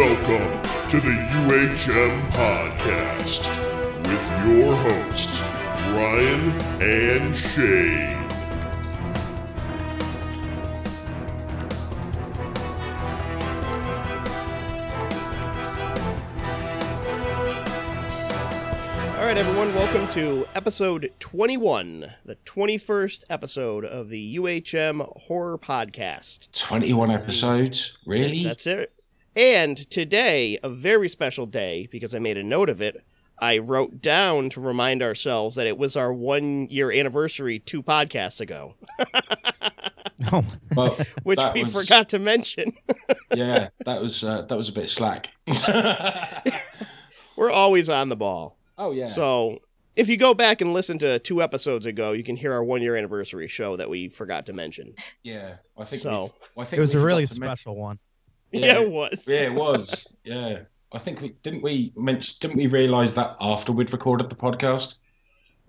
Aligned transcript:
Welcome 0.00 0.88
to 0.88 0.98
the 0.98 1.12
UHM 1.12 2.22
Podcast 2.30 3.42
with 3.98 4.48
your 4.48 4.74
hosts, 4.74 5.40
Ryan 5.92 6.50
and 6.80 7.36
Shane. 7.36 8.16
All 19.18 19.26
right, 19.26 19.36
everyone, 19.36 19.74
welcome 19.74 20.08
to 20.12 20.48
episode 20.54 21.12
21, 21.20 22.10
the 22.24 22.36
21st 22.46 23.24
episode 23.28 23.84
of 23.84 24.08
the 24.08 24.36
UHM 24.36 25.06
Horror 25.24 25.58
Podcast. 25.58 26.50
21 26.52 27.10
episodes? 27.10 27.98
Really? 28.06 28.44
That's 28.44 28.66
it. 28.66 28.94
And 29.36 29.76
today, 29.90 30.58
a 30.62 30.68
very 30.68 31.08
special 31.08 31.46
day, 31.46 31.88
because 31.90 32.14
I 32.14 32.18
made 32.18 32.36
a 32.36 32.42
note 32.42 32.68
of 32.68 32.80
it. 32.82 33.02
I 33.38 33.56
wrote 33.58 34.02
down 34.02 34.50
to 34.50 34.60
remind 34.60 35.02
ourselves 35.02 35.56
that 35.56 35.66
it 35.66 35.78
was 35.78 35.96
our 35.96 36.12
one 36.12 36.68
year 36.68 36.92
anniversary 36.92 37.58
two 37.58 37.82
podcasts 37.82 38.40
ago, 38.42 38.74
Oh, 40.32 40.44
Well, 40.76 40.98
which 41.22 41.38
we 41.54 41.64
was- 41.64 41.72
forgot 41.86 42.08
to 42.10 42.18
mention. 42.18 42.72
Yeah, 43.34 43.68
that 43.86 44.02
was 44.02 44.24
uh, 44.24 44.42
that 44.42 44.56
was 44.56 44.68
a 44.68 44.72
bit 44.72 44.90
slack. 44.90 45.28
We're 47.36 47.50
always 47.52 47.88
on 47.88 48.08
the 48.08 48.16
ball. 48.16 48.58
oh 48.76 48.90
yeah. 48.90 49.04
So 49.06 49.60
if 49.96 50.08
you 50.08 50.16
go 50.16 50.34
back 50.34 50.60
and 50.60 50.72
listen 50.74 50.98
to 50.98 51.18
two 51.20 51.40
episodes 51.40 51.86
ago, 51.86 52.10
you 52.12 52.24
can 52.24 52.34
hear 52.36 52.52
our 52.52 52.62
one 52.64 52.82
year 52.82 52.96
anniversary 52.96 53.46
show 53.48 53.76
that 53.76 53.88
we 53.88 54.08
forgot 54.08 54.46
to 54.46 54.52
mention. 54.52 54.94
yeah, 55.22 55.54
I 55.78 55.84
think 55.84 56.02
So- 56.02 56.22
we've- 56.22 56.32
I 56.58 56.64
think 56.64 56.78
it 56.78 56.80
was 56.80 56.94
a 56.94 56.98
really 57.00 57.24
forgot 57.24 57.34
to 57.36 57.40
men- 57.40 57.48
special 57.56 57.76
one. 57.76 57.98
Yeah, 58.52 58.66
Yeah. 58.66 58.80
it 58.80 58.90
was. 58.90 59.28
Yeah, 59.28 59.40
it 59.40 59.54
was. 59.54 60.06
Yeah, 60.24 60.58
I 60.92 60.98
think 60.98 61.20
we 61.20 61.30
didn't 61.42 61.62
we 61.62 61.92
mention 61.96 62.36
didn't 62.40 62.56
we 62.56 62.66
realize 62.66 63.14
that 63.14 63.36
after 63.40 63.72
we'd 63.72 63.92
recorded 63.92 64.28
the 64.28 64.36
podcast? 64.36 64.96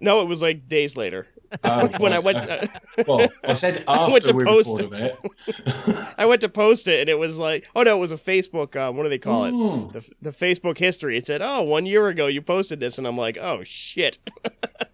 No, 0.04 0.22
it 0.22 0.28
was 0.28 0.42
like 0.42 0.68
days 0.68 0.98
later. 0.98 1.28
Uh, 1.64 1.88
when 2.00 2.12
I 2.12 2.18
went 2.18 2.38
uh, 2.40 2.66
to, 2.66 2.70
well, 3.08 3.30
I 3.44 3.54
said 3.54 3.84
I 3.88 3.98
after 3.98 4.12
went 4.14 4.26
to 4.26 4.34
we 4.34 4.44
post 4.44 4.82
recorded 4.82 5.16
it. 5.48 6.16
I 6.18 6.26
went 6.26 6.42
to 6.42 6.50
post 6.50 6.88
it 6.88 7.02
and 7.02 7.10
it 7.10 7.20
was 7.20 7.38
like, 7.38 7.68
oh 7.76 7.84
no, 7.84 7.98
it 7.98 8.00
was 8.00 8.12
a 8.12 8.16
Facebook. 8.18 8.76
Um, 8.76 8.98
what 8.98 9.04
do 9.04 9.10
they 9.10 9.20
call 9.20 9.46
it? 9.46 9.52
Mm. 9.52 9.92
The 9.92 10.10
the 10.22 10.32
Facebook 10.32 10.80
history. 10.80 11.18
It 11.18 11.28
said, 11.28 11.42
oh, 11.44 11.62
one 11.62 11.86
year 11.86 12.08
ago 12.08 12.26
you 12.26 12.42
posted 12.42 12.80
this, 12.80 12.98
and 12.98 13.06
I'm 13.06 13.18
like, 13.18 13.38
oh 13.40 13.64
shit. 13.64 14.18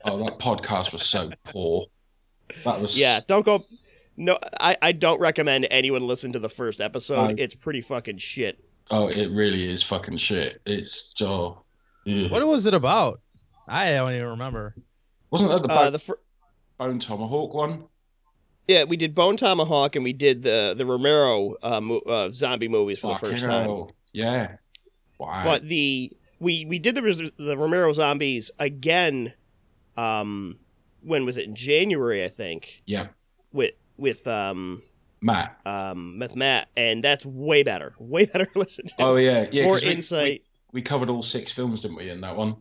Oh, 0.04 0.24
that 0.26 0.40
podcast 0.40 0.92
was 0.92 1.04
so 1.04 1.32
poor. 1.46 1.86
That 2.66 2.82
was 2.82 3.00
Yeah, 3.00 3.20
don't 3.28 3.46
go. 3.46 3.64
No, 4.18 4.38
I 4.60 4.76
I 4.82 4.92
don't 4.94 5.20
recommend 5.20 5.68
anyone 5.70 6.06
listen 6.08 6.34
to 6.34 6.40
the 6.40 6.50
first 6.50 6.82
episode. 6.82 7.28
No. 7.28 7.36
It's 7.38 7.56
pretty 7.56 7.82
fucking 7.82 8.18
shit. 8.18 8.60
Oh, 8.90 9.08
it 9.10 9.30
really 9.32 9.70
is 9.70 9.84
fucking 9.84 10.18
shit. 10.18 10.62
It's 10.66 11.14
oh, 11.22 11.62
yeah. 12.06 12.30
What 12.30 12.46
was 12.48 12.66
it 12.66 12.74
about? 12.74 13.22
I 13.68 13.92
don't 13.92 14.14
even 14.14 14.28
remember. 14.30 14.76
wasn't 15.30 15.52
that 15.52 15.62
the 15.62 15.72
Uh, 15.74 15.84
Bone, 15.84 15.92
the 15.94 16.00
fir- 16.00 16.20
Bone 16.78 17.00
Tomahawk 17.00 17.54
one? 17.54 17.84
yeah, 18.68 18.86
we 18.86 18.96
did 18.98 19.14
Bone 19.14 19.38
Tomahawk 19.38 19.96
and 19.96 20.04
we 20.04 20.14
did 20.14 20.42
the 20.44 20.74
the 20.76 20.86
Romero 20.86 21.56
uh, 21.62 21.82
mo- 21.82 22.00
uh, 22.08 22.32
zombie 22.32 22.68
movies 22.70 23.00
for 23.00 23.08
the 23.14 23.20
Fucking 23.20 23.30
first 23.32 23.44
time. 23.46 23.64
hell. 23.66 23.92
Yeah. 24.14 24.56
Wow. 25.20 25.44
But 25.44 25.64
the 25.64 26.12
we 26.40 26.66
we 26.66 26.80
did 26.80 26.96
the 26.96 27.32
the 27.38 27.58
Romero 27.58 27.92
zombies 27.92 28.50
again. 28.58 29.34
Um, 29.96 30.58
when 31.02 31.26
was 31.26 31.38
it 31.38 31.46
in 31.46 31.56
January? 31.56 32.24
I 32.24 32.28
think 32.30 32.82
yeah, 32.86 33.08
with 33.52 33.74
with 33.98 34.28
um 34.28 34.82
Matt. 35.22 35.60
um 35.66 36.18
with 36.20 36.36
Matt, 36.36 36.68
and 36.78 37.04
that's 37.04 37.26
way 37.26 37.64
better, 37.64 37.94
way 38.00 38.26
better. 38.26 38.46
to 38.46 38.60
Listen 38.60 38.88
to 38.88 38.94
Oh 39.00 39.16
yeah, 39.16 39.48
yeah. 39.52 39.66
more 39.66 39.76
we- 39.76 39.90
insight. 39.92 40.44
We, 40.74 40.80
we 40.80 40.82
covered 40.82 41.10
all 41.10 41.24
six 41.24 41.52
films, 41.52 41.82
didn't 41.82 41.98
we, 41.98 42.10
in 42.10 42.22
that 42.22 42.36
one, 42.36 42.56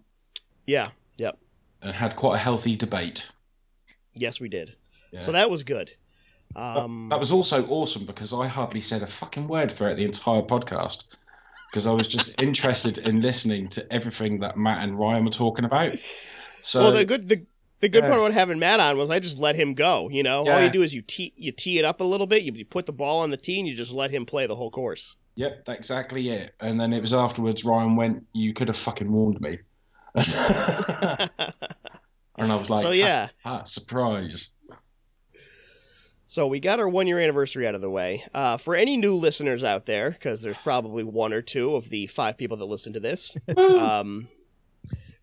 Yeah, 0.66 0.90
yep, 1.18 1.38
and 1.82 1.92
had 1.94 2.16
quite 2.16 2.36
a 2.36 2.38
healthy 2.38 2.76
debate. 2.76 3.30
yes, 4.14 4.40
we 4.40 4.48
did. 4.48 4.74
Yeah. 5.12 5.20
So 5.20 5.32
that 5.32 5.50
was 5.50 5.62
good. 5.62 5.92
That- 6.54 6.76
Um, 6.78 7.08
that 7.10 7.18
was 7.20 7.32
also 7.32 7.66
awesome 7.66 8.06
because 8.06 8.32
I 8.32 8.46
hardly 8.46 8.80
said 8.80 9.02
a 9.02 9.06
fucking 9.06 9.48
word 9.48 9.70
throughout 9.70 9.96
the 9.96 10.04
entire 10.04 10.42
podcast 10.42 11.04
because 11.70 11.86
I 11.86 11.92
was 11.92 12.08
just 12.08 12.40
interested 12.40 12.98
in 12.98 13.20
listening 13.20 13.68
to 13.70 13.92
everything 13.92 14.38
that 14.40 14.56
Matt 14.56 14.82
and 14.82 14.98
Ryan 14.98 15.24
were 15.24 15.30
talking 15.30 15.64
about. 15.64 15.96
So 16.62 16.84
well, 16.84 16.92
the 16.92 17.04
good 17.04 17.28
the 17.28 17.44
the 17.80 17.88
good 17.88 18.04
Yeah. 18.04 18.10
part 18.10 18.20
about 18.20 18.32
having 18.32 18.58
Matt 18.58 18.80
on 18.80 18.96
was 18.98 19.10
I 19.10 19.18
just 19.18 19.38
let 19.38 19.56
him 19.56 19.74
go. 19.74 20.08
You 20.08 20.22
know, 20.22 20.46
all 20.48 20.62
you 20.62 20.68
do 20.70 20.82
is 20.82 20.94
you 20.94 21.00
tee 21.02 21.32
you 21.36 21.52
tee 21.52 21.78
it 21.78 21.84
up 21.84 22.00
a 22.00 22.04
little 22.04 22.26
bit, 22.26 22.42
you, 22.42 22.52
you 22.52 22.64
put 22.64 22.86
the 22.86 22.92
ball 22.92 23.20
on 23.20 23.30
the 23.30 23.36
tee, 23.36 23.58
and 23.58 23.68
you 23.68 23.74
just 23.74 23.92
let 23.92 24.10
him 24.10 24.24
play 24.26 24.46
the 24.46 24.54
whole 24.54 24.70
course. 24.70 25.16
Yep, 25.36 25.66
that's 25.66 25.78
exactly 25.78 26.30
it. 26.30 26.54
And 26.60 26.80
then 26.80 26.92
it 26.94 27.00
was 27.02 27.12
afterwards 27.12 27.64
Ryan 27.64 27.94
went, 27.96 28.26
You 28.32 28.54
could 28.54 28.68
have 28.68 28.76
fucking 28.76 29.10
warned 29.12 29.40
me. 29.40 29.58
and 30.14 30.26
I 32.38 32.56
was 32.56 32.70
like, 32.70 32.80
so 32.80 32.90
yeah, 32.90 33.28
ah, 33.44 33.62
surprise. 33.64 34.50
so 36.26 36.46
we 36.46 36.58
got 36.60 36.80
our 36.80 36.88
one 36.88 37.06
year 37.06 37.20
anniversary 37.20 37.66
out 37.66 37.74
of 37.74 37.80
the 37.82 37.90
way. 37.90 38.24
Uh, 38.34 38.56
for 38.56 38.74
any 38.74 38.96
new 38.96 39.14
listeners 39.14 39.62
out 39.62 39.84
there, 39.86 40.10
because 40.10 40.42
there's 40.42 40.58
probably 40.58 41.04
one 41.04 41.32
or 41.34 41.42
two 41.42 41.76
of 41.76 41.90
the 41.90 42.06
five 42.06 42.38
people 42.38 42.56
that 42.56 42.64
listen 42.64 42.92
to 42.94 43.00
this, 43.00 43.36
um, 43.58 44.28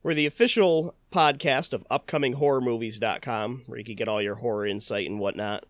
we're 0.04 0.14
the 0.14 0.26
official 0.26 0.96
podcast 1.12 1.72
of 1.74 1.88
upcominghorrormovies.com, 1.90 3.64
where 3.66 3.80
you 3.80 3.86
can 3.86 3.96
get 3.96 4.10
all 4.10 4.22
your 4.22 4.36
horror 4.36 4.68
insight 4.68 5.10
and 5.10 5.20
whatnot. 5.20 5.66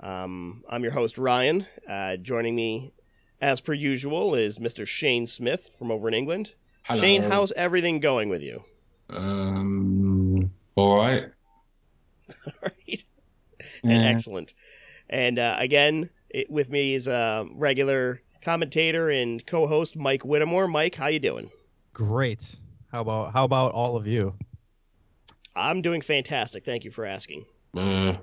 Um, 0.00 0.64
I'm 0.68 0.82
your 0.82 0.92
host, 0.92 1.18
Ryan. 1.18 1.66
Uh, 1.88 2.16
joining 2.16 2.56
me, 2.56 2.92
as 3.40 3.60
per 3.60 3.72
usual, 3.72 4.34
is 4.34 4.58
Mr. 4.58 4.86
Shane 4.86 5.26
Smith 5.26 5.70
from 5.78 5.90
over 5.90 6.08
in 6.08 6.14
England. 6.14 6.54
Hello. 6.82 7.00
Shane, 7.00 7.22
how's 7.22 7.52
everything 7.52 8.00
going 8.00 8.28
with 8.28 8.42
you? 8.42 8.64
Um, 9.08 10.50
all 10.74 10.96
right. 10.96 11.28
right. 12.62 13.04
And 13.84 13.92
excellent. 13.92 14.54
And 15.08 15.38
uh, 15.38 15.56
again, 15.58 16.10
it, 16.28 16.50
with 16.50 16.70
me 16.70 16.94
is 16.94 17.06
uh, 17.06 17.44
regular 17.52 18.22
commentator 18.42 19.10
and 19.10 19.44
co-host 19.46 19.96
Mike 19.96 20.24
Whittemore. 20.24 20.66
Mike, 20.66 20.94
how 20.94 21.06
you 21.06 21.18
doing? 21.18 21.50
Great. 21.92 22.56
How 22.92 23.00
about 23.02 23.32
how 23.32 23.44
about 23.44 23.72
all 23.72 23.96
of 23.96 24.06
you? 24.06 24.34
I'm 25.54 25.80
doing 25.82 26.00
fantastic. 26.00 26.64
Thank 26.64 26.84
you 26.84 26.90
for 26.90 27.04
asking. 27.04 27.44
Uh, 27.76 28.14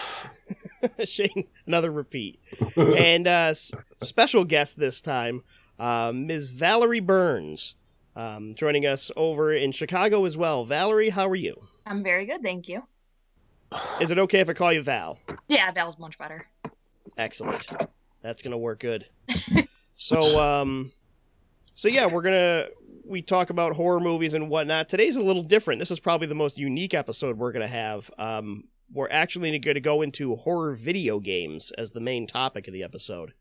Shane, 1.04 1.46
another 1.66 1.90
repeat. 1.90 2.40
and 2.76 3.26
uh, 3.26 3.50
s- 3.50 3.72
special 4.02 4.44
guest 4.44 4.78
this 4.78 5.00
time, 5.00 5.42
uh, 5.78 6.12
Ms. 6.14 6.50
Valerie 6.50 7.00
Burns, 7.00 7.74
um, 8.16 8.54
joining 8.54 8.86
us 8.86 9.10
over 9.16 9.52
in 9.52 9.70
Chicago 9.72 10.24
as 10.24 10.36
well. 10.36 10.64
Valerie, 10.64 11.10
how 11.10 11.28
are 11.28 11.36
you? 11.36 11.54
I'm 11.86 12.02
very 12.02 12.26
good, 12.26 12.42
thank 12.42 12.68
you. 12.68 12.82
Is 14.00 14.10
it 14.10 14.18
okay 14.18 14.40
if 14.40 14.48
I 14.48 14.52
call 14.52 14.72
you 14.72 14.82
Val? 14.82 15.18
Yeah, 15.48 15.70
Val's 15.72 15.98
much 15.98 16.18
better. 16.18 16.46
Excellent. 17.16 17.68
That's 18.20 18.42
gonna 18.42 18.58
work 18.58 18.80
good. 18.80 19.06
so, 19.94 20.40
um, 20.40 20.92
so 21.74 21.88
yeah, 21.88 22.06
we're 22.06 22.22
gonna 22.22 22.66
we 23.04 23.22
talk 23.22 23.50
about 23.50 23.74
horror 23.74 24.00
movies 24.00 24.34
and 24.34 24.48
whatnot. 24.48 24.88
Today's 24.88 25.16
a 25.16 25.22
little 25.22 25.42
different. 25.42 25.78
This 25.78 25.90
is 25.90 26.00
probably 26.00 26.26
the 26.26 26.34
most 26.34 26.58
unique 26.58 26.94
episode 26.94 27.38
we're 27.38 27.52
gonna 27.52 27.68
have. 27.68 28.10
Um, 28.18 28.64
we're 28.92 29.08
actually 29.10 29.58
going 29.58 29.74
to 29.74 29.80
go 29.80 30.02
into 30.02 30.34
horror 30.34 30.74
video 30.74 31.18
games 31.18 31.72
as 31.78 31.92
the 31.92 32.00
main 32.00 32.26
topic 32.26 32.68
of 32.68 32.74
the 32.74 32.82
episode, 32.82 33.32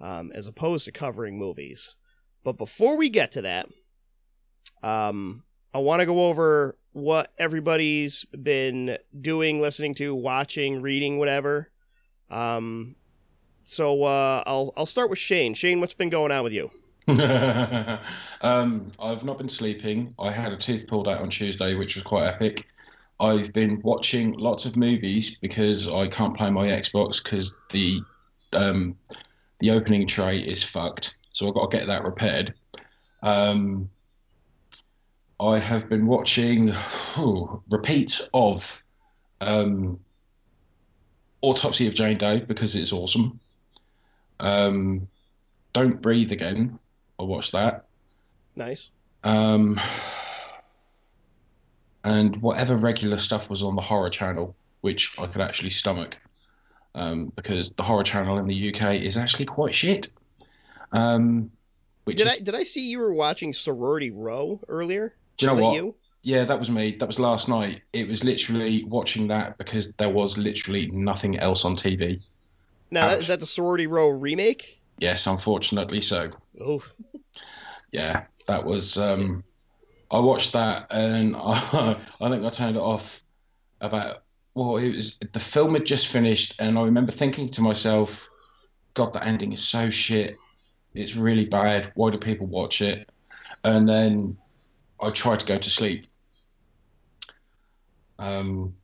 um, 0.00 0.30
as 0.34 0.46
opposed 0.46 0.84
to 0.84 0.92
covering 0.92 1.38
movies. 1.38 1.96
But 2.42 2.58
before 2.58 2.96
we 2.96 3.08
get 3.08 3.32
to 3.32 3.42
that, 3.42 3.66
um, 4.82 5.44
I 5.72 5.78
want 5.78 6.00
to 6.00 6.06
go 6.06 6.26
over 6.28 6.76
what 6.92 7.32
everybody's 7.38 8.24
been 8.26 8.98
doing, 9.18 9.60
listening 9.60 9.94
to, 9.96 10.14
watching, 10.14 10.82
reading, 10.82 11.18
whatever. 11.18 11.70
Um, 12.30 12.96
so 13.62 14.04
uh, 14.04 14.42
I'll 14.46 14.72
I'll 14.76 14.86
start 14.86 15.08
with 15.08 15.18
Shane. 15.18 15.54
Shane, 15.54 15.80
what's 15.80 15.94
been 15.94 16.10
going 16.10 16.30
on 16.30 16.44
with 16.44 16.52
you? 16.52 16.70
um, 18.40 18.90
I've 18.98 19.24
not 19.24 19.38
been 19.38 19.48
sleeping. 19.48 20.14
I 20.18 20.30
had 20.30 20.52
a 20.52 20.56
tooth 20.56 20.86
pulled 20.86 21.08
out 21.08 21.20
on 21.20 21.30
Tuesday, 21.30 21.74
which 21.74 21.96
was 21.96 22.02
quite 22.02 22.26
epic. 22.26 22.66
I've 23.20 23.52
been 23.52 23.80
watching 23.82 24.32
lots 24.32 24.64
of 24.64 24.76
movies 24.76 25.36
because 25.36 25.88
I 25.88 26.08
can't 26.08 26.36
play 26.36 26.50
my 26.50 26.66
Xbox 26.66 27.22
because 27.22 27.54
the 27.70 28.00
um, 28.54 28.96
the 29.60 29.70
opening 29.70 30.06
tray 30.06 30.38
is 30.38 30.62
fucked. 30.62 31.14
So 31.32 31.48
I've 31.48 31.54
got 31.54 31.70
to 31.70 31.76
get 31.76 31.86
that 31.86 32.04
repaired. 32.04 32.54
Um, 33.22 33.90
I 35.40 35.58
have 35.58 35.88
been 35.88 36.06
watching 36.06 36.72
oh, 37.16 37.62
repeats 37.70 38.26
of 38.32 38.82
um, 39.40 39.98
Autopsy 41.42 41.86
of 41.86 41.94
Jane 41.94 42.16
Doe 42.16 42.40
because 42.40 42.76
it's 42.76 42.92
awesome. 42.92 43.40
Um, 44.40 45.08
Don't 45.72 46.00
Breathe 46.00 46.32
Again. 46.32 46.78
I 47.18 47.22
watched 47.22 47.52
that. 47.52 47.84
Nice. 48.56 48.90
Um, 49.22 49.80
and 52.04 52.36
whatever 52.42 52.76
regular 52.76 53.18
stuff 53.18 53.48
was 53.48 53.62
on 53.62 53.76
the 53.76 53.82
horror 53.82 54.10
channel, 54.10 54.54
which 54.82 55.18
I 55.18 55.26
could 55.26 55.40
actually 55.40 55.70
stomach, 55.70 56.18
um, 56.94 57.32
because 57.34 57.70
the 57.70 57.82
horror 57.82 58.04
channel 58.04 58.38
in 58.38 58.46
the 58.46 58.74
UK 58.74 58.96
is 58.96 59.16
actually 59.16 59.46
quite 59.46 59.74
shit. 59.74 60.08
Um, 60.92 61.50
which 62.04 62.18
Did 62.18 62.26
is 62.26 62.34
I 62.34 62.42
did 62.42 62.54
I 62.54 62.64
see 62.64 62.88
you 62.90 62.98
were 62.98 63.14
watching 63.14 63.52
Sorority 63.52 64.10
Row 64.10 64.60
earlier? 64.68 65.14
do 65.38 65.46
you 65.46 65.52
know 65.52 65.54
Was 65.54 65.62
what? 65.62 65.74
You? 65.74 65.94
Yeah, 66.22 66.44
that 66.44 66.58
was 66.58 66.70
me. 66.70 66.96
That 66.96 67.06
was 67.06 67.18
last 67.18 67.48
night. 67.48 67.82
It 67.92 68.08
was 68.08 68.24
literally 68.24 68.84
watching 68.84 69.26
that 69.28 69.58
because 69.58 69.88
there 69.96 70.08
was 70.08 70.38
literally 70.38 70.86
nothing 70.88 71.38
else 71.38 71.64
on 71.64 71.76
TV. 71.76 72.22
Now 72.90 73.08
Ouch. 73.08 73.18
is 73.18 73.26
that 73.28 73.40
the 73.40 73.46
Sorority 73.46 73.86
Row 73.86 74.08
remake? 74.08 74.80
Yes, 74.98 75.26
unfortunately 75.26 76.00
so. 76.00 76.30
Oh, 76.60 76.82
Yeah, 77.92 78.24
that 78.46 78.64
was. 78.64 78.96
Um, 78.96 79.44
I 80.10 80.18
watched 80.18 80.52
that 80.52 80.86
and 80.90 81.34
I, 81.36 81.98
I 82.20 82.28
think 82.30 82.44
I 82.44 82.48
turned 82.48 82.76
it 82.76 82.82
off 82.82 83.22
about. 83.80 84.22
Well, 84.54 84.76
it 84.76 84.94
was 84.94 85.18
the 85.32 85.40
film 85.40 85.74
had 85.74 85.84
just 85.84 86.06
finished, 86.06 86.60
and 86.60 86.78
I 86.78 86.82
remember 86.82 87.10
thinking 87.10 87.48
to 87.48 87.62
myself, 87.62 88.28
"God, 88.94 89.12
that 89.14 89.26
ending 89.26 89.52
is 89.52 89.62
so 89.62 89.90
shit. 89.90 90.36
It's 90.94 91.16
really 91.16 91.44
bad. 91.44 91.90
Why 91.96 92.10
do 92.10 92.18
people 92.18 92.46
watch 92.46 92.80
it?" 92.80 93.08
And 93.64 93.88
then 93.88 94.38
I 95.00 95.10
tried 95.10 95.40
to 95.40 95.46
go 95.46 95.58
to 95.58 95.70
sleep. 95.70 96.06
Um, 98.20 98.76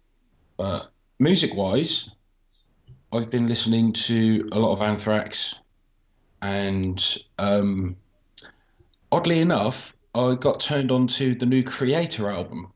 but 0.56 0.90
music-wise, 1.20 2.10
I've 3.12 3.30
been 3.30 3.46
listening 3.46 3.92
to 3.92 4.48
a 4.50 4.58
lot 4.58 4.72
of 4.72 4.82
Anthrax, 4.82 5.54
and 6.42 7.18
um, 7.38 7.96
oddly 9.12 9.40
enough, 9.40 9.92
I 10.14 10.34
got 10.34 10.60
turned 10.60 10.90
on 10.90 11.06
to 11.08 11.34
the 11.34 11.46
new 11.46 11.62
Kreator 11.62 12.32
album. 12.34 12.72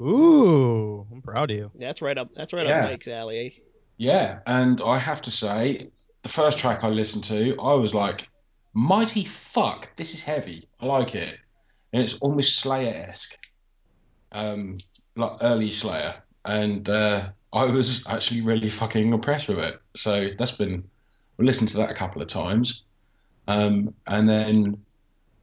Ooh, 0.00 1.06
I'm 1.10 1.22
proud 1.22 1.50
of 1.50 1.56
you. 1.56 1.70
that's 1.74 2.02
right 2.02 2.18
up. 2.18 2.28
That's 2.34 2.52
right 2.52 2.66
Yeah. 2.66 2.80
up 2.84 2.90
Mike's 2.90 3.08
alley. 3.08 3.46
eh? 3.46 3.60
Yeah, 3.98 4.40
and 4.46 4.80
I 4.82 4.98
have 4.98 5.22
to 5.22 5.30
say, 5.30 5.88
the 6.22 6.28
first 6.28 6.58
track 6.58 6.84
I 6.84 6.88
listened 6.88 7.24
to, 7.24 7.56
I 7.58 7.74
was 7.74 7.94
like, 7.94 8.28
"Mighty 8.74 9.24
fuck, 9.24 9.94
this 9.96 10.12
is 10.12 10.22
heavy. 10.22 10.68
I 10.80 10.86
like 10.86 11.14
it," 11.14 11.38
and 11.94 12.02
it's 12.02 12.14
almost 12.18 12.56
Slayer-esque, 12.58 13.38
um, 14.32 14.76
like 15.16 15.32
early 15.40 15.70
Slayer, 15.70 16.16
and 16.44 16.90
uh, 16.90 17.30
I 17.54 17.64
was 17.64 18.06
actually 18.06 18.42
really 18.42 18.68
fucking 18.68 19.12
impressed 19.14 19.48
with 19.48 19.60
it. 19.60 19.80
So 19.94 20.28
that's 20.36 20.52
been, 20.58 20.84
I 21.40 21.42
listened 21.42 21.70
to 21.70 21.78
that 21.78 21.90
a 21.90 21.94
couple 21.94 22.20
of 22.20 22.28
times, 22.28 22.82
um, 23.48 23.94
and 24.06 24.28
then 24.28 24.76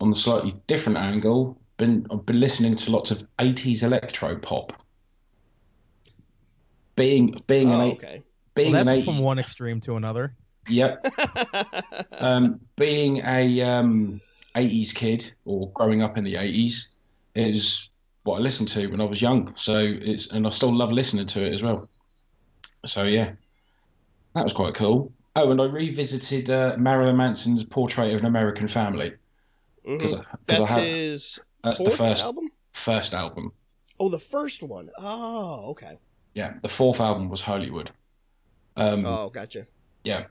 on 0.02 0.12
a 0.12 0.16
slightly 0.16 0.54
different 0.68 0.98
angle, 0.98 1.58
been 1.78 2.06
I've 2.12 2.26
been 2.26 2.40
listening 2.40 2.76
to 2.76 2.92
lots 2.92 3.12
of 3.12 3.24
'80s 3.40 3.84
electro 3.84 4.38
pop. 4.38 4.74
Being 6.96 7.36
being 7.48 7.70
Oh, 7.70 7.76
an 7.76 7.82
eight, 7.82 7.98
okay. 7.98 8.24
being 8.56 8.74
Well, 8.74 8.82
an 8.82 8.88
that's 8.88 9.00
eight, 9.00 9.06
from 9.06 9.20
one 9.20 9.40
extreme 9.40 9.80
to 9.82 9.96
another. 9.96 10.36
yep. 10.68 11.06
Um, 12.20 12.60
being 12.78 13.22
a 13.26 13.62
um, 13.62 14.22
80s 14.56 14.94
kid 14.94 15.34
or 15.46 15.72
growing 15.72 16.04
up 16.04 16.18
in 16.18 16.24
the 16.24 16.36
80s 16.36 16.88
is 17.36 17.90
what 18.24 18.38
I 18.38 18.40
listened 18.40 18.70
to 18.70 18.88
when 18.88 19.02
I 19.02 19.04
was 19.04 19.22
young. 19.22 19.54
So 19.58 19.80
it's 19.80 20.32
and 20.32 20.46
I 20.46 20.50
still 20.52 20.74
love 20.74 20.92
listening 20.92 21.26
to 21.28 21.44
it 21.44 21.52
as 21.54 21.64
well. 21.64 21.90
So 22.86 23.04
yeah, 23.04 23.34
that 24.36 24.44
was 24.44 24.54
quite 24.54 24.74
cool. 24.76 25.12
Oh, 25.36 25.52
and 25.52 25.60
I 25.60 25.66
revisited 25.66 26.50
uh, 26.50 26.76
Marilyn 26.78 27.18
Manson's 27.18 27.64
Portrait 27.64 28.14
of 28.14 28.20
an 28.20 28.26
American 28.26 28.68
Family 28.68 29.14
because 29.84 30.14
I 30.14 30.22
That's 30.46 30.70
have 30.70 30.84
his 30.84 31.40
that's 31.64 31.80
the 31.80 31.92
first 31.92 32.24
album. 32.24 32.50
first 32.74 33.14
album. 33.14 33.52
Oh, 34.00 34.10
the 34.10 34.20
first 34.20 34.62
one. 34.64 34.90
Oh, 34.98 35.70
okay. 35.72 35.98
Yeah, 36.36 36.54
the 36.62 36.70
fourth 36.70 37.00
album 37.00 37.30
was 37.30 37.42
Hollywood. 37.42 37.90
Um, 38.76 39.06
Oh, 39.06 39.30
gotcha. 39.30 39.66
Yeah, 40.04 40.26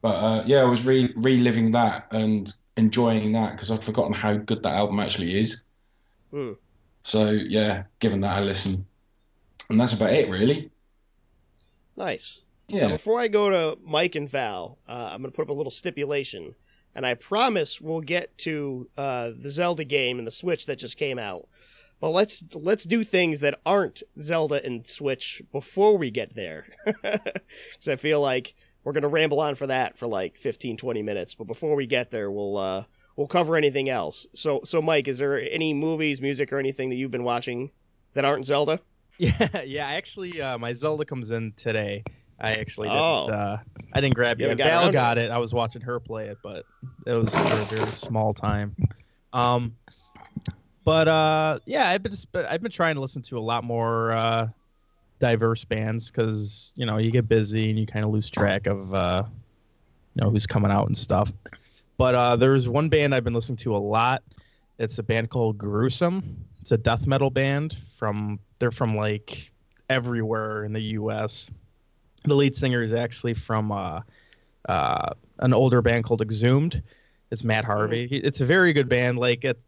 but 0.00 0.16
uh, 0.16 0.44
yeah, 0.46 0.58
I 0.60 0.64
was 0.64 0.86
re- 0.86 1.12
reliving 1.16 1.72
that 1.72 2.06
and 2.12 2.52
enjoying 2.76 3.32
that 3.32 3.52
because 3.52 3.70
I'd 3.70 3.84
forgotten 3.84 4.12
how 4.12 4.34
good 4.34 4.62
that 4.62 4.76
album 4.76 5.00
actually 5.00 5.38
is. 5.38 5.64
Hmm. 6.30 6.52
So 7.02 7.30
yeah, 7.30 7.84
giving 7.98 8.20
that 8.20 8.40
a 8.40 8.44
listen, 8.44 8.86
and 9.68 9.78
that's 9.78 9.94
about 9.94 10.10
it 10.10 10.28
really. 10.28 10.70
Nice. 11.96 12.42
Now, 12.68 12.76
Yeah, 12.78 12.88
before 12.88 13.20
I 13.20 13.28
go 13.28 13.50
to 13.50 13.78
Mike 13.84 14.14
and 14.14 14.28
Val, 14.28 14.78
uh, 14.88 15.10
I'm 15.12 15.20
going 15.22 15.30
to 15.30 15.36
put 15.36 15.42
up 15.42 15.48
a 15.48 15.54
little 15.54 15.70
stipulation, 15.70 16.54
and 16.94 17.06
I 17.06 17.14
promise 17.14 17.80
we'll 17.80 18.00
get 18.00 18.36
to 18.38 18.88
uh, 18.96 19.30
the 19.38 19.50
Zelda 19.50 19.84
game 19.84 20.18
and 20.18 20.26
the 20.26 20.32
Switch 20.32 20.66
that 20.66 20.78
just 20.78 20.98
came 20.98 21.18
out. 21.18 21.48
But 22.00 22.10
let's 22.10 22.44
let's 22.54 22.84
do 22.84 23.02
things 23.02 23.40
that 23.40 23.58
aren't 23.66 24.02
Zelda 24.20 24.64
and 24.64 24.86
Switch 24.86 25.42
before 25.50 25.98
we 25.98 26.10
get 26.10 26.34
there, 26.36 26.66
because 26.84 27.88
I 27.88 27.96
feel 27.96 28.20
like 28.20 28.54
we're 28.84 28.92
going 28.92 29.02
to 29.02 29.08
ramble 29.08 29.40
on 29.40 29.54
for 29.56 29.66
that 29.66 29.98
for 29.98 30.06
like 30.06 30.36
15, 30.36 30.76
20 30.76 31.02
minutes. 31.02 31.34
But 31.34 31.48
before 31.48 31.74
we 31.74 31.86
get 31.86 32.10
there, 32.10 32.30
we'll 32.30 32.56
uh, 32.56 32.84
we'll 33.16 33.26
cover 33.26 33.56
anything 33.56 33.88
else. 33.88 34.26
So 34.32 34.60
so 34.64 34.80
Mike, 34.80 35.08
is 35.08 35.18
there 35.18 35.40
any 35.40 35.74
movies, 35.74 36.20
music, 36.22 36.52
or 36.52 36.58
anything 36.58 36.88
that 36.90 36.96
you've 36.96 37.10
been 37.10 37.24
watching 37.24 37.70
that 38.14 38.24
aren't 38.24 38.46
Zelda? 38.46 38.80
Yeah, 39.20 39.62
yeah. 39.62 39.86
Actually, 39.88 40.40
uh, 40.40 40.58
my 40.58 40.72
Zelda 40.72 41.04
comes 41.04 41.32
in 41.32 41.52
today. 41.56 42.04
I 42.40 42.54
actually 42.54 42.88
didn't. 42.88 43.00
Oh. 43.00 43.28
Uh, 43.28 43.58
I 43.92 44.00
didn't 44.00 44.14
grab 44.14 44.40
You 44.40 44.54
got 44.54 44.56
Val 44.58 44.92
got 44.92 45.18
it. 45.18 45.30
I 45.30 45.38
was 45.38 45.52
watching 45.52 45.82
her 45.82 45.98
play 45.98 46.28
it, 46.28 46.38
but 46.42 46.64
it 47.06 47.12
was 47.12 47.30
for 47.30 47.76
a 47.76 47.76
very 47.76 47.90
small 47.90 48.32
time. 48.32 48.76
Um, 49.32 49.76
but 50.84 51.08
uh, 51.08 51.58
yeah, 51.66 51.88
I've 51.88 52.02
been 52.02 52.12
I've 52.34 52.62
been 52.62 52.70
trying 52.70 52.94
to 52.94 53.00
listen 53.00 53.22
to 53.22 53.38
a 53.38 53.40
lot 53.40 53.64
more 53.64 54.12
uh, 54.12 54.48
diverse 55.18 55.64
bands 55.64 56.10
because 56.10 56.72
you 56.76 56.86
know 56.86 56.98
you 56.98 57.10
get 57.10 57.28
busy 57.28 57.70
and 57.70 57.78
you 57.78 57.86
kind 57.86 58.04
of 58.04 58.10
lose 58.10 58.30
track 58.30 58.66
of 58.66 58.94
uh, 58.94 59.24
you 60.14 60.24
know 60.24 60.30
who's 60.30 60.46
coming 60.46 60.70
out 60.70 60.86
and 60.86 60.96
stuff. 60.96 61.32
But 61.96 62.14
uh, 62.14 62.36
there's 62.36 62.68
one 62.68 62.88
band 62.88 63.14
I've 63.14 63.24
been 63.24 63.34
listening 63.34 63.56
to 63.58 63.76
a 63.76 63.78
lot. 63.78 64.22
It's 64.78 64.98
a 64.98 65.02
band 65.02 65.30
called 65.30 65.58
Gruesome. 65.58 66.44
It's 66.60 66.70
a 66.70 66.78
death 66.78 67.06
metal 67.06 67.30
band 67.30 67.76
from 67.96 68.38
they're 68.60 68.70
from 68.70 68.96
like 68.96 69.50
everywhere 69.90 70.64
in 70.64 70.72
the 70.72 70.80
U.S. 70.80 71.50
The 72.28 72.36
lead 72.36 72.54
singer 72.56 72.82
is 72.82 72.92
actually 72.92 73.34
from 73.34 73.72
uh, 73.72 74.00
uh, 74.68 75.14
an 75.38 75.52
older 75.54 75.82
band 75.82 76.04
called 76.04 76.20
Exhumed. 76.22 76.82
It's 77.30 77.44
Matt 77.44 77.64
Harvey. 77.64 78.06
He- 78.06 78.16
It's 78.16 78.40
a 78.40 78.46
very 78.46 78.72
good 78.72 78.88
band. 78.88 79.18
Like, 79.18 79.44
it, 79.44 79.58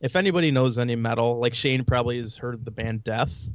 if 0.00 0.16
anybody 0.16 0.50
knows 0.50 0.78
any 0.78 0.96
metal, 0.96 1.38
like 1.38 1.54
Shane 1.54 1.84
probably 1.84 2.18
has 2.18 2.36
heard 2.36 2.54
of 2.54 2.64
the 2.64 2.70
band 2.70 3.04
Death. 3.04 3.48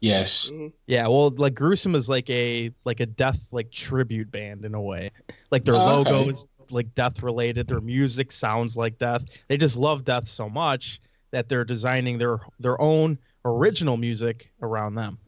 yes, 0.00 0.50
Mhm. 0.50 0.72
Yeah, 0.86 1.06
well, 1.08 1.30
like 1.30 1.54
Gruesome 1.54 1.94
is 1.94 2.08
like 2.08 2.30
a 2.30 2.70
like 2.86 3.00
a 3.00 3.06
death 3.06 3.48
like 3.52 3.70
tribute 3.70 4.30
band 4.30 4.64
in 4.64 4.74
a 4.74 4.80
way. 4.80 5.10
Like 5.50 5.64
their 5.64 5.74
Oh, 5.74 6.00
okay. 6.00 6.10
logo 6.12 6.30
is 6.30 6.46
like 6.70 6.94
death 6.94 7.22
related. 7.22 7.68
Their 7.68 7.80
music 7.82 8.32
sounds 8.32 8.76
like 8.78 8.96
death. 8.98 9.26
They 9.48 9.58
just 9.58 9.76
love 9.76 10.04
death 10.04 10.26
so 10.26 10.48
much 10.48 11.00
that 11.32 11.48
they're 11.50 11.64
designing 11.66 12.16
their 12.16 12.38
their 12.60 12.80
own 12.80 13.18
original 13.44 13.96
music 13.98 14.50
around 14.62 14.94
them. 14.94 15.18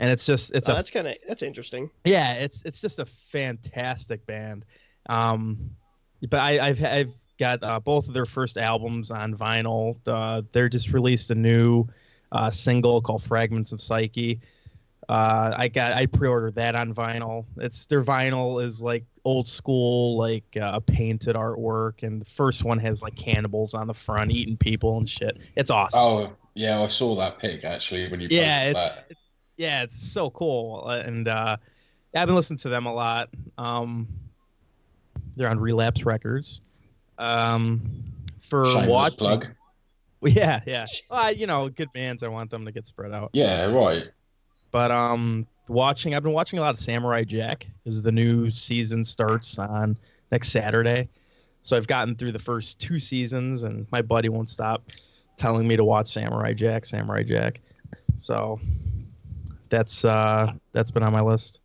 And 0.00 0.10
it's 0.10 0.26
just 0.26 0.52
it's 0.52 0.68
Oh, 0.68 0.72
a 0.72 0.76
that's 0.76 0.90
kind 0.90 1.06
of 1.06 1.16
that's 1.28 1.42
interesting. 1.44 1.90
yeah, 2.04 2.34
it's 2.34 2.62
it's 2.64 2.80
just 2.80 2.98
a 2.98 3.04
fantastic 3.06 4.26
band. 4.26 4.66
Um, 5.08 5.70
but 6.28 6.40
I, 6.40 6.68
I've 6.68 6.84
I've 6.84 7.14
got 7.38 7.62
uh, 7.62 7.80
both 7.80 8.08
of 8.08 8.14
their 8.14 8.26
first 8.26 8.58
albums 8.58 9.12
on 9.12 9.34
vinyl. 9.36 9.98
Uh, 10.06 10.42
they're 10.52 10.68
just 10.70 10.92
released 10.92 11.30
a 11.30 11.36
new 11.36 11.86
uh, 12.32 12.50
single 12.50 13.00
called 13.02 13.22
"Fragments 13.22 13.72
of 13.72 13.80
Psyche." 13.80 14.40
Uh, 15.08 15.52
I 15.56 15.68
got 15.68 15.92
I 15.94 16.06
pre-ordered 16.06 16.54
that 16.54 16.76
on 16.76 16.94
vinyl. 16.94 17.46
It's 17.58 17.86
their 17.86 18.02
vinyl 18.02 18.62
is 18.62 18.80
like 18.80 19.04
old 19.24 19.48
school, 19.48 20.16
like 20.16 20.56
uh, 20.60 20.80
painted 20.80 21.36
artwork, 21.36 22.04
and 22.04 22.20
the 22.20 22.26
first 22.26 22.64
one 22.64 22.78
has 22.78 23.02
like 23.02 23.16
cannibals 23.16 23.74
on 23.74 23.86
the 23.88 23.94
front 23.94 24.30
eating 24.30 24.56
people 24.56 24.98
and 24.98 25.08
shit. 25.08 25.38
It's 25.56 25.70
awesome. 25.70 26.00
Oh 26.00 26.36
yeah, 26.54 26.80
I 26.80 26.86
saw 26.86 27.16
that 27.16 27.38
pic 27.38 27.64
actually 27.64 28.08
when 28.08 28.20
you 28.20 28.28
yeah, 28.30 28.64
it's 28.70 28.98
that. 28.98 29.10
Yeah, 29.60 29.82
it's 29.82 30.02
so 30.02 30.30
cool, 30.30 30.84
Uh, 30.86 31.02
and 31.04 31.28
uh, 31.28 31.58
I've 32.14 32.26
been 32.26 32.34
listening 32.34 32.58
to 32.60 32.70
them 32.70 32.86
a 32.86 32.94
lot. 32.94 33.28
Um, 33.58 34.08
they're 35.36 35.50
on 35.50 35.60
Relapse 35.60 36.02
Records. 36.02 36.62
Um, 37.18 37.82
for 38.48 38.64
Shameless 38.64 38.88
watching, 38.88 39.18
plug. 39.18 39.46
yeah, 40.22 40.60
yeah. 40.66 40.86
Well, 41.10 41.32
you 41.32 41.46
know, 41.46 41.68
good 41.68 41.92
bands. 41.92 42.22
I 42.22 42.28
want 42.28 42.50
them 42.50 42.64
to 42.64 42.72
get 42.72 42.86
spread 42.86 43.12
out. 43.12 43.30
Yeah, 43.34 43.66
right. 43.66 44.08
But 44.70 44.90
um, 44.90 45.46
watching, 45.68 46.14
I've 46.14 46.22
been 46.22 46.32
watching 46.32 46.58
a 46.58 46.62
lot 46.62 46.72
of 46.72 46.80
Samurai 46.80 47.22
Jack 47.22 47.66
because 47.84 48.00
the 48.00 48.12
new 48.12 48.50
season 48.50 49.04
starts 49.04 49.58
on 49.58 49.94
next 50.32 50.52
Saturday. 50.52 51.10
So 51.60 51.76
I've 51.76 51.86
gotten 51.86 52.16
through 52.16 52.32
the 52.32 52.38
first 52.38 52.80
two 52.80 52.98
seasons, 52.98 53.64
and 53.64 53.86
my 53.92 54.00
buddy 54.00 54.30
won't 54.30 54.48
stop 54.48 54.90
telling 55.36 55.68
me 55.68 55.76
to 55.76 55.84
watch 55.84 56.06
Samurai 56.06 56.54
Jack, 56.54 56.86
Samurai 56.86 57.24
Jack. 57.24 57.60
So 58.16 58.58
that's 59.70 60.04
uh 60.04 60.52
that's 60.72 60.90
been 60.90 61.02
on 61.02 61.12
my 61.12 61.22
list. 61.22 61.60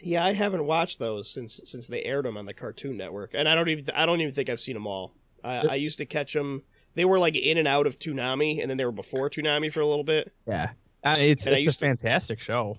Yeah, 0.00 0.24
I 0.24 0.32
haven't 0.32 0.64
watched 0.66 0.98
those 0.98 1.30
since 1.30 1.60
since 1.64 1.86
they 1.86 2.02
aired 2.02 2.24
them 2.24 2.36
on 2.36 2.46
the 2.46 2.52
Cartoon 2.54 2.96
Network, 2.96 3.30
and 3.34 3.48
I 3.48 3.54
don't 3.54 3.68
even 3.68 3.86
I 3.94 4.04
don't 4.06 4.20
even 4.20 4.34
think 4.34 4.50
I've 4.50 4.60
seen 4.60 4.74
them 4.74 4.86
all. 4.86 5.14
I, 5.44 5.58
I 5.68 5.74
used 5.76 5.98
to 5.98 6.06
catch 6.06 6.32
them. 6.32 6.62
They 6.94 7.04
were 7.04 7.18
like 7.18 7.36
in 7.36 7.58
and 7.58 7.68
out 7.68 7.86
of 7.86 7.98
Toonami, 7.98 8.60
and 8.60 8.70
then 8.70 8.76
they 8.76 8.84
were 8.84 8.92
before 8.92 9.28
Toonami 9.30 9.72
for 9.72 9.80
a 9.80 9.86
little 9.86 10.04
bit. 10.04 10.32
Yeah, 10.46 10.70
uh, 11.04 11.16
it's 11.18 11.46
And 11.46 11.54
it's 11.54 11.62
a 11.62 11.64
used 11.64 11.78
to- 11.80 11.86
fantastic 11.86 12.40
show. 12.40 12.76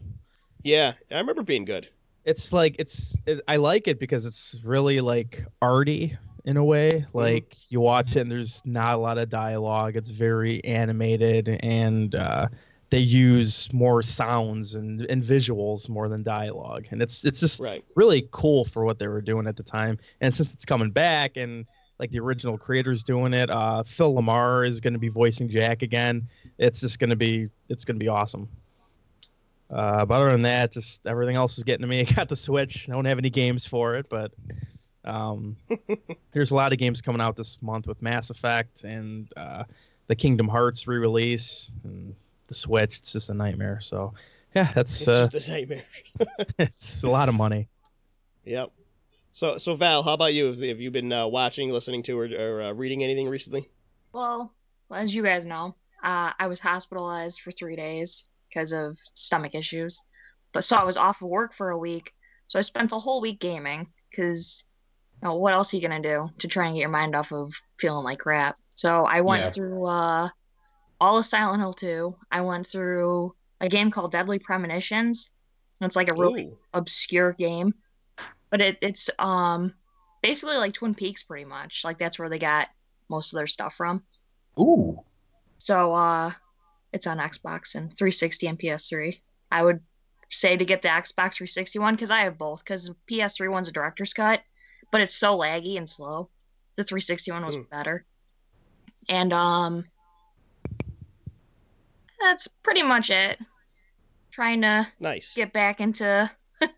Yeah, 0.63 0.93
I 1.11 1.19
remember 1.19 1.43
being 1.43 1.65
good. 1.65 1.89
It's 2.25 2.51
like 2.51 2.75
it's 2.79 3.15
it, 3.27 3.41
I 3.47 3.57
like 3.57 3.87
it 3.87 3.99
because 3.99 4.25
it's 4.25 4.59
really 4.63 4.99
like 4.99 5.45
arty 5.61 6.17
in 6.43 6.57
a 6.57 6.63
way. 6.63 7.05
Like 7.13 7.55
you 7.69 7.79
watch 7.81 8.15
it 8.15 8.21
and 8.21 8.31
there's 8.31 8.61
not 8.65 8.95
a 8.95 8.97
lot 8.97 9.17
of 9.19 9.29
dialogue. 9.29 9.95
It's 9.95 10.09
very 10.09 10.63
animated 10.63 11.49
and 11.61 12.15
uh, 12.15 12.47
they 12.89 12.99
use 12.99 13.71
more 13.73 14.01
sounds 14.03 14.75
and, 14.75 15.01
and 15.09 15.23
visuals 15.23 15.89
more 15.89 16.07
than 16.07 16.23
dialogue. 16.23 16.85
And 16.91 17.01
it's 17.01 17.25
it's 17.25 17.39
just 17.39 17.59
Right. 17.59 17.83
really 17.95 18.27
cool 18.31 18.63
for 18.65 18.85
what 18.85 18.99
they 18.99 19.07
were 19.07 19.21
doing 19.21 19.47
at 19.47 19.55
the 19.57 19.63
time. 19.63 19.97
And 20.21 20.35
since 20.35 20.53
it's 20.53 20.65
coming 20.65 20.91
back 20.91 21.37
and 21.37 21.65
like 21.99 22.11
the 22.11 22.19
original 22.19 22.57
creators 22.57 23.03
doing 23.03 23.33
it, 23.33 23.49
uh, 23.49 23.81
Phil 23.83 24.13
LaMarr 24.13 24.67
is 24.67 24.81
going 24.81 24.93
to 24.93 24.99
be 24.99 25.07
voicing 25.09 25.47
Jack 25.47 25.81
again. 25.81 26.27
It's 26.57 26.81
just 26.81 26.99
going 26.99 27.09
to 27.09 27.15
be 27.15 27.49
it's 27.69 27.85
going 27.85 27.95
to 27.95 28.03
be 28.03 28.09
awesome. 28.09 28.47
Uh, 29.71 30.05
but 30.05 30.15
other 30.15 30.31
than 30.31 30.43
that, 30.43 30.71
just 30.71 31.05
everything 31.07 31.35
else 31.35 31.57
is 31.57 31.63
getting 31.63 31.81
to 31.81 31.87
me. 31.87 32.01
I 32.07 32.13
got 32.13 32.29
the 32.29 32.35
Switch. 32.35 32.87
I 32.87 32.93
don't 32.93 33.05
have 33.05 33.17
any 33.17 33.29
games 33.31 33.65
for 33.65 33.95
it, 33.95 34.07
but 34.09 34.31
um, 35.05 35.55
there's 36.31 36.51
a 36.51 36.55
lot 36.55 36.71
of 36.71 36.77
games 36.77 37.01
coming 37.01 37.21
out 37.21 37.35
this 37.35 37.61
month 37.61 37.87
with 37.87 38.01
Mass 38.01 38.29
Effect 38.29 38.83
and 38.83 39.31
uh, 39.35 39.63
the 40.07 40.15
Kingdom 40.15 40.47
Hearts 40.47 40.87
re-release 40.87 41.71
and 41.83 42.15
the 42.47 42.55
Switch. 42.55 42.97
It's 42.99 43.13
just 43.13 43.29
a 43.29 43.33
nightmare. 43.33 43.79
So 43.81 44.13
yeah, 44.55 44.71
that's 44.73 45.01
It's 45.01 45.07
uh, 45.07 45.27
just 45.27 45.47
a 45.47 45.51
nightmare. 45.51 45.83
it's 46.59 47.03
a 47.03 47.09
lot 47.09 47.29
of 47.29 47.35
money. 47.35 47.67
Yep. 48.45 48.71
So, 49.31 49.57
so 49.57 49.75
Val, 49.75 50.03
how 50.03 50.13
about 50.13 50.33
you? 50.33 50.45
Have 50.45 50.59
have 50.59 50.79
you 50.79 50.91
been 50.91 51.11
uh, 51.11 51.27
watching, 51.27 51.69
listening 51.69 52.03
to, 52.03 52.17
or, 52.17 52.25
or 52.25 52.61
uh, 52.61 52.71
reading 52.73 53.03
anything 53.03 53.27
recently? 53.27 53.69
Well, 54.13 54.53
as 54.91 55.13
you 55.13 55.23
guys 55.23 55.45
know, 55.45 55.75
uh, 56.03 56.31
I 56.39 56.47
was 56.47 56.59
hospitalized 56.59 57.41
for 57.41 57.51
three 57.51 57.75
days 57.75 58.29
because 58.49 58.71
of 58.71 58.97
stomach 59.13 59.55
issues. 59.55 59.99
But 60.53 60.63
so 60.63 60.77
I 60.77 60.83
was 60.85 60.95
off 60.95 61.21
of 61.21 61.29
work 61.29 61.53
for 61.53 61.71
a 61.71 61.77
week. 61.77 62.13
So 62.47 62.59
I 62.59 62.61
spent 62.61 62.89
the 62.91 62.99
whole 62.99 63.19
week 63.19 63.39
gaming 63.41 63.91
because 64.09 64.63
you 65.21 65.27
know, 65.27 65.35
what 65.35 65.53
else 65.53 65.73
are 65.73 65.77
you 65.77 65.87
going 65.87 66.01
to 66.01 66.07
do 66.09 66.29
to 66.39 66.47
try 66.47 66.67
and 66.67 66.75
get 66.75 66.81
your 66.81 66.89
mind 66.89 67.15
off 67.15 67.33
of 67.33 67.53
feeling 67.77 68.05
like 68.05 68.19
crap? 68.19 68.55
So 68.69 69.05
I 69.05 69.19
went 69.21 69.43
Yeah. 69.43 69.49
through 69.49 69.85
uh, 69.85 70.29
all 71.05 71.19
of 71.19 71.25
Silent 71.27 71.61
Hill 71.61 71.73
2. 71.73 72.13
I 72.31 72.41
went 72.41 72.65
through 72.65 73.35
a 73.61 73.69
game 73.69 73.91
called 73.91 74.11
Deadly 74.11 74.39
Premonitions. 74.39 75.29
It's 75.79 75.95
like 75.95 76.09
a 76.09 76.15
really 76.15 76.45
Ooh. 76.45 76.57
obscure 76.73 77.33
game, 77.33 77.75
but 78.49 78.59
it, 78.59 78.77
it's 78.81 79.07
um 79.19 79.75
basically 80.23 80.57
like 80.57 80.73
Twin 80.73 80.95
Peaks 80.95 81.21
pretty 81.21 81.45
much. 81.45 81.83
Like 81.83 81.99
that's 81.99 82.17
where 82.17 82.27
they 82.29 82.39
got 82.39 82.69
most 83.07 83.31
of 83.33 83.37
their 83.37 83.45
stuff 83.45 83.75
from. 83.75 84.03
Ooh. 84.59 84.99
So 85.59 85.93
uh 85.93 86.31
it's 86.91 87.05
on 87.05 87.19
Xbox 87.19 87.75
and 87.75 87.95
360 87.95 88.47
and 88.47 88.57
PS3. 88.59 89.19
I 89.51 89.61
would 89.61 89.81
say 90.31 90.57
to 90.57 90.65
get 90.65 90.81
the 90.81 90.87
Xbox 90.87 91.35
360 91.35 91.77
one 91.77 91.93
because 91.93 92.09
I 92.09 92.21
have 92.21 92.39
both. 92.39 92.63
Because 92.63 92.89
PS3 93.07 93.51
one's 93.51 93.67
a 93.67 93.71
director's 93.71 94.13
cut, 94.13 94.41
but 94.91 95.01
it's 95.01 95.15
so 95.15 95.37
laggy 95.37 95.77
and 95.77 95.87
slow. 95.87 96.29
The 96.77 96.83
360 96.83 97.31
one 97.31 97.45
was 97.45 97.55
Mm. 97.57 97.69
better. 97.69 98.05
And 99.07 99.33
um 99.33 99.83
that's 102.21 102.47
pretty 102.63 102.83
much 102.83 103.09
it. 103.09 103.39
Trying 104.31 104.61
to 104.61 104.87
Nice. 104.99 105.35
get 105.35 105.53
back 105.53 105.79
into 105.79 106.29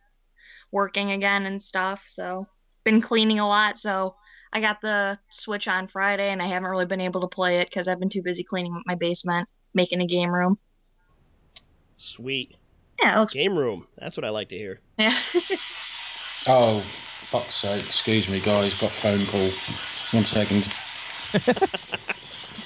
working 0.72 1.12
again 1.12 1.46
and 1.46 1.62
stuff. 1.62 2.04
So 2.08 2.46
been 2.84 3.02
cleaning 3.02 3.40
a 3.40 3.48
lot. 3.48 3.78
So 3.80 4.16
I 4.54 4.62
got 4.62 4.80
the 4.82 5.18
Switch 5.30 5.68
on 5.68 5.88
Friday, 5.88 6.30
and 6.32 6.42
I 6.42 6.46
haven't 6.48 6.70
really 6.70 6.86
been 6.86 7.02
able 7.02 7.22
to 7.22 7.28
play 7.28 7.60
it 7.60 7.70
because 7.70 7.88
I've 7.88 8.00
been 8.00 8.10
too 8.10 8.22
busy 8.22 8.44
cleaning 8.44 8.82
my 8.86 8.96
basement, 8.96 9.50
making 9.74 10.02
a 10.02 10.06
game 10.08 10.30
room. 10.34 10.58
Sweet. 11.96 12.56
Yeah, 13.00 13.16
it 13.16 13.20
looks. 13.20 13.34
Game 13.34 13.58
room. 13.58 13.88
That's 13.98 14.16
what 14.18 14.26
I 14.26 14.30
like 14.30 14.50
to 14.50 14.58
hear. 14.58 14.80
Yeah. 14.98 15.18
Oh, 16.50 16.82
fuck's 17.26 17.56
sake. 17.56 17.84
Excuse 17.84 18.30
me, 18.30 18.40
guys. 18.40 18.74
Got 18.76 18.90
a 18.92 18.94
phone 18.94 19.26
call. 19.26 19.50
One 20.12 20.24
second. 20.24 20.72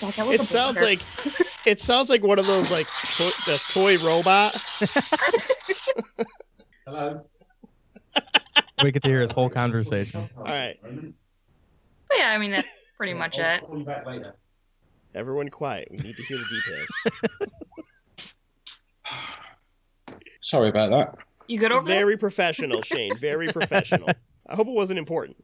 God, 0.02 0.14
that 0.14 0.26
was 0.28 0.36
It 0.36 0.42
a 0.42 0.44
sounds 0.46 0.78
booger. 0.80 0.86
like 0.86 1.00
it 1.66 1.80
sounds 1.80 2.10
like 2.10 2.24
one 2.24 2.40
of 2.40 2.48
those 2.48 2.72
like 2.72 2.88
to- 2.88 3.52
the 3.52 3.58
toy 3.72 3.98
robot. 4.06 4.52
Hello. 6.88 7.26
We 8.84 8.92
get 8.92 9.04
to 9.04 9.10
hear 9.10 9.22
his 9.22 9.30
whole 9.32 9.50
conversation. 9.50 10.28
All 10.36 10.44
right, 10.44 10.78
But 10.84 12.18
yeah, 12.18 12.32
I 12.32 12.38
mean 12.40 12.50
that's 12.52 12.68
pretty 12.98 13.14
much 13.14 13.38
it. 13.38 13.62
call 13.62 13.78
you 13.78 13.86
back 13.86 14.06
later. 14.08 14.34
everyone 15.14 15.50
quiet. 15.50 15.88
We 15.92 15.98
need 15.98 16.16
to 16.16 16.24
hear 16.24 16.38
the 16.38 16.46
details. 16.50 16.90
Sorry 20.42 20.70
about 20.70 20.90
that. 20.96 21.16
You 21.48 21.60
good 21.60 21.72
over 21.72 21.86
there? 21.88 22.00
Very 22.00 22.18
professional, 22.18 22.82
Shane. 22.82 23.16
Very 23.18 23.48
professional. 23.50 24.08
I 24.48 24.56
hope 24.56 24.68
it 24.68 24.72
wasn't 24.74 24.98
important. 25.00 25.38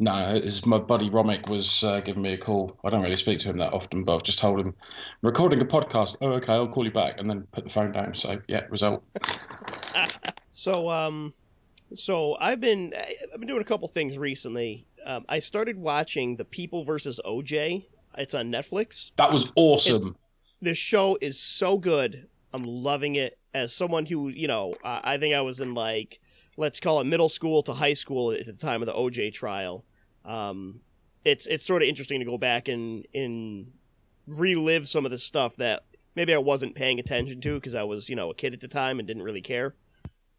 No, 0.00 0.28
it's 0.34 0.66
my 0.66 0.78
buddy 0.78 1.08
Romick 1.08 1.48
was 1.48 1.84
uh, 1.84 2.00
giving 2.00 2.22
me 2.22 2.32
a 2.32 2.38
call. 2.38 2.76
I 2.84 2.90
don't 2.90 3.02
really 3.02 3.14
speak 3.14 3.38
to 3.40 3.50
him 3.50 3.58
that 3.58 3.72
often, 3.72 4.02
but 4.02 4.16
I've 4.16 4.24
just 4.24 4.40
told 4.40 4.58
him 4.58 4.68
I'm 4.68 4.74
recording 5.22 5.62
a 5.62 5.64
podcast. 5.64 6.16
Oh, 6.20 6.30
okay, 6.32 6.52
I'll 6.52 6.66
call 6.66 6.84
you 6.84 6.90
back, 6.90 7.20
and 7.20 7.30
then 7.30 7.46
put 7.52 7.64
the 7.64 7.70
phone 7.70 7.92
down. 7.92 8.14
So 8.14 8.40
yeah, 8.48 8.62
result. 8.70 9.04
So, 10.54 10.88
um, 10.88 11.34
so 11.94 12.36
I've 12.40 12.60
been 12.60 12.94
I've 13.32 13.40
been 13.40 13.48
doing 13.48 13.60
a 13.60 13.64
couple 13.64 13.88
things 13.88 14.16
recently. 14.16 14.86
Um, 15.04 15.24
I 15.28 15.40
started 15.40 15.76
watching 15.76 16.36
The 16.36 16.44
People 16.44 16.84
versus 16.84 17.20
OJ. 17.26 17.84
It's 18.16 18.34
on 18.34 18.50
Netflix. 18.50 19.10
That 19.16 19.32
was 19.32 19.50
awesome. 19.56 20.16
This 20.62 20.78
show 20.78 21.18
is 21.20 21.38
so 21.38 21.76
good. 21.76 22.28
I'm 22.52 22.62
loving 22.62 23.16
it. 23.16 23.36
As 23.52 23.74
someone 23.74 24.06
who, 24.06 24.28
you 24.28 24.46
know, 24.46 24.76
I 24.84 25.00
I 25.14 25.18
think 25.18 25.34
I 25.34 25.40
was 25.40 25.60
in 25.60 25.74
like, 25.74 26.20
let's 26.56 26.80
call 26.80 27.00
it 27.00 27.04
middle 27.04 27.28
school 27.28 27.62
to 27.62 27.72
high 27.72 27.92
school 27.92 28.32
at 28.32 28.46
the 28.46 28.52
time 28.52 28.82
of 28.82 28.86
the 28.86 28.94
OJ 28.94 29.32
trial. 29.32 29.84
Um, 30.24 30.80
it's 31.24 31.46
it's 31.46 31.64
sort 31.64 31.82
of 31.82 31.88
interesting 31.88 32.20
to 32.20 32.26
go 32.26 32.38
back 32.38 32.68
and 32.68 33.06
and 33.14 33.72
relive 34.26 34.88
some 34.88 35.04
of 35.04 35.10
the 35.10 35.18
stuff 35.18 35.56
that 35.56 35.84
maybe 36.14 36.34
I 36.34 36.38
wasn't 36.38 36.74
paying 36.74 36.98
attention 36.98 37.40
to 37.40 37.54
because 37.54 37.74
I 37.74 37.82
was, 37.82 38.08
you 38.08 38.16
know, 38.16 38.30
a 38.30 38.34
kid 38.34 38.54
at 38.54 38.60
the 38.60 38.68
time 38.68 38.98
and 38.98 39.06
didn't 39.06 39.22
really 39.22 39.42
care. 39.42 39.74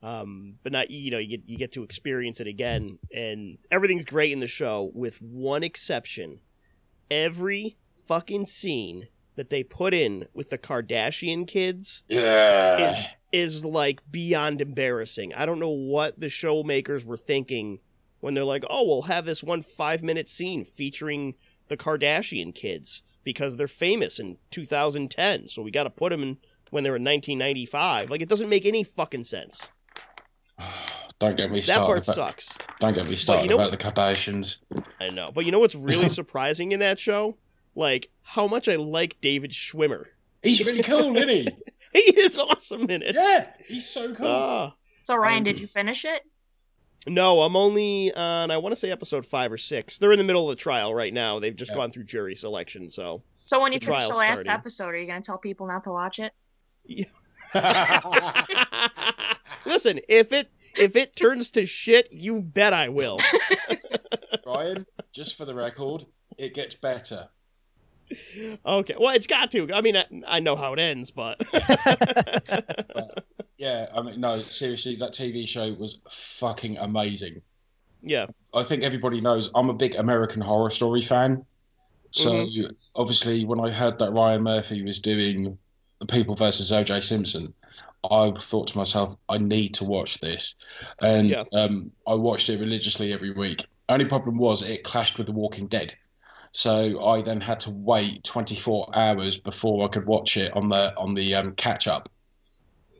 Um, 0.03 0.55
but 0.62 0.72
not 0.72 0.91
you 0.91 1.10
know 1.10 1.17
you 1.17 1.38
get 1.38 1.50
you 1.50 1.57
get 1.57 1.72
to 1.74 1.84
experience 1.84 2.39
it 2.39 2.48
again, 2.48 3.00
and 3.13 3.57
everything's 3.72 4.05
great 4.05 4.31
in 4.31 4.39
the 4.39 4.48
show 4.48 4.91
with 4.93 5.19
one 5.22 5.63
exception. 5.63 6.39
Every 7.10 7.77
fucking 8.07 8.45
scene 8.45 9.07
that 9.36 9.50
they 9.50 9.63
put 9.63 9.93
in 9.93 10.27
with 10.34 10.50
the 10.50 10.57
Kardashian 10.57 11.48
kids 11.48 12.03
yeah. 12.07 12.89
is 12.89 13.01
is 13.36 13.65
like 13.65 14.00
beyond 14.12 14.62
embarrassing. 14.62 15.34
I 15.34 15.46
don't 15.46 15.60
know 15.60 15.70
what 15.70 16.20
the 16.20 16.27
showmakers 16.27 17.04
were 17.06 17.18
thinking 17.18 17.80
when 18.22 18.34
they're 18.34 18.44
like, 18.44 18.63
"Oh, 18.70 18.86
we'll 18.88 19.01
have 19.04 19.25
this 19.25 19.44
one 19.44 19.62
5-minute 19.63 20.30
scene 20.30 20.63
featuring 20.63 21.36
the 21.68 21.77
Kardashian 21.77 22.54
kids 22.56 23.04
because 23.24 23.58
they're 23.58 23.68
famous 23.68 24.20
in 24.20 24.38
2010, 24.51 25.48
so 25.48 25.62
we 25.62 25.72
got 25.72 25.84
to 25.84 25.89
put 25.89 26.12
them 26.12 26.24
in 26.24 26.38
when 26.72 26.84
they're 26.84 26.96
in 26.96 27.04
1995." 27.04 28.10
Like 28.10 28.22
it 28.22 28.30
doesn't 28.30 28.50
make 28.50 28.65
any 28.65 28.84
fucking 28.84 29.24
sense. 29.25 29.70
don't 31.20 31.38
get 31.38 31.51
me 31.51 31.60
That 31.60 31.63
started. 31.65 31.86
part 31.86 32.04
about, 32.04 32.15
sucks. 32.15 32.58
don't 32.80 32.94
get 32.94 33.10
me 33.10 33.15
started 33.15 33.50
know- 33.50 33.56
about 33.56 33.72
the 33.72 33.77
Kardashians. 33.77 34.58
I 35.00 35.10
know. 35.10 35.30
But 35.34 35.46
you 35.46 35.51
know 35.51 35.60
what's 35.60 35.75
really 35.75 36.10
surprising 36.22 36.72
in 36.72 36.80
that 36.80 37.00
show? 37.00 37.38
Like 37.75 38.10
how 38.24 38.48
much 38.48 38.68
I 38.70 38.75
like 38.77 39.20
David 39.22 39.51
Schwimmer. 39.51 40.06
He's 40.46 40.66
really 40.66 40.84
cool, 40.84 41.16
isn't 41.18 41.30
he? 41.30 41.48
He 41.94 42.00
is 42.20 42.38
awesome 42.38 42.90
in 42.90 43.02
it. 43.02 43.16
yeah, 43.16 43.48
he's 43.66 43.88
so 43.88 44.14
cool. 44.16 44.28
Ah. 44.28 44.75
So 45.06 45.16
Ryan, 45.16 45.44
did 45.44 45.60
you 45.62 45.68
finish 45.68 46.04
it? 46.04 46.24
No, 47.08 47.42
I'm 47.42 47.56
only 47.56 48.14
on 48.14 48.52
I 48.52 48.58
want 48.58 48.74
to 48.74 48.75
say 48.75 48.92
episode 48.92 49.25
5 49.25 49.52
or 49.54 49.58
6. 49.58 49.98
They're 50.00 50.12
in 50.12 50.18
the 50.18 50.25
middle 50.25 50.50
of 50.50 50.58
the 50.58 50.62
trial 50.62 50.94
right 50.94 51.14
now. 51.14 51.40
They've 51.40 51.56
just 51.56 51.72
Yeah. 51.72 51.78
gone 51.78 51.92
through 51.92 52.04
jury 52.06 52.36
selection, 52.36 52.90
so 52.90 53.24
So 53.46 53.62
when 53.62 53.72
you 53.72 53.80
The 53.80 53.86
finish 53.86 54.10
the 54.10 54.16
last 54.16 54.42
starting. 54.42 54.52
episode, 54.52 54.88
are 54.90 54.98
you 54.98 55.08
gonna 55.08 55.22
tell 55.22 55.38
people 55.38 55.68
not 55.68 55.84
to 55.86 55.92
watch 55.92 56.20
it? 56.20 56.34
Yeah. 56.84 57.06
Listen, 59.66 60.00
if 60.10 60.34
it 60.34 60.50
if 60.78 60.96
it 60.98 61.16
turns 61.16 61.50
to 61.52 61.66
shit, 61.66 62.12
you 62.12 62.42
bet 62.42 62.74
I 62.74 62.90
will. 62.90 63.20
Ryan, 64.46 64.86
just 65.14 65.38
for 65.38 65.46
the 65.46 65.56
record, 65.56 66.06
it 66.38 66.54
gets 66.54 66.75
better. 66.75 67.30
Okay. 68.65 68.93
Well, 69.00 69.15
it's 69.15 69.27
got 69.27 69.51
to. 69.51 69.74
I 69.74 69.81
mean, 69.81 69.97
I, 69.97 70.05
I 70.27 70.39
know 70.39 70.55
how 70.55 70.74
it 70.74 70.79
ends, 70.79 71.12
but 71.12 71.41
Yeah, 73.57 73.88
I 73.95 74.01
mean, 74.01 74.19
no, 74.19 74.39
seriously, 74.39 74.95
that 74.97 75.13
TV 75.13 75.47
show 75.47 75.74
was 75.74 76.00
fucking 76.09 76.77
amazing. 76.77 77.41
yeah. 78.03 78.25
I 78.53 78.63
think 78.63 78.83
everybody 78.83 79.21
knows 79.21 79.50
I'm 79.55 79.69
a 79.69 79.74
big 79.74 79.95
American 79.95 80.41
Horror 80.41 80.69
Story 80.69 81.01
fan. 81.01 81.45
So 82.12 82.47
obviously, 82.95 83.43
when 83.45 83.59
I 83.59 83.69
heard 83.71 83.97
that 84.00 84.12
Ryan 84.13 84.43
Murphy 84.43 84.81
was 84.83 85.00
doing 85.00 85.57
The 86.00 86.05
People 86.05 86.35
versus 86.35 86.71
O.J. 86.71 87.01
Simpson, 87.01 87.53
I 88.09 88.31
thought 88.39 88.67
to 88.67 88.77
myself, 88.77 89.15
I 89.27 89.38
need 89.38 89.74
to 89.75 89.83
watch 89.85 90.19
this, 90.19 90.55
and 91.01 91.29
Yeah. 91.29 91.43
um, 91.53 91.91
I 92.07 92.13
watched 92.13 92.50
it 92.50 92.59
religiously 92.59 93.12
every 93.12 93.31
week. 93.31 93.65
Only 93.89 94.05
problem 94.05 94.38
was 94.38 94.62
it 94.62 94.83
clashed 94.83 95.17
with 95.17 95.27
The 95.27 95.33
Walking 95.33 95.67
Dead, 95.67 95.93
so 96.55 97.05
I 97.05 97.21
then 97.21 97.41
had 97.41 97.59
to 97.62 97.71
wait 97.71 98.24
24 98.24 98.89
hours 98.95 99.38
before 99.38 99.83
I 99.83 99.89
could 99.89 100.05
watch 100.05 100.38
it 100.38 100.55
on 100.55 100.69
the 100.69 100.95
on 100.97 101.13
the 101.13 101.35
um, 101.35 101.53
catch 101.55 101.85
up. 101.85 102.07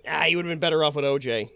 Ah, 0.06 0.26
you 0.26 0.36
would 0.36 0.46
have 0.46 0.52
been 0.52 0.60
better 0.60 0.84
off 0.84 0.96
with 0.96 1.06
OJ. 1.06 1.50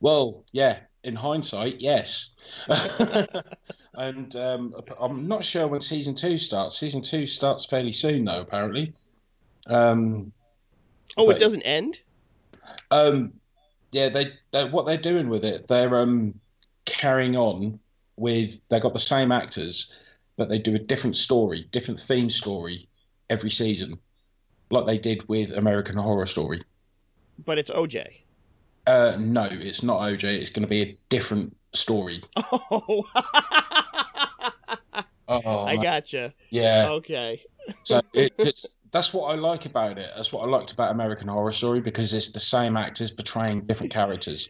Well, 0.00 0.42
yeah, 0.50 0.80
in 1.04 1.14
hindsight, 1.14 1.80
yes. 1.80 2.34
and 3.96 4.34
um, 4.34 4.74
I'm 5.00 5.28
not 5.28 5.44
sure 5.44 5.68
when 5.68 5.80
season 5.80 6.16
two 6.16 6.38
starts. 6.38 6.76
Season 6.76 7.00
two 7.00 7.24
starts 7.24 7.66
fairly 7.66 7.92
soon, 7.92 8.24
though. 8.24 8.40
Apparently. 8.40 8.92
Um, 9.68 10.32
Oh, 11.16 11.30
it 11.30 11.38
doesn't 11.38 11.62
end. 11.62 12.00
um, 12.90 13.32
yeah, 13.92 14.08
they, 14.08 14.32
they 14.50 14.68
what 14.70 14.86
they're 14.86 14.96
doing 14.96 15.28
with 15.28 15.44
it, 15.44 15.68
they're 15.68 15.96
um, 15.98 16.34
carrying 16.84 17.36
on 17.36 17.78
with. 18.16 18.60
They 18.70 18.80
got 18.80 18.92
the 18.92 18.98
same 18.98 19.30
actors, 19.30 20.00
but 20.36 20.48
they 20.48 20.58
do 20.58 20.74
a 20.74 20.78
different 20.78 21.16
story, 21.16 21.66
different 21.70 22.00
theme 22.00 22.30
story 22.30 22.88
every 23.30 23.50
season, 23.50 23.98
like 24.70 24.86
they 24.86 24.98
did 24.98 25.28
with 25.28 25.56
American 25.56 25.96
Horror 25.96 26.26
Story. 26.26 26.62
But 27.44 27.58
it's 27.58 27.70
OJ. 27.70 28.06
Uh, 28.86 29.16
no, 29.18 29.48
it's 29.50 29.82
not 29.82 30.00
OJ. 30.00 30.24
It's 30.24 30.50
going 30.50 30.62
to 30.62 30.68
be 30.68 30.82
a 30.82 30.96
different 31.08 31.56
story. 31.72 32.18
Oh, 35.28 35.40
Oh, 35.46 35.64
I 35.64 35.76
gotcha. 35.76 36.34
yeah. 36.50 36.88
Okay. 36.90 37.42
So 37.84 38.02
it, 38.12 38.34
it's 38.38 38.76
that's 38.90 39.14
what 39.14 39.28
I 39.32 39.36
like 39.36 39.64
about 39.66 39.98
it. 39.98 40.10
That's 40.14 40.32
what 40.32 40.42
I 40.42 40.46
liked 40.46 40.72
about 40.72 40.90
American 40.90 41.28
Horror 41.28 41.52
Story 41.52 41.80
because 41.80 42.12
it's 42.12 42.30
the 42.32 42.40
same 42.40 42.76
actors 42.76 43.10
portraying 43.10 43.62
different 43.62 43.92
characters. 43.92 44.48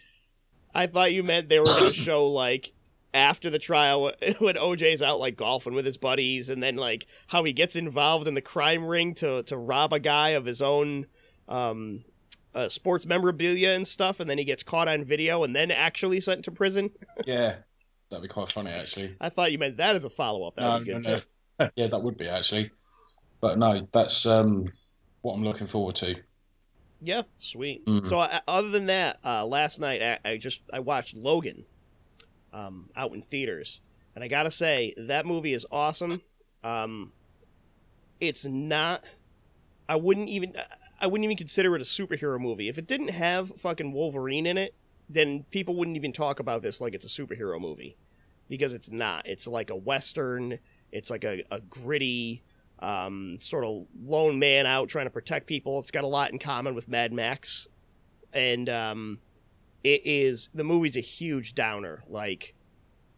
I 0.75 0.87
thought 0.87 1.13
you 1.13 1.23
meant 1.23 1.49
they 1.49 1.61
were 1.61 1.67
going 1.67 1.87
to 1.87 1.93
show 1.93 2.27
like 2.27 2.73
after 3.15 3.51
the 3.51 3.59
trial 3.59 4.13
when 4.39 4.57
OJ's 4.57 5.03
out 5.03 5.21
like 5.21 5.37
golfing 5.37 5.75
with 5.75 5.85
his 5.85 5.97
buddies, 5.97 6.49
and 6.51 6.63
then 6.63 6.77
like 6.77 7.07
how 7.29 7.45
he 7.45 7.53
gets 7.53 7.77
involved 7.77 8.27
in 8.29 8.35
the 8.35 8.41
crime 8.41 8.85
ring 8.87 9.15
to 9.15 9.43
to 9.45 9.57
rob 9.57 9.93
a 9.93 9.99
guy 10.01 10.31
of 10.31 10.45
his 10.45 10.63
own 10.63 11.07
um, 11.49 12.05
uh, 12.55 12.69
sports 12.69 13.07
memorabilia 13.07 13.71
and 13.71 13.87
stuff, 13.87 14.21
and 14.21 14.29
then 14.29 14.39
he 14.39 14.45
gets 14.45 14.63
caught 14.63 14.89
on 14.89 15.05
video 15.05 15.45
and 15.45 15.55
then 15.57 15.71
actually 15.71 16.21
sent 16.21 16.45
to 16.45 16.51
prison. 16.51 16.91
Yeah, 17.27 17.57
that'd 18.11 18.23
be 18.23 18.29
quite 18.29 18.51
funny 18.51 18.71
actually. 18.71 19.17
I 19.21 19.29
thought 19.29 19.53
you 19.53 19.59
meant 19.59 19.77
that 19.79 19.97
as 19.97 20.05
a 20.05 20.11
follow 20.11 20.47
up. 20.47 20.57
That 20.57 20.63
No, 20.63 20.75
would 20.75 20.85
be 20.85 20.93
no, 20.93 21.01
good 21.01 21.25
no. 21.61 21.71
yeah, 21.77 21.87
that 21.89 22.03
would 22.03 22.17
be 22.19 22.29
actually. 22.29 22.71
But 23.41 23.59
no, 23.59 23.89
that's 23.93 24.25
um, 24.27 24.67
what 25.23 25.35
I'm 25.35 25.45
looking 25.45 25.67
forward 25.67 25.97
to. 25.97 26.15
Yeah, 27.01 27.23
sweet. 27.37 27.85
Mhm. 27.87 28.07
So 28.07 28.21
uh, 28.21 28.39
other 28.47 28.71
than 28.71 28.87
that, 28.87 29.19
uh, 29.25 29.45
last 29.45 29.81
night 29.81 30.03
I, 30.03 30.19
I 30.31 30.37
just 30.37 30.63
I 30.73 30.79
watched 30.79 31.17
Logan, 31.17 31.65
um, 32.53 32.91
out 32.97 33.13
in 33.13 33.23
theaters, 33.23 33.81
and 34.15 34.23
I 34.23 34.29
gotta 34.29 34.51
say 34.51 34.95
that 34.97 35.27
movie 35.27 35.53
is 35.53 35.67
awesome. 35.71 36.21
Um, 36.63 37.13
it's 38.21 38.47
not. 38.47 39.05
I 39.89 39.97
wouldn't 39.97 40.29
even. 40.29 40.55
I 41.01 41.07
wouldn't 41.07 41.25
even 41.25 41.37
consider 41.37 41.75
it 41.75 41.83
a 41.83 41.85
superhero 41.85 42.39
movie 42.39 42.69
if 42.69 42.79
it 42.79 42.87
didn't 42.87 43.11
have 43.11 43.49
fucking 43.61 43.93
Wolverine 43.93 44.47
in 44.47 44.57
it. 44.57 44.75
Then 45.09 45.45
people 45.51 45.75
wouldn't 45.75 45.97
even 45.97 46.13
talk 46.13 46.41
about 46.41 46.63
this 46.63 46.81
like 46.81 46.95
it's 46.95 47.05
a 47.05 47.09
superhero 47.09 47.61
movie, 47.61 47.97
because 48.49 48.73
it's 48.73 48.91
not. 48.91 49.27
It's 49.27 49.47
like 49.47 49.71
a 49.71 49.77
western. 49.77 50.59
It's 50.93 51.11
like 51.11 51.25
a, 51.25 51.43
a 51.51 51.61
gritty 51.61 52.43
um, 52.79 53.37
sort 53.39 53.65
of 53.65 53.87
lone 54.05 54.39
man 54.39 54.67
out 54.67 54.89
trying 54.89 55.07
to 55.07 55.11
protect 55.11 55.47
people. 55.47 55.79
It's 55.79 55.91
got 55.91 56.05
a 56.05 56.09
lot 56.09 56.31
in 56.31 56.39
common 56.39 56.75
with 56.75 56.89
Mad 56.89 57.13
Max, 57.13 57.69
and 58.33 58.69
um, 58.69 59.19
it 59.85 60.03
is 60.05 60.51
the 60.55 60.65
movie's 60.65 60.97
a 60.97 61.01
huge 61.01 61.55
downer. 61.55 62.03
Like 62.09 62.55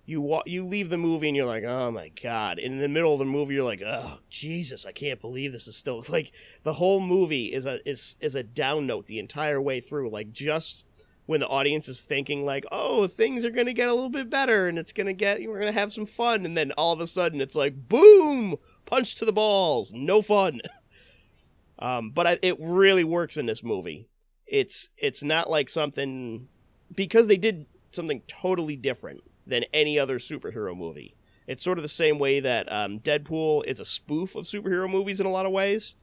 you 0.06 0.42
you 0.46 0.64
leave 0.64 0.90
the 0.90 0.98
movie 0.98 1.28
and 1.28 1.36
you're 1.36 1.46
like, 1.46 1.64
oh 1.64 1.90
my 1.90 2.08
god. 2.22 2.58
And 2.58 2.74
in 2.74 2.80
the 2.80 2.88
middle 2.88 3.12
of 3.12 3.18
the 3.18 3.24
movie, 3.24 3.54
you're 3.54 3.64
like, 3.64 3.82
oh 3.84 4.18
Jesus, 4.28 4.86
I 4.86 4.92
can't 4.92 5.20
believe 5.20 5.52
this 5.52 5.68
is 5.68 5.76
still 5.76 6.04
like 6.08 6.32
the 6.62 6.74
whole 6.74 7.00
movie 7.00 7.52
is 7.52 7.66
a 7.66 7.86
is 7.88 8.16
is 8.20 8.34
a 8.34 8.42
down 8.42 8.86
note 8.86 9.06
the 9.06 9.18
entire 9.18 9.60
way 9.60 9.80
through. 9.80 10.10
Like 10.10 10.32
just 10.32 10.84
when 11.26 11.40
the 11.40 11.48
audience 11.48 11.88
is 11.88 12.02
thinking 12.02 12.44
like, 12.44 12.66
oh, 12.70 13.06
things 13.06 13.44
are 13.44 13.50
gonna 13.50 13.72
get 13.72 13.88
a 13.88 13.94
little 13.94 14.10
bit 14.10 14.28
better 14.28 14.68
and 14.68 14.78
it's 14.78 14.92
gonna 14.92 15.14
get 15.14 15.40
we're 15.48 15.58
gonna 15.58 15.72
have 15.72 15.92
some 15.92 16.06
fun, 16.06 16.44
and 16.44 16.56
then 16.56 16.72
all 16.72 16.92
of 16.92 17.00
a 17.00 17.06
sudden 17.06 17.40
it's 17.40 17.56
like, 17.56 17.88
boom, 17.88 18.56
punch 18.84 19.14
to 19.16 19.24
the 19.24 19.32
balls, 19.32 19.92
no 19.94 20.22
fun. 20.22 20.60
Um, 21.76 22.10
but 22.10 22.26
I, 22.26 22.38
it 22.40 22.56
really 22.60 23.04
works 23.04 23.36
in 23.36 23.46
this 23.46 23.62
movie. 23.62 24.08
It's 24.46 24.90
it's 24.96 25.22
not 25.24 25.50
like 25.50 25.68
something 25.68 26.48
because 26.94 27.28
they 27.28 27.36
did 27.36 27.66
something 27.90 28.22
totally 28.26 28.76
different 28.76 29.22
than 29.46 29.64
any 29.72 29.98
other 29.98 30.18
superhero 30.18 30.76
movie. 30.76 31.14
It's 31.46 31.62
sort 31.62 31.78
of 31.78 31.82
the 31.82 31.88
same 31.88 32.18
way 32.18 32.40
that 32.40 32.70
um, 32.72 33.00
Deadpool 33.00 33.66
is 33.66 33.80
a 33.80 33.84
spoof 33.84 34.34
of 34.34 34.46
superhero 34.46 34.90
movies 34.90 35.20
in 35.20 35.26
a 35.26 35.30
lot 35.30 35.46
of 35.46 35.52
ways. 35.52 35.96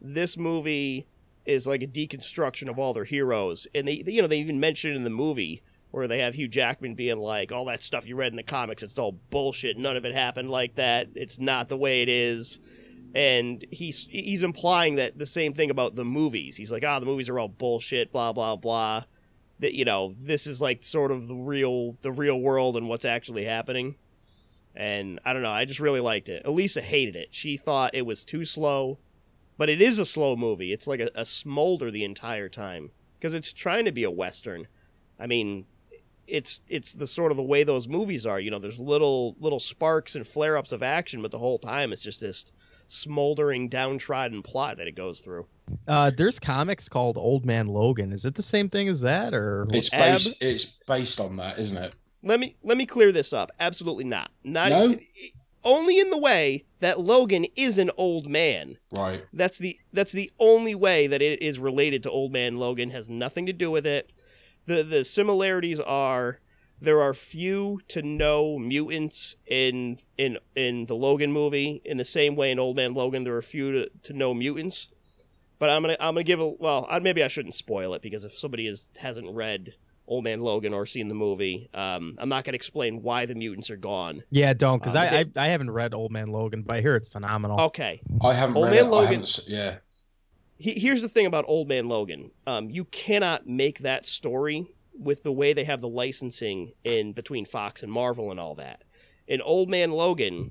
This 0.00 0.36
movie 0.36 1.06
is 1.46 1.66
like 1.66 1.82
a 1.82 1.86
deconstruction 1.86 2.68
of 2.68 2.78
all 2.78 2.92
their 2.92 3.04
heroes, 3.04 3.66
and 3.74 3.88
they, 3.88 4.02
they 4.02 4.12
you 4.12 4.22
know 4.22 4.28
they 4.28 4.38
even 4.38 4.60
mention 4.60 4.92
it 4.92 4.96
in 4.96 5.04
the 5.04 5.10
movie 5.10 5.62
where 5.92 6.08
they 6.08 6.18
have 6.20 6.34
Hugh 6.34 6.48
Jackman 6.48 6.94
being 6.94 7.18
like, 7.18 7.52
all 7.52 7.66
that 7.66 7.82
stuff 7.82 8.06
you 8.06 8.16
read 8.16 8.32
in 8.32 8.36
the 8.36 8.42
comics, 8.42 8.82
it's 8.82 8.98
all 8.98 9.12
bullshit. 9.12 9.76
None 9.76 9.96
of 9.96 10.06
it 10.06 10.14
happened 10.14 10.50
like 10.50 10.74
that. 10.76 11.08
It's 11.14 11.38
not 11.38 11.68
the 11.68 11.76
way 11.76 12.00
it 12.00 12.08
is. 12.08 12.60
And 13.14 13.62
he's 13.70 14.06
he's 14.10 14.42
implying 14.42 14.94
that 14.94 15.18
the 15.18 15.26
same 15.26 15.52
thing 15.52 15.70
about 15.70 15.94
the 15.94 16.04
movies. 16.04 16.56
He's 16.56 16.72
like, 16.72 16.82
ah, 16.84 16.98
the 16.98 17.06
movies 17.06 17.28
are 17.28 17.38
all 17.38 17.48
bullshit, 17.48 18.10
blah 18.10 18.32
blah 18.32 18.56
blah. 18.56 19.04
That 19.62 19.74
you 19.74 19.84
know, 19.84 20.14
this 20.20 20.46
is 20.46 20.60
like 20.60 20.82
sort 20.82 21.10
of 21.10 21.28
the 21.28 21.34
real 21.34 21.96
the 22.02 22.12
real 22.12 22.38
world 22.38 22.76
and 22.76 22.88
what's 22.88 23.04
actually 23.04 23.44
happening. 23.44 23.94
And 24.74 25.20
I 25.24 25.32
don't 25.32 25.42
know, 25.42 25.50
I 25.50 25.64
just 25.64 25.80
really 25.80 26.00
liked 26.00 26.28
it. 26.28 26.42
Elisa 26.44 26.82
hated 26.82 27.16
it. 27.16 27.28
She 27.30 27.56
thought 27.56 27.94
it 27.94 28.06
was 28.06 28.24
too 28.24 28.44
slow, 28.44 28.98
but 29.58 29.68
it 29.68 29.80
is 29.80 29.98
a 29.98 30.06
slow 30.06 30.34
movie. 30.34 30.72
It's 30.72 30.86
like 30.86 31.00
a, 31.00 31.10
a 31.14 31.24
smolder 31.24 31.90
the 31.90 32.04
entire 32.04 32.48
time 32.48 32.90
because 33.18 33.34
it's 33.34 33.52
trying 33.52 33.84
to 33.84 33.92
be 33.92 34.04
a 34.04 34.10
western. 34.10 34.66
I 35.20 35.26
mean, 35.26 35.66
it's 36.26 36.62
it's 36.68 36.94
the 36.94 37.06
sort 37.06 37.30
of 37.30 37.36
the 37.36 37.42
way 37.42 37.62
those 37.62 37.86
movies 37.86 38.26
are. 38.26 38.40
You 38.40 38.50
know, 38.50 38.58
there's 38.58 38.80
little 38.80 39.36
little 39.38 39.60
sparks 39.60 40.16
and 40.16 40.26
flare 40.26 40.56
ups 40.56 40.72
of 40.72 40.82
action, 40.82 41.22
but 41.22 41.30
the 41.30 41.38
whole 41.38 41.58
time 41.58 41.92
it's 41.92 42.02
just 42.02 42.20
this 42.20 42.52
smoldering, 42.88 43.68
downtrodden 43.68 44.42
plot 44.42 44.78
that 44.78 44.88
it 44.88 44.96
goes 44.96 45.20
through. 45.20 45.46
Uh, 45.88 46.10
there's 46.16 46.38
comics 46.38 46.88
called 46.88 47.16
Old 47.18 47.44
Man 47.44 47.66
Logan. 47.66 48.12
Is 48.12 48.24
it 48.24 48.34
the 48.34 48.42
same 48.42 48.68
thing 48.68 48.88
as 48.88 49.00
that, 49.00 49.34
or 49.34 49.66
It's 49.70 49.92
Abs- 49.92 50.28
based. 50.28 50.42
It's 50.42 50.64
based 50.86 51.20
on 51.20 51.36
that, 51.36 51.58
isn't 51.58 51.76
it? 51.76 51.94
Let 52.22 52.38
me 52.40 52.54
let 52.62 52.76
me 52.78 52.86
clear 52.86 53.10
this 53.12 53.32
up. 53.32 53.50
Absolutely 53.58 54.04
not. 54.04 54.30
Not 54.44 54.70
No? 54.70 54.94
only 55.64 55.98
in 55.98 56.10
the 56.10 56.18
way 56.18 56.64
that 56.80 57.00
Logan 57.00 57.46
is 57.56 57.78
an 57.78 57.90
old 57.96 58.28
man. 58.28 58.76
Right. 58.96 59.24
That's 59.32 59.58
the 59.58 59.76
that's 59.92 60.12
the 60.12 60.30
only 60.38 60.74
way 60.74 61.06
that 61.08 61.20
it 61.22 61.42
is 61.42 61.58
related 61.58 62.02
to 62.04 62.10
Old 62.10 62.32
Man 62.32 62.56
Logan. 62.58 62.90
Has 62.90 63.10
nothing 63.10 63.46
to 63.46 63.52
do 63.52 63.70
with 63.70 63.86
it. 63.86 64.12
the 64.66 64.82
The 64.82 65.04
similarities 65.04 65.80
are 65.80 66.38
there 66.80 67.00
are 67.00 67.14
few 67.14 67.80
to 67.88 68.02
no 68.02 68.58
mutants 68.58 69.36
in 69.46 69.98
in 70.18 70.38
in 70.56 70.86
the 70.86 70.96
Logan 70.96 71.32
movie. 71.32 71.80
In 71.84 71.96
the 71.96 72.04
same 72.04 72.34
way 72.36 72.50
in 72.50 72.58
Old 72.58 72.76
Man 72.76 72.94
Logan, 72.94 73.24
there 73.24 73.36
are 73.36 73.42
few 73.42 73.72
to, 73.72 73.90
to 74.04 74.12
no 74.12 74.32
mutants. 74.34 74.88
But 75.62 75.70
I'm 75.70 75.80
gonna 75.82 75.96
I'm 76.00 76.14
gonna 76.14 76.24
give 76.24 76.40
a 76.40 76.48
well. 76.58 76.88
I, 76.90 76.98
maybe 76.98 77.22
I 77.22 77.28
shouldn't 77.28 77.54
spoil 77.54 77.94
it 77.94 78.02
because 78.02 78.24
if 78.24 78.36
somebody 78.36 78.66
is 78.66 78.90
hasn't 79.00 79.32
read 79.32 79.74
Old 80.08 80.24
Man 80.24 80.40
Logan 80.40 80.74
or 80.74 80.86
seen 80.86 81.06
the 81.06 81.14
movie, 81.14 81.70
um, 81.72 82.16
I'm 82.18 82.28
not 82.28 82.42
gonna 82.42 82.56
explain 82.56 83.00
why 83.00 83.26
the 83.26 83.36
mutants 83.36 83.70
are 83.70 83.76
gone. 83.76 84.24
yeah, 84.30 84.54
don't 84.54 84.80
because 84.80 84.96
Uh, 84.96 85.02
I, 85.02 85.18
I 85.18 85.26
I 85.36 85.46
haven't 85.46 85.70
read 85.70 85.94
Old 85.94 86.10
Man 86.10 86.32
Logan, 86.32 86.62
but 86.62 86.74
I 86.74 86.80
hear 86.80 86.96
it's 86.96 87.06
phenomenal. 87.06 87.60
Okay, 87.60 88.00
I 88.20 88.34
haven't 88.34 88.56
Old 88.56 88.66
read 88.66 88.74
Man 88.74 88.86
it. 88.86 88.88
Logan- 88.88 89.24
yeah. 89.46 89.76
he, 90.58 90.72
here's 90.72 91.00
the 91.00 91.08
thing 91.08 91.26
about 91.26 91.44
Old 91.46 91.68
Man 91.68 91.86
Logan. 91.88 92.32
Um, 92.44 92.68
you 92.68 92.84
cannot 92.86 93.46
make 93.46 93.78
that 93.82 94.04
story 94.04 94.66
with 94.98 95.22
the 95.22 95.30
way 95.30 95.52
they 95.52 95.62
have 95.62 95.80
the 95.80 95.88
licensing 95.88 96.72
in 96.82 97.12
between 97.12 97.44
Fox 97.44 97.84
and 97.84 97.92
Marvel 97.92 98.32
and 98.32 98.40
all 98.40 98.56
that. 98.56 98.82
In 99.26 99.40
Old 99.40 99.70
Man 99.70 99.92
Logan, 99.92 100.50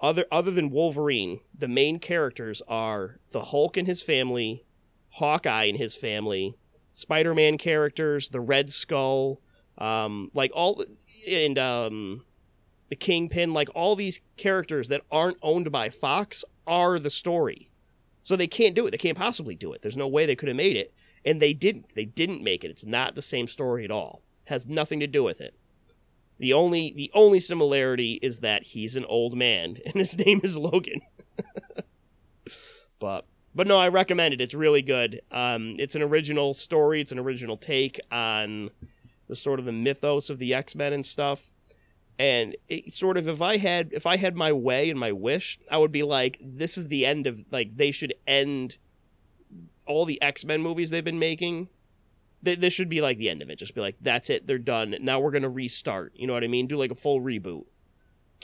other 0.00 0.24
other 0.30 0.50
than 0.50 0.70
Wolverine, 0.70 1.40
the 1.58 1.68
main 1.68 1.98
characters 1.98 2.62
are 2.68 3.18
the 3.30 3.46
Hulk 3.46 3.76
and 3.76 3.86
his 3.86 4.02
family, 4.02 4.64
Hawkeye 5.10 5.64
and 5.64 5.78
his 5.78 5.94
family, 5.94 6.56
Spider-Man 6.92 7.58
characters, 7.58 8.28
the 8.28 8.40
Red 8.40 8.70
Skull, 8.70 9.40
um, 9.78 10.30
like 10.34 10.50
all 10.54 10.84
and 11.28 11.58
um, 11.58 12.24
the 12.88 12.96
Kingpin, 12.96 13.52
like 13.52 13.68
all 13.74 13.96
these 13.96 14.20
characters 14.36 14.88
that 14.88 15.02
aren't 15.10 15.38
owned 15.42 15.70
by 15.72 15.88
Fox 15.88 16.44
are 16.66 16.98
the 16.98 17.10
story. 17.10 17.70
So 18.22 18.36
they 18.36 18.46
can't 18.46 18.74
do 18.74 18.86
it. 18.86 18.90
They 18.90 18.98
can't 18.98 19.18
possibly 19.18 19.54
do 19.54 19.72
it. 19.72 19.82
There's 19.82 19.96
no 19.96 20.08
way 20.08 20.26
they 20.26 20.36
could 20.36 20.48
have 20.48 20.56
made 20.56 20.76
it. 20.76 20.92
And 21.24 21.40
they 21.40 21.54
didn't. 21.54 21.94
They 21.94 22.04
didn't 22.04 22.42
make 22.42 22.64
it. 22.64 22.70
It's 22.70 22.84
not 22.84 23.14
the 23.14 23.22
same 23.22 23.48
story 23.48 23.84
at 23.84 23.90
all. 23.90 24.22
has 24.44 24.68
nothing 24.68 25.00
to 25.00 25.06
do 25.06 25.22
with 25.24 25.40
it. 25.40 25.54
The 26.38 26.52
only 26.52 26.92
the 26.96 27.10
only 27.14 27.38
similarity 27.38 28.18
is 28.22 28.40
that 28.40 28.64
he's 28.64 28.96
an 28.96 29.04
old 29.04 29.36
man 29.36 29.78
and 29.86 29.94
his 29.94 30.16
name 30.18 30.40
is 30.42 30.56
Logan. 30.56 31.00
but 32.98 33.26
but 33.54 33.66
no, 33.66 33.78
I 33.78 33.88
recommend 33.88 34.34
it. 34.34 34.40
It's 34.40 34.54
really 34.54 34.82
good. 34.82 35.20
Um, 35.30 35.76
it's 35.78 35.94
an 35.94 36.02
original 36.02 36.54
story. 36.54 37.00
It's 37.00 37.12
an 37.12 37.18
original 37.18 37.56
take 37.56 38.00
on 38.10 38.70
the 39.28 39.36
sort 39.36 39.58
of 39.58 39.66
the 39.66 39.72
mythos 39.72 40.30
of 40.30 40.38
the 40.38 40.54
X 40.54 40.74
Men 40.74 40.92
and 40.92 41.04
stuff. 41.04 41.52
And 42.18 42.56
it 42.68 42.92
sort 42.92 43.16
of 43.16 43.26
if 43.28 43.42
I 43.42 43.56
had 43.56 43.90
if 43.92 44.06
I 44.06 44.16
had 44.16 44.36
my 44.36 44.52
way 44.52 44.90
and 44.90 44.98
my 44.98 45.12
wish, 45.12 45.58
I 45.70 45.78
would 45.78 45.92
be 45.92 46.02
like, 46.02 46.38
this 46.40 46.78
is 46.78 46.88
the 46.88 47.06
end 47.06 47.26
of 47.26 47.42
like 47.50 47.76
they 47.76 47.90
should 47.90 48.14
end 48.26 48.78
all 49.86 50.04
the 50.04 50.20
X 50.22 50.44
Men 50.44 50.62
movies 50.62 50.90
they've 50.90 51.04
been 51.04 51.18
making. 51.18 51.68
Th- 52.44 52.58
This 52.58 52.72
should 52.72 52.88
be 52.88 53.00
like 53.00 53.18
the 53.18 53.28
end 53.30 53.42
of 53.42 53.50
it. 53.50 53.56
Just 53.58 53.74
be 53.74 53.80
like, 53.80 53.96
that's 54.00 54.30
it, 54.30 54.46
they're 54.46 54.58
done. 54.58 54.96
Now 55.00 55.20
we're 55.20 55.30
gonna 55.30 55.48
restart. 55.48 56.12
You 56.16 56.26
know 56.26 56.32
what 56.32 56.44
I 56.44 56.48
mean? 56.48 56.66
Do 56.66 56.76
like 56.76 56.90
a 56.90 56.94
full 56.96 57.20
reboot. 57.20 57.64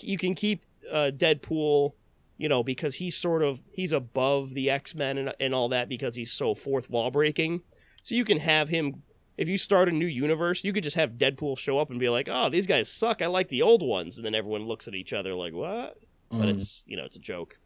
you 0.00 0.16
can 0.18 0.34
keep 0.34 0.64
uh, 0.92 1.10
Deadpool, 1.14 1.92
you 2.36 2.48
know, 2.48 2.62
because 2.62 2.96
he's 2.96 3.16
sort 3.16 3.42
of 3.42 3.60
he's 3.72 3.92
above 3.92 4.54
the 4.54 4.70
X 4.70 4.94
Men 4.94 5.18
and 5.18 5.34
and 5.40 5.54
all 5.54 5.68
that 5.70 5.88
because 5.88 6.14
he's 6.14 6.32
so 6.32 6.54
fourth 6.54 6.88
wall 6.88 7.10
breaking. 7.10 7.62
So 8.02 8.14
you 8.14 8.24
can 8.24 8.38
have 8.38 8.68
him 8.68 9.02
if 9.36 9.48
you 9.48 9.56
start 9.58 9.88
a 9.88 9.92
new 9.92 10.06
universe, 10.06 10.64
you 10.64 10.72
could 10.72 10.82
just 10.82 10.96
have 10.96 11.12
Deadpool 11.12 11.56
show 11.58 11.78
up 11.78 11.90
and 11.90 12.00
be 12.00 12.08
like, 12.08 12.28
"Oh, 12.30 12.48
these 12.48 12.66
guys 12.66 12.88
suck. 12.88 13.22
I 13.22 13.26
like 13.26 13.48
the 13.48 13.62
old 13.62 13.82
ones," 13.82 14.16
and 14.16 14.24
then 14.26 14.34
everyone 14.34 14.66
looks 14.66 14.88
at 14.88 14.94
each 14.94 15.12
other 15.12 15.34
like, 15.34 15.52
"What?" 15.52 15.98
But 16.30 16.40
Mm. 16.46 16.54
it's 16.54 16.84
you 16.86 16.96
know 16.96 17.04
it's 17.04 17.16
a 17.16 17.20
joke. 17.20 17.56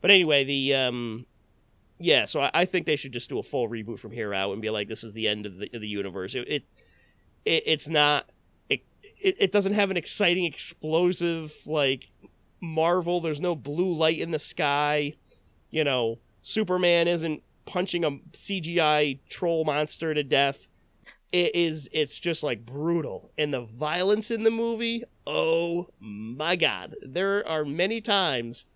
But 0.00 0.10
anyway, 0.10 0.44
the 0.44 0.74
um, 0.74 1.26
yeah. 1.98 2.24
So 2.24 2.40
I, 2.40 2.50
I 2.52 2.64
think 2.64 2.86
they 2.86 2.96
should 2.96 3.12
just 3.12 3.28
do 3.28 3.38
a 3.38 3.42
full 3.42 3.68
reboot 3.68 3.98
from 3.98 4.12
here 4.12 4.34
out 4.34 4.52
and 4.52 4.62
be 4.62 4.70
like, 4.70 4.88
"This 4.88 5.04
is 5.04 5.14
the 5.14 5.28
end 5.28 5.46
of 5.46 5.58
the 5.58 5.70
of 5.72 5.80
the 5.80 5.88
universe." 5.88 6.34
It, 6.34 6.48
it, 6.48 6.64
it 7.44 7.62
it's 7.66 7.88
not. 7.88 8.30
It, 8.68 8.82
it 9.20 9.36
it 9.38 9.52
doesn't 9.52 9.74
have 9.74 9.90
an 9.90 9.96
exciting, 9.96 10.44
explosive 10.44 11.54
like 11.66 12.10
Marvel. 12.60 13.20
There's 13.20 13.40
no 13.40 13.54
blue 13.54 13.92
light 13.92 14.18
in 14.18 14.30
the 14.30 14.38
sky. 14.38 15.14
You 15.70 15.84
know, 15.84 16.18
Superman 16.42 17.08
isn't 17.08 17.42
punching 17.64 18.04
a 18.04 18.12
CGI 18.32 19.18
troll 19.28 19.64
monster 19.64 20.14
to 20.14 20.22
death. 20.22 20.68
It 21.32 21.54
is 21.54 21.88
it's 21.92 22.18
just 22.18 22.42
like 22.42 22.64
brutal. 22.64 23.30
And 23.36 23.52
the 23.52 23.62
violence 23.62 24.30
in 24.30 24.42
the 24.42 24.50
movie, 24.50 25.04
oh 25.26 25.88
my 25.98 26.56
god. 26.56 26.94
There 27.02 27.46
are 27.46 27.64
many 27.64 28.00
times 28.00 28.66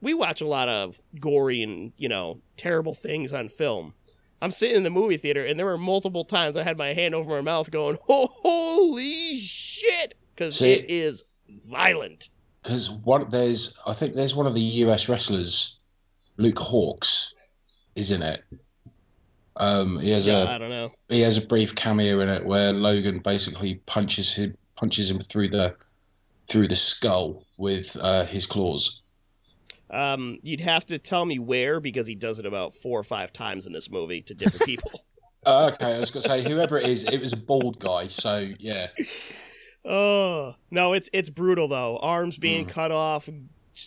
we 0.00 0.14
watch 0.14 0.40
a 0.40 0.46
lot 0.46 0.68
of 0.68 0.98
gory 1.20 1.62
and, 1.62 1.92
you 1.96 2.08
know, 2.08 2.40
terrible 2.56 2.94
things 2.94 3.32
on 3.32 3.48
film. 3.48 3.94
I'm 4.42 4.50
sitting 4.50 4.76
in 4.78 4.82
the 4.84 4.90
movie 4.90 5.18
theater 5.18 5.44
and 5.44 5.58
there 5.58 5.66
were 5.66 5.76
multiple 5.78 6.24
times 6.24 6.56
I 6.56 6.62
had 6.62 6.78
my 6.78 6.92
hand 6.94 7.14
over 7.14 7.30
my 7.30 7.42
mouth 7.42 7.70
going, 7.70 7.98
"Holy 8.06 9.36
shit!" 9.36 10.14
cuz 10.36 10.62
it 10.62 10.90
is 10.90 11.24
violent. 11.66 12.30
because 12.62 12.90
one 12.90 13.28
there's 13.30 13.78
I 13.86 13.92
think 13.92 14.14
there's 14.14 14.34
one 14.34 14.46
of 14.46 14.54
the 14.54 14.60
US 14.84 15.08
wrestlers, 15.08 15.78
Luke 16.38 16.56
Hawx, 16.56 17.32
is 17.94 18.10
in 18.10 18.22
it. 18.22 18.42
Um, 19.56 19.98
he 19.98 20.10
has 20.10 20.26
Yeah, 20.26 20.44
a 20.44 20.46
I 20.54 20.58
don't 20.58 20.70
know. 20.70 20.90
he 21.10 21.20
has 21.20 21.36
a 21.36 21.46
brief 21.46 21.74
cameo 21.74 22.20
in 22.20 22.28
it 22.30 22.44
where 22.46 22.72
Logan 22.72 23.18
basically 23.18 23.74
punches 23.86 24.32
him 24.32 24.56
punches 24.76 25.10
him 25.10 25.18
through 25.20 25.48
the 25.48 25.76
through 26.48 26.68
the 26.68 26.76
skull 26.76 27.44
with 27.58 27.94
uh, 28.00 28.24
his 28.24 28.46
claws. 28.46 29.02
Um, 29.90 30.38
you'd 30.42 30.60
have 30.60 30.84
to 30.86 30.98
tell 30.98 31.24
me 31.26 31.38
where 31.38 31.80
because 31.80 32.06
he 32.06 32.14
does 32.14 32.38
it 32.38 32.46
about 32.46 32.74
four 32.74 32.98
or 32.98 33.02
five 33.02 33.32
times 33.32 33.66
in 33.66 33.72
this 33.72 33.90
movie 33.90 34.22
to 34.22 34.34
different 34.34 34.64
people. 34.64 34.92
Uh, 35.44 35.70
okay, 35.74 35.96
I 35.96 35.98
was 35.98 36.10
gonna 36.10 36.22
say 36.22 36.42
whoever 36.48 36.78
it 36.78 36.86
is, 36.88 37.04
it 37.04 37.18
was 37.20 37.32
a 37.32 37.36
bald 37.36 37.78
guy. 37.80 38.06
So 38.08 38.50
yeah, 38.58 38.86
oh 39.84 40.54
no, 40.70 40.92
it's 40.92 41.10
it's 41.12 41.30
brutal 41.30 41.68
though. 41.68 41.98
Arms 41.98 42.36
being 42.36 42.66
Mm. 42.66 42.70
cut 42.70 42.92
off, 42.92 43.28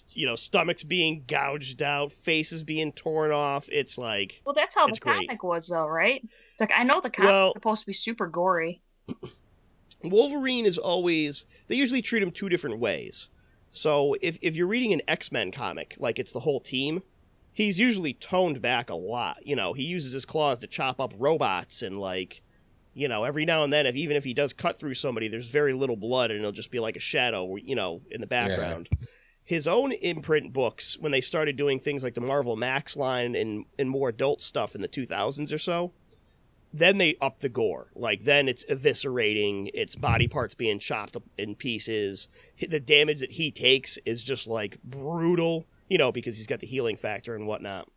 you 0.09 0.25
know, 0.25 0.35
stomachs 0.35 0.83
being 0.83 1.23
gouged 1.27 1.81
out, 1.81 2.11
faces 2.11 2.63
being 2.63 2.91
torn 2.91 3.31
off. 3.31 3.69
It's 3.71 3.97
like 3.97 4.41
Well, 4.45 4.55
that's 4.55 4.75
how 4.75 4.87
It's 4.87 4.99
the 4.99 5.03
great. 5.03 5.27
comic 5.27 5.43
was, 5.43 5.67
though, 5.67 5.87
right? 5.87 6.27
Like 6.59 6.71
I 6.75 6.83
know 6.83 6.99
the 6.99 7.09
comic 7.11 7.29
Well- 7.29 7.45
was 7.47 7.53
supposed 7.53 7.81
to 7.81 7.87
be 7.87 7.93
super 7.93 8.27
gory. 8.27 8.81
Wolverine 10.03 10.65
is 10.65 10.77
always 10.77 11.45
they 11.67 11.75
usually 11.75 12.01
treat 12.01 12.21
him 12.23 12.31
two 12.31 12.49
different 12.49 12.79
ways. 12.79 13.29
So 13.75 14.15
if 14.21 14.37
if 14.41 14.55
you're 14.55 14.67
reading 14.67 14.93
an 14.93 15.01
X-Men 15.07 15.51
comic, 15.51 15.95
like 15.97 16.19
it's 16.19 16.31
the 16.31 16.41
whole 16.41 16.59
team, 16.59 17.01
he's 17.51 17.79
usually 17.79 18.13
toned 18.13 18.61
back 18.61 18.89
a 18.89 18.95
lot. 18.95 19.45
You 19.45 19.55
know, 19.55 19.73
he 19.73 19.83
uses 19.83 20.13
his 20.13 20.25
claws 20.25 20.59
to 20.59 20.67
chop 20.67 20.99
up 21.01 21.13
robots 21.17 21.81
and 21.81 21.99
like 21.99 22.41
you 22.93 23.07
know, 23.07 23.23
every 23.23 23.45
now 23.45 23.63
and 23.63 23.73
then 23.73 23.87
if 23.87 23.95
even 23.95 24.15
if 24.15 24.23
he 24.23 24.33
does 24.33 24.53
cut 24.53 24.77
through 24.77 24.93
somebody, 24.93 25.27
there's 25.27 25.49
very 25.49 25.73
little 25.73 25.95
blood 25.95 26.29
and 26.29 26.39
it'll 26.39 26.51
just 26.51 26.69
be 26.69 26.79
like 26.79 26.95
a 26.95 26.99
shadow, 26.99 27.55
you 27.55 27.75
know, 27.75 28.01
in 28.11 28.21
the 28.21 28.27
background. 28.27 28.87
His 29.43 29.67
own 29.67 29.91
imprint 29.91 30.53
books, 30.53 30.97
when 30.99 31.11
they 31.11 31.19
started 31.19 31.57
doing 31.57 31.79
things 31.79 32.03
like 32.03 32.13
the 32.13 32.21
Marvel 32.21 32.55
Max 32.55 32.95
line 32.95 33.35
and, 33.35 33.65
and 33.79 33.89
more 33.89 34.09
adult 34.09 34.41
stuff 34.41 34.75
in 34.75 34.81
the 34.81 34.87
2000s 34.87 35.51
or 35.51 35.57
so, 35.57 35.91
then 36.73 36.97
they 36.97 37.15
up 37.21 37.39
the 37.39 37.49
gore. 37.49 37.87
Like 37.95 38.23
then 38.23 38.49
it's 38.49 38.65
eviscerating, 38.65 39.69
it's 39.73 39.95
body 39.95 40.27
parts 40.27 40.55
being 40.55 40.79
chopped 40.79 41.15
up 41.15 41.23
in 41.37 41.55
pieces. 41.55 42.27
The 42.67 42.79
damage 42.79 43.19
that 43.19 43.33
he 43.33 43.51
takes 43.51 43.97
is 44.05 44.23
just 44.23 44.47
like 44.47 44.81
brutal, 44.83 45.65
you 45.87 45.99
know, 45.99 46.11
because 46.11 46.37
he's 46.37 46.47
got 46.47 46.59
the 46.59 46.67
healing 46.67 46.95
factor 46.95 47.35
and 47.35 47.45
whatnot. 47.45 47.87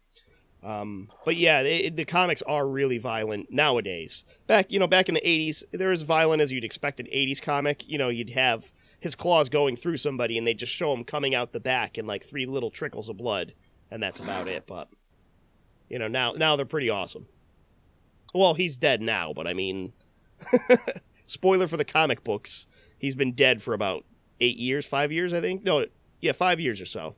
Um, 0.63 1.11
but 1.25 1.37
yeah, 1.37 1.63
they, 1.63 1.89
the 1.89 2.05
comics 2.05 2.43
are 2.43 2.69
really 2.69 2.99
violent 2.99 3.51
nowadays. 3.53 4.25
Back, 4.47 4.71
you 4.71 4.79
know, 4.79 4.87
back 4.87 5.09
in 5.09 5.15
the 5.15 5.21
'80s, 5.21 5.65
they're 5.73 5.93
as 5.93 6.03
violent 6.03 6.43
as 6.43 6.53
you'd 6.53 6.65
expect 6.65 7.01
an 7.01 7.07
'80s 7.07 7.41
comic. 7.41 7.89
You 7.89 7.99
know, 7.99 8.09
you'd 8.09 8.31
have 8.31 8.73
his 8.99 9.15
claws 9.15 9.49
going 9.49 9.77
through 9.77 9.99
somebody, 9.99 10.37
and 10.37 10.47
they 10.47 10.55
just 10.55 10.73
show 10.73 10.93
him 10.93 11.05
coming 11.05 11.35
out 11.35 11.53
the 11.53 11.61
back 11.61 11.99
in 11.99 12.07
like 12.07 12.25
three 12.25 12.47
little 12.47 12.71
trickles 12.71 13.09
of 13.09 13.17
blood, 13.17 13.55
and 13.91 14.03
that's 14.03 14.19
about 14.19 14.49
it. 14.49 14.67
But 14.67 14.89
you 15.89 15.99
know, 15.99 16.09
now 16.09 16.33
now 16.33 16.57
they're 16.57 16.67
pretty 16.67 16.91
awesome. 16.91 17.27
Well, 18.35 18.55
he's 18.55 18.77
dead 18.77 19.01
now, 19.01 19.33
but 19.33 19.47
I 19.47 19.55
mean, 19.55 19.93
spoiler 21.25 21.67
for 21.67 21.77
the 21.77 21.85
comic 21.85 22.23
books, 22.25 22.67
he's 22.99 23.15
been 23.15 23.33
dead 23.33 23.63
for 23.63 23.75
about 23.75 24.05
eight 24.41 24.59
years, 24.59 24.87
five 24.87 25.11
years, 25.13 25.33
I 25.33 25.41
think. 25.41 25.65
No, 25.65 25.87
yeah, 26.21 26.33
five 26.33 26.61
years 26.61 26.81
or 26.81 26.87
so. 26.87 27.15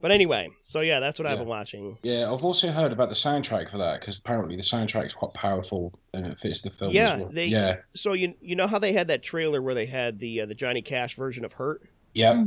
But 0.00 0.12
anyway, 0.12 0.48
so 0.60 0.80
yeah, 0.80 1.00
that's 1.00 1.18
what 1.18 1.26
I've 1.26 1.38
been 1.38 1.48
watching. 1.48 1.98
yeah. 2.04 2.30
I've 2.32 2.44
also 2.44 2.70
heard 2.70 2.92
about 2.92 3.08
the 3.08 3.16
soundtrack 3.16 3.68
for 3.68 3.78
that 3.78 3.98
because 3.98 4.16
apparently 4.18 4.54
the 4.54 4.62
soundtrack 4.62 5.06
is 5.06 5.12
quite 5.14 5.34
powerful 5.34 5.92
and 6.14 6.24
it 6.24 6.38
fits 6.38 6.60
the 6.60 6.70
film. 6.70 6.92
Yeah, 6.92 7.14
as 7.14 7.20
well. 7.22 7.30
they- 7.32 7.46
yeah, 7.48 7.76
So 7.94 8.12
you 8.12 8.34
you 8.40 8.54
know 8.54 8.68
how 8.68 8.78
they 8.78 8.92
had 8.92 9.08
that 9.08 9.24
trailer 9.24 9.60
where 9.60 9.74
they 9.74 9.86
had 9.86 10.20
the 10.20 10.42
uh, 10.42 10.46
the 10.46 10.54
Johnny 10.54 10.82
Cash 10.82 11.16
version 11.16 11.44
of 11.44 11.52
Hurt? 11.54 11.82
yeah. 12.14 12.44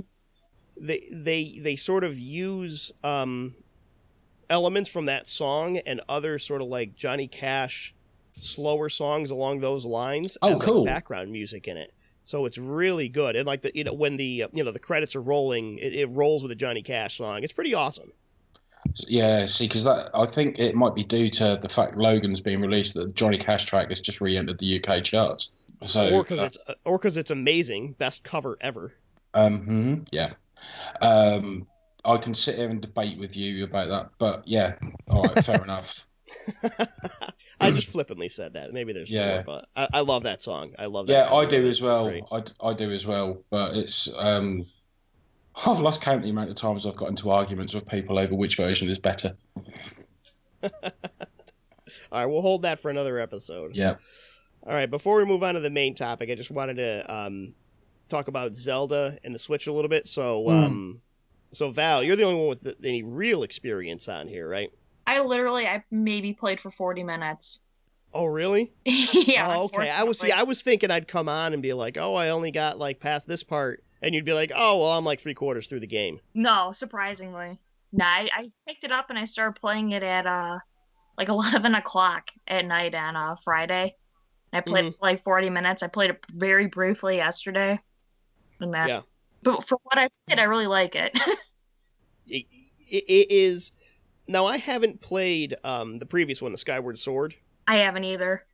They 0.77 1.09
they 1.11 1.59
they 1.61 1.75
sort 1.75 2.03
of 2.05 2.17
use 2.17 2.91
um 3.03 3.53
elements 4.49 4.89
from 4.89 5.05
that 5.07 5.27
song 5.27 5.77
and 5.77 5.99
other 6.07 6.39
sort 6.39 6.61
of 6.61 6.69
like 6.69 6.95
Johnny 6.95 7.27
Cash 7.27 7.93
slower 8.33 8.89
songs 8.89 9.31
along 9.31 9.59
those 9.59 9.85
lines 9.85 10.37
Oh, 10.41 10.53
as 10.53 10.59
like, 10.59 10.83
background 10.83 11.31
music 11.31 11.67
in 11.67 11.77
it. 11.77 11.93
So 12.23 12.45
it's 12.45 12.57
really 12.57 13.09
good. 13.09 13.35
And 13.35 13.47
like 13.47 13.61
the 13.61 13.71
you 13.75 13.83
know 13.83 13.93
when 13.93 14.17
the 14.17 14.43
uh, 14.43 14.47
you 14.53 14.63
know 14.63 14.71
the 14.71 14.79
credits 14.79 15.15
are 15.15 15.21
rolling, 15.21 15.77
it, 15.79 15.93
it 15.93 16.05
rolls 16.07 16.43
with 16.43 16.51
a 16.51 16.55
Johnny 16.55 16.81
Cash 16.83 17.17
song. 17.17 17.43
It's 17.43 17.53
pretty 17.53 17.73
awesome. 17.73 18.11
Yeah, 19.07 19.45
see, 19.45 19.65
because 19.67 19.83
that 19.83 20.09
I 20.13 20.25
think 20.25 20.59
it 20.59 20.75
might 20.75 20.95
be 20.95 21.03
due 21.03 21.29
to 21.29 21.57
the 21.61 21.69
fact 21.69 21.97
Logan's 21.97 22.41
being 22.41 22.61
released 22.61 22.93
that 22.95 23.07
the 23.07 23.13
Johnny 23.13 23.37
Cash 23.37 23.65
track 23.65 23.89
has 23.89 24.01
just 24.01 24.19
re-entered 24.21 24.59
the 24.59 24.83
UK 24.83 25.03
charts. 25.03 25.49
So, 25.83 26.01
or 26.07 26.23
because 26.23 26.41
uh, 26.41 26.45
it's 26.45 26.57
or 26.85 26.97
because 26.97 27.17
it's 27.17 27.31
amazing, 27.31 27.93
best 27.93 28.23
cover 28.23 28.57
ever. 28.61 28.93
um, 29.33 29.65
mhm, 29.65 30.07
yeah, 30.11 30.33
um, 31.01 31.67
I 32.05 32.17
can 32.17 32.33
sit 32.33 32.57
here 32.57 32.69
and 32.69 32.81
debate 32.81 33.19
with 33.19 33.37
you 33.37 33.63
about 33.65 33.89
that, 33.89 34.11
but 34.19 34.47
yeah, 34.47 34.75
all 35.09 35.27
right, 35.29 35.39
fair 35.39 35.63
enough. 35.63 36.05
I 37.59 37.71
just 37.71 37.89
flippantly 37.89 38.27
said 38.29 38.53
that. 38.53 38.73
Maybe 38.73 38.93
there's 38.93 39.09
Yeah. 39.09 39.27
more, 39.27 39.43
but 39.45 39.67
I, 39.75 39.87
I 39.93 39.99
love 40.01 40.23
that 40.23 40.41
song. 40.41 40.73
I 40.79 40.85
love 40.87 41.07
that. 41.07 41.13
Yeah, 41.13 41.33
I 41.33 41.45
do 41.45 41.67
as 41.67 41.81
well. 41.81 42.11
I, 42.31 42.43
I, 42.61 42.73
do 42.73 42.91
as 42.91 43.05
well, 43.05 43.43
but 43.49 43.75
it's 43.75 44.11
um, 44.17 44.65
I've 45.65 45.79
lost 45.79 46.01
count 46.01 46.23
the 46.23 46.29
amount 46.29 46.49
of 46.49 46.55
times 46.55 46.85
I've 46.85 46.95
got 46.95 47.09
into 47.09 47.29
arguments 47.29 47.73
with 47.73 47.87
people 47.87 48.17
over 48.17 48.33
which 48.35 48.57
version 48.57 48.89
is 48.89 48.97
better. 48.99 49.35
All 50.63 50.71
right, 52.11 52.25
we'll 52.25 52.41
hold 52.41 52.63
that 52.63 52.79
for 52.79 52.89
another 52.89 53.19
episode. 53.19 53.75
Yeah, 53.75 53.95
All 54.65 54.73
right, 54.73 54.89
before 54.89 55.17
we 55.17 55.25
move 55.25 55.43
on 55.43 55.55
to 55.55 55.59
the 55.59 55.69
main 55.69 55.95
topic, 55.95 56.29
I 56.29 56.35
just 56.35 56.51
wanted 56.51 56.75
to 56.77 57.13
um, 57.13 57.53
talk 58.09 58.27
about 58.27 58.53
Zelda 58.55 59.17
and 59.23 59.33
the 59.35 59.39
Switch 59.39 59.67
a 59.67 59.73
little 59.73 59.89
bit. 59.89 60.07
So, 60.07 60.43
Hmm. 60.45 60.49
um, 60.51 61.01
so 61.53 61.69
Val, 61.71 62.03
you're 62.03 62.15
the 62.15 62.23
only 62.23 62.39
one 62.39 62.49
with 62.49 62.75
any 62.83 63.03
real 63.03 63.43
experience 63.43 64.07
on 64.07 64.27
here, 64.27 64.47
right? 64.47 64.71
I 65.17 65.21
literally, 65.21 65.67
I 65.67 65.83
maybe 65.91 66.33
played 66.33 66.59
for 66.61 66.71
40 66.71 67.03
minutes. 67.03 67.59
Oh, 68.13 68.25
really? 68.25 68.73
yeah. 68.85 69.55
oh, 69.57 69.63
okay. 69.65 69.89
I 69.89 70.03
was 70.03 70.19
see. 70.19 70.31
I 70.31 70.43
was 70.43 70.61
thinking 70.61 70.91
I'd 70.91 71.07
come 71.07 71.29
on 71.29 71.53
and 71.53 71.61
be 71.61 71.71
like, 71.73 71.97
"Oh, 71.97 72.15
I 72.15 72.29
only 72.29 72.51
got 72.51 72.77
like 72.77 72.99
past 72.99 73.25
this 73.27 73.41
part," 73.43 73.83
and 74.01 74.13
you'd 74.13 74.25
be 74.25 74.33
like, 74.33 74.51
"Oh, 74.53 74.79
well, 74.79 74.91
I'm 74.97 75.05
like 75.05 75.21
three 75.21 75.33
quarters 75.33 75.67
through 75.69 75.79
the 75.79 75.87
game." 75.87 76.19
No, 76.33 76.71
surprisingly. 76.73 77.57
no. 77.93 78.03
I, 78.03 78.27
I 78.33 78.51
picked 78.67 78.83
it 78.83 78.91
up 78.91 79.09
and 79.09 79.17
I 79.17 79.23
started 79.23 79.59
playing 79.59 79.91
it 79.91 80.03
at 80.03 80.27
uh 80.27 80.59
like 81.17 81.29
11 81.37 81.73
o'clock 81.75 82.29
at 82.47 82.65
night 82.65 82.93
on 82.95 83.15
uh, 83.15 83.35
Friday. 83.43 83.95
I 84.51 84.59
played 84.59 84.85
Mm-hmm. 84.85 85.03
like 85.03 85.23
40 85.23 85.49
minutes. 85.49 85.81
I 85.81 85.87
played 85.87 86.09
it 86.09 86.25
very 86.33 86.67
briefly 86.67 87.15
yesterday. 87.15 87.79
And 88.59 88.73
that, 88.73 88.89
Yeah. 88.89 89.01
but 89.43 89.65
for 89.65 89.77
what 89.83 89.97
I 89.97 90.09
played, 90.27 90.39
I 90.39 90.43
really 90.43 90.67
like 90.67 90.95
it. 90.95 91.17
It, 92.27 92.45
it, 92.89 93.03
it 93.07 93.31
is. 93.31 93.71
Now, 94.27 94.45
I 94.45 94.57
haven't 94.57 95.01
played 95.01 95.55
um, 95.63 95.99
the 95.99 96.05
previous 96.05 96.41
one, 96.41 96.51
the 96.51 96.57
Skyward 96.57 96.99
Sword. 96.99 97.35
I 97.67 97.77
haven't 97.77 98.03
either. 98.03 98.45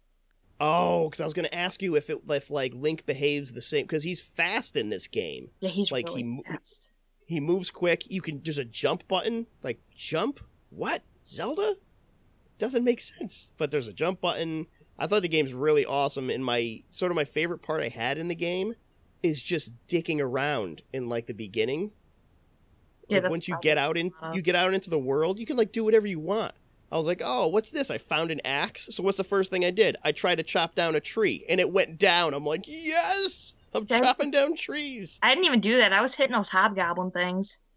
Oh, 0.59 1.09
because 1.09 1.21
I 1.21 1.23
was 1.23 1.33
going 1.33 1.47
to 1.47 1.55
ask 1.55 1.81
you 1.81 1.95
if 1.95 2.09
it 2.09 2.19
if 2.29 2.49
like 2.49 2.73
Link 2.73 3.05
behaves 3.05 3.53
the 3.53 3.61
same 3.61 3.83
because 3.83 4.03
he's 4.03 4.21
fast 4.21 4.75
in 4.75 4.89
this 4.89 5.07
game. 5.07 5.49
Yeah, 5.59 5.69
he's 5.69 5.91
Like, 5.91 6.07
really 6.07 6.23
he 6.23 6.43
fast. 6.49 6.89
He 7.25 7.39
moves 7.39 7.69
quick. 7.69 8.09
You 8.09 8.21
can 8.21 8.41
there's 8.43 8.57
a 8.57 8.65
jump 8.65 9.07
button. 9.07 9.45
Like 9.61 9.79
jump? 9.95 10.39
What? 10.69 11.03
Zelda? 11.23 11.75
Doesn't 12.57 12.83
make 12.83 13.01
sense. 13.01 13.51
But 13.57 13.69
there's 13.69 13.87
a 13.87 13.93
jump 13.93 14.21
button. 14.21 14.65
I 14.97 15.05
thought 15.05 15.21
the 15.21 15.27
game's 15.27 15.53
really 15.53 15.85
awesome. 15.85 16.29
And 16.29 16.43
my 16.43 16.81
sort 16.89 17.11
of 17.11 17.15
my 17.15 17.25
favorite 17.25 17.61
part 17.61 17.81
I 17.81 17.89
had 17.89 18.17
in 18.17 18.27
the 18.27 18.35
game 18.35 18.73
is 19.21 19.43
just 19.43 19.73
dicking 19.87 20.19
around 20.19 20.81
in 20.91 21.07
like 21.07 21.27
the 21.27 21.33
beginning. 21.33 21.91
Yeah, 23.09 23.19
Like, 23.19 23.29
once 23.29 23.47
you 23.47 23.57
get 23.61 23.77
out 23.77 23.97
in 23.97 24.11
you 24.33 24.41
get 24.41 24.55
out 24.55 24.73
into 24.73 24.89
the 24.89 24.99
world, 24.99 25.39
you 25.39 25.45
can 25.45 25.57
like 25.57 25.71
do 25.71 25.83
whatever 25.83 26.07
you 26.07 26.19
want. 26.19 26.53
I 26.91 26.97
was 26.97 27.05
like, 27.07 27.21
"Oh, 27.23 27.47
what's 27.47 27.71
this? 27.71 27.89
I 27.91 27.97
found 27.97 28.31
an 28.31 28.39
axe." 28.45 28.89
So 28.91 29.03
what's 29.03 29.17
the 29.17 29.23
first 29.23 29.51
thing 29.51 29.63
I 29.65 29.71
did? 29.71 29.97
I 30.03 30.11
tried 30.11 30.35
to 30.35 30.43
chop 30.43 30.75
down 30.75 30.95
a 30.95 30.99
tree 30.99 31.45
and 31.49 31.59
it 31.59 31.71
went 31.71 31.97
down. 31.97 32.33
I'm 32.33 32.45
like, 32.45 32.63
"Yes! 32.65 33.53
I'm 33.73 33.85
That- 33.85 34.03
chopping 34.03 34.31
down 34.31 34.55
trees." 34.55 35.19
I 35.21 35.33
didn't 35.33 35.45
even 35.45 35.59
do 35.61 35.77
that. 35.77 35.91
I 35.93 36.01
was 36.01 36.15
hitting 36.15 36.35
those 36.35 36.49
hobgoblin 36.49 37.11
things. 37.11 37.59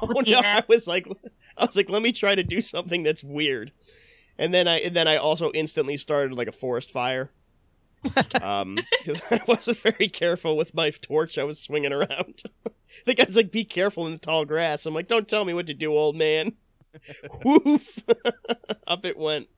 Oh 0.00 0.22
no! 0.26 0.38
I 0.38 0.62
was 0.66 0.86
like, 0.86 1.06
I 1.58 1.64
was 1.66 1.76
like, 1.76 1.90
let 1.90 2.00
me 2.00 2.12
try 2.12 2.34
to 2.34 2.42
do 2.44 2.62
something 2.62 3.02
that's 3.02 3.22
weird, 3.22 3.70
and 4.38 4.54
then 4.54 4.66
I 4.66 4.78
and 4.80 4.96
then 4.96 5.06
I 5.08 5.16
also 5.16 5.50
instantly 5.52 5.98
started 5.98 6.32
like 6.38 6.48
a 6.48 6.52
forest 6.52 6.90
fire, 6.90 7.30
um, 8.42 8.78
because 9.04 9.20
I 9.30 9.40
wasn't 9.46 9.78
very 9.78 10.08
careful 10.08 10.56
with 10.56 10.74
my 10.74 10.90
torch. 10.90 11.36
I 11.36 11.44
was 11.44 11.58
swinging 11.60 11.92
around. 11.92 12.42
the 13.06 13.14
guy's 13.14 13.36
like, 13.36 13.50
"Be 13.52 13.64
careful 13.64 14.06
in 14.06 14.12
the 14.12 14.18
tall 14.18 14.44
grass." 14.44 14.86
I'm 14.86 14.94
like, 14.94 15.08
"Don't 15.08 15.28
tell 15.28 15.44
me 15.44 15.54
what 15.54 15.66
to 15.66 15.74
do, 15.74 15.92
old 15.92 16.16
man." 16.16 16.52
Woof! 17.44 17.98
Up 18.86 19.04
it 19.04 19.16
went. 19.18 19.48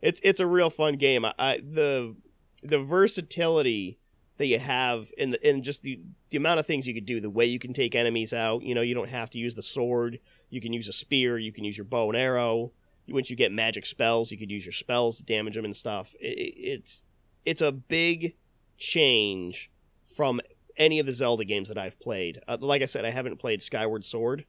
It's 0.00 0.20
it's 0.22 0.40
a 0.40 0.46
real 0.46 0.70
fun 0.70 0.94
game. 0.96 1.24
I, 1.24 1.34
I 1.38 1.56
the 1.58 2.14
the 2.62 2.78
versatility 2.80 3.98
that 4.36 4.46
you 4.46 4.58
have 4.58 5.08
in 5.18 5.30
the 5.30 5.48
in 5.48 5.62
just 5.62 5.82
the 5.82 6.00
the 6.30 6.36
amount 6.36 6.60
of 6.60 6.66
things 6.66 6.86
you 6.86 6.94
could 6.94 7.06
do, 7.06 7.20
the 7.20 7.30
way 7.30 7.46
you 7.46 7.58
can 7.58 7.72
take 7.72 7.94
enemies 7.94 8.32
out. 8.32 8.62
You 8.62 8.74
know, 8.74 8.82
you 8.82 8.94
don't 8.94 9.08
have 9.08 9.30
to 9.30 9.38
use 9.38 9.54
the 9.54 9.62
sword. 9.62 10.20
You 10.50 10.60
can 10.60 10.72
use 10.72 10.88
a 10.88 10.92
spear. 10.92 11.38
You 11.38 11.52
can 11.52 11.64
use 11.64 11.76
your 11.76 11.84
bow 11.84 12.08
and 12.08 12.16
arrow. 12.16 12.72
Once 13.08 13.30
you 13.30 13.36
get 13.36 13.50
magic 13.52 13.86
spells, 13.86 14.30
you 14.30 14.36
could 14.38 14.50
use 14.50 14.64
your 14.66 14.72
spells 14.72 15.16
to 15.16 15.24
damage 15.24 15.54
them 15.54 15.64
and 15.64 15.74
stuff. 15.76 16.14
It, 16.20 16.38
it- 16.38 16.54
it's 16.58 17.04
it's 17.44 17.62
a 17.62 17.72
big 17.72 18.36
change 18.76 19.70
from 20.16 20.40
any 20.78 20.98
of 21.00 21.06
the 21.06 21.12
Zelda 21.12 21.44
games 21.44 21.68
that 21.68 21.78
I've 21.78 21.98
played. 22.00 22.40
Uh, 22.48 22.56
like 22.60 22.82
I 22.82 22.86
said, 22.86 23.04
I 23.04 23.10
haven't 23.10 23.38
played 23.38 23.60
Skyward 23.62 24.04
Sword, 24.04 24.44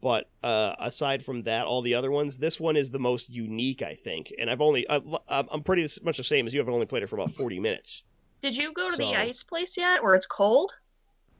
but 0.00 0.28
uh, 0.42 0.74
aside 0.78 1.22
from 1.24 1.42
that, 1.44 1.66
all 1.66 1.82
the 1.82 1.94
other 1.94 2.10
ones, 2.10 2.38
this 2.38 2.58
one 2.60 2.76
is 2.76 2.90
the 2.90 2.98
most 2.98 3.28
unique, 3.30 3.82
I 3.82 3.94
think. 3.94 4.32
And 4.38 4.50
I've 4.50 4.60
only 4.60 4.88
I, 4.88 5.00
I'm 5.28 5.62
pretty 5.62 5.86
much 6.02 6.16
the 6.16 6.24
same 6.24 6.46
as 6.46 6.54
you. 6.54 6.60
I've 6.60 6.68
only 6.68 6.86
played 6.86 7.02
it 7.02 7.08
for 7.08 7.16
about 7.16 7.30
forty 7.32 7.60
minutes. 7.60 8.04
Did 8.40 8.56
you 8.56 8.72
go 8.72 8.88
to 8.88 8.96
So- 8.96 9.02
the 9.02 9.16
ice 9.16 9.42
place 9.42 9.76
yet, 9.76 10.02
where 10.02 10.14
it's 10.14 10.26
cold? 10.26 10.72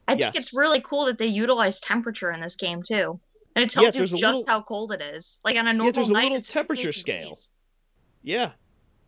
I 0.07 0.13
think 0.13 0.21
Yes. 0.21 0.35
it's 0.37 0.53
really 0.53 0.81
cool 0.81 1.05
that 1.05 1.17
they 1.17 1.27
utilize 1.27 1.79
temperature 1.79 2.31
in 2.31 2.41
this 2.41 2.55
game 2.55 2.81
too, 2.81 3.19
and 3.55 3.63
it 3.63 3.69
tells 3.71 3.95
Yeah, 3.95 4.01
you 4.01 4.07
just 4.07 4.21
little- 4.23 4.43
how 4.47 4.61
cold 4.61 4.91
it 4.91 5.01
is. 5.01 5.37
Like 5.45 5.55
on 5.55 5.67
a 5.67 5.73
normal 5.73 5.93
there's 5.93 6.09
a 6.09 6.13
night, 6.13 6.23
little 6.23 6.37
it's 6.39 6.51
temperature 6.51 6.91
scale. 6.91 7.19
degrees. 7.29 7.51
Yeah, 8.23 8.51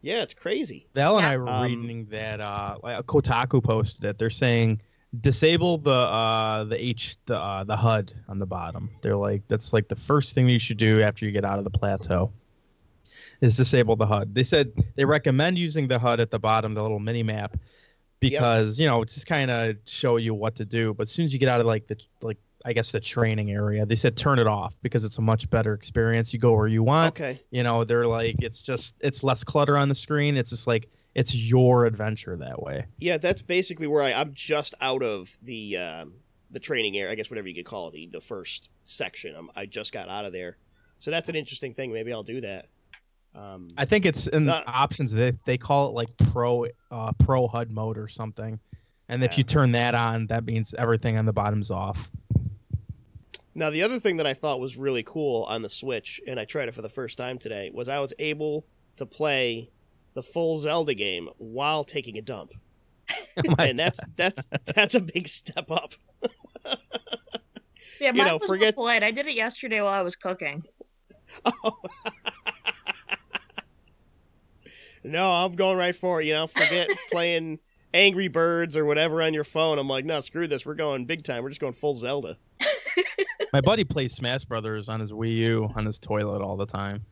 yeah, 0.02 0.22
it's 0.22 0.34
crazy. 0.36 0.88
Val 0.94 1.18
and 1.18 1.26
Yeah. 1.26 1.30
I 1.32 1.38
were 1.38 1.50
Um, 1.50 1.64
reading 1.64 2.06
that 2.12 2.40
uh, 2.40 2.78
Kotaku 3.08 3.64
posted 3.64 4.06
it. 4.06 4.18
They're 4.20 4.30
saying 4.30 4.82
disable 5.20 5.78
the 5.78 5.92
uh, 5.92 6.64
the 6.64 6.82
H 6.84 7.18
the 7.26 7.38
uh, 7.38 7.64
the 7.64 7.76
HUD 7.76 8.14
on 8.30 8.40
the 8.40 8.46
bottom. 8.46 8.90
They're 9.02 9.18
like 9.18 9.42
that's 9.48 9.74
like 9.74 9.88
the 9.88 9.96
first 9.96 10.34
thing 10.36 10.48
you 10.48 10.60
should 10.60 10.78
do 10.78 11.02
after 11.02 11.26
you 11.26 11.32
get 11.32 11.44
out 11.46 11.58
of 11.58 11.64
the 11.66 11.70
plateau. 11.70 12.32
Is 13.42 13.58
disable 13.58 13.96
the 13.96 14.06
HUD. 14.06 14.36
They 14.36 14.44
said 14.44 14.72
they 14.96 15.04
recommend 15.04 15.58
using 15.58 15.88
the 15.88 15.98
HUD 15.98 16.20
at 16.20 16.30
the 16.30 16.38
bottom, 16.40 16.76
the 16.76 16.82
little 16.84 17.00
mini 17.00 17.24
map, 17.24 17.52
because 18.20 18.80
you 18.80 18.88
know 18.88 19.04
just 19.04 19.26
kind 19.26 19.50
of 19.50 19.78
show 19.86 20.18
you 20.18 20.34
what 20.36 20.56
to 20.56 20.66
do. 20.66 20.94
But 20.94 21.04
as 21.04 21.12
soon 21.12 21.26
as 21.26 21.34
you 21.34 21.40
get 21.40 21.50
out 21.50 21.60
of 21.60 21.66
like 21.66 21.88
the 21.88 21.98
like 22.22 22.38
I 22.64 22.74
guess 22.74 22.92
the 22.92 23.00
training 23.00 23.52
area, 23.52 23.84
they 23.86 23.96
said 23.96 24.16
turn 24.16 24.38
it 24.38 24.46
off 24.46 24.76
because 24.84 25.04
it's 25.04 25.18
a 25.18 25.22
much 25.22 25.50
better 25.50 25.74
experience. 25.74 26.32
You 26.32 26.40
go 26.40 26.54
where 26.54 26.68
you 26.68 26.84
want 26.84 27.16
Okay. 27.20 27.42
you 27.50 27.64
know 27.64 27.84
they're 27.84 28.06
like 28.06 28.36
it's 28.44 28.62
just 28.62 28.94
it's 29.00 29.24
less 29.24 29.44
clutter 29.44 29.76
on 29.76 29.90
the 29.90 29.96
screen 29.96 30.38
it's 30.38 30.52
just 30.52 30.68
like 30.68 30.88
it's 31.16 31.36
your 31.36 31.86
adventure 31.86 32.38
that 32.38 32.62
way 32.62 32.86
Yeah, 33.00 33.18
that's 33.18 33.42
basically 33.42 33.88
where 33.88 34.04
I, 34.04 34.14
I'm 34.14 34.34
just 34.34 34.76
out 34.82 35.04
of 35.04 35.36
the 35.42 35.78
um, 35.78 36.14
the 36.50 36.60
training 36.60 36.98
area. 36.98 37.12
I 37.12 37.16
guess 37.16 37.30
whatever 37.30 37.48
you 37.48 37.56
could 37.56 37.66
call 37.66 37.88
it, 37.88 37.94
the, 37.94 38.08
the 38.08 38.22
first 38.22 38.70
section. 38.86 39.36
I'm, 39.36 39.50
I 39.56 39.66
just 39.66 39.94
got 39.94 40.10
out 40.10 40.26
of 40.26 40.34
there, 40.34 40.58
so 41.00 41.12
that's 41.12 41.30
an 41.30 41.36
interesting 41.36 41.74
thing. 41.74 41.92
Maybe 41.92 42.14
I'll 42.14 42.24
do 42.24 42.42
that. 42.42 42.68
Um, 43.34 43.70
i 43.78 43.86
think 43.86 44.06
it's 44.06 44.28
in 44.28 44.46
the 44.46 44.62
options 44.68 45.14
they, 45.14 45.32
they 45.46 45.58
call 45.58 45.88
it 45.88 45.92
like 45.94 46.10
pro 46.18 46.66
uh 46.92 47.14
pro 47.18 47.48
hud 47.48 47.72
mode 47.72 47.98
or 47.98 48.10
something 48.10 48.60
and 49.08 49.24
if 49.24 49.38
you 49.38 49.46
turn 49.46 49.72
that 49.72 49.96
on 49.96 50.28
that 50.28 50.44
means 50.44 50.74
everything 50.74 51.18
on 51.18 51.24
the 51.24 51.32
bottom's 51.32 51.72
off 51.72 52.12
now, 53.54 53.70
the 53.70 53.84
other 53.84 54.00
thing 54.00 54.18
that 54.18 54.28
I 54.28 54.34
thought 54.34 54.60
was 54.60 54.78
really 54.78 55.04
cool 55.04 55.44
on 55.44 55.62
the 55.62 55.70
Switch, 55.70 56.22
and 56.26 56.40
I 56.40 56.46
tried 56.46 56.70
it 56.70 56.74
for 56.74 56.82
the 56.82 56.90
first 56.90 57.18
time 57.18 57.38
today, 57.38 57.70
was 57.74 57.90
I 57.90 58.00
was 58.00 58.14
able 58.18 58.66
to 58.96 59.06
play 59.06 59.70
the 60.14 60.24
full 60.24 60.58
Zelda 60.60 60.94
game 60.94 61.30
while 61.38 61.84
taking 61.84 62.18
a 62.18 62.22
dump, 62.22 62.52
oh 63.12 63.56
My 63.58 63.68
and 63.68 63.80
that's 63.80 64.00
that's 64.16 64.48
that's 64.76 64.96
a 64.96 65.02
big 65.02 65.28
step 65.28 65.70
up. 65.72 65.94
Yeah, 68.00 68.14
You 68.14 68.26
know, 68.26 68.38
was 68.38 68.48
forget- 68.50 68.76
more 68.76 68.86
polite. 68.86 69.04
I 69.04 69.12
did 69.12 69.28
it 69.28 69.36
yesterday 69.36 69.82
while 69.82 69.94
I 69.94 70.02
was 70.02 70.16
cooking. 70.16 70.64
Oh. 71.46 71.74
no, 75.04 75.32
I'm 75.32 75.54
going 75.54 75.78
right 75.78 75.96
for 75.96 76.22
it. 76.22 76.26
You 76.26 76.34
know, 76.34 76.48
forget 76.48 76.90
playing 77.12 77.60
Angry 77.94 78.28
Birds 78.28 78.76
or 78.76 78.86
whatever 78.86 79.22
on 79.22 79.34
your 79.34 79.44
phone. 79.44 79.78
I'm 79.80 79.88
like, 79.88 80.06
no, 80.06 80.20
screw 80.20 80.48
this. 80.48 80.66
We're 80.66 80.74
going 80.76 81.06
big 81.06 81.24
time. 81.24 81.44
We're 81.44 81.50
just 81.50 81.62
going 81.62 81.74
full 81.74 81.94
Zelda. 81.94 82.38
my 83.54 83.62
buddy 83.62 83.84
plays 83.84 84.14
smash 84.14 84.46
brothers 84.46 84.90
on 84.90 85.00
his 85.00 85.12
wii 85.12 85.36
u 85.36 85.70
on 85.76 85.86
his 85.86 86.00
toilet 86.00 86.42
all 86.42 86.56
the 86.58 86.66
time 86.66 87.04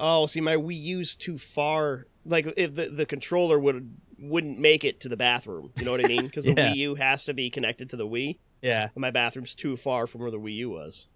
Oh, 0.00 0.26
see, 0.26 0.40
my 0.40 0.56
Wii 0.56 0.80
U's 0.80 1.14
too 1.14 1.36
far. 1.38 2.06
Like, 2.24 2.52
if 2.56 2.74
the, 2.74 2.86
the 2.86 3.06
controller 3.06 3.58
would 3.60 3.94
wouldn't 4.18 4.58
make 4.58 4.84
it 4.84 5.00
to 5.00 5.08
the 5.08 5.16
bathroom. 5.16 5.72
You 5.78 5.84
know 5.86 5.92
what 5.92 6.04
I 6.04 6.08
mean? 6.08 6.26
Because 6.26 6.44
the 6.44 6.50
Yeah. 6.56 6.72
Wii 6.72 6.76
U 6.76 6.94
has 6.96 7.24
to 7.26 7.34
be 7.34 7.48
connected 7.50 7.88
to 7.90 7.96
the 7.96 8.06
Wii. 8.06 8.36
yeah 8.62 8.84
And 8.94 9.00
my 9.00 9.10
bathroom's 9.10 9.54
too 9.54 9.76
far 9.76 10.06
from 10.06 10.20
where 10.20 10.30
the 10.30 10.38
Wii 10.38 10.56
U 10.56 10.70
was. 10.70 11.06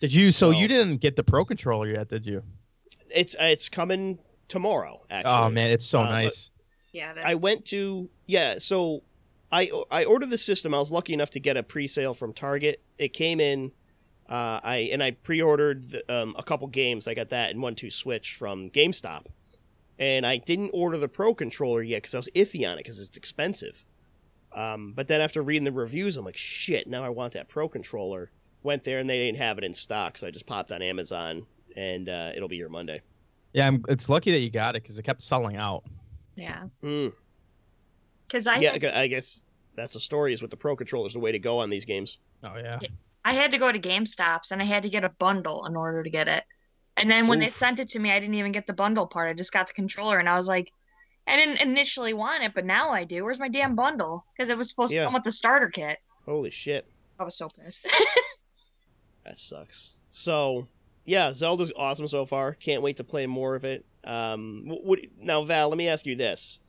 did 0.00 0.12
you 0.14 0.30
so, 0.32 0.52
So- 0.52 0.58
you 0.58 0.66
didn't 0.68 0.98
get 1.02 1.16
the 1.16 1.22
pro 1.24 1.44
controller 1.44 1.88
yet 1.88 2.08
did 2.08 2.24
you 2.26 2.42
It's 3.14 3.34
uh, 3.34 3.44
it's 3.44 3.68
coming 3.68 4.18
tomorrow. 4.48 5.02
Actually. 5.10 5.34
oh 5.34 5.50
man 5.50 5.70
it's 5.70 5.84
so 5.84 6.00
Uh, 6.00 6.08
nice 6.08 6.50
Yeah, 6.92 7.12
that, 7.12 7.26
I 7.26 7.34
went 7.34 7.66
to 7.66 8.08
yeah, 8.26 8.54
so 8.58 9.02
I 9.52 9.70
I 9.90 10.04
ordered 10.04 10.30
the 10.30 10.38
system. 10.38 10.72
I 10.74 10.78
was 10.78 10.90
lucky 10.90 11.12
enough 11.12 11.30
to 11.30 11.40
get 11.40 11.56
a 11.58 11.62
pre-sale 11.62 12.14
from 12.14 12.32
Target. 12.32 12.80
It 12.98 13.12
came 13.12 13.38
in 13.38 13.70
uh 14.28 14.60
I 14.62 14.88
and 14.92 15.02
I 15.02 15.12
pre-ordered 15.12 15.90
the, 15.90 16.12
um, 16.14 16.34
a 16.38 16.42
couple 16.42 16.66
games. 16.68 17.06
I 17.08 17.14
got 17.14 17.28
that 17.30 17.50
and 17.50 17.62
one 17.62 17.74
two 17.74 17.90
Switch 17.90 18.34
from 18.34 18.70
GameStop. 18.70 19.26
And 19.98 20.26
I 20.26 20.36
didn't 20.36 20.70
order 20.74 20.98
the 20.98 21.08
Pro 21.08 21.32
controller 21.34 21.82
yet 21.82 22.02
cuz 22.02 22.14
I 22.14 22.18
was 22.18 22.28
iffy 22.34 22.70
on 22.70 22.78
it 22.78 22.84
cuz 22.84 22.98
it's 23.00 23.16
expensive. 23.16 23.84
Um 24.52 24.92
but 24.94 25.08
then 25.08 25.20
after 25.20 25.42
reading 25.42 25.64
the 25.64 25.72
reviews 25.72 26.16
I'm 26.16 26.24
like 26.24 26.36
shit, 26.36 26.86
now 26.86 27.04
I 27.04 27.08
want 27.08 27.32
that 27.34 27.48
Pro 27.48 27.68
controller. 27.68 28.30
Went 28.62 28.82
there 28.84 28.98
and 28.98 29.08
they 29.08 29.18
didn't 29.18 29.38
have 29.38 29.58
it 29.58 29.64
in 29.64 29.72
stock, 29.74 30.18
so 30.18 30.26
I 30.26 30.30
just 30.32 30.46
popped 30.46 30.72
on 30.72 30.82
Amazon 30.82 31.46
and 31.76 32.08
uh, 32.08 32.32
it'll 32.34 32.48
be 32.48 32.56
here 32.56 32.68
Monday. 32.68 33.00
yeah 33.52 33.66
I'm, 33.68 33.84
it's 33.88 34.08
lucky 34.08 34.32
that 34.32 34.40
you 34.40 34.50
got 34.50 34.74
it 34.76 34.82
because 34.82 34.98
it 34.98 35.02
kept 35.04 35.22
selling 35.22 35.56
out 35.56 35.84
yeah, 36.34 36.64
Mm. 36.82 37.12
because 38.26 38.46
I 38.46 38.58
Yeah, 38.58 38.72
had, 38.72 38.84
I 38.86 39.06
guess 39.06 39.44
that's 39.74 39.94
the 39.94 40.00
story 40.00 40.32
is 40.34 40.42
with 40.42 40.50
the 40.50 40.56
Pro 40.56 40.74
controller 40.76 41.06
is 41.06 41.12
the 41.14 41.18
way 41.20 41.32
to 41.32 41.38
go 41.38 41.58
on 41.60 41.70
these 41.70 41.84
games. 41.84 42.18
oh 42.44 42.56
yeah 42.56 42.78
I 43.26 43.32
had 43.32 43.50
to 43.50 43.58
go 43.58 43.72
to 43.72 43.78
GameStops 43.80 44.52
and 44.52 44.62
I 44.62 44.64
had 44.64 44.84
to 44.84 44.88
get 44.88 45.02
a 45.02 45.08
bundle 45.08 45.66
in 45.66 45.74
order 45.74 46.04
to 46.04 46.10
get 46.10 46.28
it. 46.28 46.44
And 46.96 47.10
then 47.10 47.26
when 47.26 47.40
they 47.40 47.48
sent 47.48 47.80
it 47.80 47.88
to 47.88 47.98
me, 47.98 48.12
I 48.12 48.20
didn't 48.20 48.36
even 48.36 48.52
get 48.52 48.68
the 48.68 48.72
bundle 48.72 49.08
part. 49.08 49.28
I 49.28 49.34
just 49.34 49.52
got 49.52 49.66
the 49.66 49.72
controller, 49.72 50.18
and 50.18 50.28
I 50.28 50.36
was 50.36 50.46
like, 50.46 50.70
I 51.26 51.36
didn't 51.36 51.60
initially 51.60 52.14
want 52.14 52.44
it, 52.44 52.52
but 52.54 52.64
now 52.64 52.90
I 52.90 53.02
do. 53.02 53.24
Where's 53.24 53.40
my 53.40 53.48
damn 53.48 53.74
bundle? 53.74 54.24
Because 54.32 54.48
it 54.48 54.56
was 54.56 54.68
supposed 54.68 54.94
Yeah. 54.94 55.00
to 55.00 55.06
come 55.06 55.14
with 55.14 55.24
the 55.24 55.32
starter 55.32 55.68
kit. 55.68 55.98
Holy 56.24 56.50
shit. 56.50 56.86
I 57.18 57.24
was 57.24 57.36
so 57.36 57.48
pissed. 57.48 57.86
That 59.24 59.40
sucks. 59.40 59.96
So, 60.12 60.68
yeah, 61.04 61.32
Zelda's 61.32 61.72
awesome 61.76 62.06
so 62.06 62.26
far. 62.26 62.54
Can't 62.54 62.80
wait 62.80 62.96
to 62.98 63.04
play 63.04 63.26
more 63.26 63.56
of 63.56 63.64
it. 63.64 63.84
Um, 64.04 64.62
what, 64.66 65.00
now, 65.18 65.42
Val, 65.42 65.68
let 65.68 65.76
me 65.76 65.88
ask 65.88 66.06
you 66.06 66.14
this, 66.14 66.60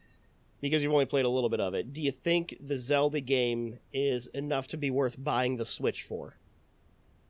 because 0.60 0.82
you've 0.82 0.92
only 0.92 1.06
played 1.06 1.26
a 1.26 1.30
little 1.30 1.50
bit 1.52 1.60
of 1.60 1.76
it. 1.76 1.94
Do 1.94 2.02
you 2.02 2.12
think 2.12 2.58
the 2.60 2.80
Zelda 2.80 3.22
game 3.22 3.78
is 3.94 4.26
enough 4.30 4.68
to 4.70 4.78
be 4.78 4.90
worth 4.90 5.24
buying 5.24 5.58
the 5.58 5.66
Switch 5.66 6.02
for? 6.02 6.36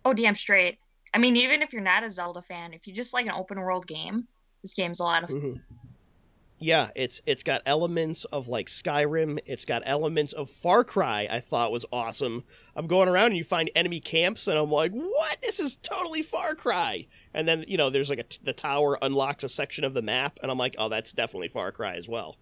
Oh, 0.08 0.14
damn 0.14 0.36
straight. 0.36 0.78
I 1.14 1.18
mean, 1.18 1.36
even 1.36 1.62
if 1.62 1.74
you're 1.74 1.82
not 1.82 2.04
a 2.04 2.12
Zelda 2.12 2.42
fan, 2.42 2.74
if 2.74 2.88
you 2.88 2.94
just 2.94 3.14
like 3.14 3.26
an 3.26 3.34
open 3.34 3.60
world 3.60 3.88
game, 3.88 4.28
this 4.62 4.74
game's 4.74 5.00
a 5.00 5.04
lot 5.04 5.24
of 5.24 5.30
Mm-hmm. 5.30 5.58
Yeah, 6.60 6.90
it's 6.96 7.22
it's 7.28 7.44
got 7.44 7.62
elements 7.68 8.26
of 8.26 8.48
like 8.48 8.66
Skyrim. 8.66 9.38
It's 9.46 9.64
got 9.64 9.84
elements 9.86 10.34
of 10.34 10.50
Far 10.50 10.84
Cry. 10.84 11.28
I 11.30 11.40
thought 11.40 11.72
was 11.72 11.86
awesome. 11.92 12.44
I'm 12.76 12.88
going 12.88 13.08
around 13.08 13.28
and 13.28 13.38
you 13.38 13.44
find 13.44 13.70
enemy 13.76 14.00
camps, 14.00 14.48
and 14.48 14.58
I'm 14.58 14.72
like, 14.72 14.92
"What? 14.92 15.38
This 15.44 15.60
is 15.60 15.76
totally 15.76 16.24
Far 16.24 16.56
Cry." 16.56 17.06
And 17.36 17.48
then 17.48 17.64
you 17.68 17.78
know, 17.78 17.92
there's 17.92 18.10
like 18.10 18.18
a 18.18 18.24
t- 18.24 18.40
the 18.44 18.54
tower 18.54 18.98
unlocks 19.04 19.44
a 19.44 19.50
section 19.50 19.84
of 19.84 19.94
the 19.94 20.02
map, 20.02 20.40
and 20.42 20.50
I'm 20.50 20.58
like, 20.58 20.76
"Oh, 20.80 20.90
that's 20.90 21.14
definitely 21.14 21.50
Far 21.50 21.72
Cry 21.72 21.96
as 21.96 22.10
well." 22.10 22.38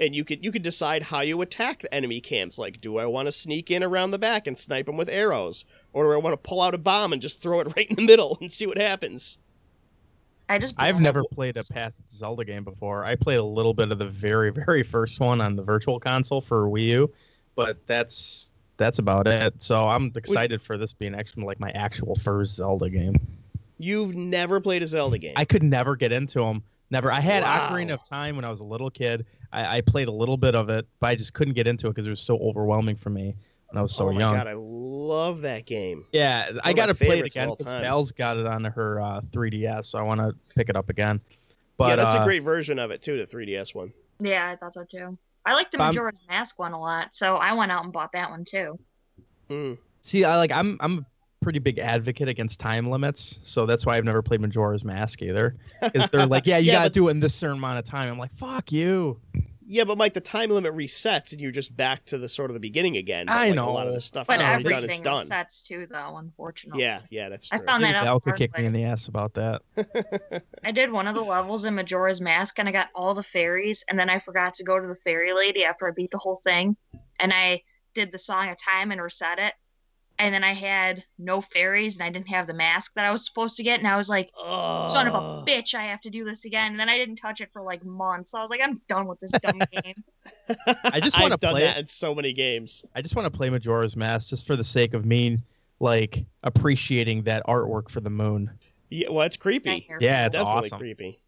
And 0.00 0.14
you 0.14 0.24
could 0.24 0.42
you 0.42 0.50
could 0.50 0.62
decide 0.62 1.02
how 1.02 1.20
you 1.20 1.42
attack 1.42 1.80
the 1.80 1.94
enemy 1.94 2.22
camps. 2.22 2.58
Like, 2.58 2.80
do 2.80 2.96
I 2.96 3.04
want 3.04 3.28
to 3.28 3.32
sneak 3.32 3.70
in 3.70 3.82
around 3.82 4.10
the 4.10 4.18
back 4.18 4.46
and 4.46 4.56
snipe 4.56 4.86
them 4.86 4.96
with 4.96 5.10
arrows, 5.10 5.66
or 5.96 6.04
do 6.04 6.12
I 6.12 6.16
want 6.18 6.34
to 6.34 6.48
pull 6.48 6.60
out 6.60 6.74
a 6.74 6.78
bomb 6.78 7.12
and 7.14 7.22
just 7.22 7.40
throw 7.40 7.60
it 7.60 7.66
right 7.76 7.86
in 7.88 7.96
the 7.96 8.02
middle 8.04 8.36
and 8.40 8.52
see 8.52 8.66
what 8.66 8.76
happens? 8.78 9.38
I 10.48 10.58
just 10.58 10.74
I've 10.78 11.00
never 11.00 11.20
up 11.20 11.30
played 11.32 11.56
a 11.56 11.60
walls. 11.60 11.70
past 11.70 12.00
Zelda 12.12 12.44
game 12.44 12.62
before. 12.62 13.04
I 13.04 13.16
played 13.16 13.38
a 13.38 13.44
little 13.44 13.74
bit 13.74 13.90
of 13.90 13.98
the 13.98 14.06
very, 14.06 14.52
very 14.52 14.82
first 14.82 15.18
one 15.18 15.40
on 15.40 15.56
the 15.56 15.62
Virtual 15.62 15.98
Console 15.98 16.40
for 16.40 16.68
Wii 16.68 16.84
U, 16.88 17.12
but 17.56 17.78
that's 17.86 18.50
that's 18.76 18.98
about 18.98 19.26
it. 19.26 19.60
So 19.62 19.88
I'm 19.88 20.12
excited 20.14 20.62
for 20.62 20.76
this 20.76 20.92
being 20.92 21.14
actually 21.14 21.44
like 21.44 21.58
my 21.58 21.70
actual 21.70 22.14
first 22.14 22.54
Zelda 22.54 22.90
game. 22.90 23.16
You've 23.78 24.14
never 24.14 24.60
played 24.60 24.82
a 24.82 24.86
Zelda 24.86 25.18
game. 25.18 25.32
I 25.34 25.44
could 25.44 25.62
never 25.62 25.96
get 25.96 26.12
into 26.12 26.40
them. 26.40 26.62
Never. 26.90 27.10
I 27.10 27.20
had 27.20 27.42
Wow. 27.42 27.68
Ocarina 27.70 27.94
of 27.94 28.08
Time 28.08 28.36
when 28.36 28.44
I 28.44 28.50
was 28.50 28.60
a 28.60 28.64
little 28.64 28.90
kid. 28.90 29.26
I, 29.52 29.78
I 29.78 29.80
played 29.80 30.08
a 30.08 30.12
little 30.12 30.36
bit 30.36 30.54
of 30.54 30.68
it, 30.68 30.86
but 31.00 31.08
I 31.08 31.16
just 31.16 31.32
couldn't 31.34 31.54
get 31.54 31.66
into 31.66 31.88
it 31.88 31.90
because 31.90 32.06
it 32.06 32.10
was 32.10 32.20
so 32.20 32.38
overwhelming 32.38 32.96
for 32.96 33.10
me 33.10 33.34
when 33.68 33.78
I 33.78 33.82
was 33.82 33.94
so 33.94 34.08
oh 34.08 34.12
my 34.12 34.20
young. 34.20 34.34
god, 34.34 34.46
I 34.46 34.54
love 34.56 35.42
that 35.42 35.66
game. 35.66 36.04
Yeah, 36.12 36.50
I 36.64 36.72
got 36.72 36.86
to 36.86 36.94
play 36.94 37.18
it 37.18 37.26
again 37.26 37.48
all 37.48 37.56
because 37.56 37.72
time. 37.72 37.82
Val's 37.82 38.12
got 38.12 38.36
it 38.36 38.46
on 38.46 38.64
her 38.64 39.00
uh, 39.00 39.20
3DS, 39.32 39.86
so 39.86 39.98
I 39.98 40.02
want 40.02 40.20
to 40.20 40.34
pick 40.54 40.68
it 40.68 40.76
up 40.76 40.88
again. 40.90 41.20
But 41.76 41.88
yeah, 41.90 41.96
that's 41.96 42.14
uh, 42.14 42.20
a 42.20 42.24
great 42.24 42.42
version 42.42 42.78
of 42.78 42.90
it 42.90 43.02
too, 43.02 43.18
the 43.18 43.26
3DS 43.26 43.74
one. 43.74 43.92
Yeah, 44.20 44.48
I 44.48 44.56
thought 44.56 44.74
so 44.74 44.84
too. 44.84 45.16
I 45.44 45.54
like 45.54 45.70
the 45.70 45.78
Majora's 45.78 46.20
Mask 46.28 46.58
one 46.58 46.72
a 46.72 46.80
lot, 46.80 47.14
so 47.14 47.36
I 47.36 47.52
went 47.52 47.70
out 47.70 47.84
and 47.84 47.92
bought 47.92 48.12
that 48.12 48.30
one 48.30 48.44
too. 48.44 48.78
Hmm. 49.48 49.74
See, 50.00 50.24
I 50.24 50.36
like 50.36 50.50
I'm 50.52 50.76
I'm 50.80 50.98
a 50.98 51.06
pretty 51.42 51.58
big 51.60 51.78
advocate 51.78 52.28
against 52.28 52.58
time 52.58 52.90
limits, 52.90 53.38
so 53.42 53.66
that's 53.66 53.84
why 53.86 53.96
I've 53.96 54.04
never 54.04 54.22
played 54.22 54.40
Majora's 54.40 54.84
Mask 54.84 55.22
either. 55.22 55.56
Because 55.82 56.08
they're 56.10 56.26
like, 56.26 56.46
yeah, 56.46 56.58
you 56.58 56.68
Yeah, 56.68 56.72
got 56.74 56.78
to 56.84 56.84
but- 56.86 56.92
do 56.94 57.08
it 57.08 57.10
in 57.12 57.20
this 57.20 57.34
certain 57.34 57.58
amount 57.58 57.78
of 57.78 57.84
time. 57.84 58.10
I'm 58.10 58.18
like, 58.18 58.34
fuck 58.34 58.72
you. 58.72 59.20
Yeah, 59.68 59.82
but 59.84 59.98
Mike, 59.98 60.12
the 60.12 60.20
time 60.20 60.50
limit 60.50 60.74
resets 60.74 61.32
and 61.32 61.40
you're 61.40 61.50
just 61.50 61.76
back 61.76 62.04
to 62.06 62.18
the 62.18 62.28
sort 62.28 62.50
of 62.50 62.54
the 62.54 62.60
beginning 62.60 62.96
again. 62.96 63.26
But, 63.26 63.32
I 63.32 63.48
like, 63.50 63.58
a 63.58 63.62
lot 63.62 63.86
of 63.86 63.88
know. 63.88 63.94
the 63.94 64.00
stuff 64.00 64.28
But 64.28 64.34
you've 64.34 64.40
done 64.40 64.60
is 64.60 64.72
everything 64.72 65.02
done. 65.02 65.26
resets 65.26 65.64
too, 65.64 65.86
though. 65.90 66.16
Unfortunately. 66.18 66.82
Yeah, 66.82 67.00
yeah, 67.10 67.28
that's 67.28 67.48
true. 67.48 67.56
I 67.56 67.58
true. 67.58 67.66
found 67.66 67.82
Maybe 67.82 67.92
that 67.94 67.98
out 67.98 68.04
Val 68.04 68.18
the 68.20 68.30
could 68.30 68.36
kick 68.36 68.56
me 68.56 68.64
in 68.64 68.72
the 68.72 68.84
ass 68.84 69.08
about 69.08 69.34
that. 69.34 69.62
I 70.64 70.70
did 70.70 70.92
one 70.92 71.08
of 71.08 71.14
the 71.14 71.20
levels 71.20 71.64
in 71.64 71.74
Majora's 71.74 72.20
Mask, 72.20 72.58
and 72.58 72.68
I 72.68 72.72
got 72.72 72.88
all 72.94 73.14
the 73.14 73.22
fairies, 73.22 73.84
and 73.88 73.98
then 73.98 74.08
I 74.08 74.20
forgot 74.20 74.54
to 74.54 74.64
go 74.64 74.78
to 74.78 74.86
the 74.86 74.94
fairy 74.94 75.32
lady 75.32 75.64
after 75.64 75.88
I 75.88 75.90
beat 75.90 76.12
the 76.12 76.18
whole 76.18 76.40
thing, 76.44 76.76
and 77.18 77.32
I 77.32 77.62
did 77.94 78.12
the 78.12 78.18
song 78.18 78.48
of 78.50 78.56
time 78.58 78.92
and 78.92 79.02
reset 79.02 79.38
it, 79.40 79.54
and 80.18 80.34
then 80.34 80.42
I 80.42 80.52
had 80.52 81.04
no 81.18 81.40
fairies, 81.40 81.96
and 81.96 82.04
I 82.04 82.10
didn't 82.10 82.28
have 82.28 82.46
the 82.46 82.54
mask 82.54 82.94
that 82.94 83.04
I 83.04 83.10
was 83.10 83.24
supposed 83.26 83.56
to 83.56 83.62
get, 83.62 83.78
and 83.78 83.88
I 83.88 83.96
was 83.96 84.08
like, 84.08 84.30
son 84.36 85.06
of 85.06 85.14
a 85.14 85.44
bitch, 85.50 85.74
I 85.74 85.84
have 85.84 86.00
to 86.02 86.10
do 86.10 86.24
this 86.24 86.44
again, 86.44 86.72
and 86.72 86.80
then 86.80 86.88
I 86.88 86.96
didn't 86.96 87.16
touch 87.16 87.40
it 87.40 87.50
for 87.52 87.62
like 87.62 87.84
months. 87.84 88.34
I 88.34 88.40
was 88.40 88.50
like, 88.50 88.60
I'm 88.62 88.80
done 88.88 89.06
with 89.06 89.20
this 89.20 89.32
dumb 89.32 89.60
game. 89.72 90.04
I 90.84 91.00
just 91.00 91.18
wanna 91.20 91.34
I've 91.34 91.40
done 91.40 91.52
play 91.52 91.62
that 91.62 91.76
it. 91.76 91.80
in 91.80 91.86
so 91.86 92.14
many 92.14 92.32
games. 92.32 92.84
I 92.94 93.02
just 93.02 93.14
want 93.14 93.30
to 93.30 93.36
play 93.36 93.50
Majora's 93.50 93.96
Mask 93.96 94.28
just 94.28 94.46
for 94.46 94.56
the 94.56 94.64
sake 94.64 94.94
of 94.94 95.04
me, 95.04 95.38
like 95.80 96.24
appreciating 96.42 97.24
that 97.24 97.44
artwork 97.46 97.90
for 97.90 98.00
the 98.00 98.10
moon. 98.10 98.50
Yeah, 98.88 99.10
well, 99.10 99.26
it's 99.26 99.36
creepy. 99.36 99.86
Yeah, 99.88 99.98
Fuel. 99.98 100.26
it's 100.26 100.36
definitely 100.36 100.44
awesome. 100.44 100.78
creepy. 100.78 101.20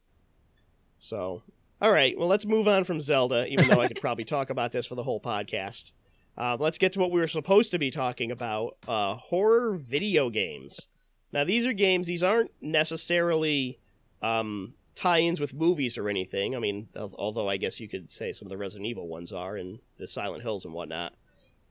So, 0.99 1.43
all 1.81 1.93
right. 1.93 2.19
Well, 2.19 2.29
let's 2.29 2.47
move 2.47 2.69
on 2.69 2.85
from 2.85 3.01
Zelda, 3.01 3.47
even 3.49 3.69
though 3.69 3.81
I 3.81 3.89
could 3.89 4.01
probably 4.01 4.25
talk 4.25 4.51
about 4.51 4.73
this 4.73 4.87
for 4.87 4.95
the 4.95 5.03
whole 5.03 5.21
podcast. 5.21 5.93
Uh, 6.39 6.57
let's 6.61 6.79
get 6.79 6.93
to 6.93 7.01
what 7.01 7.11
we 7.11 7.21
were 7.21 7.27
supposed 7.27 7.73
to 7.73 7.81
be 7.81 7.91
talking 7.91 8.31
about 8.31 8.77
uh, 8.87 9.15
horror 9.17 9.77
video 9.77 10.31
games. 10.31 10.87
Now, 11.33 11.43
these 11.43 11.67
are 11.67 11.73
games, 11.73 12.07
these 12.07 12.23
aren't 12.23 12.53
necessarily 12.63 13.81
um, 14.23 14.75
tie 14.95 15.19
ins 15.19 15.41
with 15.41 15.53
movies 15.53 15.99
or 15.99 16.09
anything. 16.09 16.55
I 16.55 16.61
mean, 16.61 16.89
although 16.97 17.49
I 17.49 17.57
guess 17.57 17.81
you 17.81 17.89
could 17.89 18.11
say 18.13 18.33
some 18.33 18.47
of 18.47 18.51
the 18.51 18.57
Resident 18.57 18.87
Evil 18.87 19.09
ones 19.09 19.33
are 19.33 19.57
and 19.57 19.81
the 19.97 20.07
Silent 20.07 20.45
Hills 20.45 20.65
and 20.65 20.73
whatnot. 20.73 21.15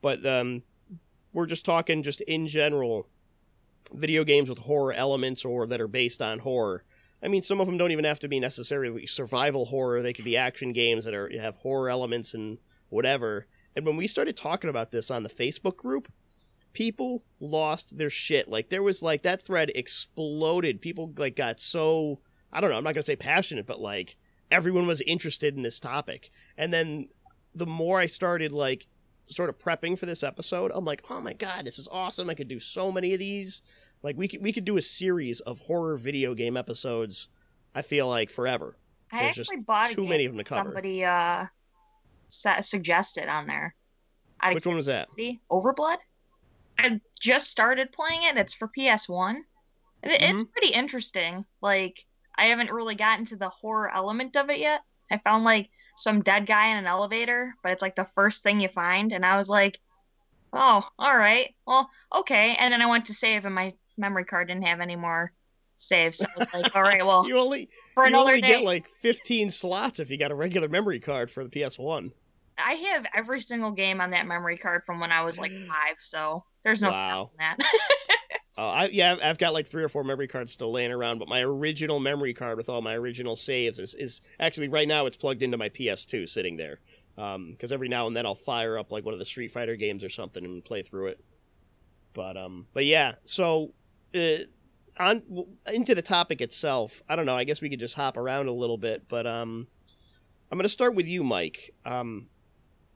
But 0.01 0.25
um, 0.25 0.63
we're 1.31 1.45
just 1.45 1.65
talking 1.65 2.03
just 2.03 2.19
in 2.21 2.45
general 2.45 3.07
video 3.93 4.25
games 4.25 4.49
with 4.49 4.59
horror 4.59 4.91
elements 4.91 5.45
or 5.45 5.65
that 5.67 5.79
are 5.79 5.87
based 5.87 6.21
on 6.21 6.39
horror. 6.39 6.83
I 7.23 7.29
mean, 7.29 7.41
some 7.41 7.61
of 7.61 7.67
them 7.67 7.77
don't 7.77 7.91
even 7.91 8.05
have 8.05 8.19
to 8.19 8.27
be 8.27 8.39
necessarily 8.39 9.07
survival 9.07 9.65
horror. 9.65 10.01
They 10.01 10.13
could 10.13 10.25
be 10.25 10.35
action 10.35 10.73
games 10.73 11.05
that 11.05 11.13
are 11.13 11.31
have 11.39 11.55
horror 11.55 11.89
elements 11.89 12.33
and 12.33 12.57
whatever. 12.89 13.47
And 13.77 13.85
when 13.85 13.95
we 13.95 14.07
started 14.07 14.35
talking 14.35 14.71
about 14.71 14.89
this 14.89 15.11
on 15.11 15.21
the 15.21 15.29
Facebook 15.29 15.77
group, 15.77 16.11
people 16.73 17.23
lost 17.39 17.99
their 17.99 18.09
shit. 18.09 18.49
Like 18.49 18.69
there 18.69 18.81
was 18.81 19.03
like 19.03 19.21
that 19.21 19.39
thread 19.39 19.71
exploded. 19.75 20.81
People 20.81 21.13
like 21.15 21.35
got 21.35 21.59
so 21.59 22.19
I 22.51 22.59
don't 22.59 22.71
know. 22.71 22.77
I'm 22.77 22.83
not 22.83 22.95
gonna 22.95 23.03
say 23.03 23.15
passionate, 23.15 23.67
but 23.67 23.79
like 23.79 24.17
everyone 24.49 24.87
was 24.87 25.01
interested 25.01 25.55
in 25.55 25.61
this 25.61 25.79
topic. 25.79 26.31
And 26.57 26.73
then 26.73 27.09
the 27.53 27.67
more 27.67 27.99
I 27.99 28.07
started 28.07 28.51
like 28.51 28.87
sort 29.27 29.47
of 29.47 29.59
prepping 29.59 29.99
for 29.99 30.07
this 30.07 30.23
episode, 30.23 30.71
I'm 30.73 30.83
like, 30.83 31.03
oh 31.11 31.21
my 31.21 31.33
god, 31.33 31.67
this 31.67 31.77
is 31.77 31.87
awesome! 31.91 32.31
I 32.31 32.33
could 32.33 32.47
do 32.47 32.59
so 32.59 32.91
many 32.91 33.13
of 33.13 33.19
these. 33.19 33.61
Like 34.01 34.17
we 34.17 34.27
could 34.27 34.41
we 34.41 34.51
could 34.51 34.65
do 34.65 34.77
a 34.77 34.81
series 34.81 35.39
of 35.41 35.59
horror 35.59 35.97
video 35.97 36.33
game 36.33 36.57
episodes. 36.57 37.29
I 37.75 37.83
feel 37.83 38.07
like 38.07 38.31
forever. 38.31 38.75
I 39.11 39.19
There's 39.19 39.35
just 39.35 39.51
actually 39.51 39.65
bought 39.65 39.91
a 39.91 39.95
too 39.95 40.07
many 40.07 40.25
of 40.25 40.31
them 40.31 40.39
to 40.39 40.43
cover. 40.43 40.63
somebody 40.63 41.05
uh 41.05 41.45
suggested 42.27 43.27
on 43.27 43.47
there. 43.47 43.73
Of 44.41 44.53
Which 44.53 44.65
one 44.65 44.75
was 44.75 44.85
that? 44.85 45.09
curiosity. 45.15 45.41
Overblood. 45.51 45.97
I 46.77 47.01
just 47.19 47.49
started 47.49 47.91
playing 47.91 48.23
it. 48.23 48.37
It's 48.37 48.53
for 48.53 48.67
PS1. 48.67 49.37
It, 50.03 50.21
Mm-hmm. 50.21 50.39
It's 50.39 50.51
pretty 50.51 50.73
interesting. 50.73 51.45
Like 51.61 52.05
I 52.37 52.45
haven't 52.45 52.71
really 52.71 52.95
gotten 52.95 53.25
to 53.25 53.35
the 53.35 53.49
horror 53.49 53.91
element 53.93 54.37
of 54.37 54.49
it 54.49 54.59
yet. 54.59 54.81
I 55.09 55.17
found 55.17 55.43
like 55.43 55.69
some 55.95 56.21
dead 56.21 56.45
guy 56.45 56.67
in 56.67 56.77
an 56.77 56.85
elevator, 56.87 57.55
but 57.63 57.71
it's 57.71 57.81
like 57.81 57.95
the 57.95 58.05
first 58.05 58.43
thing 58.43 58.59
you 58.59 58.67
find, 58.67 59.11
and 59.13 59.25
I 59.25 59.37
was 59.37 59.49
like, 59.49 59.79
"Oh, 60.53 60.87
all 60.99 61.17
right, 61.17 61.55
well, 61.65 61.89
okay." 62.13 62.55
And 62.59 62.73
then 62.73 62.81
I 62.81 62.87
went 62.87 63.05
to 63.05 63.13
save, 63.13 63.45
and 63.45 63.55
my 63.55 63.71
memory 63.97 64.25
card 64.25 64.49
didn't 64.49 64.67
have 64.67 64.81
any 64.81 64.95
more 64.97 65.31
saves. 65.77 66.17
So 66.19 66.25
I 66.35 66.39
was 66.39 66.53
like, 66.53 66.75
"All 66.75 66.81
right, 66.81 67.05
well, 67.05 67.25
You 67.27 67.39
only 67.39 67.69
for 67.93 68.07
you 68.07 68.15
only 68.15 68.41
day." 68.41 68.47
get 68.47 68.61
like 68.63 68.87
15 69.01 69.49
slots 69.51 69.99
if 69.99 70.09
you 70.09 70.17
got 70.17 70.31
a 70.31 70.35
regular 70.35 70.67
memory 70.67 70.99
card 70.99 71.31
for 71.31 71.43
the 71.43 71.49
PS1. 71.49 72.11
I 72.57 72.73
have 72.73 73.05
every 73.15 73.39
single 73.39 73.71
game 73.71 74.01
on 74.01 74.11
that 74.11 74.25
memory 74.27 74.57
card 74.57 74.81
from 74.85 74.99
when 74.99 75.11
I 75.11 75.23
was 75.23 75.37
like 75.39 75.51
five, 75.67 75.95
so 76.01 76.43
there's 76.63 76.81
no 76.81 76.89
Wow. 76.89 77.31
that. 77.37 77.57
Uh, 78.57 78.61
I 78.61 78.85
yeah, 78.87 79.15
I've- 79.23 79.37
got 79.37 79.53
like 79.53 79.67
three 79.67 79.83
or 79.83 79.89
four 79.89 80.03
memory 80.03 80.27
cards 80.27 80.51
still 80.51 80.71
laying 80.71 80.91
around, 80.91 81.19
but 81.19 81.27
my 81.27 81.41
original 81.41 81.99
memory 81.99 82.33
card 82.33 82.57
with 82.57 82.69
all 82.69 82.81
my 82.81 82.95
original 82.95 83.35
saves 83.35 83.77
is, 83.79 83.93
is 83.95 84.21
actually 84.39 84.67
right 84.69 84.87
now 84.87 85.05
it's 85.05 85.17
plugged 85.17 85.43
into 85.43 85.57
my 85.57 85.69
PS2 85.69 86.27
sitting 86.27 86.57
there. 86.57 86.79
Because 87.15 87.71
every 87.71 87.87
now 87.87 88.05
and 88.05 88.15
then 88.15 88.27
I'll 88.27 88.35
fire 88.35 88.77
up 88.77 88.91
like 88.91 89.03
one 89.03 89.13
of 89.13 89.19
the 89.19 89.25
Street 89.25 89.47
Fighter 89.49 89.75
games 89.75 90.03
or 90.03 90.09
something 90.09 90.43
and 90.45 90.63
play 90.63 90.83
through 90.83 91.07
it. 91.07 91.19
But 92.13 92.37
um, 92.37 92.67
but 92.73 92.85
yeah, 92.85 93.15
so 93.23 93.73
uh, 94.15 94.37
on 94.99 95.21
into 95.73 95.95
the 95.95 96.01
topic 96.01 96.41
itself. 96.41 97.01
I 97.07 97.15
don't 97.15 97.25
know. 97.25 97.35
I 97.35 97.43
guess 97.43 97.61
we 97.61 97.69
could 97.69 97.79
just 97.79 97.95
hop 97.95 98.17
around 98.17 98.47
a 98.47 98.51
little 98.51 98.77
bit, 98.77 99.03
but 99.07 99.25
um, 99.25 99.67
I'm 100.51 100.57
gonna 100.57 100.69
start 100.69 100.95
with 100.95 101.07
you, 101.07 101.23
Mike. 101.23 101.73
Um, 101.85 102.27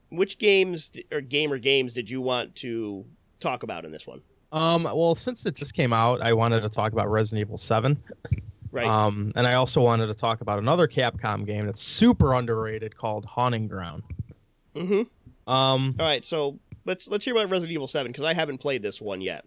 which 0.09 0.37
games 0.37 0.91
or 1.11 1.21
game 1.21 1.51
or 1.51 1.57
games 1.57 1.93
did 1.93 2.09
you 2.09 2.21
want 2.21 2.55
to 2.57 3.05
talk 3.39 3.63
about 3.63 3.85
in 3.85 3.91
this 3.91 4.05
one? 4.05 4.21
Um, 4.51 4.83
well, 4.83 5.15
since 5.15 5.45
it 5.45 5.55
just 5.55 5.73
came 5.73 5.93
out, 5.93 6.21
I 6.21 6.33
wanted 6.33 6.61
to 6.61 6.69
talk 6.69 6.91
about 6.91 7.09
Resident 7.09 7.39
Evil 7.39 7.57
7. 7.57 7.97
Right. 8.71 8.85
Um, 8.85 9.31
and 9.35 9.47
I 9.47 9.53
also 9.53 9.81
wanted 9.81 10.07
to 10.07 10.13
talk 10.13 10.41
about 10.41 10.59
another 10.59 10.87
Capcom 10.87 11.45
game 11.45 11.65
that's 11.65 11.81
super 11.81 12.33
underrated 12.33 12.95
called 12.95 13.25
Haunting 13.25 13.67
Ground. 13.67 14.03
mm-hmm. 14.75 15.01
Um, 15.51 15.95
All 15.99 16.05
right, 16.05 16.23
so 16.23 16.59
let's 16.85 17.09
let's 17.09 17.25
hear 17.25 17.33
about 17.33 17.49
Resident 17.49 17.73
Evil 17.73 17.87
Seven 17.87 18.11
because 18.11 18.23
I 18.23 18.33
haven't 18.33 18.59
played 18.59 18.81
this 18.81 19.01
one 19.01 19.19
yet. 19.19 19.43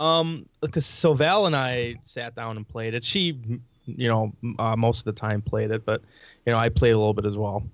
Um, 0.00 0.46
because 0.60 0.86
so 0.86 1.14
Val 1.14 1.46
and 1.46 1.54
I 1.54 1.96
sat 2.02 2.34
down 2.34 2.56
and 2.56 2.68
played 2.68 2.94
it. 2.94 3.04
She, 3.04 3.38
you 3.86 4.08
know, 4.08 4.32
uh, 4.58 4.76
most 4.76 5.00
of 5.00 5.04
the 5.04 5.20
time 5.20 5.42
played 5.42 5.70
it, 5.70 5.84
but 5.84 6.02
you 6.46 6.52
know, 6.52 6.58
I 6.58 6.68
played 6.68 6.92
a 6.92 6.98
little 6.98 7.14
bit 7.14 7.24
as 7.26 7.36
well, 7.36 7.64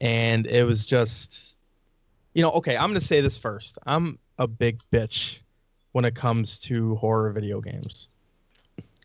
and 0.00 0.46
it 0.46 0.64
was 0.64 0.84
just, 0.84 1.58
you 2.34 2.42
know, 2.42 2.50
okay. 2.52 2.76
I'm 2.76 2.90
gonna 2.90 3.00
say 3.00 3.20
this 3.20 3.38
first. 3.38 3.78
I'm 3.86 4.18
a 4.38 4.46
big 4.46 4.80
bitch 4.92 5.38
when 5.92 6.04
it 6.04 6.14
comes 6.14 6.58
to 6.60 6.96
horror 6.96 7.32
video 7.32 7.60
games. 7.60 8.08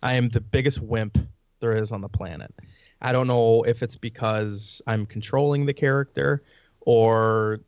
I 0.04 0.14
am 0.14 0.30
the 0.30 0.42
biggest 0.42 0.80
wimp 0.82 1.18
there 1.60 1.74
is 1.74 1.92
on 1.92 2.02
the 2.02 2.10
planet. 2.10 2.54
I 3.02 3.12
don't 3.12 3.28
know 3.28 3.64
if 3.64 3.84
it's 3.84 3.96
because 3.96 4.82
I'm 4.88 5.06
controlling 5.06 5.66
the 5.66 5.74
character 5.74 6.44
or 6.82 7.60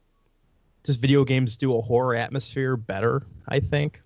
does 0.84 0.96
video 0.96 1.24
games 1.24 1.58
do 1.58 1.78
a 1.78 1.82
horror 1.82 2.16
atmosphere 2.16 2.78
better, 2.78 3.22
I 3.48 3.60
think. 3.60 4.02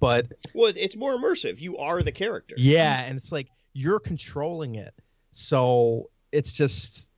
But 0.00 0.32
Well, 0.54 0.72
it's 0.74 0.96
more 0.96 1.16
immersive. 1.16 1.60
You 1.60 1.76
are 1.76 2.02
the 2.02 2.12
character. 2.12 2.54
yeah, 2.58 3.02
and 3.02 3.16
it's 3.16 3.30
like 3.30 3.48
you're 3.74 4.00
controlling 4.00 4.74
it. 4.76 4.94
So 5.32 6.10
it's 6.32 6.52
just 6.52 7.10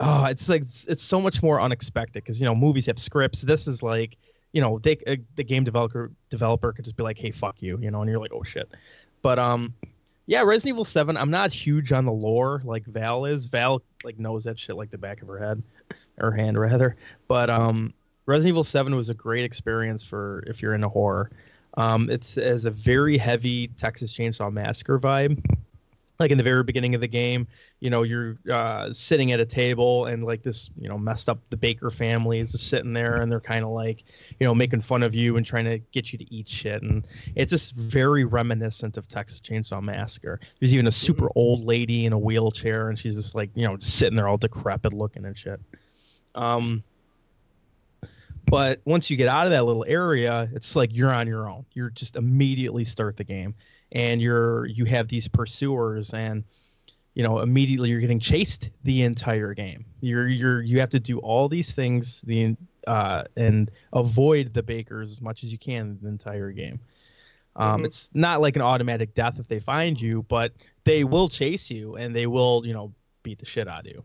oh, 0.00 0.26
it's 0.26 0.48
like 0.48 0.62
it's, 0.62 0.84
it's 0.84 1.02
so 1.02 1.20
much 1.20 1.42
more 1.42 1.60
unexpected 1.60 2.22
because 2.22 2.40
you 2.40 2.46
know 2.46 2.54
movies 2.54 2.86
have 2.86 2.98
scripts. 2.98 3.42
This 3.42 3.66
is 3.66 3.82
like 3.82 4.16
you 4.52 4.60
know 4.60 4.78
they 4.78 4.98
uh, 5.06 5.16
the 5.36 5.44
game 5.44 5.64
developer 5.64 6.10
developer 6.28 6.72
could 6.72 6.84
just 6.84 6.96
be 6.96 7.02
like, 7.02 7.18
hey, 7.18 7.30
fuck 7.30 7.62
you, 7.62 7.78
you 7.80 7.90
know, 7.90 8.02
and 8.02 8.10
you're 8.10 8.20
like, 8.20 8.32
oh 8.32 8.42
shit. 8.42 8.70
But 9.22 9.38
um, 9.38 9.74
yeah, 10.26 10.42
Resident 10.42 10.76
Evil 10.76 10.84
Seven. 10.84 11.16
I'm 11.16 11.30
not 11.30 11.52
huge 11.52 11.92
on 11.92 12.04
the 12.04 12.12
lore 12.12 12.62
like 12.64 12.84
Val 12.86 13.24
is. 13.24 13.46
Val 13.46 13.82
like 14.04 14.18
knows 14.18 14.44
that 14.44 14.58
shit 14.58 14.76
like 14.76 14.90
the 14.90 14.98
back 14.98 15.22
of 15.22 15.28
her 15.28 15.38
head, 15.38 15.62
or 16.18 16.30
hand 16.30 16.58
rather. 16.58 16.96
But 17.28 17.50
um, 17.50 17.92
Resident 18.26 18.54
Evil 18.54 18.64
Seven 18.64 18.94
was 18.94 19.10
a 19.10 19.14
great 19.14 19.44
experience 19.44 20.04
for 20.04 20.44
if 20.46 20.62
you're 20.62 20.74
into 20.74 20.88
horror. 20.88 21.30
Um, 21.74 22.10
it's 22.10 22.36
as 22.38 22.64
a 22.64 22.70
very 22.70 23.16
heavy 23.16 23.68
Texas 23.68 24.12
Chainsaw 24.12 24.52
Massacre 24.52 24.98
vibe. 24.98 25.42
like 26.20 26.30
in 26.30 26.36
the 26.36 26.44
very 26.44 26.62
beginning 26.62 26.94
of 26.94 27.00
the 27.00 27.08
game, 27.08 27.48
you 27.80 27.88
know, 27.88 28.02
you're 28.02 28.36
uh, 28.52 28.92
sitting 28.92 29.32
at 29.32 29.40
a 29.40 29.46
table 29.46 30.04
and 30.04 30.22
like 30.22 30.42
this, 30.42 30.70
you 30.78 30.86
know, 30.86 30.98
messed 30.98 31.30
up 31.30 31.38
the 31.48 31.56
Baker 31.56 31.88
family 31.90 32.40
is 32.40 32.52
just 32.52 32.68
sitting 32.68 32.92
there 32.92 33.22
and 33.22 33.32
they're 33.32 33.40
kind 33.40 33.64
of 33.64 33.70
like, 33.70 34.04
you 34.38 34.46
know, 34.46 34.54
making 34.54 34.82
fun 34.82 35.02
of 35.02 35.14
you 35.14 35.38
and 35.38 35.46
trying 35.46 35.64
to 35.64 35.78
get 35.92 36.12
you 36.12 36.18
to 36.18 36.34
eat 36.34 36.46
shit. 36.46 36.82
And 36.82 37.08
it's 37.34 37.50
just 37.50 37.74
very 37.74 38.24
reminiscent 38.24 38.98
of 38.98 39.08
Texas 39.08 39.40
Chainsaw 39.40 39.82
Massacre. 39.82 40.38
There's 40.60 40.74
even 40.74 40.86
a 40.86 40.92
super 40.92 41.30
old 41.34 41.64
lady 41.64 42.04
in 42.04 42.12
a 42.12 42.18
wheelchair 42.18 42.90
and 42.90 42.98
she's 42.98 43.14
just 43.14 43.34
like, 43.34 43.48
you 43.54 43.66
know, 43.66 43.78
just 43.78 43.96
sitting 43.96 44.16
there 44.16 44.28
all 44.28 44.36
decrepit 44.36 44.92
looking 44.92 45.24
and 45.24 45.36
shit. 45.36 45.58
Um, 46.34 46.84
but 48.50 48.80
once 48.84 49.10
you 49.10 49.16
get 49.16 49.28
out 49.28 49.46
of 49.46 49.52
that 49.52 49.64
little 49.64 49.84
area, 49.86 50.48
it's 50.52 50.74
like 50.76 50.94
you're 50.94 51.12
on 51.12 51.26
your 51.26 51.48
own. 51.48 51.64
You're 51.72 51.90
just 51.90 52.16
immediately 52.16 52.84
start 52.84 53.16
the 53.16 53.24
game 53.24 53.54
and 53.92 54.20
you're 54.20 54.66
you 54.66 54.84
have 54.84 55.08
these 55.08 55.26
pursuers 55.28 56.12
and 56.14 56.44
you 57.14 57.24
know 57.24 57.40
immediately 57.40 57.90
you're 57.90 58.00
getting 58.00 58.20
chased 58.20 58.70
the 58.84 59.02
entire 59.02 59.52
game 59.52 59.84
you're 60.00 60.28
you're 60.28 60.62
you 60.62 60.78
have 60.78 60.90
to 60.90 61.00
do 61.00 61.18
all 61.18 61.48
these 61.48 61.74
things 61.74 62.22
the 62.22 62.56
uh 62.86 63.24
and 63.36 63.72
avoid 63.94 64.54
the 64.54 64.62
bakers 64.62 65.10
as 65.10 65.20
much 65.20 65.42
as 65.42 65.50
you 65.50 65.58
can 65.58 65.98
the 66.02 66.08
entire 66.08 66.52
game 66.52 66.78
um 67.56 67.80
Mhm. 67.82 67.86
it's 67.86 68.10
not 68.14 68.40
like 68.40 68.54
an 68.54 68.62
automatic 68.62 69.12
death 69.14 69.40
if 69.40 69.48
they 69.48 69.58
find 69.58 70.00
you 70.00 70.22
but 70.28 70.52
they 70.84 71.02
will 71.02 71.28
chase 71.28 71.68
you 71.68 71.96
and 71.96 72.14
they 72.14 72.28
will 72.28 72.62
you 72.64 72.72
know 72.72 72.92
beat 73.24 73.40
the 73.40 73.46
shit 73.46 73.66
out 73.66 73.80
of 73.80 73.92
you 73.92 74.04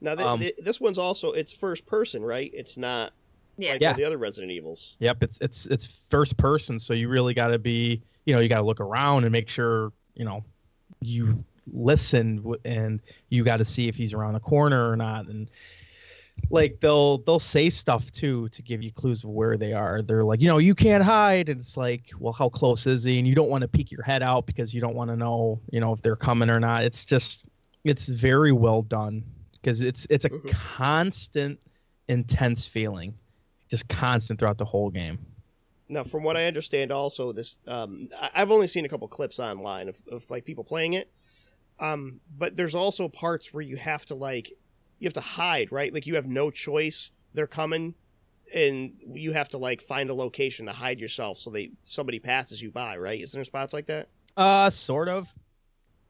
Now 0.00 0.16
th- 0.16 0.26
Um, 0.26 0.40
th- 0.40 0.56
this 0.58 0.80
one's 0.80 0.98
also 0.98 1.30
it's 1.30 1.52
first 1.52 1.86
person, 1.86 2.24
right? 2.24 2.50
It's 2.52 2.76
not 2.76 3.12
Yeah. 3.58 3.72
like 3.72 3.80
Yeah. 3.82 3.92
the 3.92 4.04
other 4.04 4.18
Resident 4.18 4.52
Evils. 4.52 4.96
Yep, 5.00 5.22
it's 5.22 5.38
it's 5.40 5.66
it's 5.66 5.86
first 6.10 6.36
person, 6.36 6.78
so 6.78 6.94
you 6.94 7.08
really 7.08 7.34
got 7.34 7.48
to 7.48 7.58
be, 7.58 8.02
you 8.24 8.34
know, 8.34 8.40
you 8.40 8.48
got 8.48 8.58
to 8.58 8.62
look 8.64 8.80
around 8.80 9.24
and 9.24 9.32
make 9.32 9.48
sure, 9.48 9.92
you 10.14 10.24
know, 10.24 10.44
you 11.00 11.44
listen 11.72 12.54
and 12.64 13.00
you 13.28 13.44
got 13.44 13.58
to 13.58 13.64
see 13.64 13.88
if 13.88 13.94
he's 13.94 14.12
around 14.12 14.34
the 14.34 14.40
corner 14.40 14.90
or 14.90 14.96
not 14.96 15.26
and 15.28 15.48
like 16.50 16.80
they'll 16.80 17.18
they'll 17.18 17.38
say 17.38 17.70
stuff 17.70 18.10
too 18.10 18.48
to 18.48 18.62
give 18.62 18.82
you 18.82 18.90
clues 18.90 19.22
of 19.22 19.30
where 19.30 19.56
they 19.56 19.72
are. 19.72 20.02
They're 20.02 20.24
like, 20.24 20.40
you 20.40 20.48
know, 20.48 20.58
you 20.58 20.74
can't 20.74 21.04
hide 21.04 21.48
and 21.48 21.60
it's 21.60 21.76
like, 21.76 22.10
well, 22.18 22.32
how 22.32 22.48
close 22.48 22.86
is 22.86 23.04
he? 23.04 23.18
And 23.18 23.28
you 23.28 23.34
don't 23.34 23.48
want 23.50 23.62
to 23.62 23.68
peek 23.68 23.92
your 23.92 24.02
head 24.02 24.22
out 24.22 24.46
because 24.46 24.74
you 24.74 24.80
don't 24.80 24.94
want 24.94 25.10
to 25.10 25.16
know, 25.16 25.60
you 25.70 25.78
know, 25.80 25.92
if 25.92 26.02
they're 26.02 26.16
coming 26.16 26.50
or 26.50 26.58
not. 26.58 26.84
It's 26.84 27.04
just 27.04 27.44
it's 27.84 28.08
very 28.08 28.50
well 28.52 28.82
done 28.82 29.22
because 29.52 29.82
it's 29.82 30.06
it's 30.10 30.24
a 30.24 30.30
Mhm. 30.30 30.50
constant 30.50 31.60
intense 32.08 32.66
feeling 32.66 33.14
just 33.72 33.88
constant 33.88 34.38
throughout 34.38 34.58
the 34.58 34.66
whole 34.66 34.90
game. 34.90 35.18
Now, 35.88 36.04
from 36.04 36.22
what 36.24 36.36
I 36.36 36.44
understand, 36.44 36.92
also 36.92 37.32
this 37.32 37.58
um, 37.66 38.10
I- 38.20 38.30
I've 38.34 38.50
only 38.50 38.66
seen 38.66 38.84
a 38.84 38.88
couple 38.88 39.08
clips 39.08 39.40
online 39.40 39.88
of, 39.88 39.96
of 40.10 40.28
like 40.30 40.44
people 40.44 40.62
playing 40.62 40.92
it, 40.92 41.10
um, 41.80 42.20
but 42.36 42.54
there's 42.54 42.74
also 42.74 43.08
parts 43.08 43.52
where 43.54 43.62
you 43.62 43.76
have 43.76 44.04
to 44.06 44.14
like 44.14 44.52
you 44.98 45.06
have 45.06 45.14
to 45.14 45.20
hide, 45.22 45.72
right? 45.72 45.92
Like 45.92 46.06
you 46.06 46.16
have 46.16 46.26
no 46.26 46.50
choice; 46.50 47.12
they're 47.32 47.46
coming, 47.46 47.94
and 48.54 48.92
you 49.10 49.32
have 49.32 49.48
to 49.50 49.58
like 49.58 49.80
find 49.80 50.10
a 50.10 50.14
location 50.14 50.66
to 50.66 50.72
hide 50.72 51.00
yourself 51.00 51.38
so 51.38 51.48
they 51.48 51.70
somebody 51.82 52.18
passes 52.18 52.60
you 52.60 52.70
by, 52.70 52.98
right? 52.98 53.20
Isn't 53.22 53.38
there 53.38 53.44
spots 53.44 53.72
like 53.72 53.86
that? 53.86 54.08
Uh, 54.36 54.68
sort 54.68 55.08
of. 55.08 55.34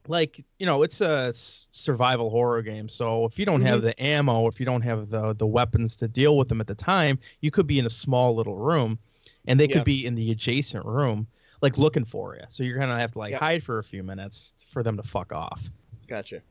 Like 0.09 0.45
you 0.59 0.67
know, 0.67 0.83
it's 0.83 1.01
a 1.01 1.33
survival 1.35 2.29
horror 2.29 2.61
game. 2.63 2.89
So 2.89 3.25
if 3.25 3.39
you 3.39 3.47
don't 3.47 3.63
have 3.63 3.83
the 3.83 4.01
ammo, 4.03 4.49
if 4.49 4.59
you 4.59 4.67
don't 4.67 4.83
have 4.83 5.11
the 5.11 5.33
the 5.35 5.47
weapons 5.47 5.97
to 5.97 6.09
deal 6.09 6.37
with 6.37 6.49
them 6.49 6.61
at 6.61 6.67
the 6.67 6.75
time, 6.75 7.19
you 7.41 7.51
could 7.51 7.67
be 7.67 7.79
in 7.79 7.87
a 7.87 7.91
small 7.91 8.35
little 8.35 8.57
room, 8.57 8.99
and 9.47 9.59
they 9.61 9.69
Yeah. 9.69 9.75
could 9.77 9.85
be 9.85 10.05
in 10.05 10.15
the 10.17 10.33
adjacent 10.33 10.85
room, 10.85 11.29
like 11.61 11.79
looking 11.79 12.05
for 12.05 12.35
you. 12.35 12.43
So 12.49 12.65
you're 12.65 12.79
gonna 12.79 12.99
have 12.99 13.13
to 13.13 13.19
like 13.21 13.31
Yeah. 13.31 13.39
hide 13.39 13.63
for 13.63 13.79
a 13.79 13.85
few 13.85 14.03
minutes 14.03 14.55
for 14.73 14.83
them 14.83 14.97
to 14.97 15.05
fuck 15.05 15.33
off. 15.33 15.71
Gotcha. 16.09 16.43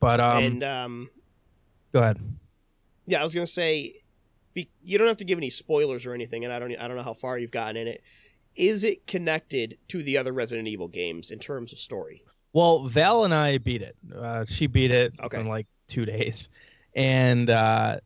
But 0.00 0.20
um, 0.20 0.44
and 0.44 0.62
um, 0.64 1.10
go 1.92 2.00
ahead. 2.00 2.18
Yeah, 3.06 3.20
I 3.20 3.24
was 3.24 3.34
gonna 3.34 3.46
say, 3.46 4.02
be, 4.54 4.70
you 4.82 4.96
don't 4.96 5.08
have 5.08 5.18
to 5.18 5.24
give 5.24 5.38
any 5.38 5.50
spoilers 5.50 6.06
or 6.06 6.14
anything, 6.14 6.44
and 6.44 6.52
I 6.52 6.58
don't, 6.58 6.74
I 6.78 6.88
don't 6.88 6.96
know 6.96 7.02
how 7.02 7.14
far 7.14 7.38
you've 7.38 7.50
gotten 7.50 7.76
in 7.76 7.88
it. 7.88 8.02
Is 8.56 8.84
it 8.84 9.06
connected 9.06 9.78
to 9.88 10.02
the 10.02 10.16
other 10.18 10.32
Resident 10.32 10.68
Evil 10.68 10.88
games 10.88 11.30
in 11.30 11.38
terms 11.38 11.72
of 11.72 11.78
story? 11.78 12.22
Well, 12.52 12.86
Val 12.88 13.24
and 13.24 13.32
I 13.32 13.58
beat 13.58 13.80
it. 13.82 13.96
Uh, 14.14 14.44
she 14.44 14.66
beat 14.66 14.90
it 14.90 15.14
Okay. 15.22 15.40
in 15.40 15.46
like 15.48 15.66
two 15.88 16.04
days, 16.04 16.48
and 16.94 17.48
uh, 17.48 17.98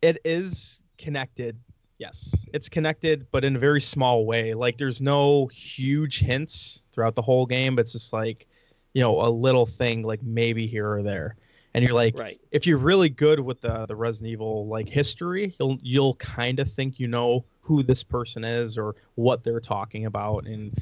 it 0.00 0.18
is 0.24 0.82
connected. 0.98 1.56
Yes, 1.98 2.44
it's 2.52 2.68
connected, 2.68 3.26
but 3.30 3.44
in 3.44 3.54
a 3.54 3.60
very 3.60 3.80
small 3.80 4.26
way. 4.26 4.54
Like 4.54 4.76
there's 4.76 5.00
no 5.00 5.46
huge 5.46 6.18
hints 6.18 6.82
throughout 6.92 7.14
the 7.14 7.22
whole 7.22 7.46
game. 7.46 7.76
But 7.76 7.82
it's 7.82 7.92
just 7.92 8.12
like, 8.12 8.48
you 8.92 9.00
know, 9.00 9.20
a 9.24 9.30
little 9.30 9.66
thing 9.66 10.02
like 10.02 10.20
maybe 10.22 10.66
here 10.66 10.90
or 10.90 11.04
there, 11.04 11.36
and 11.74 11.84
you're 11.84 11.94
like, 11.94 12.18
Right. 12.18 12.40
if 12.50 12.66
you're 12.66 12.78
really 12.78 13.08
good 13.08 13.38
with 13.38 13.60
the 13.60 13.86
the 13.86 13.94
Resident 13.94 14.32
Evil 14.32 14.66
like 14.66 14.88
history, 14.88 15.54
you'll 15.60 15.78
you'll 15.80 16.14
kind 16.14 16.58
of 16.58 16.68
think 16.72 16.98
you 16.98 17.06
know 17.06 17.44
who 17.62 17.82
this 17.82 18.02
person 18.02 18.44
is 18.44 18.76
or 18.76 18.94
what 19.14 19.42
they're 19.42 19.60
talking 19.60 20.06
about, 20.06 20.46
and 20.46 20.76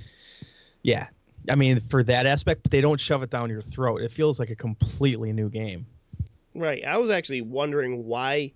yeah, 0.82 1.08
I 1.48 1.54
mean 1.54 1.80
for 1.80 2.02
that 2.02 2.26
aspect, 2.26 2.62
but 2.64 2.72
they 2.72 2.80
don't 2.80 3.00
shove 3.00 3.22
it 3.22 3.30
down 3.30 3.50
your 3.50 3.62
throat. 3.62 4.02
It 4.02 4.10
feels 4.10 4.40
like 4.40 4.50
a 4.50 4.56
completely 4.56 5.32
new 5.32 5.48
game. 5.48 5.86
Right. 6.54 6.84
I 6.84 6.98
was 6.98 7.10
actually 7.10 7.42
wondering 7.42 8.04
why. 8.04 8.52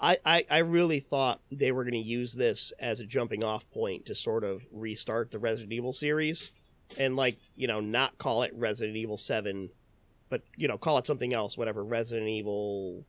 I, 0.00 0.18
I, 0.24 0.44
I 0.48 0.58
really 0.58 1.00
thought 1.00 1.40
they 1.50 1.72
were 1.72 1.82
going 1.82 1.94
to 1.94 1.98
use 1.98 2.32
this 2.32 2.72
as 2.78 3.00
a 3.00 3.06
jumping 3.06 3.42
off 3.42 3.68
point 3.70 4.06
to 4.06 4.14
sort 4.14 4.44
of 4.44 4.66
restart 4.70 5.32
the 5.32 5.40
Resident 5.40 5.72
Evil 5.72 5.92
series 5.92 6.52
and, 6.98 7.16
like, 7.16 7.36
you 7.56 7.66
know, 7.66 7.80
not 7.80 8.16
call 8.16 8.44
it 8.44 8.52
Resident 8.54 8.96
Evil 8.96 9.16
7, 9.16 9.70
but, 10.28 10.42
you 10.56 10.68
know, 10.68 10.78
call 10.78 10.98
it 10.98 11.06
something 11.06 11.34
else, 11.34 11.58
whatever, 11.58 11.84
Resident 11.84 12.28
Evil 12.28 13.04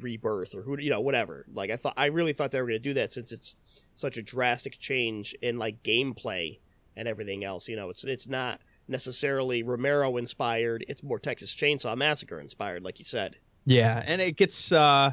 Rebirth 0.00 0.54
or 0.54 0.62
who, 0.62 0.78
you 0.78 0.88
know, 0.88 1.00
whatever. 1.00 1.44
Like, 1.52 1.70
I 1.70 1.76
thought, 1.76 1.94
I 1.98 2.06
really 2.06 2.32
thought 2.32 2.50
they 2.50 2.60
were 2.62 2.68
going 2.68 2.82
to 2.82 2.88
do 2.88 2.94
that 2.94 3.12
since 3.12 3.30
it's 3.30 3.56
such 3.94 4.16
a 4.16 4.22
drastic 4.22 4.78
change 4.78 5.34
in, 5.42 5.58
like, 5.58 5.82
gameplay 5.82 6.58
and 6.96 7.08
everything 7.08 7.44
else. 7.44 7.68
You 7.68 7.76
know, 7.76 7.90
it's, 7.90 8.04
it's 8.04 8.28
not 8.28 8.60
necessarily 8.88 9.62
Romero 9.62 10.16
inspired, 10.16 10.84
it's 10.88 11.02
more 11.02 11.18
Texas 11.18 11.54
Chainsaw 11.54 11.96
Massacre 11.96 12.40
inspired, 12.40 12.82
like 12.82 12.98
you 12.98 13.04
said. 13.04 13.36
Yeah, 13.64 14.02
and 14.06 14.20
it 14.20 14.36
gets 14.36 14.72
uh 14.72 15.12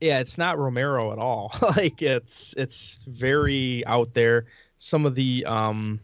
yeah, 0.00 0.18
it's 0.18 0.36
not 0.36 0.58
Romero 0.58 1.12
at 1.12 1.18
all. 1.18 1.54
like 1.76 2.02
it's 2.02 2.54
it's 2.56 3.04
very 3.04 3.86
out 3.86 4.12
there. 4.12 4.46
Some 4.76 5.06
of 5.06 5.14
the 5.14 5.44
um 5.46 6.00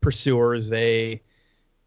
pursuers 0.00 0.68
they 0.68 1.20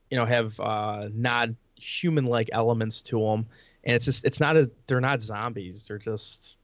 you 0.10 0.18
know 0.18 0.26
have 0.26 0.60
uh 0.60 1.10
not 1.14 1.49
human 1.76 2.26
like 2.26 2.49
elements 2.52 3.02
to 3.02 3.18
them 3.18 3.45
and 3.84 3.95
it's 3.95 4.06
just 4.06 4.26
it's 4.26 4.39
not 4.39 4.58
a 4.58 4.70
they're 4.88 5.02
not 5.02 5.22
zombies. 5.22 5.88
They're 5.88 5.97
just 5.97 6.58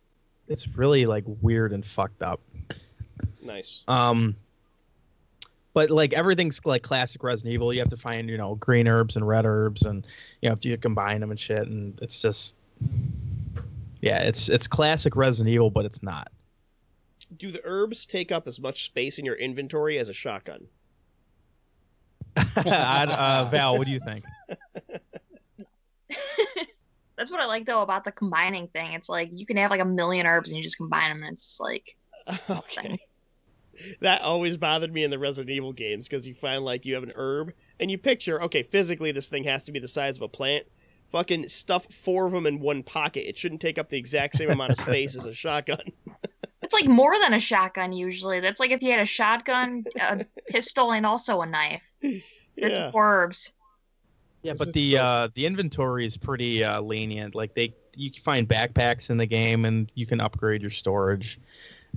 it's 0.48 0.68
really 0.68 1.06
like 1.06 1.24
weird 1.41 1.74
and 1.74 1.86
fucked 1.86 2.22
up. 2.22 2.41
Nice. 3.41 3.84
Um, 3.88 4.36
but 5.74 5.89
like 5.89 6.14
everything's 6.14 6.60
like 6.66 6.82
classic 6.82 7.24
Resident 7.24 7.54
Evil. 7.54 7.72
You 7.72 7.80
have 7.80 7.89
to 7.89 7.98
find 7.98 8.30
you 8.30 8.38
know 8.38 8.56
green 8.56 8.88
herbs 8.88 9.16
and 9.16 9.28
red 9.28 9.45
herbs, 9.45 9.84
and 9.84 10.08
you 10.41 10.50
have 10.50 10.60
to 10.62 10.70
you 10.70 10.78
combine 10.78 11.22
them 11.22 11.32
and 11.32 11.39
shit. 11.39 11.68
And 11.68 11.98
it's 12.02 12.20
just, 12.20 12.56
yeah, 14.02 14.20
it's 14.24 14.50
it's 14.50 14.68
classic 14.68 15.16
Resident 15.16 15.54
Evil, 15.54 15.70
but 15.70 15.86
it's 15.86 16.02
not. 16.02 16.32
Do 17.38 17.52
the 17.52 17.62
herbs 17.64 18.06
take 18.06 18.32
up 18.32 18.48
as 18.48 18.60
much 18.60 18.86
space 18.86 19.20
in 19.20 19.26
your 19.26 19.36
inventory 19.36 20.00
as 20.00 20.10
a 20.10 20.14
shotgun? 20.14 20.68
Uh, 22.56 23.48
Val, 23.52 23.78
what 23.78 23.86
do 23.86 23.93
you 23.93 24.00
think? 24.00 24.24
That's 27.18 27.32
what 27.32 27.41
I 27.41 27.45
like 27.45 27.65
though 27.65 27.82
about 27.82 28.03
the 28.03 28.11
combining 28.11 28.68
thing. 28.68 28.93
It's 28.93 29.09
like 29.09 29.30
you 29.32 29.45
can 29.45 29.57
have 29.57 29.72
like 29.72 29.82
a 29.82 29.86
million 29.86 30.26
herbs 30.26 30.49
and 30.49 30.57
you 30.57 30.63
just 30.63 30.78
combine 30.78 31.09
them, 31.09 31.24
and 31.24 31.34
it's 31.34 31.59
like 31.59 31.97
okay. 32.49 32.99
That 34.01 34.22
always 34.22 34.57
bothered 34.57 34.93
me 34.93 35.03
in 35.03 35.11
the 35.11 35.20
Resident 35.20 35.51
Evil 35.51 35.74
games 35.74 36.07
because 36.07 36.28
you 36.28 36.34
find 36.34 36.63
like 36.63 36.86
you 36.86 36.95
have 36.95 37.03
an 37.03 37.13
herb 37.15 37.53
and 37.80 37.91
you 37.91 37.97
picture, 37.97 38.41
okay, 38.43 38.63
physically 38.63 39.11
this 39.11 39.30
thing 39.30 39.43
has 39.43 39.65
to 39.65 39.72
be 39.72 39.80
the 39.80 39.88
size 39.88 40.18
of 40.18 40.24
a 40.24 40.28
plant. 40.28 40.65
Fucking 41.09 41.47
stuff 41.47 41.86
four 41.93 42.26
of 42.26 42.34
them 42.34 42.45
in 42.45 42.59
one 42.59 42.84
pocket. 42.84 43.30
It 43.30 43.38
shouldn't 43.38 43.61
take 43.61 43.78
up 43.78 43.89
the 43.89 43.97
exact 43.97 44.36
same 44.36 44.49
amount 44.49 44.72
of 44.72 44.78
space 44.78 45.15
as 45.15 45.26
a 45.26 45.34
shotgun. 45.34 45.80
it's 46.61 46.74
like 46.74 46.88
more 46.88 47.18
than 47.20 47.34
a 47.34 47.39
shotgun 47.39 47.93
usually. 47.93 48.39
That's 48.39 48.59
like 48.59 48.72
if 48.72 48.82
you 48.82 48.91
had 48.91 48.99
a 48.99 49.05
shotgun, 49.05 49.86
a 50.01 50.26
pistol, 50.49 50.91
and 50.91 51.05
also 51.05 51.41
a 51.41 51.45
knife. 51.45 51.89
That's 52.01 52.20
yeah. 52.57 52.91
four 52.91 53.24
herbs. 53.24 53.53
Yeah, 54.44 54.54
but 54.58 54.72
the 54.74 54.92
so- 54.92 54.98
uh, 54.98 55.28
the 55.34 55.46
inventory 55.46 56.06
is 56.06 56.16
pretty 56.18 56.64
uh, 56.64 56.80
lenient. 56.82 57.36
Like 57.36 57.54
they, 57.54 57.74
you 57.96 58.12
can 58.12 58.22
find 58.24 58.48
backpacks 58.48 59.10
in 59.10 59.18
the 59.18 59.26
game, 59.26 59.66
and 59.66 59.92
you 59.96 60.06
can 60.06 60.22
upgrade 60.22 60.62
your 60.62 60.72
storage. 60.72 61.40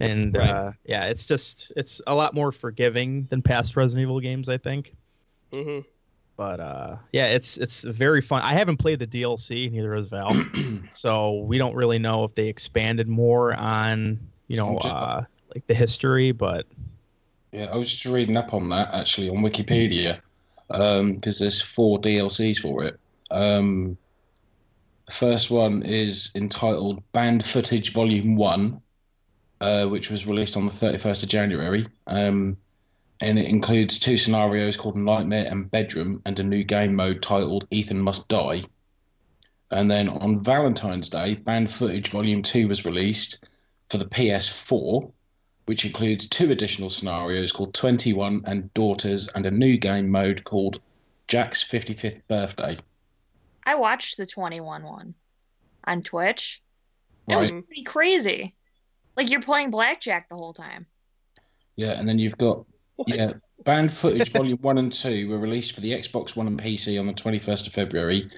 And 0.00 0.36
Right. 0.36 0.50
uh, 0.50 0.72
yeah, 0.84 1.04
it's 1.06 1.26
just 1.26 1.72
it's 1.76 2.00
a 2.06 2.14
lot 2.14 2.34
more 2.34 2.52
forgiving 2.52 3.26
than 3.30 3.42
past 3.42 3.76
Resident 3.76 4.02
Evil 4.02 4.20
games, 4.20 4.48
I 4.48 4.56
think. 4.58 4.94
hmm 5.52 5.80
but 6.36 6.58
uh 6.58 6.96
yeah 7.12 7.26
it's 7.26 7.58
it's 7.58 7.82
very 7.82 8.22
fun 8.22 8.40
i 8.40 8.54
haven't 8.54 8.78
played 8.78 8.98
the 8.98 9.06
dlc 9.06 9.70
neither 9.72 9.94
has 9.94 10.08
val 10.08 10.34
so 10.90 11.40
we 11.40 11.58
don't 11.58 11.74
really 11.74 11.98
know 11.98 12.24
if 12.24 12.34
they 12.34 12.46
expanded 12.46 13.06
more 13.08 13.52
on 13.52 14.18
you 14.48 14.56
know 14.56 14.78
just- 14.80 14.94
uh 14.94 15.20
like 15.54 15.66
the 15.66 15.74
history 15.74 16.32
but 16.32 16.64
Yeah, 17.52 17.66
I 17.70 17.76
was 17.76 17.90
just 17.92 18.06
reading 18.06 18.38
up 18.38 18.54
on 18.54 18.70
that 18.70 18.94
actually 18.94 19.28
on 19.28 19.38
Wikipedia. 19.38 20.20
Because 20.70 21.38
there's 21.38 21.60
four 21.60 22.00
DLCs 22.00 22.58
for 22.60 22.84
it. 22.84 22.98
Um, 23.30 23.96
the 25.06 25.12
first 25.12 25.50
one 25.50 25.82
is 25.82 26.30
entitled 26.34 27.02
Banned 27.12 27.44
Footage 27.44 27.92
Volume 27.92 28.36
One, 28.36 28.80
uh, 29.60 29.86
which 29.86 30.10
was 30.10 30.26
released 30.26 30.56
on 30.56 30.66
the 30.66 30.72
31st 30.72 31.22
of 31.24 31.28
January. 31.28 31.86
Um, 32.06 32.56
and 33.20 33.38
it 33.38 33.48
includes 33.48 33.98
two 33.98 34.16
scenarios 34.16 34.76
called 34.76 34.96
Nightmare 34.96 35.46
and 35.50 35.70
Bedroom, 35.70 36.22
and 36.24 36.38
a 36.38 36.44
new 36.44 36.64
game 36.64 36.94
mode 36.94 37.22
titled 37.22 37.66
Ethan 37.70 38.00
Must 38.00 38.26
Die. 38.28 38.62
And 39.70 39.90
then 39.90 40.08
on 40.08 40.42
Valentine's 40.42 41.10
Day, 41.10 41.34
Banned 41.34 41.70
Footage 41.70 42.08
Volume 42.08 42.42
2 42.42 42.68
was 42.68 42.84
released 42.84 43.38
for 43.90 43.98
the 43.98 44.06
PS4, 44.06 45.12
which 45.70 45.84
includes 45.84 46.26
two 46.26 46.50
additional 46.50 46.90
scenarios 46.90 47.52
called 47.52 47.72
21 47.74 48.42
and 48.46 48.74
Daughters, 48.74 49.28
and 49.36 49.46
a 49.46 49.52
new 49.52 49.78
game 49.78 50.08
mode 50.08 50.42
called 50.42 50.80
Jack's 51.28 51.62
55th 51.62 52.26
Birthday. 52.26 52.76
I 53.64 53.76
watched 53.76 54.16
the 54.16 54.26
21 54.26 54.82
one 54.82 55.14
on 55.84 56.02
Twitch. 56.02 56.60
It 57.28 57.36
was 57.36 57.52
pretty 57.52 57.84
crazy. 57.84 58.56
Like 59.16 59.30
you're 59.30 59.40
playing 59.40 59.70
blackjack 59.70 60.28
the 60.28 60.34
whole 60.34 60.52
time. 60.52 60.86
Yeah, 61.76 61.96
and 61.96 62.08
then 62.08 62.18
you've 62.18 62.36
got 62.36 62.64
What? 62.96 63.08
Yeah, 63.08 63.30
Banned 63.62 63.94
Footage 63.94 64.32
Volume 64.32 64.58
1 64.62 64.76
and 64.78 64.92
2 64.92 65.28
were 65.28 65.38
released 65.38 65.76
for 65.76 65.82
the 65.82 65.92
Xbox 65.92 66.34
One 66.34 66.48
and 66.48 66.60
PC 66.60 66.98
on 66.98 67.06
the 67.06 67.12
21st 67.12 67.68
of 67.68 67.74
February. 67.74 68.28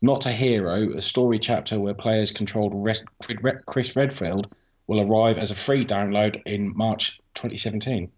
Not 0.00 0.24
a 0.24 0.30
Hero, 0.30 0.96
a 0.96 1.02
story 1.02 1.38
chapter 1.38 1.78
where 1.78 1.92
players 1.92 2.30
controlled 2.30 2.72
Chris 3.66 3.94
Redfield, 3.94 4.54
will 4.88 5.00
arrive 5.10 5.38
as 5.38 5.52
a 5.52 5.54
free 5.54 5.84
download 5.84 6.42
in 6.46 6.76
March 6.76 7.18
2017. 7.34 8.10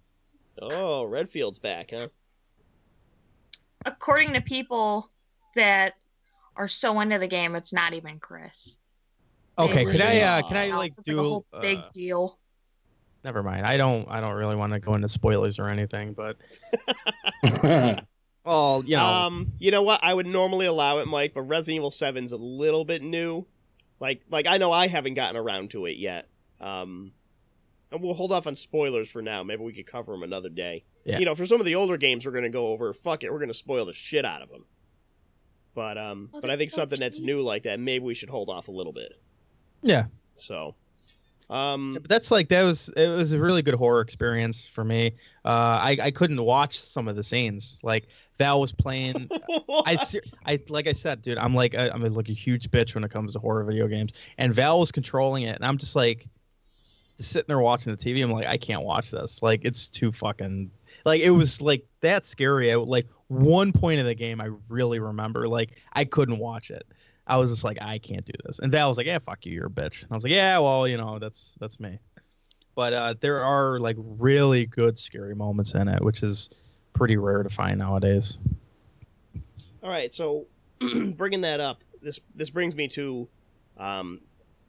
Oh, 0.63 1.05
Redfield's 1.05 1.59
back, 1.59 1.91
huh? 1.93 2.09
According 3.85 4.35
to 4.35 4.41
people 4.41 5.11
that 5.55 5.95
are 6.57 6.69
so 6.69 7.01
into 7.01 7.19
the 7.19 7.29
game, 7.29 7.55
it's 7.57 7.73
not 7.73 7.95
even 7.95 8.19
Chris. 8.21 8.79
Okay, 9.59 9.85
They 9.85 9.85
could 9.85 10.01
I 10.01 10.21
uh 10.21 10.43
can 10.43 10.57
I 10.57 10.69
It's 10.69 10.77
like 10.77 10.93
like 10.97 11.03
do 11.05 11.21
a 11.21 11.25
whole 11.25 11.47
big 11.61 11.85
uh, 11.85 11.91
deal. 11.93 12.39
never 13.25 13.43
mind. 13.43 13.67
I 13.67 13.77
don't 13.77 14.09
I 14.09 14.21
don't 14.21 14.35
really 14.35 14.57
want 14.57 14.73
to 14.73 14.81
go 14.81 14.95
into 14.95 15.09
spoilers 15.09 15.59
or 15.59 15.69
anything, 15.69 16.15
but 16.15 16.37
well, 18.45 18.85
you 18.85 18.97
know, 18.97 19.23
Um, 19.27 19.53
you 19.59 19.71
know 19.71 19.83
what? 19.83 20.01
I 20.03 20.15
would 20.15 20.27
normally 20.27 20.67
allow 20.67 20.99
it, 20.99 21.07
Mike, 21.07 21.35
but 21.35 21.43
Resident 21.43 21.77
Evil 21.77 21.91
7's 21.91 22.33
a 22.33 22.37
little 22.37 22.85
bit 22.85 23.03
new. 23.03 23.47
Like, 24.01 24.23
like 24.31 24.47
I 24.47 24.59
know 24.59 24.73
I 24.73 24.87
haven't 24.89 25.15
gotten 25.15 25.37
around 25.37 25.71
to 25.71 25.87
it 25.87 25.97
yet. 25.99 26.29
Um, 26.61 27.13
and 27.93 28.03
we'll 28.03 28.15
hold 28.15 28.33
off 28.33 28.47
on 28.47 28.55
spoilers 28.55 29.11
for 29.11 29.21
now. 29.23 29.43
Maybe 29.43 29.63
we 29.65 29.73
could 29.73 29.87
cover 29.87 30.13
them 30.13 30.23
another 30.23 30.49
day. 30.49 30.85
Yeah. 31.05 31.19
You 31.19 31.25
know, 31.25 31.35
for 31.35 31.47
some 31.47 31.61
of 31.61 31.67
the 31.67 31.75
older 31.75 31.97
games 31.97 32.25
we're 32.27 32.33
gonna 32.33 32.49
go 32.51 32.69
over, 32.69 32.93
fuck 32.93 33.25
it, 33.25 33.33
we're 33.33 33.41
gonna 33.41 33.55
spoil 33.55 33.87
the 33.87 33.93
shit 33.93 34.25
out 34.25 34.43
of 34.43 34.49
them. 34.51 34.65
But 35.75 35.99
um, 35.99 36.31
Oh, 36.35 36.41
but 36.41 36.51
I 36.51 36.57
think 36.57 36.71
so 36.71 36.83
something 36.83 37.01
that's 37.01 37.21
new 37.21 37.41
like 37.43 37.63
that, 37.65 37.81
maybe 37.81 38.05
we 38.05 38.15
should 38.15 38.29
hold 38.31 38.49
off 38.49 38.69
a 38.69 38.73
little 38.73 38.93
bit. 38.93 39.13
yeah. 39.83 40.07
So, 40.35 40.75
um, 41.49 41.93
Yeah, 41.95 41.99
but 42.01 42.09
that's 42.09 42.31
like 42.31 42.49
that 42.49 42.63
was 42.63 42.89
it 42.97 43.09
was 43.09 43.33
a 43.33 43.39
really 43.39 43.63
good 43.63 43.75
horror 43.75 44.01
experience 44.01 44.67
for 44.69 44.85
me. 44.85 45.15
Uh, 45.45 45.49
I 45.83 45.99
I 46.03 46.11
couldn't 46.11 46.43
watch 46.43 46.79
some 46.79 47.09
of 47.09 47.17
the 47.17 47.25
scenes. 47.25 47.79
Like 47.83 48.09
Val 48.39 48.61
was 48.61 48.73
playing. 48.73 49.29
I 49.69 49.99
I 50.47 50.61
like 50.69 50.87
I 50.87 50.93
said, 50.93 51.23
dude. 51.23 51.39
I'm 51.39 51.55
like 51.55 51.75
a, 51.75 51.93
I'm 51.93 52.03
like 52.15 52.29
a 52.29 52.33
huge 52.33 52.71
bitch 52.71 52.95
when 52.95 53.05
it 53.05 53.11
comes 53.11 53.33
to 53.35 53.39
horror 53.39 53.65
video 53.65 53.87
games. 53.89 54.13
And 54.39 54.55
Val 54.55 54.79
was 54.81 54.93
controlling 54.93 55.43
it, 55.45 55.57
and 55.57 55.65
I'm 55.65 55.77
just 55.79 55.95
like 55.97 56.21
just 56.21 56.29
sitting 57.27 57.49
there 57.49 57.61
watching 57.61 57.95
the 57.95 57.99
TV. 57.99 58.23
I'm 58.23 58.31
like, 58.31 58.47
I 58.47 58.57
can't 58.57 58.83
watch 58.83 59.11
this. 59.11 59.43
Like 59.43 59.61
it's 59.65 59.89
too 59.89 60.13
fucking 60.13 60.71
like 61.05 61.21
it 61.21 61.31
was 61.31 61.61
like 61.61 61.85
that 62.01 62.27
scary. 62.27 62.73
I 62.73 62.77
like 62.77 63.07
one 63.29 63.73
point 63.73 64.01
of 64.01 64.07
the 64.07 64.15
game 64.15 64.41
I 64.41 64.51
really 64.69 65.01
remember. 65.01 65.49
Like 65.49 65.77
I 65.93 66.05
couldn't 66.05 66.39
watch 66.39 66.71
it. 66.71 66.87
I 67.27 67.37
was 67.37 67.51
just 67.51 67.63
like, 67.65 67.79
I 67.81 67.99
can't 67.99 68.25
do 68.25 68.33
this. 68.45 68.59
And 68.59 68.73
Val 68.73 68.89
was 68.89 68.97
like, 68.97 69.07
Yeah, 69.07 69.19
fuck 69.19 69.47
you, 69.47 69.53
you're 69.53 69.67
a 69.67 69.71
bitch. 69.71 70.03
And 70.03 70.11
I 70.11 70.15
was 70.15 70.25
like, 70.25 70.33
Yeah, 70.33 70.59
well, 70.59 70.87
you 70.89 70.97
know, 70.97 71.19
that's 71.19 71.57
that's 71.61 71.79
me. 71.79 71.99
But 72.75 72.93
uh, 72.93 73.15
there 73.21 73.43
are 73.45 73.79
like 73.79 73.97
really 73.99 74.67
good 74.67 74.99
scary 74.99 75.35
moments 75.35 75.75
in 75.75 75.89
it, 75.89 76.03
which 76.03 76.23
is 76.23 76.51
pretty 76.93 77.17
rare 77.17 77.43
to 77.43 77.49
find 77.49 77.79
nowadays. 77.79 78.39
All 79.83 79.91
right, 79.91 80.13
so 80.13 80.47
bringing 81.17 81.41
that 81.43 81.61
up, 81.61 81.83
this 82.03 82.21
this 82.35 82.51
brings 82.51 82.75
me 82.75 82.89
to, 82.89 83.29
um, 83.77 84.21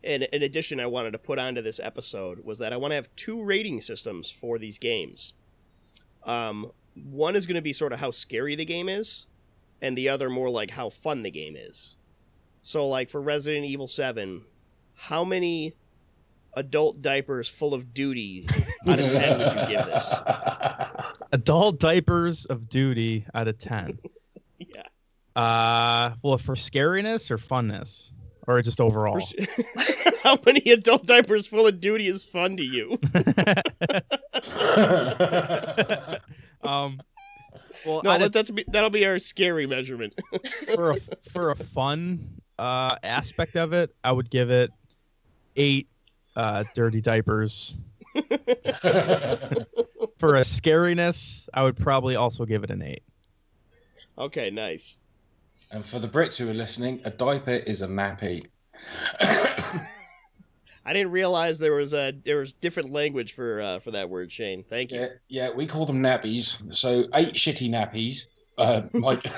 an 0.03 0.23
addition 0.31 0.79
I 0.79 0.87
wanted 0.87 1.11
to 1.11 1.17
put 1.19 1.37
onto 1.39 1.61
this 1.61 1.79
episode 1.79 2.43
was 2.43 2.59
that 2.59 2.73
I 2.73 2.77
want 2.77 2.91
to 2.91 2.95
have 2.95 3.15
two 3.15 3.43
rating 3.43 3.81
systems 3.81 4.31
for 4.31 4.57
these 4.57 4.77
games. 4.79 5.33
Um, 6.23 6.71
one 6.95 7.35
is 7.35 7.45
going 7.45 7.55
to 7.55 7.61
be 7.61 7.73
sort 7.73 7.93
of 7.93 7.99
how 7.99 8.11
scary 8.11 8.55
the 8.55 8.65
game 8.65 8.89
is, 8.89 9.27
and 9.81 9.97
the 9.97 10.09
other 10.09 10.29
more 10.29 10.49
like 10.49 10.71
how 10.71 10.89
fun 10.89 11.23
the 11.23 11.31
game 11.31 11.55
is. 11.55 11.97
So, 12.63 12.87
like 12.87 13.09
for 13.09 13.21
Resident 13.21 13.65
Evil 13.65 13.87
Seven, 13.87 14.43
how 14.93 15.23
many 15.23 15.73
adult 16.55 17.01
diapers 17.01 17.47
full 17.47 17.73
of 17.73 17.93
duty 17.93 18.45
out 18.87 18.99
of 18.99 19.11
ten 19.11 19.39
would 19.39 19.53
you 19.61 19.67
give 19.77 19.85
this? 19.85 20.21
Adult 21.31 21.79
diapers 21.79 22.45
of 22.45 22.67
duty 22.69 23.25
out 23.33 23.47
of 23.47 23.57
10. 23.57 23.97
Yeah, 24.59 24.83
Uh, 25.35 26.13
well, 26.21 26.37
for 26.37 26.55
scariness 26.55 27.31
or 27.31 27.37
funness, 27.37 28.11
or 28.47 28.61
just 28.61 28.79
overall. 28.81 29.19
How 30.23 30.37
many 30.45 30.59
adult 30.71 31.05
diapers 31.07 31.47
full 31.47 31.67
of 31.67 31.79
duty 31.79 32.07
is 32.07 32.23
fun 32.23 32.57
to 32.57 32.63
you? 32.63 32.99
um, 36.63 36.99
well, 37.85 38.01
No, 38.03 38.15
of- 38.25 38.31
that's 38.31 38.51
be, 38.51 38.65
that'll 38.67 38.89
be 38.89 39.05
our 39.05 39.19
scary 39.19 39.65
measurement. 39.67 40.19
for 40.75 40.91
a, 40.91 40.95
for 41.31 41.51
a 41.51 41.55
fun 41.55 42.27
uh, 42.59 42.95
aspect 43.03 43.55
of 43.55 43.73
it, 43.73 43.93
I 44.03 44.11
would 44.11 44.29
give 44.29 44.51
it 44.51 44.71
eight 45.55 45.87
uh, 46.35 46.63
dirty 46.75 47.01
diapers. 47.01 47.77
For 50.17 50.35
a 50.35 50.41
scariness, 50.41 51.47
I 51.53 51.63
would 51.63 51.77
probably 51.77 52.15
also 52.15 52.45
give 52.45 52.63
it 52.63 52.71
an 52.71 52.81
eight. 52.81 53.03
okay, 54.17 54.49
nice. 54.51 54.97
And 55.73 55.83
for 55.85 55.99
the 55.99 56.07
Brits 56.07 56.37
who 56.37 56.49
are 56.49 56.53
listening, 56.53 57.01
a 57.05 57.09
diaper 57.09 57.51
is 57.51 57.81
a 57.81 57.87
nappy. 57.87 58.45
I 60.83 60.93
didn't 60.93 61.11
realize 61.11 61.59
there 61.59 61.75
was 61.75 61.93
a 61.93 62.11
there 62.25 62.37
was 62.39 62.53
different 62.53 62.91
language 62.91 63.33
for 63.33 63.61
uh, 63.61 63.79
for 63.79 63.91
that 63.91 64.09
word, 64.09 64.31
Shane. 64.31 64.63
Thank 64.67 64.91
you. 64.91 65.01
yeah, 65.01 65.07
yeah, 65.27 65.49
we 65.51 65.65
call 65.67 65.85
them 65.85 66.01
nappies. 66.01 66.73
So 66.73 67.05
eight 67.15 67.33
shitty 67.35 67.69
nappies. 67.69 68.27
Uh, 68.57 68.81
Mike. 68.93 69.23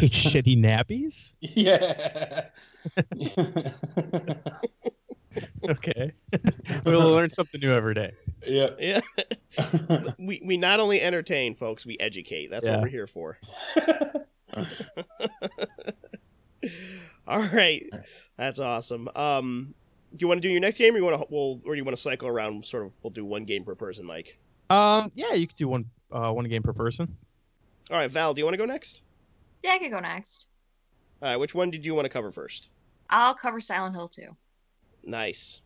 Eight 0.00 0.12
shitty 0.12 0.56
nappies? 0.58 1.34
yeah. 1.40 2.48
Okay. 5.68 6.12
we'll 6.84 7.10
learn 7.10 7.30
something 7.30 7.60
new 7.60 7.72
every 7.72 7.94
day. 7.94 8.12
yeah. 8.46 8.70
Yeah, 8.78 9.00
we 10.18 10.42
we 10.44 10.56
not 10.56 10.80
only 10.80 11.00
entertain, 11.00 11.54
folks, 11.54 11.86
we 11.86 11.96
educate. 12.00 12.50
That's 12.50 12.64
Yeah. 12.64 12.72
what 12.72 12.82
we're 12.82 12.88
here 12.88 13.06
for. 13.06 13.38
All 17.26 17.40
right, 17.40 17.88
that's 18.36 18.58
awesome. 18.58 19.08
Um, 19.14 19.74
do 20.12 20.24
you 20.24 20.28
want 20.28 20.42
to 20.42 20.48
do 20.48 20.52
your 20.52 20.60
next 20.60 20.78
game, 20.78 20.94
or 20.94 20.98
you 20.98 21.04
want 21.04 21.20
to, 21.20 21.26
we'll, 21.30 21.60
or 21.64 21.74
do 21.74 21.78
you 21.78 21.84
want 21.84 21.96
to 21.96 22.02
cycle 22.02 22.28
around? 22.28 22.66
Sort 22.66 22.86
of, 22.86 22.92
we'll 23.02 23.12
do 23.12 23.24
one 23.24 23.44
game 23.44 23.64
per 23.64 23.74
person, 23.74 24.04
Mike. 24.04 24.38
Um, 24.68 25.12
yeah, 25.14 25.32
you 25.34 25.46
could 25.46 25.56
do 25.56 25.68
one 25.68 25.86
uh, 26.12 26.32
one 26.32 26.46
game 26.46 26.62
per 26.62 26.72
person. 26.72 27.16
All 27.90 27.96
right, 27.96 28.10
Val, 28.10 28.34
do 28.34 28.40
you 28.40 28.44
want 28.44 28.54
to 28.54 28.58
go 28.58 28.66
next? 28.66 29.02
Yeah, 29.62 29.72
I 29.72 29.78
could 29.78 29.90
go 29.90 30.00
next. 30.00 30.46
All 31.22 31.28
right, 31.28 31.36
which 31.36 31.54
one 31.54 31.70
did 31.70 31.84
you 31.84 31.94
want 31.94 32.06
to 32.06 32.08
cover 32.08 32.30
first? 32.30 32.68
I'll 33.10 33.34
cover 33.34 33.60
Silent 33.60 33.94
Hill 33.94 34.08
2. 34.08 34.22
Nice. 35.04 35.60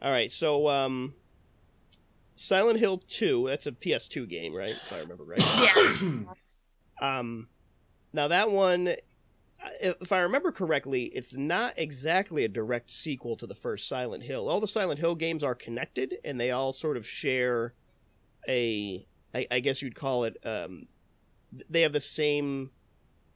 All 0.00 0.12
right, 0.12 0.30
so 0.30 0.68
um, 0.68 1.14
Silent 2.36 2.78
Hill 2.78 2.98
Two. 2.98 3.46
That's 3.48 3.66
a 3.66 3.72
PS2 3.72 4.28
game, 4.28 4.54
right? 4.54 4.70
If 4.70 4.92
I 4.92 5.00
remember 5.00 5.24
right. 5.24 5.40
Yeah. 7.00 7.18
Um, 7.18 7.48
now 8.12 8.28
that 8.28 8.50
one, 8.50 8.94
if 9.80 10.12
I 10.12 10.20
remember 10.20 10.52
correctly, 10.52 11.04
it's 11.06 11.34
not 11.36 11.74
exactly 11.76 12.44
a 12.44 12.48
direct 12.48 12.90
sequel 12.90 13.36
to 13.36 13.46
the 13.46 13.54
first 13.54 13.88
Silent 13.88 14.22
Hill. 14.22 14.48
All 14.48 14.60
the 14.60 14.68
Silent 14.68 15.00
Hill 15.00 15.14
games 15.14 15.42
are 15.44 15.54
connected, 15.54 16.16
and 16.24 16.38
they 16.40 16.50
all 16.50 16.72
sort 16.72 16.96
of 16.96 17.06
share 17.06 17.74
a, 18.48 19.06
I, 19.34 19.46
I 19.50 19.60
guess 19.60 19.82
you'd 19.82 19.94
call 19.94 20.24
it. 20.24 20.36
Um, 20.44 20.86
they 21.68 21.82
have 21.82 21.92
the 21.92 22.00
same 22.00 22.70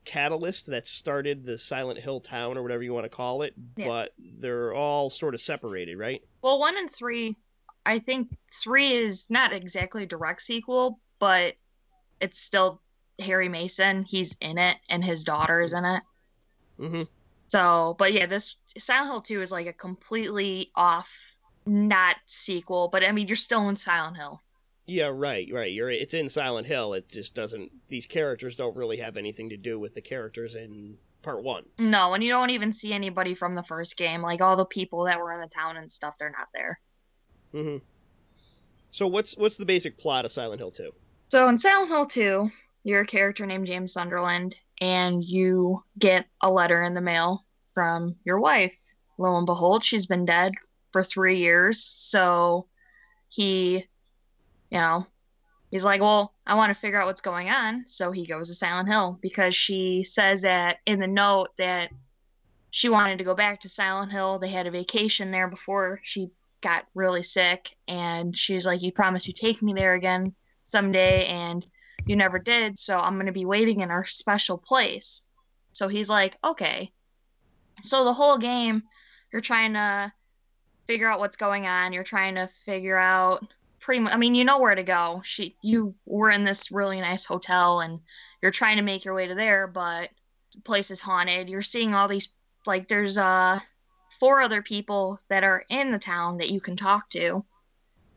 catalyst 0.05 0.67
that 0.67 0.87
started 0.87 1.45
the 1.45 1.57
Silent 1.59 1.99
Hill 1.99 2.21
town 2.21 2.57
or 2.59 2.63
whatever 2.63 2.83
you 2.83 2.93
want 2.93 3.05
to 3.05 3.09
call 3.09 3.43
it, 3.43 3.55
Yeah. 3.77 3.87
but 3.87 4.15
they're 4.19 4.75
all 4.75 5.11
sort 5.11 5.35
of 5.35 5.41
separated, 5.41 5.97
right? 5.99 6.23
Well, 6.43 6.59
one 6.59 6.77
and 6.77 6.91
three, 6.91 7.37
I 7.87 7.99
think 7.99 8.37
three 8.53 8.93
is 8.93 9.31
not 9.31 9.53
exactly 9.53 10.03
a 10.03 10.07
direct 10.07 10.43
sequel, 10.43 10.99
but 11.19 11.55
it's 12.21 12.39
still 12.41 12.81
Harry 13.19 13.49
Mason. 13.49 14.05
He's 14.05 14.37
in 14.41 14.59
it, 14.59 14.77
and 14.89 15.05
his 15.05 15.25
daughter 15.25 15.61
is 15.61 15.73
in 15.73 15.85
it. 15.85 16.03
Mm-hmm. 16.81 17.03
So, 17.49 17.97
but 17.99 18.13
yeah, 18.13 18.27
this 18.27 18.57
Silent 18.79 19.11
Hill 19.11 19.21
2 19.21 19.43
is 19.43 19.53
like 19.53 19.67
a 19.67 19.73
completely 19.73 20.71
off, 20.75 21.11
not 21.67 22.17
sequel, 22.27 22.89
but 22.89 23.05
I 23.05 23.13
mean, 23.13 23.29
you're 23.29 23.37
still 23.37 23.69
in 23.69 23.77
Silent 23.77 24.17
Hill. 24.17 24.43
Yeah, 24.87 25.11
right, 25.13 25.47
right. 25.53 25.71
You're 25.71 25.91
it's 25.91 26.15
in 26.15 26.29
Silent 26.29 26.67
Hill. 26.67 26.95
It 26.95 27.09
just 27.09 27.35
doesn't. 27.35 27.71
These 27.89 28.07
characters 28.07 28.57
don't 28.57 28.77
really 28.77 28.97
have 28.97 29.17
anything 29.17 29.49
to 29.51 29.57
do 29.57 29.79
with 29.79 29.95
the 29.95 30.01
characters 30.01 30.55
in 30.55 30.97
Part 31.23 31.43
One. 31.45 31.65
No, 31.79 32.15
and 32.15 32.25
you 32.25 32.31
don't 32.31 32.51
even 32.51 32.73
see 32.73 32.93
anybody 32.93 33.35
from 33.35 33.55
the 33.55 33.63
first 33.63 33.97
game. 33.97 34.23
Like 34.23 34.41
all 34.41 34.57
the 34.57 34.65
people 34.65 35.05
that 35.05 35.21
were 35.21 35.33
in 35.33 35.41
the 35.41 35.47
town 35.47 35.77
and 35.77 35.91
stuff, 35.91 36.17
they're 36.19 36.31
not 36.37 36.49
there. 36.53 36.81
hmm 37.53 37.77
So 38.91 39.07
what's 39.07 39.37
what's 39.37 39.57
the 39.57 39.67
basic 39.67 39.99
plot 39.99 40.25
of 40.25 40.33
Silent 40.33 40.61
Hill 40.61 40.73
Two? 40.73 40.93
So 41.29 41.49
in 41.49 41.57
Silent 41.57 41.89
Hill 41.89 42.05
2, 42.05 42.51
you're 42.85 43.03
a 43.03 43.07
character 43.07 43.47
named 43.47 43.67
James 43.67 43.93
Sunderland, 43.93 44.57
and 44.81 45.25
you 45.25 45.79
get 45.99 46.27
a 46.41 46.51
letter 46.51 46.83
in 46.83 46.95
the 46.95 47.01
mail 47.01 47.45
from 47.73 48.17
your 48.25 48.41
wife. 48.41 48.77
Lo 49.19 49.37
and 49.37 49.47
behold, 49.47 49.85
she's 49.85 50.07
been 50.07 50.25
dead 50.25 50.53
for 50.93 51.03
three 51.03 51.37
years. 51.37 51.83
So 51.83 52.67
he, 53.29 53.87
you 54.71 54.79
know, 54.79 55.05
he's 55.71 55.85
like, 55.85 56.01
Well, 56.01 56.35
I 56.47 56.55
want 56.55 56.75
to 56.75 56.81
figure 56.81 57.01
out 57.01 57.07
what's 57.07 57.21
going 57.21 57.51
on. 57.51 57.85
So 57.87 58.11
he 58.11 58.27
goes 58.27 58.49
to 58.49 58.55
Silent 58.55 58.89
Hill 58.89 59.19
because 59.23 59.55
she 59.55 60.03
says 60.05 60.43
that 60.43 60.79
in 60.87 60.99
the 60.99 61.07
note 61.07 61.49
that 61.59 61.91
she 62.71 62.89
wanted 62.89 63.19
to 63.19 63.25
go 63.25 63.35
back 63.35 63.61
to 63.61 63.69
Silent 63.69 64.13
Hill. 64.13 64.39
They 64.39 64.49
had 64.49 64.67
a 64.67 64.71
vacation 64.71 65.31
there 65.31 65.49
before 65.49 66.01
she 66.03 66.31
got 66.63 66.87
really 66.95 67.23
sick. 67.23 67.77
And 67.87 68.37
she's 68.37 68.67
like, 68.67 68.83
You 68.83 68.93
promise 68.93 69.27
you 69.27 69.33
take 69.33 69.63
me 69.63 69.75
there 69.75 69.95
again 69.95 70.35
someday 70.65 71.27
and 71.27 71.65
you 72.07 72.17
never 72.17 72.39
did 72.39 72.79
so 72.79 72.99
i'm 72.99 73.15
going 73.15 73.27
to 73.27 73.33
be 73.33 73.45
waiting 73.45 73.81
in 73.81 73.91
our 73.91 74.05
special 74.05 74.59
place. 74.59 75.23
So 75.73 75.89
he's 75.89 76.11
like 76.11 76.39
okay. 76.45 76.93
So 77.83 78.05
the 78.05 78.13
whole 78.13 78.39
game 78.39 78.83
you're 79.33 79.43
trying 79.43 79.73
to 79.75 80.13
figure 80.87 81.11
out 81.11 81.21
what's 81.21 81.37
going 81.37 81.67
on. 81.67 81.93
You're 81.93 82.05
trying 82.05 82.35
to 82.35 82.49
figure 82.67 82.99
out 82.99 83.47
pretty 83.81 83.99
much 83.99 84.13
i 84.13 84.17
mean 84.17 84.35
you 84.35 84.45
know 84.45 84.61
where 84.61 84.75
to 84.75 84.83
go. 84.83 85.23
She 85.25 85.57
you 85.63 85.95
were 86.07 86.31
in 86.31 86.45
this 86.45 86.71
really 86.71 87.01
nice 87.01 87.25
hotel 87.25 87.81
and 87.81 88.01
you're 88.41 88.51
trying 88.53 88.77
to 88.77 88.83
make 88.83 89.05
your 89.05 89.15
way 89.15 89.27
to 89.27 89.35
there 89.35 89.67
but 89.67 90.11
the 90.55 90.61
place 90.61 90.91
is 90.91 91.01
haunted. 91.01 91.49
You're 91.49 91.63
seeing 91.63 91.95
all 91.95 92.09
these 92.09 92.29
like 92.67 92.89
there's 92.89 93.19
uh 93.19 93.59
four 94.21 94.41
other 94.41 94.63
people 94.63 95.19
that 95.29 95.43
are 95.43 95.65
in 95.69 95.91
the 95.91 95.99
town 95.99 96.39
that 96.39 96.51
you 96.51 96.61
can 96.61 96.77
talk 96.77 97.09
to. 97.11 97.43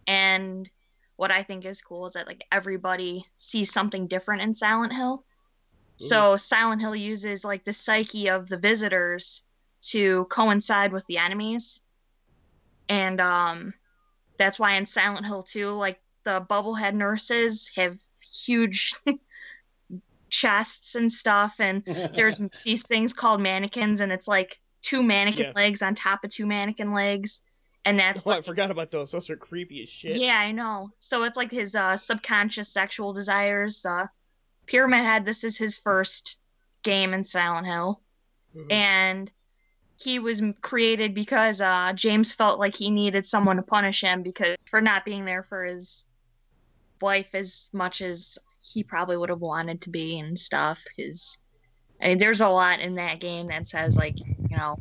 And 0.08 0.70
what 1.18 1.32
I 1.32 1.44
think 1.44 1.66
is 1.66 1.82
cool 1.82 2.08
is 2.08 2.14
that 2.14 2.28
like 2.28 2.46
everybody 2.52 3.26
sees 3.38 3.72
something 3.72 4.08
different 4.08 4.42
in 4.42 4.54
Silent 4.54 4.94
Hill. 4.94 5.26
So 5.98 6.36
Silent 6.36 6.82
Hill 6.82 6.96
uses 6.96 7.46
like 7.46 7.64
the 7.64 7.74
psyche 7.74 8.30
of 8.30 8.48
the 8.50 8.58
visitors 8.58 9.44
to 9.92 10.26
coincide 10.30 10.92
with 10.92 11.06
the 11.08 11.18
enemies. 11.18 11.82
And 12.90 13.20
um 13.22 13.74
that's 14.38 14.60
why 14.60 14.76
in 14.76 14.86
Silent 14.86 15.26
Hill 15.26 15.44
2 15.44 15.72
like 15.74 16.00
the 16.26 16.46
bubblehead 16.50 16.94
nurses 16.96 17.72
have 17.76 17.98
huge 18.46 18.94
chests 20.30 20.96
and 20.96 21.12
stuff 21.12 21.56
and 21.60 21.84
there's 22.16 22.42
these 22.64 22.88
things 22.88 23.14
called 23.14 23.42
mannequins 23.42 24.02
and 24.02 24.12
it's 24.12 24.28
like 24.28 24.60
two 24.82 25.02
mannequin 25.02 25.48
Yeah. 25.48 25.54
legs 25.56 25.82
on 25.82 25.96
top 25.96 26.24
of 26.24 26.32
two 26.32 26.46
mannequin 26.46 26.94
legs 26.94 27.42
and 27.86 28.00
that's 28.00 28.26
Oh, 28.26 28.32
I 28.32 28.42
forgot 28.42 28.72
about 28.72 28.92
those. 28.92 29.12
Those 29.12 29.30
are 29.30 29.38
creepy 29.38 29.82
as 29.84 29.90
shit. 29.90 30.18
yeah, 30.20 30.38
I 30.40 30.52
know. 30.52 30.90
So 31.00 31.24
it's 31.24 31.38
like 31.38 31.52
his 31.52 31.76
uh, 31.76 31.96
subconscious 31.96 32.70
sexual 32.70 33.14
desires. 33.14 33.86
Uh, 33.86 34.08
Pyramid 34.66 35.04
Head, 35.04 35.26
this 35.26 35.44
is 35.44 35.58
his 35.58 35.78
first 35.78 36.38
game 36.84 37.14
in 37.14 37.24
Silent 37.24 37.68
Hill. 37.68 38.02
Mhm. 38.56 38.72
And 38.72 39.32
he 39.98 40.20
was 40.20 40.42
created 40.62 41.14
because 41.14 41.62
uh, 41.62 41.94
James 41.96 42.34
felt 42.34 42.60
like 42.60 42.76
he 42.76 42.90
needed 42.90 43.26
someone 43.26 43.56
to 43.58 43.62
punish 43.62 44.02
him 44.02 44.24
because 44.24 44.58
for 44.66 44.82
not 44.82 45.06
being 45.06 45.24
there 45.26 45.44
for 45.44 45.64
his 45.64 46.06
wife 47.02 47.34
as 47.36 47.70
much 47.74 48.02
as 48.02 48.38
he 48.62 48.84
probably 48.84 49.16
would 49.16 49.30
have 49.30 49.40
wanted 49.42 49.82
to 49.82 49.90
be 49.90 50.20
and 50.20 50.38
stuff. 50.38 50.84
His, 50.98 51.38
I 52.02 52.10
mean, 52.10 52.18
there's 52.18 52.42
a 52.42 52.50
lot 52.50 52.80
in 52.80 52.96
that 52.96 53.20
game 53.20 53.48
that 53.48 53.68
says 53.68 53.96
like, 53.96 54.18
you 54.50 54.58
know, 54.58 54.80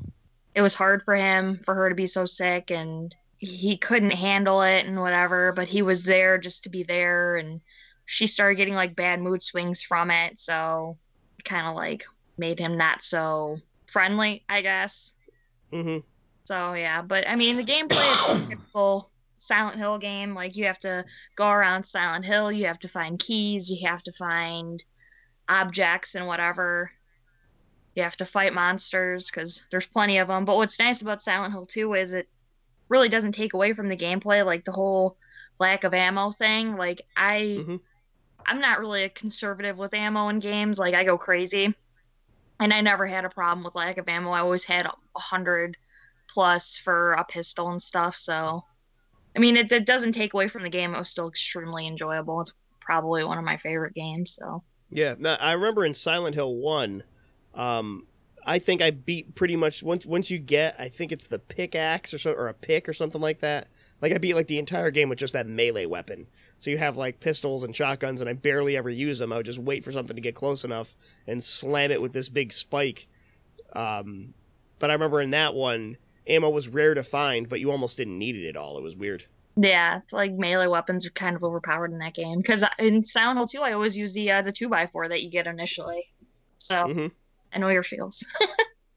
it 0.55 0.63
was 0.63 0.75
hard 0.75 1.03
for 1.03 1.15
him 1.15 1.59
for 1.65 1.75
her 1.75 1.89
to 1.89 1.95
be 1.95 2.07
so 2.07 2.25
sick 2.25 2.71
and 2.71 3.15
he 3.39 3.77
couldn't 3.77 4.13
handle 4.13 4.63
it 4.63 4.87
and 4.87 5.01
whatever, 5.01 5.53
but 5.53 5.69
he 5.69 5.83
was 5.83 6.05
there 6.05 6.39
just 6.39 6.63
to 6.65 6.71
be 6.71 6.83
there 6.83 7.37
and 7.37 7.61
she 8.07 8.27
started 8.27 8.57
getting 8.57 8.75
like 8.75 8.97
bad 8.97 9.21
mood 9.21 9.43
swings 9.43 9.83
from 9.83 10.11
it, 10.11 10.39
so 10.39 10.97
it 11.39 11.45
kind 11.45 11.67
of 11.67 11.75
like 11.75 12.05
made 12.39 12.59
him 12.59 12.77
not 12.77 13.03
so 13.03 13.59
friendly, 13.91 14.45
I 14.49 14.63
guess. 14.63 15.13
Mhm. 15.73 16.03
So 16.45 16.75
yeah, 16.75 17.03
but 17.03 17.27
I 17.29 17.37
mean 17.37 17.57
the 17.57 17.65
gameplay 17.65 18.37
is 18.37 18.49
typical 18.49 19.11
Silent 19.39 19.79
Hill 19.79 19.99
game. 19.99 20.35
Like 20.35 20.57
you 20.57 20.67
have 20.67 20.81
to 20.81 21.05
go 21.37 21.49
around 21.49 21.85
Silent 21.85 22.25
Hill, 22.25 22.53
you 22.53 22.67
have 22.67 22.79
to 22.81 22.89
find 22.89 23.19
keys, 23.19 23.71
you 23.71 23.87
have 23.89 24.03
to 24.05 24.13
find 24.13 24.83
objects 25.49 26.15
and 26.15 26.27
whatever. 26.27 26.91
You 27.95 28.03
have 28.03 28.17
to 28.17 28.27
fight 28.27 28.53
monsters 28.55 29.31
because 29.31 29.63
there's 29.71 29.87
plenty 29.87 30.19
of 30.19 30.29
them. 30.29 30.45
But 30.45 30.57
what's 30.57 30.79
nice 30.79 31.03
about 31.03 31.23
Silent 31.23 31.53
Hill 31.53 31.67
2 31.67 31.95
is 31.95 32.15
it 32.15 32.29
really 32.89 33.09
doesn't 33.09 33.33
take 33.33 33.55
away 33.55 33.73
from 33.73 33.89
the 33.89 33.97
gameplay, 33.97 34.45
like 34.45 34.65
the 34.65 34.73
whole 34.73 35.17
lack 35.59 35.85
of 35.85 35.95
ammo 35.95 36.31
thing. 36.33 36.75
Like 36.77 37.03
I, 37.17 37.65
Mhm. 37.67 37.81
I'm 38.47 38.61
not 38.61 38.81
really 38.81 39.05
a 39.05 39.09
conservative 39.11 39.79
with 39.79 39.95
ammo 39.95 40.29
in 40.29 40.41
games. 40.41 40.79
Like 40.79 40.95
I 40.95 41.05
go 41.05 41.17
crazy, 41.17 41.75
and 42.61 42.73
I 42.73 42.81
never 42.81 43.07
had 43.07 43.25
a 43.25 43.31
problem 43.31 43.65
with 43.65 43.75
lack 43.75 43.99
of 43.99 44.09
ammo. 44.09 44.31
I 44.31 44.41
always 44.41 44.65
had 44.65 44.87
a 44.87 45.21
hundred 45.21 45.77
plus 46.29 46.79
for 46.79 47.13
a 47.13 47.25
pistol 47.25 47.71
and 47.71 47.83
stuff. 47.83 48.17
So, 48.17 48.63
I 49.37 49.39
mean, 49.39 49.57
it, 49.57 49.71
it 49.73 49.87
doesn't 49.87 50.13
take 50.13 50.35
away 50.35 50.49
from 50.49 50.63
the 50.63 50.71
game. 50.71 50.95
It 50.95 50.99
was 50.99 51.11
still 51.11 51.29
extremely 51.29 51.87
enjoyable. 51.87 52.41
It's 52.41 52.55
probably 52.81 53.25
one 53.25 53.39
of 53.39 53.45
my 53.45 53.57
favorite 53.57 53.95
games. 53.95 54.35
So. 54.35 54.63
Yeah, 54.91 55.15
now, 55.19 55.37
I 55.41 55.53
remember 55.53 55.85
in 55.85 55.95
Silent 55.95 56.35
Hill 56.35 56.55
One, 56.57 57.05
um, 57.55 58.07
I 58.47 58.59
think 58.59 58.83
I 58.83 58.91
beat 58.91 59.35
pretty 59.35 59.57
much 59.57 59.83
once. 59.83 60.05
Once 60.07 60.31
you 60.31 60.39
get, 60.39 60.77
I 60.79 60.89
think 60.89 61.13
it's 61.13 61.27
the 61.27 61.39
pickaxe 61.39 62.13
or 62.13 62.19
so, 62.19 62.33
or 62.33 62.49
a 62.49 62.55
pick 62.55 62.89
or 62.89 62.93
something 62.93 63.21
like 63.21 63.41
that. 63.41 63.69
Like 64.03 64.13
I 64.13 64.19
beat 64.19 64.35
like 64.35 64.49
the 64.49 64.59
entire 64.59 64.91
game 64.91 65.09
with 65.09 65.19
just 65.19 65.33
that 65.33 65.47
melee 65.47 65.87
weapon. 65.87 66.27
So 66.59 66.71
you 66.71 66.79
have 66.79 66.97
like 66.97 67.21
pistols 67.21 67.63
and 67.63 67.75
shotguns, 67.75 68.21
and 68.21 68.29
I 68.29 68.35
barely 68.35 68.77
ever 68.77 68.91
use 68.91 69.19
them. 69.19 69.33
I 69.33 69.37
would 69.37 69.47
just 69.47 69.59
wait 69.59 69.85
for 69.85 69.93
something 69.93 70.17
to 70.17 70.23
get 70.23 70.35
close 70.35 70.65
enough 70.65 70.95
and 71.27 71.43
slam 71.43 71.91
it 71.91 72.03
with 72.03 72.13
this 72.13 72.29
big 72.29 72.53
spike. 72.53 73.09
Um, 73.75 74.35
but 74.79 74.91
I 74.91 74.95
remember 74.95 75.21
in 75.21 75.31
that 75.31 75.55
one, 75.55 75.99
ammo 76.27 76.51
was 76.51 76.69
rare 76.69 76.95
to 76.95 77.03
find, 77.03 77.49
but 77.49 77.61
you 77.61 77.71
almost 77.71 77.97
didn't 77.97 78.19
need 78.19 78.37
it 78.37 78.49
at 78.49 78.57
all. 78.57 78.79
It 78.79 78.83
was 78.83 78.97
weird. 78.97 79.27
Yeah, 79.57 79.99
it's 79.99 80.13
like 80.13 80.33
melee 80.33 80.67
weapons 80.67 81.07
are 81.07 81.11
kind 81.11 81.37
of 81.37 81.45
overpowered 81.45 81.93
in 81.93 81.99
that 81.99 82.15
game. 82.15 82.39
Because 82.39 82.65
in 82.79 83.05
Silent 83.05 83.39
Hill 83.39 83.47
2, 83.49 83.63
I 83.63 83.73
always 83.73 83.97
use 83.97 84.13
the 84.13 84.31
uh, 84.33 84.43
the 84.43 84.53
two 84.53 84.75
x 84.75 84.91
four 84.93 85.09
that 85.09 85.23
you 85.23 85.31
get 85.31 85.47
initially. 85.47 86.05
So 86.59 86.75
hmm 86.85 87.07
I 87.07 87.24
know 87.59 87.69
your 87.69 87.83
feels. 87.83 88.25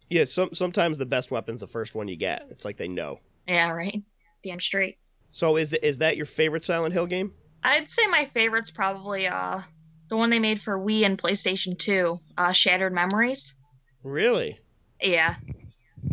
Yeah, 0.09 0.23
some 0.23 0.53
sometimes 0.53 0.97
the 0.97 1.05
best 1.05 1.31
weapon's 1.31 1.59
the 1.59 1.67
first 1.67 1.93
one 1.93 2.07
you 2.07 2.15
get. 2.15 2.47
It's 2.49 2.63
like 2.63 2.77
they 2.77 2.87
know. 2.87 3.19
yeah, 3.47 3.69
right. 3.71 3.97
Damn 4.43 4.59
straight. 4.61 4.97
So 5.31 5.57
is 5.57 5.73
is 5.73 5.97
that 5.97 6.15
your 6.15 6.25
favorite 6.25 6.63
Silent 6.63 6.93
Hill 6.93 7.07
game? 7.07 7.33
I'd 7.63 7.89
say 7.89 8.07
my 8.07 8.25
favorite's 8.25 8.71
probably 8.71 9.27
uh 9.27 9.59
the 10.09 10.15
one 10.15 10.29
they 10.29 10.39
made 10.39 10.61
for 10.61 10.79
Wii 10.79 11.05
and 11.05 11.17
PlayStation 11.17 11.77
2, 11.77 12.17
uh, 12.37 12.51
Shattered 12.53 12.93
Memories. 12.93 13.53
Really? 14.05 14.57
Yeah, 15.01 15.35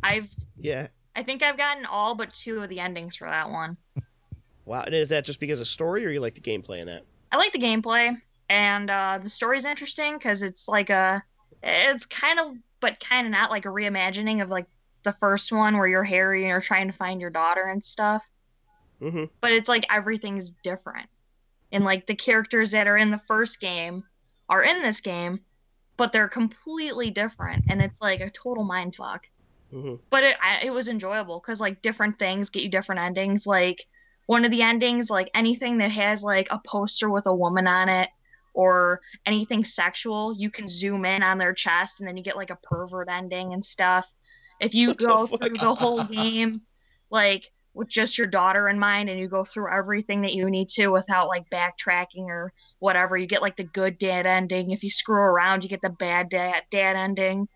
I've 0.03 0.28
Yeah. 0.59 0.88
I 1.14 1.22
think 1.22 1.45
I've 1.45 1.57
gotten 1.57 1.86
all 1.86 2.16
but 2.16 2.32
two 2.32 2.61
of 2.61 2.68
the 2.68 2.80
endings 2.80 3.14
for 3.14 3.28
that 3.30 3.49
one. 3.49 3.76
Wow. 4.64 4.82
And 4.82 4.95
is 4.97 5.11
that 5.11 5.24
just 5.24 5.38
because 5.38 5.61
of 5.61 5.68
story, 5.68 6.05
or 6.05 6.11
you 6.11 6.18
like 6.20 6.34
the 6.34 6.40
gameplay 6.40 6.80
in 6.80 6.88
that? 6.88 7.05
I 7.30 7.36
like 7.36 7.53
the 7.53 7.59
gameplay 7.61 8.16
and 8.49 8.90
uh, 8.90 9.18
the 9.22 9.30
story's 9.30 9.64
interesting 9.64 10.18
because 10.18 10.42
it's 10.42 10.66
like 10.66 10.90
a, 10.90 11.22
it's 11.65 12.07
kind 12.07 12.39
of, 12.39 12.57
but 12.81 13.01
kind 13.01 13.27
of 13.27 13.31
not 13.31 13.51
like 13.51 13.65
a 13.65 13.69
reimagining 13.69 14.43
of 14.43 14.49
like 14.49 14.67
the 15.03 15.12
first 15.12 15.53
one 15.53 15.77
where 15.77 15.87
you're 15.87 16.05
Harry 16.05 16.43
and 16.43 16.49
you're 16.49 16.61
trying 16.61 16.91
to 16.91 16.97
find 16.97 17.21
your 17.21 17.31
daughter 17.31 17.65
and 17.65 17.85
stuff. 17.85 18.29
Mm-hmm. 19.01 19.25
But 19.41 19.53
it's 19.53 19.69
like 19.69 19.87
everything's 19.91 20.51
different, 20.62 21.09
and 21.73 21.85
like 21.85 22.07
the 22.07 22.15
characters 22.15 22.71
that 22.71 22.87
are 22.87 22.97
in 22.97 23.11
the 23.11 23.19
first 23.19 23.61
game 23.61 24.05
are 24.49 24.62
in 24.62 24.83
this 24.83 25.01
game, 25.01 25.41
but 25.97 26.12
they're 26.12 26.29
completely 26.29 27.11
different, 27.11 27.65
and 27.69 27.83
it's 27.83 28.01
like 28.01 28.21
a 28.21 28.31
total 28.31 28.65
mind 28.65 28.95
fuck 28.95 29.27
Mm-hmm. 29.75 29.95
but 30.09 30.23
it 30.23 30.37
I, 30.41 30.67
it 30.67 30.71
was 30.71 30.87
enjoyable 30.87 31.41
because 31.41 31.61
like 31.61 31.83
different 31.83 32.17
things 32.19 32.51
get 32.51 32.62
you 32.62 32.69
different 32.69 33.01
endings. 33.01 33.45
Like 33.45 33.85
one 34.27 34.45
of 34.45 34.53
the 34.53 34.62
endings, 34.62 35.11
like 35.11 35.31
anything 35.35 35.79
that 35.79 35.91
has 35.91 36.23
like 36.23 36.47
a 36.51 36.61
poster 36.65 37.11
with 37.11 37.27
a 37.27 37.35
woman 37.35 37.67
on 37.67 37.89
it 37.89 38.09
or 38.55 39.01
anything 39.27 39.65
sexual, 39.65 40.35
you 40.35 40.51
can 40.51 40.69
zoom 40.69 41.05
in 41.05 41.23
on 41.23 41.39
their 41.39 41.53
chest 41.53 42.01
and 42.01 42.09
then 42.09 42.17
you 42.17 42.23
get 42.23 42.37
like 42.37 42.51
a 42.51 42.59
pervert 42.63 43.09
ending 43.11 43.53
and 43.53 43.65
stuff. 43.65 44.07
If 44.61 44.75
you 44.75 44.89
What 44.89 44.99
go 44.99 45.27
fuck? 45.27 45.43
through 45.43 45.59
the 45.59 45.75
whole 45.75 46.05
game, 46.05 46.63
like 47.11 47.51
with 47.75 47.89
just 47.89 48.17
your 48.17 48.29
daughter 48.29 48.69
in 48.69 48.79
mind 48.79 49.11
and 49.11 49.19
you 49.19 49.29
go 49.29 49.45
through 49.45 49.73
everything 49.73 50.23
that 50.23 50.35
you 50.35 50.49
need 50.49 50.69
to 50.71 50.89
without 50.89 51.29
like 51.29 51.51
backtracking 51.51 52.27
or 52.27 52.53
whatever, 52.79 53.17
you 53.17 53.27
get 53.27 53.43
like 53.43 53.57
the 53.57 53.65
good 53.65 53.99
dad 53.99 54.27
ending. 54.27 54.71
If 54.71 54.85
you 54.85 54.91
screw 54.91 55.21
around, 55.21 55.65
you 55.65 55.69
get 55.71 55.83
the 55.83 55.91
bad 55.91 56.29
dad 56.29 56.63
dad 56.71 56.97
ending. 56.97 57.49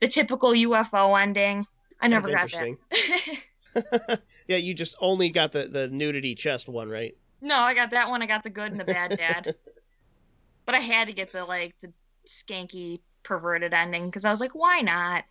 The 0.00 0.08
typical 0.08 0.50
UFO 0.50 1.20
ending. 1.20 1.66
I 2.00 2.08
never 2.08 2.28
That's 2.28 2.52
got 2.52 2.76
that. 2.92 3.38
yeah, 4.48 4.56
you 4.56 4.74
just 4.74 4.96
only 5.00 5.30
got 5.30 5.52
the 5.52 5.68
the 5.68 5.88
nudity 5.88 6.34
chest 6.34 6.68
one, 6.68 6.88
right? 6.90 7.14
No, 7.40 7.56
I 7.58 7.74
got 7.74 7.90
that 7.90 8.08
one. 8.08 8.22
I 8.22 8.26
got 8.26 8.42
the 8.42 8.50
good 8.50 8.70
and 8.70 8.80
the 8.80 8.84
bad 8.84 9.16
dad. 9.16 9.54
but 10.66 10.74
I 10.74 10.80
had 10.80 11.08
to 11.08 11.12
get 11.12 11.32
the 11.32 11.44
like 11.44 11.74
the 11.80 11.92
skanky 12.26 13.00
perverted 13.22 13.72
ending 13.72 14.06
because 14.06 14.24
I 14.24 14.30
was 14.30 14.40
like, 14.40 14.54
why 14.54 14.80
not? 14.80 15.24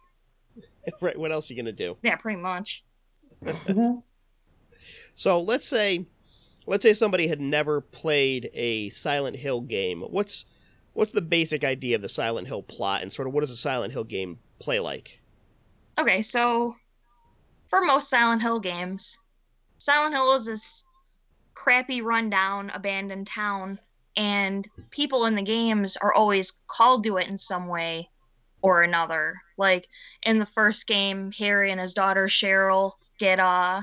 right. 1.02 1.18
What 1.18 1.32
else 1.32 1.50
are 1.50 1.54
you 1.54 1.62
gonna 1.62 1.72
do? 1.72 1.98
Yeah, 2.04 2.16
pretty 2.16 2.42
much. 2.42 2.84
Mm-hmm. 3.44 4.00
So 5.14 5.40
let's 5.40 5.68
say, 5.68 6.08
let's 6.66 6.84
say 6.84 6.94
somebody 6.94 7.28
had 7.28 7.40
never 7.40 7.82
played 7.82 8.50
a 8.54 8.90
Silent 8.90 9.36
Hill 9.38 9.62
game. 9.62 10.02
What's 10.02 10.46
what's 10.94 11.12
the 11.12 11.22
basic 11.22 11.64
idea 11.64 11.96
of 11.96 12.02
the 12.02 12.10
Silent 12.10 12.48
Hill 12.48 12.64
plot, 12.64 13.02
and 13.02 13.12
sort 13.12 13.28
of 13.28 13.34
what 13.34 13.42
does 13.42 13.52
a 13.52 13.58
Silent 13.58 13.94
Hill 13.94 14.04
game 14.04 14.40
play 14.60 14.80
like? 14.80 15.22
Okay, 16.00 16.22
so 16.22 16.76
for 17.68 17.82
most 17.82 18.10
Silent 18.10 18.42
Hill 18.42 18.60
games, 18.60 19.18
Silent 19.78 20.16
Hill 20.16 20.34
is 20.34 20.46
this 20.46 20.84
crappy, 21.54 22.02
rundown, 22.02 22.72
abandoned 22.74 23.28
town, 23.28 23.78
and 24.18 24.68
people 24.90 25.26
in 25.26 25.36
the 25.36 25.42
games 25.42 25.98
are 25.98 26.14
always 26.14 26.52
called 26.68 27.04
to 27.04 27.18
it 27.18 27.28
in 27.28 27.38
some 27.38 27.68
way 27.68 28.08
or 28.62 28.84
another. 28.84 29.36
Like 29.58 29.88
in 30.24 30.40
the 30.40 30.46
first 30.46 30.88
game, 30.88 31.32
Harry 31.34 31.72
and 31.72 31.80
his 31.80 31.94
daughter 31.94 32.28
Cheryl 32.28 32.94
get 33.18 33.40
uh 33.40 33.82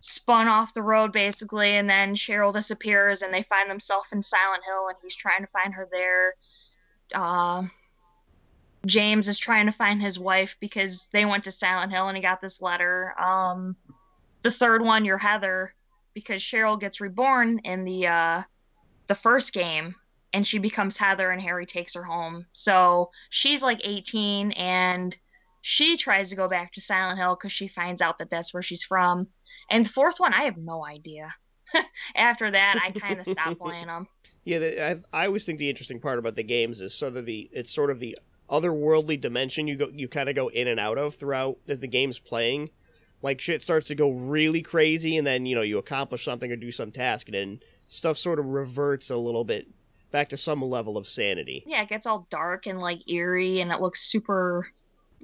spun 0.00 0.46
off 0.48 0.74
the 0.74 0.82
road 0.82 1.12
basically, 1.12 1.76
and 1.76 1.88
then 1.88 2.14
Cheryl 2.14 2.52
disappears, 2.52 3.22
and 3.22 3.32
they 3.32 3.42
find 3.42 3.70
themselves 3.70 4.08
in 4.12 4.22
Silent 4.22 4.64
Hill, 4.64 4.88
and 4.88 4.96
he's 5.02 5.16
trying 5.16 5.40
to 5.40 5.50
find 5.50 5.74
her 5.74 5.88
there. 5.90 6.34
Uh, 7.14 7.62
James 8.86 9.28
is 9.28 9.38
trying 9.38 9.66
to 9.66 9.72
find 9.72 10.00
his 10.00 10.18
wife 10.18 10.56
because 10.60 11.08
they 11.12 11.24
went 11.24 11.44
to 11.44 11.50
Silent 11.50 11.92
Hill 11.92 12.08
and 12.08 12.16
he 12.16 12.22
got 12.22 12.40
this 12.40 12.62
letter. 12.62 13.14
Um, 13.20 13.76
the 14.42 14.50
third 14.50 14.82
one, 14.82 15.04
you're 15.04 15.18
Heather, 15.18 15.74
because 16.14 16.42
Cheryl 16.42 16.78
gets 16.78 17.00
reborn 17.00 17.58
in 17.64 17.84
the 17.84 18.06
uh, 18.06 18.42
the 19.08 19.14
first 19.14 19.52
game, 19.52 19.94
and 20.32 20.46
she 20.46 20.58
becomes 20.58 20.96
Heather, 20.96 21.30
and 21.30 21.40
Harry 21.40 21.66
takes 21.66 21.94
her 21.94 22.04
home. 22.04 22.46
So 22.52 23.10
she's 23.30 23.62
like 23.62 23.86
18, 23.86 24.52
and 24.52 25.16
she 25.62 25.96
tries 25.96 26.30
to 26.30 26.36
go 26.36 26.48
back 26.48 26.72
to 26.72 26.80
Silent 26.80 27.18
Hill 27.18 27.34
because 27.34 27.52
she 27.52 27.68
finds 27.68 28.00
out 28.00 28.18
that 28.18 28.30
that's 28.30 28.54
where 28.54 28.62
she's 28.62 28.84
from. 28.84 29.28
And 29.70 29.84
the 29.84 29.90
fourth 29.90 30.20
one, 30.20 30.32
I 30.32 30.42
have 30.42 30.56
no 30.56 30.84
idea. 30.84 31.30
After 32.16 32.50
that, 32.50 32.80
I 32.82 32.92
kind 32.92 33.18
of 33.18 33.26
stopped 33.26 33.58
playing 33.60 33.86
them. 33.86 34.06
Yeah, 34.44 34.58
the, 34.58 35.02
I, 35.12 35.22
I 35.24 35.26
always 35.26 35.44
think 35.44 35.58
the 35.58 35.68
interesting 35.68 36.00
part 36.00 36.18
about 36.18 36.36
the 36.36 36.42
games 36.42 36.80
is 36.80 36.94
sort 36.94 37.16
of 37.16 37.26
the 37.26 37.50
it's 37.52 37.70
sort 37.70 37.90
of 37.90 38.00
the 38.00 38.18
otherworldly 38.48 39.20
dimension 39.20 39.66
you 39.66 39.76
go 39.76 39.90
you 39.92 40.08
kind 40.08 40.30
of 40.30 40.34
go 40.34 40.48
in 40.48 40.68
and 40.68 40.80
out 40.80 40.96
of 40.96 41.14
throughout 41.14 41.58
as 41.68 41.80
the 41.80 41.88
game's 41.88 42.18
playing. 42.18 42.70
Like 43.20 43.40
shit 43.40 43.62
starts 43.62 43.88
to 43.88 43.94
go 43.94 44.10
really 44.10 44.62
crazy, 44.62 45.16
and 45.18 45.26
then 45.26 45.44
you 45.44 45.54
know 45.54 45.62
you 45.62 45.76
accomplish 45.76 46.24
something 46.24 46.50
or 46.50 46.56
do 46.56 46.70
some 46.70 46.92
task, 46.92 47.28
and 47.28 47.34
then 47.34 47.60
stuff 47.88 48.16
sort 48.16 48.38
of 48.38 48.44
reverts 48.46 49.10
a 49.10 49.16
little 49.16 49.42
bit 49.44 49.66
back 50.12 50.28
to 50.28 50.36
some 50.36 50.62
level 50.62 50.96
of 50.96 51.06
sanity. 51.08 51.64
Yeah, 51.66 51.82
it 51.82 51.88
gets 51.88 52.06
all 52.06 52.26
dark 52.30 52.66
and 52.66 52.78
like 52.78 53.10
eerie, 53.10 53.60
and 53.60 53.72
it 53.72 53.80
looks 53.80 54.04
super 54.04 54.66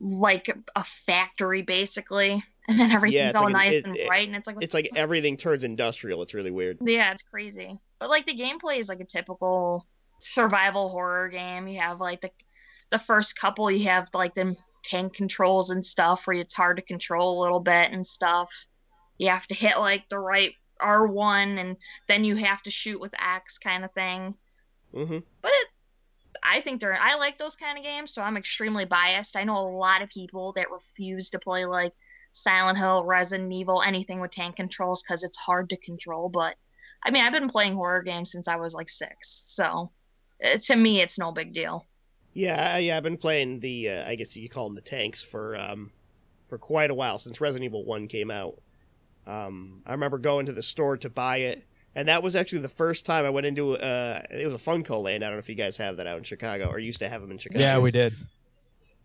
like 0.00 0.48
a 0.74 0.82
factory 0.84 1.62
basically. 1.62 2.42
And 2.66 2.80
then 2.80 2.92
everything's 2.92 3.26
it's 3.26 3.34
all 3.36 3.42
like 3.42 3.50
an- 3.50 3.58
nice 3.58 3.74
it- 3.74 3.84
and 3.84 3.98
bright, 4.06 4.26
and 4.26 4.34
it's 4.34 4.46
like, 4.46 4.56
It's 4.62 4.72
like 4.72 4.88
everything 4.96 5.36
turns 5.36 5.64
industrial. 5.64 6.22
It's 6.22 6.32
really 6.32 6.50
weird. 6.50 6.78
Yeah, 6.80 7.12
it's 7.12 7.20
crazy. 7.20 7.78
But 7.98 8.08
like 8.08 8.24
the 8.24 8.34
gameplay 8.34 8.78
is 8.78 8.88
like 8.88 9.00
a 9.00 9.04
typical 9.04 9.86
survival 10.18 10.88
horror 10.88 11.28
game. 11.28 11.68
You 11.68 11.80
have 11.80 12.00
like 12.00 12.22
the 12.22 12.30
the 12.88 12.98
first 12.98 13.38
couple 13.38 13.70
you 13.70 13.86
have 13.90 14.08
like 14.14 14.34
them 14.34 14.56
tank 14.82 15.12
controls 15.12 15.68
and 15.68 15.84
stuff 15.84 16.26
where 16.26 16.38
it's 16.38 16.54
hard 16.54 16.78
to 16.78 16.82
control 16.82 17.38
a 17.38 17.42
little 17.42 17.60
bit 17.60 17.90
and 17.92 18.06
stuff. 18.06 18.50
You 19.18 19.28
have 19.28 19.46
to 19.48 19.54
hit 19.54 19.78
like 19.78 20.08
the 20.08 20.18
right 20.18 20.54
R1 20.80 21.58
and 21.58 21.76
then 22.08 22.24
you 22.24 22.36
have 22.36 22.62
to 22.64 22.70
shoot 22.70 23.00
with 23.00 23.14
X 23.20 23.58
kind 23.58 23.84
of 23.84 23.92
thing. 23.92 24.36
hmm 24.92 25.18
But 25.42 25.52
it 25.52 25.68
I 26.42 26.60
think 26.62 26.80
they're 26.80 27.00
I 27.00 27.14
like 27.16 27.38
those 27.38 27.56
kind 27.56 27.78
of 27.78 27.84
games, 27.84 28.12
so 28.12 28.22
I'm 28.22 28.36
extremely 28.36 28.84
biased. 28.84 29.36
I 29.36 29.44
know 29.44 29.58
a 29.58 29.76
lot 29.76 30.02
of 30.02 30.10
people 30.10 30.52
that 30.54 30.70
refuse 30.70 31.30
to 31.30 31.38
play 31.40 31.66
like 31.66 31.94
Silent 32.32 32.78
Hill, 32.78 33.04
Resident 33.04 33.52
Evil, 33.52 33.82
anything 33.82 34.20
with 34.20 34.32
tank 34.32 34.56
controls 34.56 35.02
because 35.02 35.24
it's 35.24 35.38
hard 35.38 35.70
to 35.70 35.76
control. 35.78 36.28
But 36.30 36.56
I 37.04 37.10
mean, 37.12 37.24
I've 37.24 37.32
been 37.32 37.48
playing 37.50 37.74
horror 37.76 38.02
games 38.02 38.32
since 38.32 38.48
I 38.48 38.56
was 38.56 38.74
like 38.74 38.88
six, 38.90 39.44
so 39.46 39.90
uh, 40.44 40.58
to 40.58 40.76
me, 40.76 41.00
it's 41.02 41.18
no 41.18 41.32
big 41.32 41.54
deal. 41.54 41.88
Yeah, 42.32 42.78
yeah. 42.78 42.96
I've 42.96 43.02
been 43.02 43.16
playing 43.16 43.60
the 43.60 43.88
uh, 43.90 44.08
I 44.08 44.16
guess 44.16 44.36
you 44.36 44.42
could 44.48 44.54
call 44.54 44.68
them 44.68 44.74
the 44.74 44.80
tanks 44.82 45.22
for 45.22 45.56
um 45.56 45.92
for 46.48 46.58
quite 46.58 46.90
a 46.90 46.94
while 46.94 47.18
since 47.18 47.40
Resident 47.40 47.66
Evil 47.66 47.84
One 47.84 48.08
came 48.08 48.30
out. 48.30 48.60
Um, 49.26 49.82
I 49.86 49.92
remember 49.92 50.18
going 50.18 50.46
to 50.46 50.52
the 50.52 50.62
store 50.62 50.96
to 50.98 51.08
buy 51.10 51.38
it, 51.38 51.66
and 51.94 52.08
that 52.08 52.22
was 52.22 52.36
actually 52.36 52.60
the 52.60 52.68
first 52.68 53.06
time 53.06 53.24
I 53.24 53.30
went 53.30 53.46
into 53.46 53.72
uh 53.72 54.22
it 54.30 54.50
was 54.50 54.54
a 54.54 54.64
FuncoLand. 54.64 55.16
I 55.16 55.18
don't 55.18 55.32
know 55.32 55.38
if 55.38 55.48
you 55.48 55.54
guys 55.54 55.76
have 55.78 55.96
that 55.96 56.06
out 56.06 56.18
in 56.18 56.24
Chicago 56.24 56.68
or 56.68 56.78
used 56.78 56.98
to 56.98 57.08
have 57.08 57.20
them 57.20 57.30
in 57.30 57.38
Chicago. 57.38 57.60
Yeah, 57.60 57.78
we 57.78 57.90
did. 57.90 58.14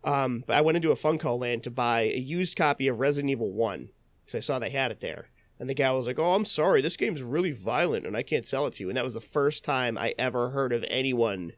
Um, 0.02 0.44
but 0.46 0.56
I 0.56 0.60
went 0.62 0.76
into 0.76 0.92
a 0.92 0.96
FuncoLand 0.96 1.62
to 1.64 1.70
buy 1.70 2.02
a 2.02 2.18
used 2.18 2.56
copy 2.56 2.88
of 2.88 3.00
Resident 3.00 3.30
Evil 3.30 3.52
One 3.52 3.90
because 4.24 4.34
I 4.34 4.40
saw 4.40 4.58
they 4.58 4.70
had 4.70 4.90
it 4.90 5.00
there. 5.00 5.26
And 5.58 5.68
the 5.68 5.74
guy 5.74 5.92
was 5.92 6.06
like, 6.06 6.18
"Oh, 6.18 6.34
I'm 6.34 6.46
sorry, 6.46 6.80
this 6.80 6.96
game's 6.96 7.22
really 7.22 7.52
violent, 7.52 8.06
and 8.06 8.16
I 8.16 8.22
can't 8.22 8.46
sell 8.46 8.66
it 8.66 8.72
to 8.74 8.84
you." 8.84 8.88
And 8.88 8.96
that 8.96 9.04
was 9.04 9.12
the 9.12 9.20
first 9.20 9.62
time 9.62 9.98
I 9.98 10.14
ever 10.18 10.50
heard 10.50 10.72
of 10.72 10.84
anyone 10.88 11.52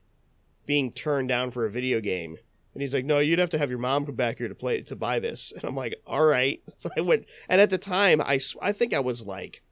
being 0.67 0.91
turned 0.91 1.29
down 1.29 1.53
for 1.53 1.65
a 1.65 1.71
video 1.71 2.01
game. 2.01 2.39
And 2.75 2.81
he's 2.81 2.95
like, 2.95 3.05
"No, 3.05 3.19
you'd 3.19 3.39
have 3.39 3.51
to 3.51 3.59
have 3.59 3.71
your 3.71 3.79
mom 3.79 4.07
come 4.07 4.15
back 4.15 4.39
here 4.39 4.49
to 4.49 4.55
play 4.55 4.81
to 4.83 4.97
buy 4.97 5.19
this." 5.19 5.53
And 5.53 5.65
I'm 5.65 5.77
like, 5.77 5.95
"All 6.07 6.25
right." 6.25 6.63
So 6.79 6.91
I 6.97 7.01
went, 7.01 7.27
and 7.49 7.61
at 7.61 7.71
the 7.71 7.79
time, 7.79 8.21
I 8.25 8.39
sw- 8.39 8.57
I 8.63 8.73
think 8.73 8.95
I 8.95 9.01
was 9.01 9.27
like 9.27 9.63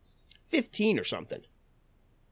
15 0.48 0.98
or 0.98 1.05
something. 1.05 1.40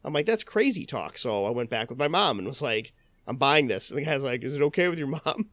I'm 0.05 0.13
like, 0.13 0.27
"That's 0.27 0.45
crazy 0.45 0.85
talk." 0.85 1.19
So 1.19 1.47
I 1.47 1.51
went 1.51 1.71
back 1.71 1.89
with 1.91 1.99
my 1.99 2.09
mom 2.09 2.39
and 2.39 2.47
was 2.47 2.63
like, 2.63 2.93
"I'm 3.27 3.37
buying 3.37 3.69
this." 3.69 3.91
And 3.91 3.99
the 3.99 4.05
guy's 4.05 4.23
like, 4.25 4.45
"Is 4.45 4.55
it 4.55 4.63
okay 4.63 4.89
with 4.89 4.99
your 4.99 5.09
mom?" 5.25 5.49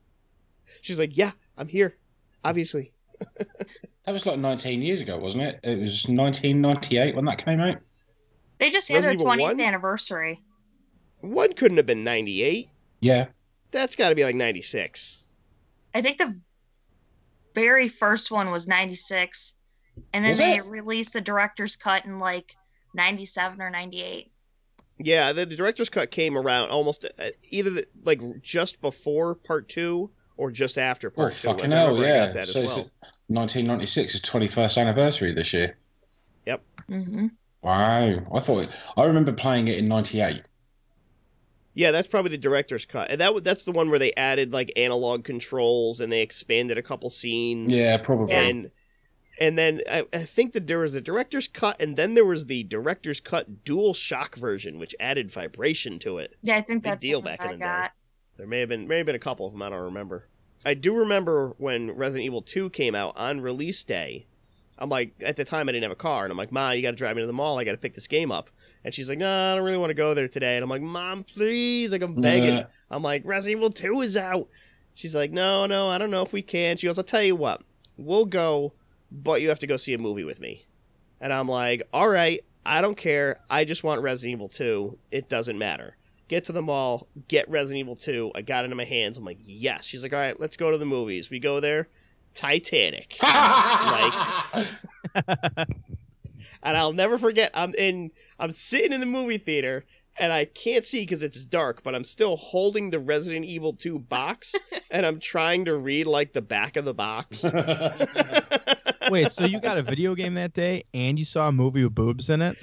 She's 0.82 1.00
like, 1.00 1.16
"Yeah, 1.18 1.32
I'm 1.58 1.68
here, 1.68 1.98
obviously." 2.44 2.92
That 4.06 4.12
was 4.12 4.26
like 4.28 4.38
19 4.38 4.84
years 4.84 5.02
ago, 5.02 5.18
wasn't 5.18 5.46
it? 5.46 5.60
It 5.64 5.80
was 5.80 6.06
1998 6.08 7.16
when 7.16 7.26
that 7.26 7.44
came 7.44 7.60
out. 7.60 7.78
They 8.60 8.70
just 8.70 8.88
had 8.88 8.96
Resident 8.96 9.20
their 9.20 9.28
20th 9.28 9.42
1? 9.42 9.62
anniversary. 9.62 10.44
One 11.22 11.54
couldn't 11.54 11.78
have 11.78 11.88
been 11.88 12.04
98. 12.04 12.70
Yeah. 13.00 13.26
That's 13.76 13.96
got 13.98 14.08
to 14.10 14.16
be 14.16 14.24
like 14.24 14.36
96. 14.36 15.26
I 15.94 16.02
think 16.02 16.18
the 16.18 16.34
very 17.54 17.90
first 17.90 18.32
one 18.32 18.50
was 18.50 18.68
96, 18.70 19.54
and 20.14 20.24
then 20.24 20.30
Was 20.30 20.38
they 20.38 20.58
it? 20.58 20.66
released 20.66 21.12
the 21.14 21.20
director's 21.22 21.76
cut 21.76 22.06
in 22.06 22.18
like 22.20 22.56
97 22.94 23.62
or 23.62 23.70
98. 23.70 24.32
Yeah, 24.98 25.34
the, 25.34 25.46
the 25.46 25.58
director's 25.58 25.90
cut 25.90 26.10
came 26.10 26.38
around 26.38 26.70
almost 26.70 27.04
uh, 27.04 27.24
either 27.50 27.70
the, 27.70 27.86
like 28.06 28.22
just 28.42 28.80
before 28.80 29.36
part 29.36 29.68
two 29.68 30.10
or 30.38 30.52
just 30.52 30.78
after 30.78 31.08
Oh, 31.08 31.12
part 31.12 31.34
two. 31.34 31.48
fucking 31.50 31.72
hell, 31.72 32.02
yeah. 32.02 32.28
that 32.32 32.48
So 32.48 32.62
as 32.62 32.78
it's 32.78 32.90
1996 33.28 34.16
is 34.16 34.22
21st 34.22 34.78
anniversary 34.82 35.34
this 35.34 35.52
year. 35.54 35.78
hmm 36.88 37.28
Wow. 37.62 38.20
I 38.34 38.40
thought, 38.40 38.92
I 38.96 39.04
remember 39.04 39.34
playing 39.34 39.68
it 39.68 39.80
in 39.80 39.88
98. 39.90 40.44
Yeah, 41.76 41.92
that's 41.92 42.08
probably 42.08 42.32
the 42.32 42.38
director's 42.38 42.86
cut, 42.86 43.12
and 43.12 43.20
that 43.20 43.44
that's 43.44 43.66
the 43.66 43.74
one 43.74 43.90
where 43.90 44.00
they 44.00 44.14
added 44.14 44.54
like 44.54 44.72
analog 44.78 45.26
controls 45.26 46.00
and 46.00 46.12
they 46.12 46.22
expanded 46.22 46.78
a 46.78 46.82
couple 46.82 47.10
scenes. 47.10 47.74
Yeah, 47.74 47.98
probably. 47.98 48.34
and 48.34 48.72
and 49.40 49.58
then 49.58 49.82
I, 49.92 50.06
I 50.14 50.20
think 50.20 50.54
that 50.54 50.68
there 50.68 50.80
was 50.80 50.96
a 50.96 51.02
director's 51.02 51.48
cut, 51.48 51.80
and 51.82 51.98
then 51.98 52.14
there 52.14 52.26
was 52.26 52.46
the 52.46 52.64
director's 52.64 53.20
cut 53.20 53.66
dual 53.66 53.94
shock 53.94 54.36
version, 54.36 54.80
which 54.80 54.96
added 55.00 55.30
vibration 55.30 56.00
to 56.00 56.18
it. 56.18 56.38
Yeah, 56.42 56.56
I 56.56 56.62
think 56.62 56.84
Big 56.84 56.92
that's 56.92 57.02
deal 57.02 57.22
the 57.22 57.30
one 57.30 57.36
back 57.38 57.42
in 57.42 57.48
I 57.48 57.52
the 57.52 57.58
day. 57.58 57.88
There 58.38 58.48
may 58.48 58.62
have 58.62 58.70
been 58.70 58.88
may 58.88 58.98
have 58.98 59.06
been 59.06 59.16
a 59.16 59.20
couple 59.20 59.46
of 59.46 59.52
them. 59.52 59.62
I 59.62 59.70
don't 59.70 59.84
remember. 59.84 60.30
I 60.66 60.74
do 60.74 60.96
remember 60.96 61.54
when 61.58 61.92
Resident 61.92 62.26
Evil 62.26 62.42
2 62.42 62.72
came 62.72 62.96
out 62.96 63.16
on 63.18 63.42
release 63.42 63.84
day. 63.84 64.26
I'm 64.80 64.90
like, 64.90 65.14
at 65.22 65.36
the 65.36 65.46
time 65.46 65.70
I 65.70 65.74
didn't 65.74 65.84
have 65.84 65.92
a 65.92 65.96
car, 65.96 66.24
and 66.24 66.32
I'm 66.32 66.38
like, 66.38 66.52
Ma, 66.52 66.72
you 66.72 66.82
got 66.82 66.92
to 66.92 66.98
drive 66.98 67.16
me 67.16 67.22
to 67.22 67.28
the 67.28 67.34
mall. 67.34 67.60
I 67.60 67.64
got 67.64 67.72
to 67.72 67.78
pick 67.78 67.94
this 67.94 68.08
game 68.08 68.32
up. 68.32 68.50
And 68.86 68.94
she's 68.94 69.10
like, 69.10 69.18
No, 69.18 69.52
I 69.52 69.56
don't 69.56 69.66
really 69.66 69.80
want 69.80 69.90
to 69.90 69.96
go 69.96 70.14
there 70.14 70.28
today. 70.28 70.56
And 70.56 70.64
I'm 70.64 70.70
like, 70.70 70.84
Mom, 70.84 71.24
please, 71.24 71.92
like 71.92 72.04
I'm 72.04 72.14
begging. 72.22 72.56
Nah. 72.56 72.66
I'm 72.92 73.02
like, 73.02 73.24
Resident 73.26 73.60
Evil 73.60 73.72
2 73.72 74.02
is 74.02 74.16
out. 74.16 74.48
She's 74.94 75.16
like, 75.16 75.32
No, 75.32 75.66
no, 75.66 75.90
I 75.90 75.98
don't 75.98 76.12
know 76.12 76.22
if 76.22 76.32
we 76.32 76.44
can. 76.44 76.78
She 76.78 76.86
goes, 76.86 77.00
I'll 77.00 77.04
tell 77.04 77.24
you 77.24 77.36
what, 77.36 77.64
we'll 77.98 78.26
go, 78.26 78.74
but 79.12 79.42
you 79.42 79.50
have 79.50 79.60
to 79.60 79.68
go 79.68 79.76
see 79.76 79.96
a 79.96 79.98
movie 79.98 80.24
with 80.24 80.40
me. 80.40 80.68
And 81.20 81.34
I'm 81.34 81.50
like, 81.50 81.82
All 81.92 82.08
right, 82.08 82.46
I 82.64 82.82
don't 82.82 82.96
care. 82.96 83.40
I 83.50 83.66
just 83.66 83.84
want 83.84 84.04
Resident 84.04 84.34
Evil 84.34 84.50
2. 84.50 84.98
It 85.10 85.30
doesn't 85.30 85.58
matter 85.58 85.98
get 86.28 86.44
to 86.44 86.52
the 86.52 86.62
mall, 86.62 87.08
get 87.28 87.48
Resident 87.50 87.80
Evil 87.80 87.96
2. 87.96 88.32
I 88.36 88.42
got 88.42 88.66
it 88.66 88.72
in 88.72 88.78
my 88.78 88.84
hands. 88.84 89.16
I'm 89.16 89.24
like, 89.24 89.38
yes. 89.46 89.86
She's 89.86 90.02
like, 90.02 90.12
all 90.12 90.18
right, 90.18 90.40
let's 90.40 90.58
go 90.58 90.72
to 90.72 90.78
the 90.80 90.86
movies. 90.86 91.30
We 91.30 91.38
go 91.38 91.60
there, 91.60 91.88
Titanic. 92.34 93.20
like, 93.24 94.14
And 96.66 96.76
I'll 96.76 96.94
never 96.94 97.18
forget, 97.18 97.52
I'm 97.54 97.74
in, 97.76 98.12
I'm 98.40 98.52
sitting 98.52 98.92
in 98.94 99.00
the 99.00 99.06
movie 99.06 99.38
theater 99.38 99.86
and 100.18 100.32
I 100.32 100.46
can't 100.46 100.86
see 100.86 101.02
because 101.02 101.24
it's 101.24 101.44
dark, 101.46 101.84
but 101.84 101.94
I'm 101.96 102.04
still 102.06 102.36
holding 102.38 102.90
the 102.90 103.00
Resident 103.00 103.46
Evil 103.46 103.74
2 103.74 104.00
box 104.00 104.56
and 104.92 105.06
I'm 105.06 105.20
trying 105.20 105.66
to 105.66 105.76
read 105.78 106.08
like 106.08 106.34
the 106.34 106.42
back 106.42 106.78
of 106.78 106.86
the 106.86 106.94
box. 106.94 107.44
Wait, 109.12 109.32
so 109.32 109.46
you 109.46 109.60
got 109.60 109.78
a 109.78 109.82
video 109.84 110.16
game 110.16 110.34
that 110.36 110.54
day 110.54 110.86
and 110.94 111.20
you 111.20 111.26
saw 111.26 111.48
a 111.50 111.52
movie 111.52 111.84
with 111.84 111.96
boobs 111.96 112.30
in 112.30 112.42
it? 112.42 112.58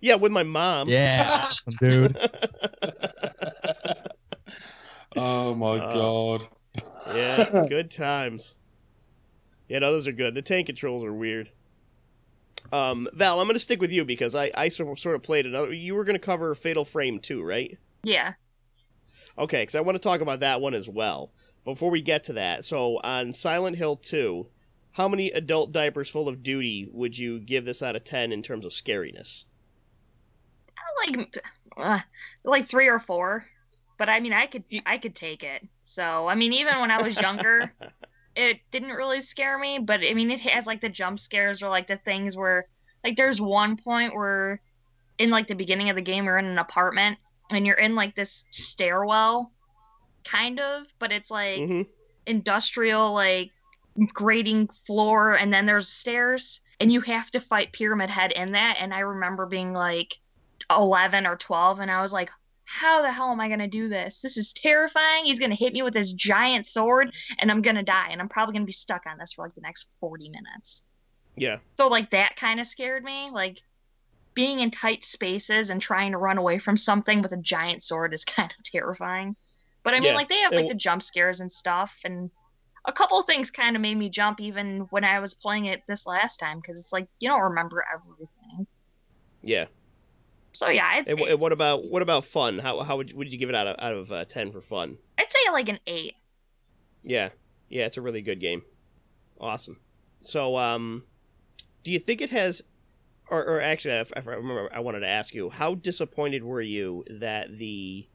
yeah, 0.00 0.16
with 0.16 0.32
my 0.32 0.42
mom. 0.42 0.88
Yeah, 0.88 1.28
awesome, 1.30 1.74
dude. 1.80 2.18
oh 5.16 5.54
my 5.54 5.78
Uh, 5.78 5.92
god. 5.92 6.48
yeah, 7.14 7.66
good 7.68 7.90
times. 7.90 8.56
Yeah, 9.68 9.80
no, 9.80 9.92
those 9.92 10.06
are 10.06 10.12
good. 10.12 10.34
The 10.34 10.42
tank 10.42 10.66
controls 10.66 11.04
are 11.04 11.12
weird. 11.12 11.50
Um, 12.72 13.08
Val, 13.12 13.40
I'm 13.40 13.46
going 13.46 13.54
to 13.54 13.60
stick 13.60 13.80
with 13.80 13.92
you 13.92 14.04
because 14.04 14.34
I, 14.34 14.50
I 14.54 14.68
sort 14.68 15.06
of- 15.06 15.22
played 15.22 15.46
another. 15.46 15.72
You 15.72 15.94
were 15.94 16.04
going 16.04 16.18
to 16.18 16.24
cover 16.24 16.54
Fatal 16.54 16.84
Frame 16.84 17.18
2, 17.20 17.42
right? 17.42 17.78
Yeah. 18.02 18.34
Okay, 19.38 19.62
because 19.62 19.74
I 19.74 19.80
want 19.80 19.96
to 19.96 20.00
talk 20.02 20.20
about 20.20 20.40
that 20.40 20.60
one 20.60 20.74
as 20.74 20.88
well. 20.88 21.30
Before 21.64 21.90
we 21.90 22.00
get 22.00 22.24
to 22.24 22.32
that, 22.34 22.64
so 22.64 23.00
on 23.02 23.32
Silent 23.32 23.76
Hill 23.76 23.96
2, 23.96 24.46
how 24.92 25.08
many 25.08 25.30
adult 25.32 25.72
diapers 25.72 26.08
full 26.08 26.28
of 26.28 26.42
duty 26.42 26.88
would 26.92 27.18
you 27.18 27.38
give 27.40 27.64
this 27.64 27.82
out 27.82 27.96
of 27.96 28.04
10 28.04 28.32
in 28.32 28.42
terms 28.42 28.64
of 28.64 28.72
scariness? 28.72 29.44
like 31.04 31.36
uh, 31.76 31.98
like 32.44 32.66
three 32.66 32.88
or 32.88 32.98
four 32.98 33.44
but 33.98 34.08
i 34.08 34.18
mean 34.18 34.32
i 34.32 34.46
could 34.46 34.64
I 34.86 34.96
could 34.96 35.14
take 35.14 35.44
it 35.44 35.62
so 35.84 36.26
i 36.26 36.34
mean 36.34 36.54
even 36.54 36.80
when 36.80 36.90
i 36.90 37.02
was 37.02 37.20
younger 37.20 37.70
it 38.36 38.60
didn't 38.70 38.90
really 38.92 39.20
scare 39.20 39.58
me 39.58 39.78
but 39.78 40.00
i 40.04 40.14
mean 40.14 40.30
it 40.30 40.40
has 40.40 40.66
like 40.66 40.80
the 40.80 40.88
jump 40.88 41.18
scares 41.18 41.62
or 41.62 41.68
like 41.68 41.86
the 41.86 41.96
things 41.98 42.36
where 42.36 42.66
like 43.04 43.16
there's 43.16 43.40
one 43.40 43.76
point 43.76 44.14
where 44.14 44.60
in 45.18 45.30
like 45.30 45.48
the 45.48 45.54
beginning 45.54 45.90
of 45.90 45.96
the 45.96 46.02
game 46.02 46.26
we're 46.26 46.38
in 46.38 46.46
an 46.46 46.58
apartment 46.58 47.18
and 47.50 47.66
you're 47.66 47.78
in 47.78 47.94
like 47.94 48.14
this 48.14 48.44
stairwell 48.50 49.52
kind 50.24 50.60
of 50.60 50.86
but 50.98 51.12
it's 51.12 51.30
like 51.30 51.58
hmm 51.58 51.82
industrial 52.26 53.12
like 53.14 53.52
grading 54.12 54.68
floor 54.86 55.36
and 55.36 55.52
then 55.52 55.64
there's 55.66 55.88
stairs 55.88 56.60
and 56.80 56.92
you 56.92 57.00
have 57.00 57.30
to 57.30 57.40
fight 57.40 57.72
pyramid 57.72 58.10
head 58.10 58.32
in 58.32 58.52
that. 58.52 58.76
And 58.80 58.92
i 58.92 59.00
remember 59.00 59.46
being 59.46 59.72
like 59.72 60.14
11 60.70 61.26
or 61.26 61.36
12 61.36 61.80
and 61.80 61.90
i 61.90 62.02
was 62.02 62.12
like 62.12 62.30
how 62.66 63.00
the 63.00 63.12
hell 63.12 63.30
am 63.30 63.40
i 63.40 63.46
going 63.48 63.60
to 63.60 63.68
do 63.68 63.88
this? 63.88 64.20
This 64.20 64.36
is 64.36 64.52
terrifying. 64.52 65.24
He's 65.24 65.38
going 65.38 65.50
to 65.52 65.56
hit 65.56 65.72
me 65.72 65.82
with 65.82 65.94
this 65.94 66.12
giant 66.12 66.66
sword 66.66 67.14
and 67.38 67.50
i'm 67.50 67.62
going 67.62 67.76
to 67.76 67.82
die 67.82 68.08
and 68.10 68.20
i'm 68.20 68.28
probably 68.28 68.52
going 68.52 68.62
to 68.62 68.66
be 68.66 68.72
stuck 68.72 69.06
on 69.06 69.18
this 69.18 69.32
for 69.32 69.44
like 69.44 69.54
the 69.54 69.60
next 69.60 69.86
40 70.00 70.28
minutes. 70.28 70.82
Yeah. 71.36 71.58
so 71.76 71.88
like 71.88 72.10
that 72.10 72.36
kind 72.36 72.60
of 72.60 72.66
scared 72.66 73.04
me. 73.04 73.30
Like 73.30 73.58
being 74.34 74.60
in 74.60 74.70
tight 74.70 75.04
spaces 75.04 75.70
and 75.70 75.80
trying 75.80 76.12
to 76.12 76.18
run 76.18 76.38
away 76.38 76.58
from 76.58 76.76
something 76.76 77.22
with 77.22 77.32
a 77.32 77.36
giant 77.38 77.82
sword 77.82 78.12
is 78.12 78.24
kind 78.36 78.52
of 78.56 78.64
terrifying. 78.64 79.36
But 79.82 79.94
i 79.94 80.00
mean 80.00 80.10
Yeah, 80.10 80.16
like 80.16 80.28
they 80.28 80.38
have 80.38 80.52
like 80.52 80.68
the 80.68 80.74
jump 80.74 81.02
scares 81.02 81.40
and 81.40 81.50
stuff 81.50 82.00
and 82.04 82.30
a 82.84 82.92
couple 82.92 83.18
of 83.18 83.26
things 83.26 83.50
kind 83.50 83.76
of 83.76 83.82
made 83.82 83.96
me 83.96 84.08
jump 84.08 84.40
even 84.40 84.80
when 84.90 85.02
i 85.04 85.18
was 85.18 85.34
playing 85.34 85.66
it 85.66 85.82
this 85.88 86.06
last 86.06 86.38
time 86.38 86.60
because 86.60 86.80
it's 86.80 86.92
like 86.92 87.08
you 87.20 87.28
don't 87.28 87.42
remember 87.42 87.84
everything. 87.92 88.66
Yeah. 89.42 89.66
So 90.56 90.68
yeah 90.68 90.86
i'd 90.92 91.08
And, 91.08 91.20
and 91.20 91.40
what 91.40 91.52
about 91.52 91.84
what 91.90 92.02
about 92.02 92.24
fun? 92.24 92.58
How 92.58 92.82
how 92.82 92.96
would 92.96 93.10
you, 93.10 93.16
would 93.16 93.32
you 93.32 93.38
give 93.38 93.48
it 93.48 93.54
out 93.54 93.66
of 93.66 93.76
out 93.78 93.92
of 93.94 94.10
uh, 94.10 94.24
10 94.24 94.52
for 94.52 94.60
fun? 94.60 94.96
I'd 95.18 95.30
say 95.30 95.38
like 95.52 95.68
an 95.68 95.78
eight 95.86 96.14
Yeah. 97.02 97.28
Yeah, 97.68 97.86
it's 97.86 97.96
a 97.96 98.00
really 98.02 98.22
good 98.22 98.40
game. 98.40 98.62
Awesome. 99.40 99.78
So, 100.20 100.56
um, 100.56 101.02
do 101.82 101.90
you 101.90 101.98
think 101.98 102.20
it 102.20 102.30
has, 102.30 102.62
or, 103.28 103.44
or 103.44 103.60
actually, 103.60 103.94
if, 103.94 104.12
if 104.16 104.26
I 104.28 104.32
remember, 104.32 104.70
I 104.72 104.80
wanted 104.80 105.00
to 105.00 105.08
ask 105.08 105.34
you, 105.34 105.50
how 105.50 105.74
disappointed 105.74 106.42
were 106.44 106.62
you 106.62 107.04
that 107.10 107.58
the 107.58 108.08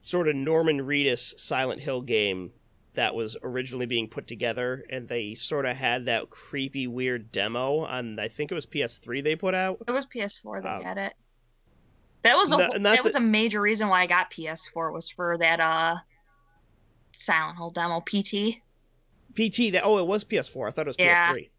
sort 0.00 0.26
of 0.28 0.34
Norman 0.36 0.80
Reedus 0.80 1.38
Silent 1.38 1.80
Hill 1.80 2.00
game 2.02 2.52
that 2.94 3.14
was 3.14 3.36
originally 3.42 3.84
being 3.86 4.08
put 4.08 4.26
together, 4.26 4.84
and 4.88 5.06
they 5.06 5.34
sort 5.34 5.66
of 5.66 5.76
had 5.76 6.06
that 6.06 6.30
creepy, 6.30 6.86
weird 6.86 7.30
demo 7.30 7.80
on, 7.80 8.18
I 8.18 8.28
think 8.28 8.50
it 8.50 8.54
was 8.54 8.64
PS3 8.66 9.22
they 9.22 9.36
put 9.36 9.54
out? 9.54 9.78
it 9.86 9.90
was 9.90 10.06
ps4 10.06 10.62
that 10.62 10.76
Um, 10.76 10.82
got 10.82 10.98
it 10.98 11.12
that 12.22 12.36
was 12.36 12.50
a 12.52 12.56
no- 12.56 12.78
that 12.80 13.04
was 13.04 13.14
a 13.14 13.20
major 13.20 13.60
reason 13.60 13.88
why 13.88 14.02
i 14.02 14.06
got 14.06 14.30
ps4 14.30 14.92
was 14.92 15.08
for 15.08 15.36
that 15.38 15.60
uh 15.60 15.96
silent 17.12 17.56
hill 17.56 17.70
demo 17.70 18.00
pt 18.00 18.60
PT, 19.34 19.70
that, 19.72 19.82
oh, 19.84 19.98
it 19.98 20.06
was 20.06 20.24
PS4. 20.24 20.66
I 20.66 20.70
thought 20.70 20.86
it 20.86 20.88
was 20.88 20.96
Yeah. 20.98 21.30
PS3. 21.34 21.50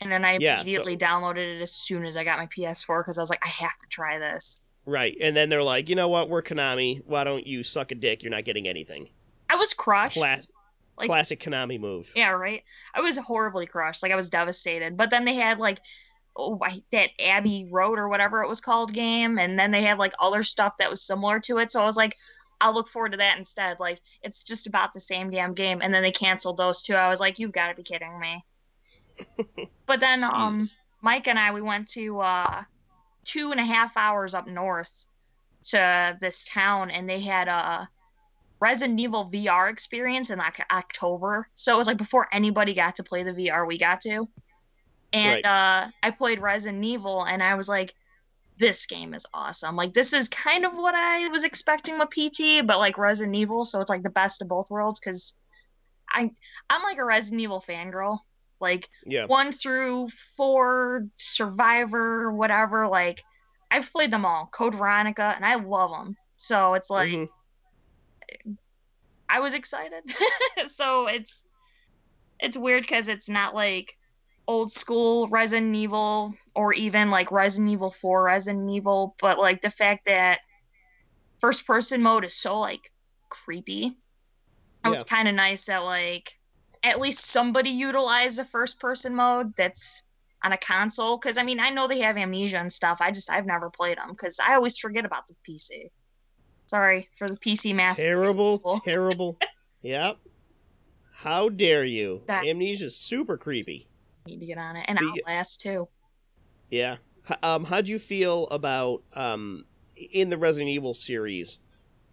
and 0.00 0.12
then 0.12 0.24
i 0.24 0.36
Yeah, 0.40 0.56
so- 0.56 0.60
immediately 0.62 0.96
downloaded 0.96 1.56
it 1.58 1.60
as 1.62 1.72
soon 1.72 2.04
as 2.04 2.16
i 2.16 2.22
got 2.24 2.38
my 2.38 2.46
ps4 2.46 3.00
because 3.02 3.18
i 3.18 3.20
was 3.20 3.30
like 3.30 3.44
i 3.44 3.48
have 3.48 3.76
to 3.78 3.86
try 3.88 4.18
this 4.18 4.62
Right. 4.84 5.16
And 5.20 5.36
then 5.36 5.48
they're 5.48 5.62
like, 5.62 5.88
you 5.88 5.94
know 5.94 6.08
what? 6.08 6.28
We're 6.28 6.42
Konami. 6.42 7.02
Why 7.06 7.22
don't 7.22 7.46
you 7.46 7.62
suck 7.62 7.92
a 7.92 7.94
dick? 7.94 8.24
You're 8.24 8.32
not 8.32 8.44
getting 8.44 8.66
anything. 8.66 9.10
i 9.48 9.54
was 9.54 9.72
crushed 9.74 10.14
Class- 10.14 10.50
Like- 10.98 11.06
classic 11.06 11.38
Konami 11.38 11.78
move. 11.78 12.10
Yeah, 12.16 12.30
right. 12.30 12.64
I 12.92 13.00
was 13.00 13.16
horribly 13.16 13.64
crushed. 13.66 14.02
Like 14.02 14.10
I 14.10 14.16
was 14.16 14.28
devastated. 14.28 14.96
But 14.96 15.10
then 15.10 15.24
they 15.24 15.34
had 15.34 15.60
like 15.60 15.78
oh, 16.36 16.60
that 16.90 17.10
Abbey 17.20 17.68
Road 17.70 17.98
or 17.98 18.08
whatever 18.08 18.42
it 18.42 18.48
was 18.48 18.60
called 18.60 18.92
game, 18.92 19.38
and 19.38 19.58
then 19.58 19.70
they 19.70 19.82
had 19.82 19.98
like 19.98 20.14
other 20.18 20.42
stuff 20.42 20.76
that 20.78 20.90
was 20.90 21.02
similar 21.02 21.40
to 21.40 21.58
it. 21.58 21.70
So 21.70 21.80
I 21.80 21.84
was 21.84 21.96
like, 21.96 22.16
I'll 22.60 22.74
look 22.74 22.88
forward 22.88 23.12
to 23.12 23.18
that 23.18 23.38
instead. 23.38 23.80
Like 23.80 24.00
it's 24.22 24.42
just 24.42 24.66
about 24.66 24.92
the 24.92 25.00
same 25.00 25.30
damn 25.30 25.52
game. 25.52 25.80
And 25.82 25.92
then 25.92 26.02
they 26.02 26.12
canceled 26.12 26.56
those 26.56 26.82
two. 26.82 26.94
I 26.94 27.08
was 27.08 27.20
like, 27.20 27.38
you've 27.38 27.52
got 27.52 27.68
to 27.68 27.74
be 27.74 27.82
kidding 27.82 28.18
me. 28.20 28.44
but 29.86 30.00
then 30.00 30.24
um, 30.24 30.68
Mike 31.02 31.28
and 31.28 31.38
I 31.38 31.52
we 31.52 31.60
went 31.60 31.88
to 31.90 32.20
uh, 32.20 32.62
two 33.24 33.50
and 33.50 33.60
a 33.60 33.64
half 33.64 33.96
hours 33.96 34.32
up 34.32 34.46
north 34.46 35.06
to 35.64 36.16
this 36.20 36.44
town, 36.44 36.90
and 36.90 37.08
they 37.08 37.20
had 37.20 37.48
a 37.48 37.88
Resident 38.60 39.00
Evil 39.00 39.28
VR 39.28 39.70
experience 39.70 40.30
in 40.30 40.38
like 40.38 40.64
October. 40.70 41.48
So 41.56 41.74
it 41.74 41.78
was 41.78 41.88
like 41.88 41.96
before 41.96 42.28
anybody 42.32 42.74
got 42.74 42.96
to 42.96 43.02
play 43.02 43.24
the 43.24 43.32
VR, 43.32 43.66
we 43.66 43.76
got 43.76 44.00
to. 44.02 44.28
And 45.12 45.44
Right. 45.44 45.44
uh, 45.44 45.90
I 46.02 46.10
played 46.10 46.40
Resident 46.40 46.84
Evil, 46.84 47.24
and 47.24 47.42
I 47.42 47.54
was 47.54 47.68
like, 47.68 47.94
this 48.58 48.86
game 48.86 49.14
is 49.14 49.26
awesome. 49.34 49.76
Like 49.76 49.92
this 49.92 50.12
is 50.12 50.28
kind 50.28 50.64
of 50.64 50.74
what 50.74 50.94
I 50.94 51.28
was 51.28 51.42
expecting 51.42 51.98
with 51.98 52.10
PT, 52.10 52.64
but 52.66 52.78
like 52.78 52.98
Resident 52.98 53.34
Evil, 53.34 53.64
so 53.64 53.80
it's 53.80 53.90
like 53.90 54.02
the 54.02 54.10
best 54.10 54.40
of 54.42 54.48
both 54.48 54.70
worlds 54.70 55.00
because 55.00 55.34
I 56.10 56.30
I'm 56.70 56.82
like 56.82 56.98
a 56.98 57.04
Resident 57.04 57.40
Evil 57.40 57.60
fangirl. 57.66 58.18
Like 58.60 58.88
Yeah. 59.04 59.26
one 59.26 59.50
through 59.52 60.08
four, 60.36 61.04
Survivor, 61.16 62.30
whatever. 62.32 62.86
Like, 62.86 63.22
I've 63.70 63.90
played 63.90 64.12
them 64.12 64.24
all, 64.24 64.48
Code 64.52 64.74
Veronica, 64.76 65.32
and 65.34 65.44
I 65.44 65.56
love 65.56 65.90
them. 65.90 66.16
So 66.36 66.74
it's 66.74 66.90
like 66.90 67.08
Mhm. 67.10 67.28
I 69.28 69.40
was 69.40 69.54
excited. 69.54 70.02
so 70.66 71.06
it's 71.06 71.44
it's 72.38 72.56
weird 72.56 72.82
because 72.82 73.08
it's 73.08 73.28
not 73.28 73.54
like 73.54 73.96
old 74.46 74.72
school 74.72 75.28
Resident 75.28 75.74
Evil 75.74 76.34
or 76.54 76.72
even 76.72 77.10
like 77.10 77.30
Resident 77.30 77.70
Evil 77.70 77.90
4 77.90 78.24
Resident 78.24 78.70
Evil, 78.70 79.14
but 79.20 79.38
like 79.38 79.60
the 79.60 79.70
fact 79.70 80.06
that 80.06 80.40
first 81.40 81.66
person 81.66 82.02
mode 82.02 82.24
is 82.24 82.36
so 82.36 82.58
like 82.58 82.90
creepy. 83.28 83.96
So 84.84 84.92
It's 84.92 85.04
kind 85.04 85.28
of 85.28 85.34
nice 85.34 85.66
that 85.66 85.84
like 85.84 86.30
at 86.82 87.00
least 87.00 87.26
somebody 87.26 87.70
utilized 87.70 88.38
the 88.38 88.44
first 88.44 88.80
person 88.80 89.14
mode 89.14 89.54
that's 89.56 90.02
on 90.44 90.52
a 90.52 90.58
console 90.58 91.18
because 91.18 91.38
I 91.38 91.44
mean 91.44 91.60
I 91.60 91.70
know 91.70 91.86
they 91.86 92.00
have 92.00 92.16
amnesia 92.16 92.58
and 92.58 92.72
stuff. 92.72 92.98
I 93.00 93.12
just 93.12 93.30
I've 93.30 93.46
never 93.46 93.70
played 93.70 93.98
them 93.98 94.10
because 94.10 94.40
I 94.40 94.54
always 94.54 94.76
forget 94.78 95.04
about 95.04 95.28
the 95.28 95.34
PC. 95.48 95.90
Sorry 96.66 97.08
for 97.16 97.28
the 97.28 97.36
PC 97.36 97.74
math. 97.74 97.96
Terrible, 97.96 98.58
terrible. 98.84 99.38
yep. 99.82 100.18
How 101.14 101.48
dare 101.48 101.84
you? 101.84 102.22
That- 102.26 102.44
Amnesia's 102.44 102.96
super 102.96 103.36
creepy. 103.36 103.86
Need 104.26 104.40
to 104.40 104.46
get 104.46 104.58
on 104.58 104.76
it 104.76 104.84
and 104.88 104.98
The- 104.98 105.22
Outlast 105.26 105.60
too. 105.60 105.88
Yeah. 106.70 106.96
H- 107.28 107.36
Um, 107.42 107.64
how'd 107.64 107.88
you 107.88 107.98
feel 107.98 108.46
about 108.48 109.02
um 109.14 109.64
in 109.96 110.30
the 110.30 110.38
Resident 110.38 110.70
Evil 110.70 110.94
series, 110.94 111.60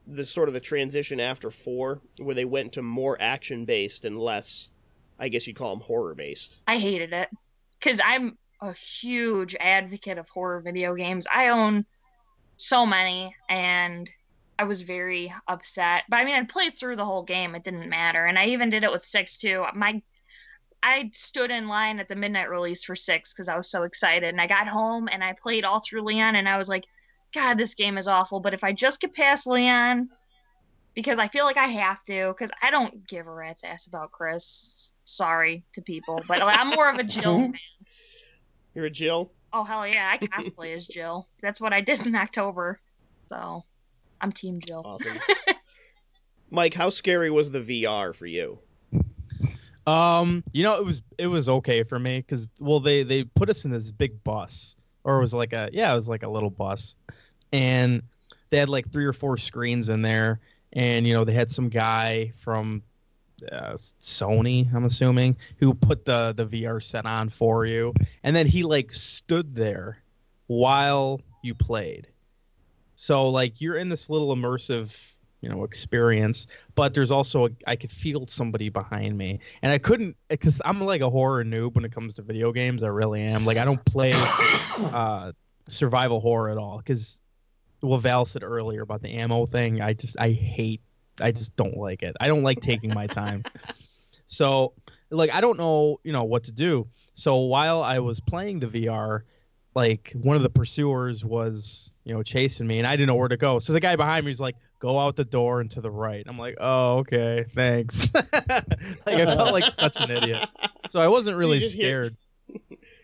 the 0.05 0.25
sort 0.25 0.49
of 0.49 0.53
the 0.53 0.59
transition 0.59 1.19
after 1.19 1.49
four, 1.49 2.01
where 2.19 2.35
they 2.35 2.45
went 2.45 2.73
to 2.73 2.81
more 2.81 3.17
action 3.21 3.65
based 3.65 4.05
and 4.05 4.17
less, 4.17 4.69
I 5.17 5.29
guess 5.29 5.47
you'd 5.47 5.55
call 5.55 5.75
them 5.75 5.85
horror 5.85 6.13
based. 6.15 6.61
I 6.67 6.77
hated 6.77 7.13
it 7.13 7.29
because 7.79 8.01
I'm 8.03 8.37
a 8.61 8.73
huge 8.73 9.55
advocate 9.59 10.17
of 10.17 10.27
horror 10.29 10.61
video 10.61 10.93
games. 10.93 11.25
I 11.33 11.47
own 11.49 11.85
so 12.57 12.85
many, 12.85 13.33
and 13.47 14.09
I 14.59 14.65
was 14.65 14.81
very 14.81 15.33
upset. 15.47 16.03
But 16.09 16.17
I 16.17 16.25
mean, 16.25 16.35
I 16.35 16.43
played 16.43 16.77
through 16.77 16.97
the 16.97 17.05
whole 17.05 17.23
game; 17.23 17.55
it 17.55 17.63
didn't 17.63 17.89
matter. 17.89 18.25
And 18.25 18.37
I 18.37 18.47
even 18.47 18.69
did 18.69 18.83
it 18.83 18.91
with 18.91 19.03
six 19.05 19.37
too. 19.37 19.65
My 19.73 20.01
I 20.81 21.09
stood 21.13 21.51
in 21.51 21.67
line 21.67 21.99
at 21.99 22.07
the 22.07 22.15
midnight 22.15 22.49
release 22.49 22.83
for 22.83 22.95
six 22.95 23.33
because 23.33 23.49
I 23.49 23.57
was 23.57 23.69
so 23.69 23.83
excited. 23.83 24.29
And 24.29 24.39
I 24.39 24.47
got 24.47 24.67
home 24.67 25.09
and 25.11 25.23
I 25.23 25.33
played 25.33 25.65
all 25.65 25.79
through 25.79 26.03
Leon, 26.03 26.35
and 26.35 26.47
I 26.47 26.57
was 26.57 26.69
like, 26.69 26.85
God, 27.33 27.57
this 27.57 27.73
game 27.75 27.97
is 27.97 28.07
awful. 28.07 28.39
But 28.39 28.53
if 28.53 28.63
I 28.63 28.71
just 28.73 29.01
get 29.01 29.13
past 29.13 29.45
Leon, 29.45 30.07
because 30.95 31.19
I 31.19 31.27
feel 31.27 31.45
like 31.45 31.57
I 31.57 31.67
have 31.67 32.03
to, 32.05 32.29
because 32.29 32.51
I 32.61 32.71
don't 32.71 33.07
give 33.07 33.27
a 33.27 33.31
rat's 33.31 33.63
ass 33.63 33.87
about 33.87 34.11
Chris. 34.11 34.93
Sorry 35.05 35.63
to 35.73 35.81
people, 35.81 36.21
but 36.27 36.41
I'm 36.41 36.69
more 36.69 36.89
of 36.89 36.99
a 36.99 37.03
Jill 37.03 37.39
fan. 37.39 37.53
You're 38.75 38.85
a 38.85 38.89
Jill. 38.89 39.31
Oh 39.51 39.63
hell 39.63 39.87
yeah, 39.87 40.11
I 40.13 40.23
cosplay 40.23 40.73
as 40.73 40.85
Jill. 40.85 41.27
That's 41.41 41.59
what 41.59 41.73
I 41.73 41.81
did 41.81 42.05
in 42.05 42.15
October. 42.15 42.79
So 43.27 43.63
I'm 44.21 44.31
Team 44.31 44.59
Jill. 44.59 44.83
Awesome. 44.85 45.19
Mike, 46.51 46.75
how 46.75 46.89
scary 46.89 47.29
was 47.29 47.51
the 47.51 47.59
VR 47.59 48.13
for 48.13 48.25
you? 48.25 48.59
Um, 49.87 50.43
you 50.51 50.63
know, 50.63 50.75
it 50.75 50.85
was 50.85 51.01
it 51.17 51.27
was 51.27 51.49
okay 51.49 51.83
for 51.83 51.97
me 51.97 52.19
because 52.19 52.47
well, 52.59 52.79
they 52.79 53.03
they 53.03 53.23
put 53.23 53.49
us 53.49 53.65
in 53.65 53.71
this 53.71 53.91
big 53.91 54.23
bus 54.23 54.75
or 55.03 55.17
it 55.17 55.21
was 55.21 55.33
like 55.33 55.53
a 55.53 55.69
yeah, 55.71 55.91
it 55.91 55.95
was 55.95 56.09
like 56.09 56.23
a 56.23 56.29
little 56.29 56.49
bus, 56.49 56.95
and 57.51 58.03
they 58.49 58.57
had 58.57 58.69
like 58.69 58.91
three 58.91 59.05
or 59.05 59.13
four 59.13 59.37
screens 59.37 59.89
in 59.89 60.01
there, 60.01 60.39
and 60.73 61.07
you 61.07 61.13
know 61.13 61.23
they 61.23 61.33
had 61.33 61.51
some 61.51 61.69
guy 61.69 62.31
from 62.37 62.83
uh, 63.51 63.73
Sony, 63.73 64.73
I'm 64.73 64.85
assuming, 64.85 65.37
who 65.57 65.73
put 65.73 66.05
the 66.05 66.33
the 66.33 66.45
VR 66.45 66.81
set 66.81 67.05
on 67.05 67.29
for 67.29 67.65
you, 67.65 67.93
and 68.23 68.35
then 68.35 68.47
he 68.47 68.63
like 68.63 68.91
stood 68.91 69.55
there 69.55 69.97
while 70.47 71.21
you 71.41 71.55
played. 71.55 72.07
So 72.95 73.29
like 73.29 73.61
you're 73.61 73.77
in 73.77 73.89
this 73.89 74.09
little 74.09 74.35
immersive, 74.35 75.13
you 75.41 75.49
know, 75.49 75.63
experience, 75.63 76.47
but 76.75 76.93
there's 76.93 77.11
also 77.11 77.45
a, 77.45 77.49
I 77.65 77.75
could 77.75 77.91
feel 77.91 78.27
somebody 78.27 78.69
behind 78.69 79.17
me, 79.17 79.39
and 79.61 79.71
I 79.71 79.77
couldn't 79.77 80.17
because 80.27 80.61
I'm 80.65 80.81
like 80.81 81.01
a 81.01 81.09
horror 81.09 81.43
noob 81.43 81.75
when 81.75 81.85
it 81.85 81.91
comes 81.91 82.15
to 82.15 82.21
video 82.21 82.51
games. 82.51 82.83
I 82.83 82.87
really 82.87 83.21
am. 83.21 83.45
Like 83.45 83.57
I 83.57 83.65
don't 83.65 83.83
play 83.85 84.13
uh, 84.77 85.31
survival 85.67 86.19
horror 86.19 86.49
at 86.49 86.57
all 86.57 86.77
because 86.77 87.21
well 87.81 87.99
Val 87.99 88.25
said 88.25 88.43
earlier 88.43 88.81
about 88.81 89.01
the 89.01 89.13
ammo 89.13 89.45
thing, 89.45 89.81
I 89.81 89.93
just 89.93 90.19
I 90.19 90.31
hate 90.31 90.81
I 91.21 91.31
just 91.31 91.55
don't 91.55 91.77
like 91.77 92.03
it. 92.03 92.15
I 92.19 92.27
don't 92.27 92.43
like 92.43 92.61
taking 92.61 92.93
my 92.93 93.07
time. 93.07 93.43
so 94.25 94.73
like 95.09 95.33
I 95.33 95.41
don't 95.41 95.57
know, 95.57 95.99
you 96.03 96.11
know, 96.11 96.23
what 96.23 96.43
to 96.45 96.51
do. 96.51 96.87
So 97.13 97.37
while 97.37 97.83
I 97.83 97.99
was 97.99 98.19
playing 98.19 98.59
the 98.59 98.67
VR, 98.67 99.21
like 99.75 100.13
one 100.21 100.35
of 100.35 100.43
the 100.43 100.49
pursuers 100.49 101.23
was, 101.23 101.93
you 102.03 102.13
know, 102.13 102.23
chasing 102.23 102.67
me 102.67 102.79
and 102.79 102.87
I 102.87 102.95
didn't 102.95 103.07
know 103.07 103.15
where 103.15 103.27
to 103.27 103.37
go. 103.37 103.59
So 103.59 103.73
the 103.73 103.79
guy 103.79 103.95
behind 103.95 104.25
me 104.25 104.29
was 104.29 104.41
like, 104.41 104.55
go 104.79 104.97
out 104.99 105.15
the 105.15 105.25
door 105.25 105.61
and 105.61 105.69
to 105.71 105.81
the 105.81 105.91
right. 105.91 106.23
I'm 106.27 106.37
like, 106.39 106.55
oh, 106.59 106.99
okay, 106.99 107.45
thanks. 107.53 108.13
like 108.13 108.33
I 109.07 109.25
felt 109.35 109.51
like 109.51 109.71
such 109.73 109.99
an 110.01 110.09
idiot. 110.11 110.47
So 110.89 110.99
I 111.01 111.07
wasn't 111.07 111.35
So 111.35 111.39
really 111.39 111.59
hear- 111.59 111.69
scared. 111.69 112.17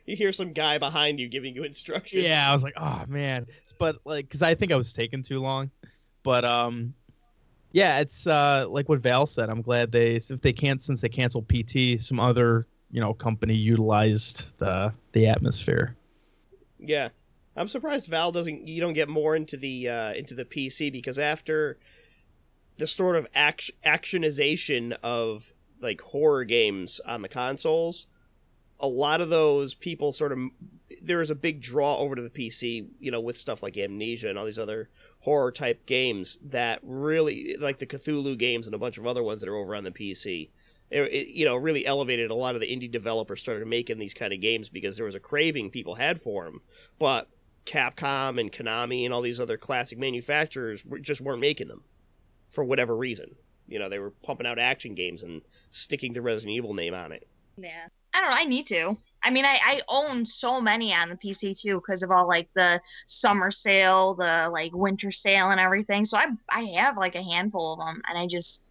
You 0.07 0.15
hear 0.15 0.31
some 0.31 0.53
guy 0.53 0.77
behind 0.77 1.19
you 1.19 1.27
giving 1.27 1.55
you 1.55 1.63
instructions. 1.63 2.21
Yeah, 2.23 2.45
I 2.47 2.53
was 2.53 2.61
like, 2.61 2.75
oh 2.77 3.05
man, 3.07 3.47
but 3.79 3.97
like, 4.05 4.29
cause 4.29 4.43
I 4.43 4.53
think 4.53 4.71
I 4.71 4.75
was 4.75 4.93
taking 4.93 5.23
too 5.23 5.39
long, 5.39 5.71
but 6.21 6.45
um, 6.45 6.93
yeah, 7.71 7.97
it's 8.01 8.27
uh 8.27 8.65
like 8.69 8.87
what 8.87 8.99
Val 8.99 9.25
said. 9.25 9.49
I'm 9.49 9.63
glad 9.63 9.91
they 9.91 10.17
if 10.17 10.41
they 10.41 10.53
can't 10.53 10.79
since 10.81 11.01
they 11.01 11.09
canceled 11.09 11.47
PT, 11.47 11.99
some 11.99 12.19
other 12.19 12.65
you 12.91 13.01
know 13.01 13.15
company 13.15 13.55
utilized 13.55 14.55
the 14.59 14.93
the 15.13 15.25
atmosphere. 15.25 15.95
Yeah, 16.77 17.09
I'm 17.55 17.67
surprised 17.67 18.07
Val 18.07 18.31
doesn't. 18.31 18.67
You 18.67 18.81
don't 18.81 18.93
get 18.93 19.07
more 19.07 19.35
into 19.35 19.57
the 19.57 19.87
uh, 19.89 20.13
into 20.13 20.33
the 20.33 20.45
PC 20.45 20.91
because 20.91 21.17
after 21.17 21.77
the 22.77 22.87
sort 22.87 23.15
of 23.15 23.27
act- 23.33 23.71
actionization 23.85 24.97
of 25.01 25.53
like 25.81 26.01
horror 26.01 26.43
games 26.43 26.99
on 27.05 27.21
the 27.21 27.29
consoles, 27.29 28.07
a 28.79 28.87
lot 28.87 29.21
of 29.21 29.29
those 29.29 29.73
people 29.73 30.11
sort 30.11 30.33
of 30.33 30.39
there 31.01 31.21
is 31.21 31.29
a 31.29 31.35
big 31.35 31.61
draw 31.61 31.97
over 31.97 32.15
to 32.15 32.21
the 32.21 32.29
PC. 32.29 32.87
You 32.99 33.11
know, 33.11 33.21
with 33.21 33.37
stuff 33.37 33.63
like 33.63 33.77
Amnesia 33.77 34.29
and 34.29 34.37
all 34.37 34.45
these 34.45 34.59
other 34.59 34.89
horror 35.19 35.51
type 35.51 35.85
games 35.85 36.37
that 36.43 36.79
really 36.83 37.55
like 37.59 37.79
the 37.79 37.87
Cthulhu 37.87 38.37
games 38.37 38.67
and 38.67 38.75
a 38.75 38.79
bunch 38.79 38.97
of 38.97 39.07
other 39.07 39.23
ones 39.23 39.41
that 39.41 39.49
are 39.49 39.55
over 39.55 39.75
on 39.75 39.85
the 39.85 39.91
PC. 39.91 40.49
It, 40.91 41.01
it, 41.01 41.27
you 41.29 41.45
know, 41.45 41.55
really 41.55 41.83
elevated 41.83 42.29
a 42.29 42.35
lot 42.35 42.53
of 42.53 42.61
the 42.61 42.67
indie 42.67 42.91
developers 42.91 43.39
started 43.39 43.67
making 43.67 43.97
these 43.97 44.13
kind 44.13 44.33
of 44.33 44.39
games 44.39 44.69
because 44.69 44.97
there 44.97 45.05
was 45.07 45.15
a 45.15 45.19
craving 45.19 45.71
people 45.71 45.95
had 45.95 46.21
for 46.21 46.43
them 46.45 46.61
but 46.99 47.27
Capcom 47.65 48.39
and 48.39 48.51
Konami 48.51 49.05
and 49.05 49.13
all 49.13 49.21
these 49.21 49.39
other 49.39 49.57
classic 49.57 49.97
manufacturers 49.97 50.83
just 51.01 51.21
weren't 51.21 51.41
making 51.41 51.67
them 51.67 51.83
for 52.49 52.63
whatever 52.63 52.95
reason. 52.95 53.35
You 53.67 53.79
know, 53.79 53.89
they 53.89 53.99
were 53.99 54.11
pumping 54.11 54.45
out 54.45 54.59
action 54.59 54.93
games 54.93 55.23
and 55.23 55.41
sticking 55.69 56.13
the 56.13 56.21
Resident 56.21 56.55
Evil 56.55 56.73
name 56.73 56.93
on 56.93 57.11
it. 57.11 57.27
Yeah. 57.57 57.87
I 58.13 58.21
don't 58.21 58.29
know. 58.29 58.37
I 58.37 58.45
need 58.45 58.65
to. 58.67 58.95
I 59.23 59.31
mean, 59.31 59.43
I, 59.43 59.59
I 59.63 59.81
own 59.89 60.25
so 60.25 60.61
many 60.61 60.93
on 60.93 61.09
the 61.09 61.15
PC 61.15 61.59
too 61.59 61.75
because 61.75 62.03
of 62.03 62.11
all 62.11 62.27
like 62.27 62.47
the 62.53 62.79
summer 63.07 63.49
sale, 63.49 64.13
the 64.13 64.49
like 64.51 64.71
winter 64.73 65.09
sale, 65.11 65.49
and 65.49 65.59
everything. 65.59 66.05
So 66.05 66.17
I 66.17 66.27
I 66.49 66.61
have 66.77 66.95
like 66.95 67.15
a 67.15 67.23
handful 67.23 67.73
of 67.73 67.79
them, 67.79 68.01
and 68.07 68.17
I 68.17 68.27
just 68.27 68.65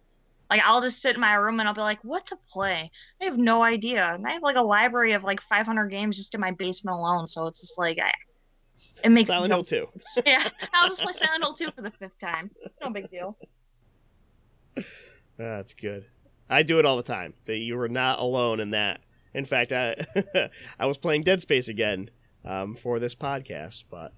like 0.49 0.61
I'll 0.63 0.81
just 0.81 1.01
sit 1.01 1.15
in 1.15 1.21
my 1.21 1.33
room 1.35 1.59
and 1.59 1.67
I'll 1.67 1.75
be 1.75 1.81
like, 1.81 2.03
what 2.03 2.25
to 2.27 2.37
play? 2.49 2.89
I 3.21 3.25
have 3.25 3.37
no 3.37 3.63
idea. 3.63 4.13
And 4.13 4.25
I 4.25 4.31
have 4.31 4.43
like 4.43 4.55
a 4.55 4.61
library 4.61 5.13
of 5.13 5.23
like 5.23 5.41
500 5.41 5.87
games 5.87 6.17
just 6.17 6.33
in 6.33 6.41
my 6.41 6.51
basement 6.51 6.97
alone. 6.97 7.27
So 7.27 7.47
it's 7.47 7.61
just 7.61 7.77
like 7.77 7.99
I 7.99 8.13
It 9.03 9.09
makes 9.09 9.27
Silent 9.27 9.49
no 9.49 9.57
Hill 9.57 9.63
2. 9.63 9.87
yeah. 10.25 10.43
I'll 10.73 10.89
just 10.89 11.01
play 11.01 11.13
Silent 11.13 11.43
Hill 11.43 11.53
2 11.53 11.71
for 11.71 11.81
the 11.81 11.91
fifth 11.91 12.19
time. 12.19 12.45
It's 12.61 12.75
no 12.83 12.89
big 12.89 13.09
deal. 13.09 13.37
That's 15.37 15.73
good. 15.73 16.05
I 16.49 16.63
do 16.63 16.79
it 16.79 16.85
all 16.85 16.97
the 16.97 17.03
time. 17.03 17.33
That 17.45 17.57
You 17.57 17.77
were 17.77 17.89
not 17.89 18.19
alone 18.19 18.59
in 18.59 18.71
that. 18.71 19.01
In 19.33 19.45
fact, 19.45 19.73
I 19.73 19.95
I 20.79 20.85
was 20.85 20.97
playing 20.97 21.23
Dead 21.23 21.41
Space 21.41 21.67
again 21.67 22.09
um, 22.45 22.75
for 22.75 22.99
this 22.99 23.15
podcast, 23.15 23.85
but 23.89 24.13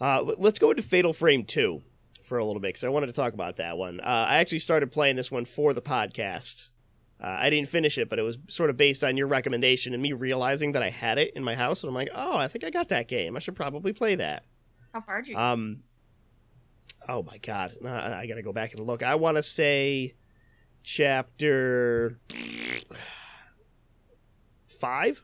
uh, 0.00 0.24
let's 0.38 0.58
go 0.58 0.70
into 0.70 0.82
Fatal 0.82 1.12
Frame 1.12 1.44
2 1.44 1.82
for 2.22 2.38
a 2.38 2.44
little 2.44 2.60
bit 2.60 2.68
because 2.68 2.84
I 2.84 2.88
wanted 2.88 3.06
to 3.08 3.12
talk 3.12 3.34
about 3.34 3.56
that 3.56 3.76
one. 3.76 4.00
Uh, 4.00 4.26
I 4.28 4.36
actually 4.36 4.60
started 4.60 4.90
playing 4.90 5.16
this 5.16 5.30
one 5.30 5.44
for 5.44 5.74
the 5.74 5.82
podcast. 5.82 6.69
Uh, 7.22 7.36
I 7.38 7.50
didn't 7.50 7.68
finish 7.68 7.98
it, 7.98 8.08
but 8.08 8.18
it 8.18 8.22
was 8.22 8.38
sort 8.48 8.70
of 8.70 8.76
based 8.78 9.04
on 9.04 9.16
your 9.16 9.26
recommendation 9.26 9.92
and 9.92 10.02
me 10.02 10.12
realizing 10.14 10.72
that 10.72 10.82
I 10.82 10.88
had 10.88 11.18
it 11.18 11.32
in 11.36 11.44
my 11.44 11.54
house, 11.54 11.82
and 11.82 11.88
I'm 11.88 11.94
like, 11.94 12.08
oh, 12.14 12.38
I 12.38 12.48
think 12.48 12.64
I 12.64 12.70
got 12.70 12.88
that 12.88 13.08
game. 13.08 13.36
I 13.36 13.40
should 13.40 13.56
probably 13.56 13.92
play 13.92 14.14
that. 14.14 14.44
How 14.94 15.00
far 15.00 15.20
did 15.20 15.28
you? 15.30 15.36
Um. 15.36 15.82
Oh 17.08 17.22
my 17.22 17.38
god, 17.38 17.76
Uh, 17.84 17.88
I 17.88 18.26
gotta 18.26 18.42
go 18.42 18.52
back 18.52 18.72
and 18.74 18.86
look. 18.86 19.02
I 19.02 19.14
want 19.14 19.36
to 19.36 19.42
say 19.42 20.14
chapter 20.82 22.18
five. 24.66 25.22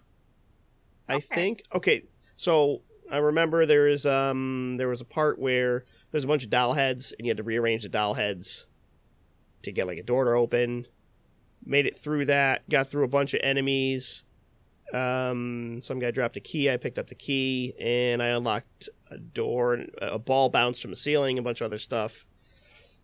I 1.08 1.20
think. 1.20 1.62
Okay, 1.74 2.02
so 2.36 2.82
I 3.10 3.18
remember 3.18 3.66
there 3.66 3.88
is 3.88 4.06
um 4.06 4.76
there 4.76 4.88
was 4.88 5.00
a 5.00 5.04
part 5.04 5.38
where 5.38 5.84
there's 6.10 6.24
a 6.24 6.28
bunch 6.28 6.44
of 6.44 6.50
doll 6.50 6.72
heads 6.72 7.12
and 7.18 7.26
you 7.26 7.30
had 7.30 7.36
to 7.36 7.42
rearrange 7.42 7.82
the 7.82 7.88
doll 7.88 8.14
heads 8.14 8.66
to 9.62 9.72
get 9.72 9.86
like 9.86 9.98
a 9.98 10.02
door 10.02 10.24
to 10.24 10.30
open. 10.32 10.86
Made 11.66 11.86
it 11.86 11.96
through 11.96 12.26
that. 12.26 12.68
Got 12.70 12.86
through 12.88 13.04
a 13.04 13.08
bunch 13.08 13.34
of 13.34 13.40
enemies. 13.42 14.24
Um, 14.94 15.80
some 15.82 15.98
guy 15.98 16.12
dropped 16.12 16.36
a 16.36 16.40
key. 16.40 16.70
I 16.70 16.76
picked 16.76 16.98
up 16.98 17.08
the 17.08 17.14
key 17.16 17.74
and 17.80 18.22
I 18.22 18.28
unlocked 18.28 18.88
a 19.10 19.18
door. 19.18 19.74
and 19.74 19.90
A 20.00 20.18
ball 20.18 20.48
bounced 20.48 20.80
from 20.80 20.90
the 20.92 20.96
ceiling. 20.96 21.38
A 21.38 21.42
bunch 21.42 21.60
of 21.60 21.64
other 21.66 21.78
stuff. 21.78 22.24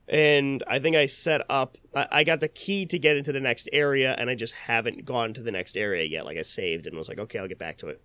And 0.09 0.63
I 0.67 0.79
think 0.79 0.97
I 0.97 1.07
set 1.07 1.43
up. 1.49 1.77
I 1.95 2.07
I 2.11 2.25
got 2.25 2.41
the 2.41 2.49
key 2.49 2.87
to 2.87 2.99
get 2.99 3.17
into 3.17 3.33
the 3.33 3.41
next 3.41 3.69
area, 3.73 4.15
and 4.19 4.29
I 4.29 4.35
just 4.35 4.53
haven't 4.55 5.05
gone 5.05 5.33
to 5.35 5.43
the 5.43 5.53
next 5.53 5.77
area 5.77 6.05
yet. 6.05 6.25
Like 6.25 6.37
I 6.37 6.43
saved 6.43 6.87
and 6.87 6.97
was 6.97 7.09
like, 7.09 7.19
okay, 7.19 7.39
I'll 7.39 7.49
get 7.49 7.59
back 7.59 7.79
to 7.79 7.89
it. 7.89 8.03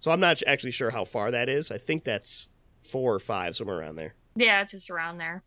So 0.00 0.10
I'm 0.10 0.20
not 0.20 0.42
actually 0.46 0.70
sure 0.72 0.90
how 0.90 1.04
far 1.04 1.30
that 1.30 1.48
is. 1.48 1.70
I 1.70 1.78
think 1.78 2.04
that's 2.04 2.48
four 2.82 3.14
or 3.14 3.18
five, 3.20 3.56
somewhere 3.56 3.78
around 3.78 3.96
there. 3.96 4.14
Yeah, 4.36 4.64
just 4.64 4.90
around 4.90 5.16
there. 5.18 5.42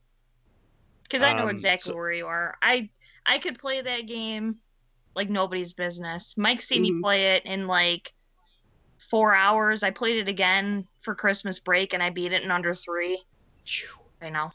Because 1.03 1.21
I 1.21 1.33
know 1.37 1.43
Um, 1.43 1.49
exactly 1.49 1.89
so- 1.91 1.95
where 1.95 2.11
you 2.11 2.25
are. 2.25 2.57
I 2.61 2.89
I 3.25 3.39
could 3.39 3.59
play 3.59 3.81
that 3.81 4.07
game 4.07 4.59
like 5.15 5.29
nobody's 5.29 5.73
business. 5.73 6.35
Mike 6.37 6.61
see 6.61 6.79
me 6.79 6.91
Mhm. 6.91 7.01
play 7.01 7.35
it 7.35 7.45
in 7.45 7.67
like 7.67 8.13
four 9.09 9.33
hours. 9.33 9.83
I 9.83 9.91
played 9.91 10.17
it 10.17 10.27
again 10.27 10.85
for 11.03 11.15
Christmas 11.15 11.59
break 11.59 11.93
and 11.93 12.03
I 12.03 12.09
beat 12.09 12.33
it 12.33 12.43
in 12.43 12.51
under 12.51 12.73
three. 12.73 13.21
I 14.21 14.29
know. 14.29 14.49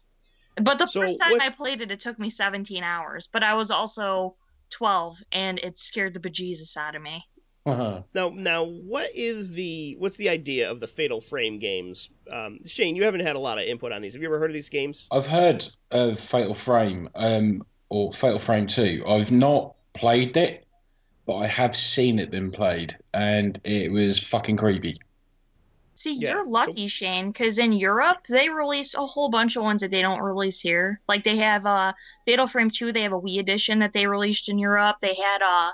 But 0.57 0.79
the 0.79 0.87
So 0.87 1.01
first 1.03 1.19
time 1.19 1.33
what- 1.33 1.43
I 1.43 1.51
played 1.51 1.81
it, 1.81 1.91
it 1.91 2.01
took 2.01 2.19
me 2.19 2.29
17 2.31 2.83
hours. 2.83 3.27
But 3.27 3.43
I 3.43 3.55
was 3.55 3.71
also 3.71 4.37
12 4.71 5.17
and 5.33 5.59
it 5.61 5.79
scared 5.79 6.15
the 6.15 6.21
bejesus 6.21 6.77
out 6.77 6.95
of 6.95 7.03
me. 7.03 7.23
Uh-huh. 7.67 8.03
Now, 8.15 8.31
now, 8.31 8.65
what 8.65 9.11
is 9.15 9.53
the 9.53 9.95
what's 9.99 10.17
the 10.17 10.29
idea 10.31 10.71
of 10.71 10.81
the 10.81 10.87
Fatal 10.87 11.21
Frame 11.21 11.59
games? 11.59 12.09
Um, 12.31 12.59
Shane, 12.67 12.97
you 12.97 13.05
haven't 13.05 13.21
had 13.21 13.37
a 13.37 13.39
lot 13.39 13.59
of 13.59 13.65
input 13.65 13.93
on 13.93 14.01
these. 14.01 14.15
Have 14.15 14.23
you 14.23 14.29
ever 14.29 14.39
heard 14.39 14.51
of 14.51 14.55
these 14.55 14.71
games? 14.71 15.07
I've 15.11 15.27
heard 15.27 15.67
of 15.91 16.19
Fatal 16.19 16.55
Frame, 16.55 17.09
um, 17.17 17.63
or 17.91 18.13
Fatal 18.13 18.39
Frame 18.39 18.67
Two. 18.67 19.05
I've 19.07 19.33
not 19.33 19.75
played 19.95 20.37
it, 20.37 20.67
but 21.27 21.37
I 21.37 21.47
have 21.49 21.77
seen 21.77 22.19
it 22.19 22.31
been 22.31 22.53
played, 22.53 22.97
and 23.15 23.61
it 23.65 23.93
was 23.93 24.19
fucking 24.19 24.57
creepy. 24.57 25.01
See, 25.95 26.15
Yeah, 26.15 26.31
you're 26.31 26.47
lucky, 26.47 26.87
Shane, 26.89 27.31
because 27.31 27.59
in 27.59 27.73
Europe 27.73 28.27
they 28.29 28.49
release 28.49 28.95
a 28.95 29.07
whole 29.07 29.29
bunch 29.29 29.57
of 29.57 29.63
ones 29.65 29.83
that 29.83 29.91
they 29.91 30.03
don't 30.03 30.23
release 30.23 30.61
here. 30.61 31.01
Like 31.09 31.25
they 31.25 31.37
have 31.37 31.67
uh 31.67 31.93
Fatal 32.25 32.47
Frame 32.47 32.71
2, 32.71 32.93
they 32.93 33.03
have 33.03 33.13
a 33.13 33.21
Wii 33.21 33.39
edition 33.39 33.81
that 33.81 33.93
they 33.93 34.07
released 34.07 34.49
in 34.49 34.59
Europe. 34.59 34.97
They 35.01 35.15
had 35.15 35.43
uh 35.43 35.73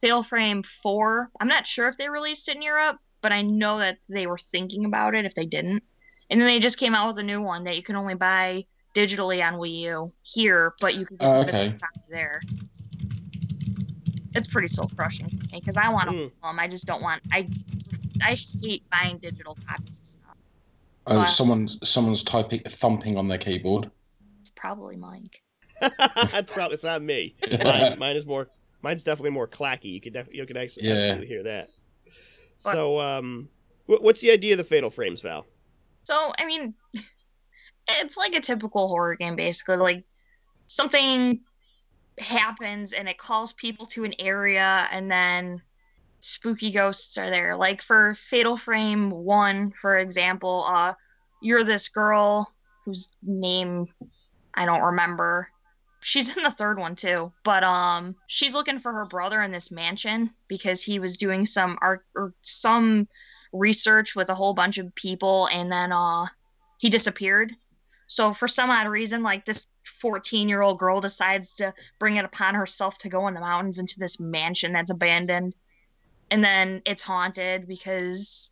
Fatal 0.00 0.22
Frame 0.24 0.62
4. 0.64 1.30
I'm 1.40 1.48
not 1.48 1.66
sure 1.68 1.88
if 1.88 1.96
they 1.96 2.08
released 2.08 2.48
it 2.48 2.56
in 2.56 2.62
Europe, 2.62 2.98
but 3.22 3.32
I 3.32 3.42
know 3.42 3.78
that 3.78 3.98
they 4.08 4.26
were 4.26 4.38
thinking 4.38 4.84
about 4.86 5.14
it 5.14 5.24
if 5.24 5.34
they 5.34 5.46
didn't. 5.46 5.84
And 6.30 6.40
then 6.40 6.48
they 6.48 6.60
just 6.60 6.78
came 6.78 6.94
out 6.94 7.08
with 7.08 7.18
a 7.18 7.22
new 7.22 7.40
one 7.40 7.64
that 7.64 7.76
you 7.76 7.82
can 7.82 7.96
only 7.96 8.14
buy 8.14 8.66
digitally 8.94 9.44
on 9.46 9.54
Wii 9.58 9.80
U 9.80 10.10
here, 10.22 10.74
but 10.80 10.96
you 10.96 11.06
can 11.06 11.16
get 11.16 11.30
Oh, 11.30 11.40
the 11.40 11.46
okay. 11.46 11.52
physical 11.52 11.78
copy 11.80 12.00
there. 12.10 12.40
It's 14.34 14.48
pretty 14.48 14.68
soul 14.68 14.88
crushing 14.96 15.28
because 15.52 15.76
I 15.76 15.88
want 15.90 16.10
to 16.10 16.14
Mm. 16.16 16.32
them. 16.42 16.58
I 16.58 16.68
just 16.68 16.86
don't 16.86 17.02
want 17.02 17.22
I 17.32 17.48
I 18.22 18.36
hate 18.62 18.84
buying 18.90 19.18
digital 19.18 19.56
copies 19.68 19.98
of 19.98 20.06
stuff. 20.06 20.36
Oh, 21.06 21.18
Wow. 21.18 21.24
someone's 21.24 21.78
someone's 21.88 22.22
typing 22.22 22.60
thumping 22.60 23.16
on 23.16 23.28
their 23.28 23.38
keyboard. 23.38 23.90
It's 24.40 24.50
probably 24.54 24.96
Mike. 24.96 25.42
That's 25.80 26.50
probably 26.50 26.74
it's 26.74 26.84
not 26.84 27.02
me. 27.02 27.34
Mine, 27.64 27.94
mine 27.98 28.16
is 28.16 28.26
more. 28.26 28.46
Mine's 28.82 29.04
definitely 29.04 29.30
more 29.30 29.48
clacky. 29.48 29.92
You 29.92 30.00
could 30.00 30.12
def, 30.14 30.28
you 30.32 30.46
could 30.46 30.56
actually 30.56 30.86
Yeah. 30.86 30.94
absolutely 30.94 31.26
hear 31.26 31.42
that. 31.44 31.68
So, 32.58 33.00
um, 33.00 33.48
What's 33.86 34.20
the 34.20 34.30
idea 34.30 34.52
of 34.54 34.58
the 34.58 34.64
Fatal 34.64 34.88
Frames, 34.90 35.20
Val? 35.22 35.46
So, 36.04 36.32
I 36.38 36.44
mean, 36.46 36.74
it's 37.88 38.16
like 38.16 38.34
a 38.34 38.40
typical 38.40 38.88
horror 38.88 39.16
game, 39.16 39.36
basically. 39.36 39.76
Like, 39.76 40.04
something 40.66 41.40
happens 42.18 42.92
and 42.92 43.08
it 43.08 43.18
calls 43.18 43.52
people 43.52 43.86
to 43.86 44.04
an 44.04 44.14
area, 44.18 44.88
and 44.90 45.10
then 45.10 45.62
spooky 46.20 46.70
ghosts 46.70 47.16
are 47.18 47.30
there. 47.30 47.56
Like, 47.56 47.82
for 47.82 48.14
Fatal 48.14 48.56
Frame 48.56 49.10
1, 49.10 49.72
for 49.80 49.98
example, 49.98 50.64
uh, 50.68 50.94
you're 51.42 51.64
this 51.64 51.88
girl 51.88 52.50
whose 52.84 53.08
name 53.22 53.88
I 54.54 54.66
don't 54.66 54.82
remember. 54.82 55.48
She's 56.02 56.34
in 56.34 56.42
the 56.42 56.50
third 56.50 56.78
one 56.78 56.96
too, 56.96 57.30
but 57.44 57.62
um, 57.62 58.16
she's 58.26 58.54
looking 58.54 58.78
for 58.78 58.90
her 58.92 59.04
brother 59.04 59.42
in 59.42 59.52
this 59.52 59.70
mansion 59.70 60.30
because 60.48 60.82
he 60.82 60.98
was 60.98 61.16
doing 61.16 61.44
some 61.44 61.78
art 61.82 62.04
or 62.16 62.32
some 62.42 63.06
research 63.52 64.14
with 64.14 64.28
a 64.28 64.34
whole 64.34 64.54
bunch 64.54 64.78
of 64.78 64.94
people 64.94 65.48
and 65.52 65.70
then 65.70 65.92
uh 65.92 66.26
he 66.78 66.88
disappeared 66.88 67.54
so 68.10 68.32
for 68.32 68.48
some 68.48 68.70
odd 68.70 68.88
reason 68.88 69.22
like 69.22 69.44
this 69.44 69.68
14 70.00 70.48
year 70.48 70.62
old 70.62 70.80
girl 70.80 71.00
decides 71.00 71.54
to 71.54 71.72
bring 72.00 72.16
it 72.16 72.24
upon 72.24 72.56
herself 72.56 72.98
to 72.98 73.08
go 73.08 73.28
in 73.28 73.34
the 73.34 73.40
mountains 73.40 73.78
into 73.78 74.00
this 74.00 74.18
mansion 74.18 74.72
that's 74.72 74.90
abandoned. 74.90 75.54
And 76.28 76.42
then 76.42 76.82
it's 76.84 77.02
haunted 77.02 77.68
because 77.68 78.50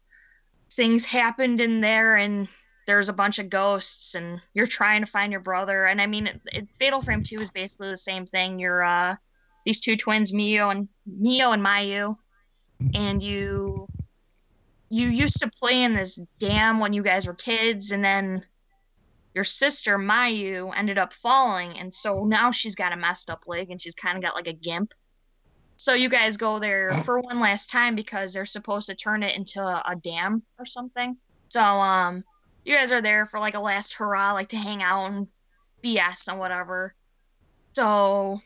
things 0.71 1.05
happened 1.05 1.61
in 1.61 1.81
there 1.81 2.15
and 2.15 2.49
there's 2.87 3.09
a 3.09 3.13
bunch 3.13 3.41
of 3.41 3.51
ghosts 3.51 4.15
and 4.15 4.41
you're 4.55 4.65
trying 4.65 5.05
to 5.05 5.11
find 5.11 5.33
your 5.33 5.41
brother. 5.41 5.87
And 5.87 6.01
i 6.01 6.07
mean 6.07 6.29
it, 6.29 6.41
it, 6.53 6.69
fatal 6.79 7.03
frame 7.03 7.25
2 7.25 7.41
is 7.41 7.51
basically 7.51 7.91
the 7.91 7.97
same 7.97 8.27
thing. 8.27 8.61
You're 8.61 8.85
uh 8.85 9.17
these 9.65 9.81
two 9.81 9.97
twins 9.97 10.33
mio 10.33 10.71
and 10.71 10.89
mio 11.05 11.51
and 11.51 11.65
mayu 11.65 12.15
and 12.95 13.21
you 13.21 13.89
you 14.89 15.09
used 15.09 15.41
to 15.41 15.51
play 15.51 15.83
in 15.83 15.95
this 15.95 16.15
dam 16.39 16.79
when 16.79 16.93
you 16.93 17.03
guys 17.03 17.27
were 17.27 17.35
kids. 17.35 17.91
And 17.91 18.05
then 18.05 18.47
your 19.35 19.45
sister 19.45 19.99
mayu 19.99 20.73
ended 20.77 20.99
up 20.99 21.13
falling 21.13 21.79
and 21.79 21.93
so 21.93 22.25
now 22.25 22.51
she's 22.51 22.75
got 22.75 22.93
a 22.93 22.97
messed 22.97 23.31
up 23.31 23.45
leg 23.47 23.71
and 23.71 23.81
she's 23.81 23.95
kind 23.95 24.17
of 24.17 24.23
got 24.23 24.35
like 24.35 24.49
a 24.49 24.53
gimp. 24.53 24.95
So 25.77 25.95
you 25.95 26.09
guys 26.09 26.37
go 26.37 26.59
there 26.59 26.91
for 27.05 27.21
one 27.21 27.41
last 27.41 27.71
time 27.71 27.95
because 27.95 28.33
they're 28.33 28.45
supposed 28.45 28.89
to 28.89 28.95
turn 28.95 29.23
it 29.23 29.37
into 29.37 29.61
a, 29.61 29.83
a 29.87 29.97
dam 29.97 30.43
or 30.59 30.67
something. 30.67 31.17
So 31.49 31.61
um 31.61 32.25
you 32.65 32.75
guys 32.75 32.93
are 32.93 33.01
there 33.01 33.27
for 33.27 33.41
like 33.41 33.55
a 33.55 33.61
last 33.61 33.95
hurrah 33.95 34.33
like 34.33 34.49
to 34.51 34.57
hang 34.57 34.83
out 34.83 35.07
and 35.07 35.29
bs 35.85 36.29
and 36.29 36.39
whatever. 36.39 36.95
So 37.75 38.41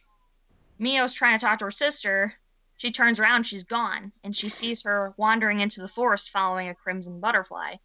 mio's 0.80 1.14
trying 1.14 1.38
to 1.38 1.44
talk 1.44 1.58
to 1.60 1.66
her 1.66 1.70
sister. 1.70 2.34
She 2.76 2.90
turns 2.90 3.20
around, 3.20 3.44
she's 3.44 3.64
gone, 3.64 4.12
and 4.24 4.36
she 4.36 4.48
sees 4.48 4.82
her 4.82 5.14
wandering 5.16 5.60
into 5.60 5.80
the 5.80 5.88
forest 5.88 6.30
following 6.30 6.68
a 6.68 6.74
crimson 6.74 7.20
butterfly. 7.20 7.76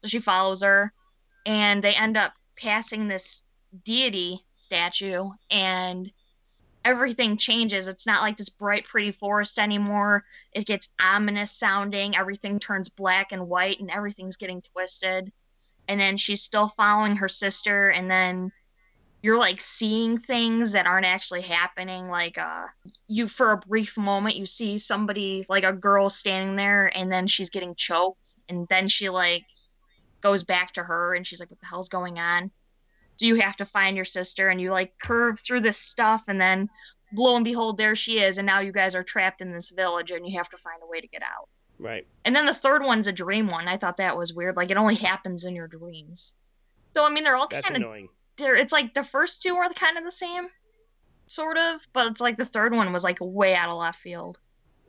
So 0.00 0.08
she 0.08 0.20
follows 0.20 0.62
her, 0.62 0.92
and 1.44 1.82
they 1.82 1.94
end 1.94 2.16
up 2.16 2.32
passing 2.56 3.08
this 3.08 3.42
deity 3.84 4.40
statue, 4.54 5.24
and 5.50 6.12
everything 6.84 7.36
changes. 7.36 7.88
It's 7.88 8.06
not 8.06 8.22
like 8.22 8.36
this 8.36 8.48
bright, 8.48 8.84
pretty 8.84 9.12
forest 9.12 9.58
anymore. 9.58 10.24
It 10.52 10.66
gets 10.66 10.90
ominous 11.00 11.52
sounding. 11.52 12.16
Everything 12.16 12.58
turns 12.58 12.88
black 12.88 13.32
and 13.32 13.48
white, 13.48 13.80
and 13.80 13.90
everything's 13.90 14.36
getting 14.36 14.62
twisted. 14.62 15.32
And 15.88 16.00
then 16.00 16.16
she's 16.16 16.42
still 16.42 16.68
following 16.68 17.16
her 17.16 17.28
sister, 17.28 17.88
and 17.88 18.10
then 18.10 18.52
you're 19.24 19.38
like 19.38 19.58
seeing 19.58 20.18
things 20.18 20.72
that 20.72 20.86
aren't 20.86 21.06
actually 21.06 21.40
happening 21.40 22.08
like 22.08 22.36
uh 22.36 22.66
you 23.08 23.26
for 23.26 23.52
a 23.52 23.56
brief 23.56 23.96
moment 23.96 24.36
you 24.36 24.44
see 24.44 24.76
somebody 24.76 25.46
like 25.48 25.64
a 25.64 25.72
girl 25.72 26.10
standing 26.10 26.56
there 26.56 26.92
and 26.94 27.10
then 27.10 27.26
she's 27.26 27.48
getting 27.48 27.74
choked 27.74 28.36
and 28.50 28.68
then 28.68 28.86
she 28.86 29.08
like 29.08 29.42
goes 30.24 30.42
back 30.42 30.72
to 30.72 30.82
her 30.82 31.14
and 31.14 31.24
she's 31.24 31.38
like 31.38 31.50
what 31.50 31.60
the 31.60 31.66
hell's 31.66 31.88
going 31.88 32.18
on? 32.18 32.50
Do 33.18 33.28
you 33.28 33.36
have 33.36 33.54
to 33.56 33.64
find 33.64 33.94
your 33.94 34.06
sister? 34.06 34.48
And 34.48 34.60
you 34.60 34.72
like 34.72 34.98
curve 34.98 35.38
through 35.38 35.60
this 35.60 35.76
stuff 35.76 36.24
and 36.26 36.40
then 36.40 36.68
lo 37.14 37.36
and 37.36 37.44
behold 37.44 37.76
there 37.76 37.94
she 37.94 38.18
is. 38.18 38.38
And 38.38 38.46
now 38.46 38.58
you 38.58 38.72
guys 38.72 38.96
are 38.96 39.04
trapped 39.04 39.42
in 39.42 39.52
this 39.52 39.70
village 39.70 40.10
and 40.10 40.26
you 40.26 40.36
have 40.38 40.48
to 40.48 40.56
find 40.56 40.80
a 40.82 40.88
way 40.88 41.00
to 41.00 41.06
get 41.06 41.22
out. 41.22 41.48
Right. 41.78 42.06
and 42.24 42.34
then 42.34 42.46
the 42.46 42.54
third 42.54 42.82
one's 42.82 43.08
a 43.08 43.12
dream 43.12 43.48
one. 43.48 43.68
I 43.68 43.76
thought 43.76 43.98
that 43.98 44.16
was 44.16 44.32
weird. 44.32 44.56
Like 44.56 44.70
it 44.70 44.76
only 44.76 44.94
happens 44.94 45.44
in 45.44 45.54
your 45.54 45.68
dreams. 45.68 46.34
So 46.94 47.04
i 47.04 47.10
mean 47.10 47.24
they're 47.24 47.36
all 47.36 47.48
kind 47.48 47.68
of 47.68 47.74
annoying. 47.74 48.08
they're 48.36 48.56
it's 48.56 48.72
like 48.72 48.94
the 48.94 49.04
first 49.04 49.42
two 49.42 49.54
are 49.56 49.68
kind 49.70 49.98
of 49.98 50.04
the 50.04 50.10
same 50.10 50.46
sort 51.26 51.56
of 51.58 51.80
but 51.92 52.06
it's 52.06 52.20
like 52.20 52.36
the 52.36 52.44
third 52.44 52.72
one 52.72 52.92
was 52.92 53.02
like 53.02 53.18
way 53.20 53.54
out 53.54 53.70
of 53.70 53.78
left 53.78 54.00
field. 54.00 54.38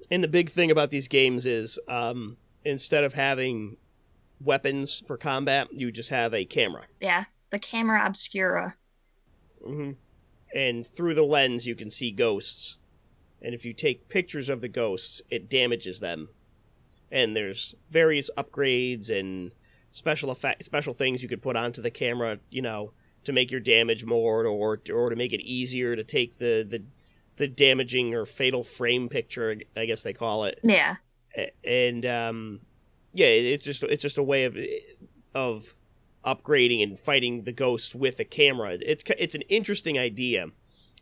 And 0.10 0.24
the 0.24 0.28
big 0.28 0.50
thing 0.50 0.72
about 0.72 0.92
these 0.92 1.08
games 1.08 1.46
is 1.46 1.80
um, 1.88 2.38
instead 2.64 3.04
of 3.04 3.14
having 3.14 3.78
weapons 4.42 5.02
for 5.08 5.18
combat, 5.18 5.68
you 5.72 5.92
just 5.92 6.10
have 6.10 6.34
a 6.34 6.46
camera. 6.46 6.84
yeah 7.02 7.26
the 7.52 7.60
camera 7.60 8.06
obscura 8.06 8.76
hmm 9.64 9.92
And 10.54 10.86
through 10.86 11.14
the 11.16 11.24
lens, 11.24 11.66
you 11.66 11.76
can 11.76 11.90
see 11.92 12.12
ghosts. 12.12 12.78
And 13.42 13.54
if 13.54 13.66
you 13.66 13.74
take 13.74 14.10
pictures 14.10 14.50
of 14.50 14.62
the 14.62 14.68
ghosts, 14.70 15.22
it 15.30 15.50
damages 15.50 16.00
them. 16.00 16.30
And 17.12 17.36
there's 17.36 17.76
various 17.90 18.30
upgrades 18.38 19.10
and 19.10 19.52
special 19.92 20.32
effect, 20.32 20.64
special 20.64 20.94
things 20.94 21.22
you 21.22 21.30
could 21.30 21.42
put 21.42 21.56
onto 21.56 21.82
the 21.82 21.92
camera, 21.92 22.40
you 22.50 22.62
know, 22.62 22.94
to 23.24 23.32
make 23.34 23.52
your 23.52 23.60
damage 23.60 24.04
more, 24.06 24.46
or 24.46 24.80
or 24.94 25.10
to 25.10 25.16
make 25.16 25.34
it 25.34 25.42
easier 25.42 25.96
to 25.96 26.04
take 26.04 26.38
the 26.38 26.66
the 26.68 26.84
the 27.38 27.48
damaging 27.48 28.14
or 28.16 28.26
fatal 28.26 28.64
frame 28.64 29.10
picture, 29.10 29.56
I 29.76 29.86
guess 29.86 30.04
they 30.04 30.14
call 30.14 30.46
it. 30.46 30.60
yeah 30.64 30.96
and 31.64 32.06
um, 32.06 32.60
yeah, 33.16 33.28
it's 33.28 33.66
just 33.66 33.82
it's 33.84 34.02
just 34.04 34.18
a 34.18 34.24
way 34.24 34.44
of 34.44 34.56
of 35.34 35.74
upgrading 36.26 36.84
and 36.84 37.00
fighting 37.00 37.44
the 37.44 37.52
ghost 37.52 37.96
with 37.96 38.20
a 38.20 38.26
camera. 38.26 38.78
It's 38.82 39.04
it's 39.18 39.36
an 39.36 39.42
interesting 39.44 39.98
idea, 39.98 40.48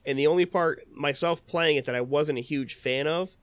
and 0.06 0.18
the 0.18 0.28
only 0.28 0.46
part 0.46 0.84
myself 0.94 1.46
playing 1.48 1.76
it 1.78 1.86
that 1.86 1.96
I 1.96 2.02
wasn't 2.02 2.38
a 2.40 2.42
huge 2.42 2.76
fan 2.76 3.08
of 3.08 3.36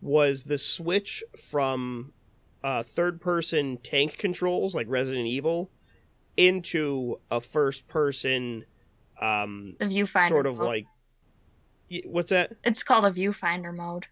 was 0.00 0.44
the 0.44 0.58
switch 0.58 1.24
from 1.36 2.12
uh, 2.62 2.82
third 2.82 3.20
person 3.20 3.78
tank 3.82 4.16
controls 4.18 4.74
like 4.74 4.86
Resident 4.88 5.26
Evil 5.26 5.70
into 6.36 7.20
a 7.30 7.40
first 7.40 7.88
person 7.88 8.64
um, 9.20 9.76
the 9.78 9.86
viewfinder 9.86 10.28
sort 10.28 10.46
of 10.46 10.58
mode. 10.58 10.66
like 10.66 10.86
what's 12.06 12.30
that 12.30 12.52
it's 12.64 12.82
called 12.82 13.04
a 13.04 13.10
viewfinder 13.10 13.72
mode 13.74 14.06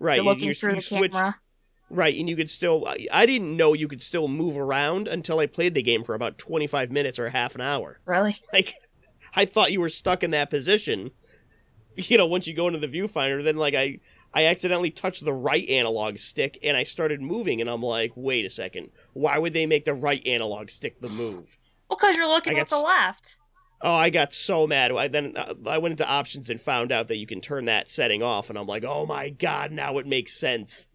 right 0.00 0.16
you're 0.16 0.24
looking 0.24 0.48
you- 0.48 0.54
through 0.54 0.70
you 0.70 0.76
the 0.76 0.82
switch- 0.82 1.12
camera 1.12 1.36
Right, 1.90 2.16
and 2.18 2.28
you 2.28 2.36
could 2.36 2.50
still. 2.50 2.86
I- 2.86 3.26
didn't 3.26 3.56
know 3.56 3.74
you 3.74 3.88
could 3.88 4.02
still 4.02 4.28
move 4.28 4.56
around 4.56 5.08
until 5.08 5.40
I 5.40 5.46
played 5.46 5.74
the 5.74 5.82
game 5.82 6.04
for 6.04 6.14
about 6.14 6.38
25 6.38 6.90
minutes 6.90 7.18
or 7.18 7.28
half 7.30 7.54
an 7.54 7.60
hour. 7.60 7.98
really 8.06 8.36
Like, 8.52 8.74
I 9.34 9.44
thought 9.44 9.72
you 9.72 9.80
were 9.80 9.88
stuck 9.88 10.22
in 10.22 10.30
that 10.30 10.50
position. 10.50 11.10
You 11.96 12.16
know, 12.18 12.26
once 12.26 12.46
you 12.46 12.54
go 12.54 12.68
into 12.68 12.78
the 12.78 12.86
viewfinder, 12.88 13.42
then, 13.42 13.56
like, 13.56 13.74
I. 13.74 14.00
I 14.32 14.44
accidentally 14.44 14.90
touched 14.90 15.24
the 15.24 15.32
right 15.32 15.68
analog 15.68 16.18
stick 16.18 16.56
and 16.62 16.76
I 16.76 16.84
started 16.84 17.20
moving, 17.20 17.60
and 17.60 17.68
I'm 17.68 17.82
like, 17.82 18.12
wait 18.14 18.44
a 18.44 18.48
second. 18.48 18.90
Why 19.12 19.36
would 19.38 19.52
they 19.54 19.66
make 19.66 19.84
the 19.84 19.92
right 19.92 20.24
analog 20.24 20.70
stick 20.70 21.00
the 21.00 21.08
move? 21.08 21.58
well 21.88 21.96
because 22.00 22.16
you're 22.16 22.28
looking 22.28 22.56
I 22.56 22.60
at 22.60 22.68
the 22.68 22.76
s- 22.76 22.84
left 22.84 23.36
Oh, 23.82 23.92
I 23.92 24.08
got 24.10 24.32
so 24.32 24.68
mad. 24.68 24.92
I 24.92 25.08
then 25.08 25.32
uh, 25.36 25.54
I 25.66 25.78
went 25.78 25.94
into 25.94 26.08
options 26.08 26.48
and 26.48 26.60
found 26.60 26.92
out 26.92 27.08
that 27.08 27.16
you 27.16 27.26
can 27.26 27.40
turn 27.40 27.64
that 27.64 27.88
setting 27.88 28.22
off, 28.22 28.50
and 28.50 28.56
I'm 28.56 28.68
like, 28.68 28.84
oh 28.84 29.04
my 29.04 29.30
god, 29.30 29.72
now 29.72 29.98
it 29.98 30.06
makes 30.06 30.32
sense. 30.32 30.86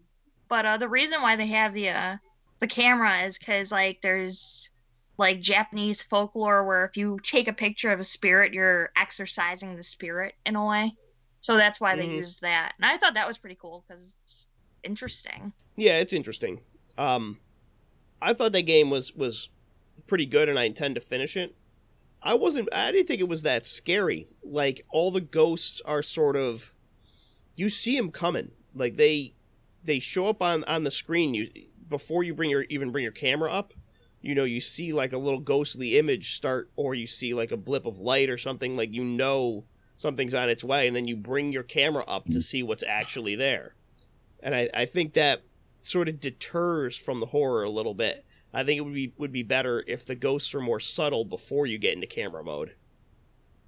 But 0.48 0.66
uh 0.66 0.78
the 0.78 0.88
reason 0.88 1.22
why 1.22 1.36
they 1.36 1.46
have 1.48 1.72
the 1.72 1.88
uh 1.90 2.16
the 2.60 2.66
camera 2.66 3.18
is 3.24 3.38
because 3.38 3.70
like 3.72 4.00
there's 4.02 4.70
like 5.18 5.40
japanese 5.40 6.02
folklore 6.02 6.64
where 6.66 6.84
if 6.84 6.96
you 6.96 7.18
take 7.22 7.48
a 7.48 7.52
picture 7.52 7.90
of 7.92 8.00
a 8.00 8.04
spirit 8.04 8.52
you're 8.54 8.90
exorcising 8.96 9.74
the 9.76 9.82
spirit 9.82 10.34
in 10.44 10.56
a 10.56 10.66
way 10.66 10.92
so 11.40 11.56
that's 11.56 11.80
why 11.80 11.96
they 11.96 12.06
Mhm. 12.06 12.16
used 12.18 12.40
that 12.42 12.72
and 12.78 12.84
i 12.86 12.96
thought 12.96 13.14
that 13.14 13.26
was 13.26 13.38
pretty 13.38 13.56
cool 13.60 13.84
because 13.88 14.14
it's 14.24 14.46
interesting 14.84 15.52
Yeah, 15.76 15.98
it's 15.98 16.12
interesting. 16.14 16.62
Um, 16.96 17.40
I 18.22 18.32
thought 18.32 18.52
that 18.52 18.62
game 18.62 18.88
was 18.88 19.14
was 19.14 19.50
pretty 20.06 20.24
good, 20.26 20.48
and 20.48 20.58
I 20.58 20.64
intend 20.64 20.94
to 20.94 21.00
finish 21.02 21.36
it. 21.36 21.54
I 22.22 22.32
wasn't. 22.34 22.68
I 22.72 22.92
didn't 22.92 23.08
think 23.08 23.20
it 23.20 23.28
was 23.28 23.42
that 23.42 23.66
scary. 23.66 24.28
Like 24.42 24.86
all 24.90 25.10
the 25.10 25.20
ghosts 25.20 25.82
are 25.84 26.02
sort 26.02 26.34
of, 26.36 26.72
you 27.56 27.68
see 27.68 27.96
them 27.96 28.10
coming. 28.10 28.52
Like 28.74 28.96
they 28.96 29.34
they 29.86 29.98
show 29.98 30.26
up 30.26 30.42
on 30.42 30.64
on 30.64 30.84
the 30.84 30.90
screen. 30.90 31.34
You 31.34 31.50
before 31.88 32.24
you 32.24 32.34
bring 32.34 32.50
your 32.50 32.62
even 32.68 32.90
bring 32.90 33.04
your 33.04 33.12
camera 33.12 33.50
up. 33.50 33.72
You 34.20 34.34
know, 34.34 34.44
you 34.44 34.60
see 34.60 34.92
like 34.92 35.12
a 35.12 35.18
little 35.18 35.40
ghostly 35.40 35.98
image 35.98 36.34
start, 36.34 36.70
or 36.76 36.94
you 36.94 37.06
see 37.06 37.32
like 37.32 37.52
a 37.52 37.56
blip 37.56 37.86
of 37.86 38.00
light 38.00 38.28
or 38.28 38.38
something. 38.38 38.76
Like 38.76 38.92
you 38.92 39.04
know 39.04 39.64
something's 39.96 40.34
on 40.34 40.50
its 40.50 40.64
way, 40.64 40.86
and 40.86 40.96
then 40.96 41.06
you 41.06 41.16
bring 41.16 41.52
your 41.52 41.62
camera 41.62 42.04
up 42.06 42.26
to 42.26 42.38
mm. 42.38 42.42
see 42.42 42.62
what's 42.62 42.82
actually 42.86 43.36
there. 43.36 43.74
And 44.40 44.54
I, 44.54 44.68
I 44.74 44.84
think 44.84 45.14
that 45.14 45.42
sort 45.82 46.08
of 46.08 46.20
deters 46.20 46.96
from 46.96 47.20
the 47.20 47.26
horror 47.26 47.62
a 47.62 47.70
little 47.70 47.94
bit. 47.94 48.24
I 48.52 48.64
think 48.64 48.78
it 48.78 48.82
would 48.82 48.94
be 48.94 49.12
would 49.18 49.32
be 49.32 49.42
better 49.42 49.84
if 49.86 50.04
the 50.04 50.14
ghosts 50.14 50.54
are 50.54 50.60
more 50.60 50.80
subtle 50.80 51.24
before 51.24 51.66
you 51.66 51.78
get 51.78 51.94
into 51.94 52.06
camera 52.06 52.42
mode. 52.42 52.74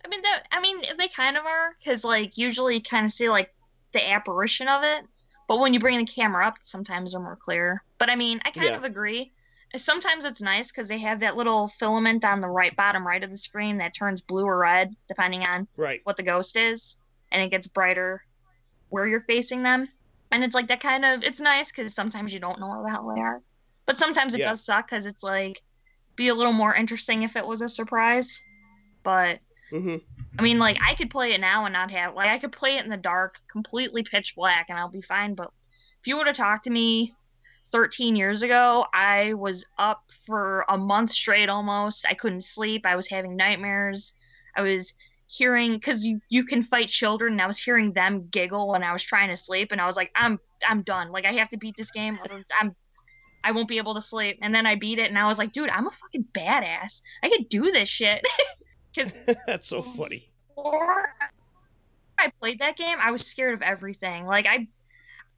i 0.05 0.09
mean 0.09 0.23
that 0.23 0.45
i 0.51 0.61
mean 0.61 0.81
they 0.99 1.09
kind 1.09 1.37
of 1.37 1.45
are 1.45 1.75
because 1.79 2.05
like 2.05 2.39
usually 2.39 2.77
you 2.77 2.83
kind 2.83 3.05
of 3.05 3.13
see 3.13 3.29
like 3.29 3.53
the 3.93 4.11
apparition 4.11 4.67
of 4.67 4.83
it 4.83 5.05
but 5.49 5.59
when 5.59 5.75
you 5.75 5.81
bring 5.81 5.99
the 5.99 6.05
camera 6.05 6.47
up 6.47 6.57
sometimes 6.63 7.13
they're 7.13 7.21
more 7.21 7.39
clear 7.43 7.83
but 7.99 8.11
i 8.11 8.17
mean 8.17 8.41
i 8.45 8.51
kind 8.51 8.69
Yeah. 8.69 8.77
of 8.77 8.85
agree 8.85 9.33
sometimes 9.77 10.25
it's 10.25 10.41
nice 10.41 10.71
because 10.73 10.89
they 10.89 10.99
have 10.99 11.21
that 11.21 11.37
little 11.37 11.69
filament 11.69 12.25
on 12.25 12.41
the 12.41 12.49
right 12.49 12.75
bottom 12.77 13.07
right 13.07 13.23
of 13.23 13.31
the 13.31 13.37
screen 13.39 13.79
that 13.79 13.95
turns 13.95 14.23
blue 14.23 14.45
or 14.45 14.59
red 14.59 14.91
depending 15.09 15.43
on 15.45 15.69
Right. 15.77 16.01
what 16.05 16.17
the 16.17 16.23
ghost 16.23 16.57
is, 16.57 16.97
and 17.31 17.43
it 17.43 17.51
gets 17.51 17.67
brighter 17.69 18.23
where 18.91 19.07
you're 19.07 19.21
facing 19.21 19.63
them. 19.63 19.89
And 20.31 20.45
it's 20.45 20.55
like 20.55 20.69
that 20.69 20.81
kind 20.81 21.05
of 21.05 21.23
it's 21.25 21.41
nice 21.41 21.71
because 21.73 21.95
sometimes 21.95 22.33
you 22.35 22.41
don't 22.41 22.61
know 22.61 22.69
where 22.69 22.83
the 22.85 22.91
hell 22.91 23.13
they 23.15 23.21
are, 23.21 23.41
but 23.87 23.99
sometimes 23.99 24.35
it 24.35 24.39
Yeah. 24.39 24.51
does 24.51 24.65
suck 24.65 24.89
because 24.89 25.07
it's 25.07 25.23
like 25.23 25.61
be 26.17 26.29
a 26.29 26.35
little 26.35 26.53
more 26.53 26.75
interesting 26.75 27.23
if 27.23 27.37
it 27.37 27.47
was 27.47 27.63
a 27.63 27.69
surprise. 27.69 28.43
But 29.05 29.41
hmm 29.71 29.97
I 30.39 30.43
mean, 30.43 30.59
like 30.59 30.79
I 30.87 30.95
could 30.95 31.11
play 31.11 31.33
it 31.33 31.41
now 31.41 31.65
and 31.65 31.73
not 31.73 31.91
have 31.91 32.15
like 32.15 32.29
I 32.29 32.39
could 32.39 32.53
play 32.53 32.77
it 32.77 32.85
in 32.85 32.91
the 32.91 32.97
dark, 32.97 33.41
completely 33.51 34.03
pitch 34.05 34.35
black, 34.37 34.67
and 34.69 34.79
I'll 34.79 34.89
be 34.89 35.03
fine. 35.03 35.35
But 35.35 35.51
if 36.01 36.07
you 36.07 36.17
would 36.17 36.29
have 36.29 36.37
talked 36.37 36.65
to 36.65 36.71
me 36.71 37.15
13 37.73 38.15
years 38.15 38.43
ago, 38.43 38.87
I 38.95 39.35
was 39.35 39.65
up 39.79 40.05
for 40.27 40.65
a 40.69 40.79
month 40.79 41.11
straight 41.11 41.49
almost. 41.49 42.07
I 42.09 42.15
couldn't 42.15 42.45
sleep. 42.45 42.87
I 42.87 42.95
was 42.95 43.09
having 43.09 43.37
nightmares. 43.37 44.13
I 44.57 44.63
was 44.63 44.95
hearing 45.27 45.75
because 45.75 46.07
you, 46.07 46.21
you 46.31 46.45
can 46.45 46.63
fight 46.63 46.89
children, 46.89 47.33
and 47.33 47.43
I 47.43 47.47
was 47.47 47.59
hearing 47.59 47.93
them 47.93 48.29
giggle 48.31 48.69
when 48.69 48.85
I 48.85 48.93
was 48.93 49.03
trying 49.03 49.29
to 49.29 49.37
sleep, 49.37 49.73
and 49.73 49.81
I 49.81 49.87
was 49.87 49.97
like, 49.97 50.13
I'm 50.15 50.39
I'm 50.67 50.83
done. 50.83 51.11
Like 51.11 51.25
I 51.25 51.33
have 51.33 51.49
to 51.51 51.57
beat 51.57 51.77
this 51.77 51.91
game. 51.91 52.19
I'm 52.61 52.77
I 53.43 53.53
won't 53.53 53.69
be 53.69 53.79
able 53.79 53.95
to 53.95 54.01
sleep. 54.01 54.39
And 54.43 54.55
then 54.55 54.67
I 54.67 54.77
beat 54.77 54.99
it, 54.99 55.09
and 55.09 55.19
I 55.19 55.27
was 55.27 55.39
like, 55.39 55.53
dude, 55.53 55.71
I'm 55.71 55.87
a 55.87 55.91
fucking 55.91 56.27
badass. 56.33 57.01
I 57.23 57.29
could 57.29 57.49
do 57.49 57.71
this 57.71 57.89
shit. 57.89 58.25
That's 59.47 59.69
so 59.69 59.83
funny. 59.83 60.29
before 60.49 61.09
I 62.19 62.33
played 62.41 62.59
that 62.61 62.77
game, 62.77 62.99
I 63.01 63.11
was 63.11 63.25
scared 63.25 63.55
of 63.55 63.63
everything. 63.63 64.27
Like 64.27 64.47
I, 64.47 64.67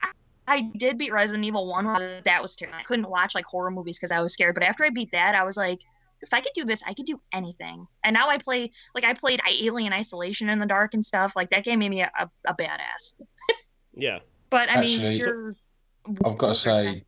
I, 0.02 0.10
I 0.46 0.70
did 0.76 0.98
beat 0.98 1.12
Resident 1.12 1.44
Evil 1.44 1.66
One. 1.68 1.84
but 1.84 2.24
That 2.24 2.40
was 2.42 2.56
terrible. 2.56 2.78
I 2.78 2.82
couldn't 2.82 3.08
watch 3.08 3.34
like 3.34 3.44
horror 3.44 3.70
movies 3.70 3.98
because 3.98 4.12
I 4.12 4.20
was 4.20 4.32
scared. 4.32 4.54
But 4.54 4.64
after 4.64 4.84
I 4.84 4.90
beat 4.90 5.12
that, 5.12 5.34
I 5.34 5.44
was 5.44 5.56
like, 5.56 5.80
if 6.22 6.34
I 6.34 6.40
could 6.40 6.52
do 6.54 6.64
this, 6.64 6.82
I 6.86 6.94
could 6.94 7.06
do 7.06 7.20
anything. 7.32 7.86
And 8.04 8.14
now 8.14 8.28
I 8.28 8.38
play 8.38 8.72
like 8.94 9.04
I 9.04 9.14
played 9.14 9.40
Alien 9.48 9.92
Isolation 9.92 10.48
in 10.50 10.58
the 10.58 10.66
dark 10.66 10.94
and 10.94 11.04
stuff. 11.04 11.34
Like 11.36 11.50
that 11.50 11.64
game 11.64 11.78
made 11.78 11.90
me 11.90 12.02
a, 12.02 12.10
a, 12.18 12.30
a 12.46 12.54
badass. 12.54 13.14
Yeah. 13.94 14.20
But 14.50 14.70
I 14.70 14.80
mean, 14.82 15.12
you're. 15.12 15.54
I've 16.24 16.38
got 16.38 16.48
to 16.48 16.54
say, 16.54 17.04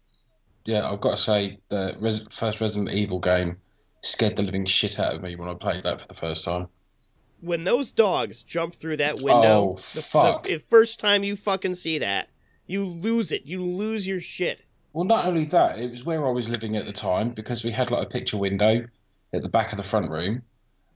yeah, 0.65 0.89
I've 0.89 1.01
got 1.01 1.13
to 1.13 1.17
say 1.17 1.59
the 1.69 1.97
Res- 1.99 2.27
first 2.31 2.61
Resident 2.61 2.93
Evil 2.93 3.19
game 3.19 3.57
scared 4.03 4.37
the 4.37 4.43
living 4.43 4.65
shit 4.65 4.99
out 5.01 5.15
of 5.15 5.23
me 5.23 5.37
when 5.37 5.49
I 5.49 5.55
played 5.55 5.83
that 5.85 6.01
for 6.01 6.09
the 6.09 6.15
first 6.15 6.45
time. 6.45 6.69
When 7.41 7.65
those 7.65 7.91
dogs 7.91 8.43
jump 8.43 8.75
through 8.75 8.99
that 8.99 9.17
window, 9.17 9.73
Oh, 9.73 9.77
the, 9.95 10.03
fuck. 10.03 10.45
the 10.45 10.59
first 10.59 11.01
time 11.01 11.25
you 11.25 11.35
fucking 11.37 11.75
see 11.75 11.99
that, 11.99 12.29
you 12.67 12.85
lose 12.85 13.33
it. 13.33 13.47
You 13.47 13.61
lose 13.61 14.07
your 14.07 14.21
shit. 14.21 14.61
Well, 14.93 15.05
not 15.05 15.25
only 15.27 15.45
that, 15.47 15.79
it 15.79 15.91
was 15.91 16.05
where 16.05 16.27
I 16.27 16.31
was 16.31 16.49
living 16.49 16.77
at 16.77 16.85
the 16.85 16.93
time 16.93 17.31
because 17.31 17.65
we 17.65 17.71
had 17.71 17.91
like 17.91 18.05
a 18.05 18.09
picture 18.09 18.37
window 18.37 18.85
at 19.33 19.43
the 19.43 19.49
back 19.49 19.73
of 19.73 19.77
the 19.79 19.83
front 19.83 20.11
room, 20.11 20.43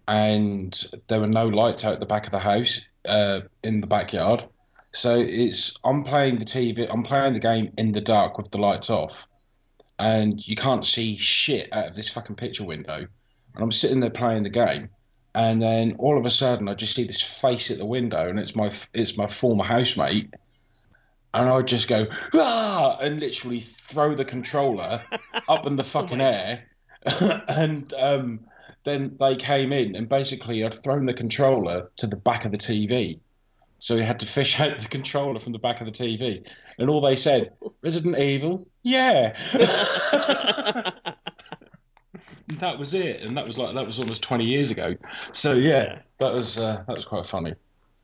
and 0.09 0.85
there 1.09 1.20
were 1.20 1.27
no 1.27 1.47
lights 1.47 1.85
out 1.85 1.99
the 2.01 2.07
back 2.07 2.27
of 2.27 2.33
the 2.33 2.39
house 2.39 2.83
uh, 3.09 3.41
in 3.65 3.81
the 3.81 3.87
backyard. 3.87 4.45
So 4.93 5.16
it's 5.19 5.74
I'm 5.85 6.05
playing 6.05 6.39
the 6.39 6.45
TV, 6.45 6.87
I'm 6.91 7.03
playing 7.03 7.33
the 7.33 7.41
game 7.41 7.73
in 7.77 7.93
the 7.93 8.01
dark 8.01 8.39
with 8.39 8.51
the 8.51 8.59
lights 8.59 8.89
off, 8.91 9.27
and 9.98 10.47
you 10.47 10.56
can't 10.56 10.85
see 10.85 11.16
shit 11.16 11.73
out 11.73 11.89
of 11.89 11.97
this 11.97 12.09
fucking 12.09 12.36
picture 12.36 12.64
window. 12.64 13.06
And 13.55 13.62
I'm 13.62 13.73
sitting 13.73 14.01
there 14.01 14.10
playing 14.10 14.43
the 14.43 14.51
game, 14.51 14.90
and 15.35 15.62
then 15.62 15.97
all 15.98 16.18
of 16.18 16.27
a 16.27 16.31
sudden 16.31 16.68
I 16.68 16.74
just 16.74 16.94
see 16.94 17.05
this 17.05 17.23
face 17.23 17.70
at 17.70 17.78
the 17.78 17.86
window, 17.86 18.28
and 18.28 18.39
it's 18.39 18.55
my 18.55 18.70
it's 18.93 19.16
my 19.16 19.27
former 19.27 19.64
housemate, 19.64 20.32
and 21.32 21.48
I 21.48 21.62
just 21.62 21.89
go 21.89 22.06
ah, 22.35 22.98
and 23.01 23.20
literally 23.20 23.60
throw 23.60 24.14
the 24.14 24.24
controller 24.24 25.01
up 25.48 25.66
in 25.66 25.77
the 25.77 25.85
fucking 25.85 26.20
air, 26.20 26.64
and 27.48 27.93
um, 27.94 28.40
then 28.85 29.16
they 29.18 29.36
came 29.36 29.73
in, 29.73 29.97
and 29.97 30.09
basically 30.09 30.64
I'd 30.64 30.82
thrown 30.82 31.06
the 31.06 31.14
controller 31.14 31.90
to 31.97 32.06
the 32.06 32.16
back 32.16 32.44
of 32.44 32.52
the 32.52 32.59
TV, 32.59 33.18
so 33.78 33.97
we 33.97 34.03
had 34.05 34.19
to 34.20 34.27
fish 34.27 34.59
out 34.61 34.78
the 34.78 34.89
controller 34.89 35.39
from 35.39 35.53
the 35.53 35.59
back 35.59 35.81
of 35.81 35.86
the 35.86 35.93
TV, 35.93 36.47
and 36.78 36.89
all 36.90 37.01
they 37.01 37.16
said, 37.16 37.53
"Resident 37.82 38.19
Evil, 38.19 38.66
yeah." 38.82 39.36
that 42.59 42.78
was 42.78 42.94
it, 42.94 43.24
and 43.24 43.36
that 43.36 43.47
was 43.47 43.59
like 43.59 43.74
that 43.74 43.86
was 43.86 44.01
almost 44.01 44.23
twenty 44.23 44.44
years 44.47 44.70
ago. 44.70 44.94
So 45.32 45.53
yeah, 45.55 45.82
Yeah. 45.85 45.98
that 46.19 46.32
was 46.32 46.59
uh, 46.59 46.82
that 46.86 46.94
was 46.97 47.05
quite 47.05 47.27
funny. 47.27 47.55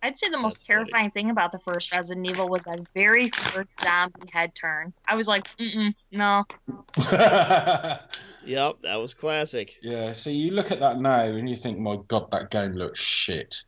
I'd 0.04 0.18
say 0.18 0.26
the 0.26 0.32
That's 0.32 0.42
most 0.42 0.66
funny. 0.66 0.78
terrifying 0.78 1.10
thing 1.12 1.30
about 1.30 1.52
the 1.52 1.60
first 1.60 1.92
Resident 1.92 2.28
Evil 2.28 2.48
was 2.48 2.64
that 2.64 2.80
very 2.92 3.28
first 3.30 3.68
zombie 3.84 4.28
head 4.32 4.52
turn. 4.52 4.92
I 5.06 5.14
was 5.14 5.28
like, 5.28 5.44
Mm-mm, 5.58 5.94
no, 6.10 6.44
Yep, 8.44 8.80
that 8.82 8.96
was 8.96 9.14
classic. 9.14 9.74
yeah, 9.80 10.10
so 10.10 10.28
you 10.30 10.50
look 10.50 10.72
at 10.72 10.80
that 10.80 10.98
now 11.00 11.20
and 11.22 11.48
you 11.48 11.54
think, 11.54 11.78
my 11.78 11.98
God, 12.08 12.28
that 12.32 12.50
game 12.50 12.72
looks 12.72 12.98
shit. 13.00 13.62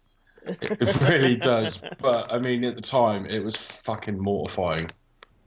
It, 0.46 1.00
really 1.08 1.36
does. 1.36 1.80
But 2.00 2.32
I 2.32 2.38
mean, 2.38 2.64
at 2.64 2.76
the 2.76 2.82
time, 2.82 3.26
it 3.26 3.42
was 3.42 3.56
fucking 3.56 4.18
mortifying. 4.18 4.90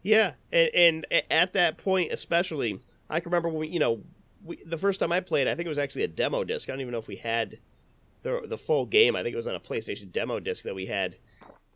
Yeah, 0.04 0.34
and, 0.52 0.70
and 0.74 1.24
at 1.30 1.54
that 1.54 1.78
point, 1.78 2.12
especially, 2.12 2.80
I 3.10 3.20
can 3.20 3.30
remember 3.30 3.50
when 3.50 3.60
we, 3.60 3.68
you 3.68 3.80
know, 3.80 4.02
we, 4.44 4.58
the 4.66 4.78
first 4.78 5.00
time 5.00 5.12
I 5.12 5.20
played, 5.20 5.48
I 5.48 5.56
think 5.56 5.66
it 5.66 5.70
was 5.70 5.78
actually 5.78 6.04
a 6.04 6.08
demo 6.08 6.44
disc. 6.44 6.70
I 6.70 6.72
don't 6.72 6.82
even 6.82 6.94
know 6.94 7.00
if 7.00 7.08
we 7.08 7.18
had 7.18 7.60
the 8.24 8.42
the 8.46 8.58
full 8.58 8.86
game. 8.86 9.16
I 9.16 9.24
think 9.24 9.34
it 9.34 9.38
was 9.38 9.48
on 9.48 9.56
a 9.56 9.60
PlayStation 9.60 10.12
demo 10.12 10.40
disc 10.40 10.64
that 10.64 10.76
we 10.76 10.86
had, 10.86 11.18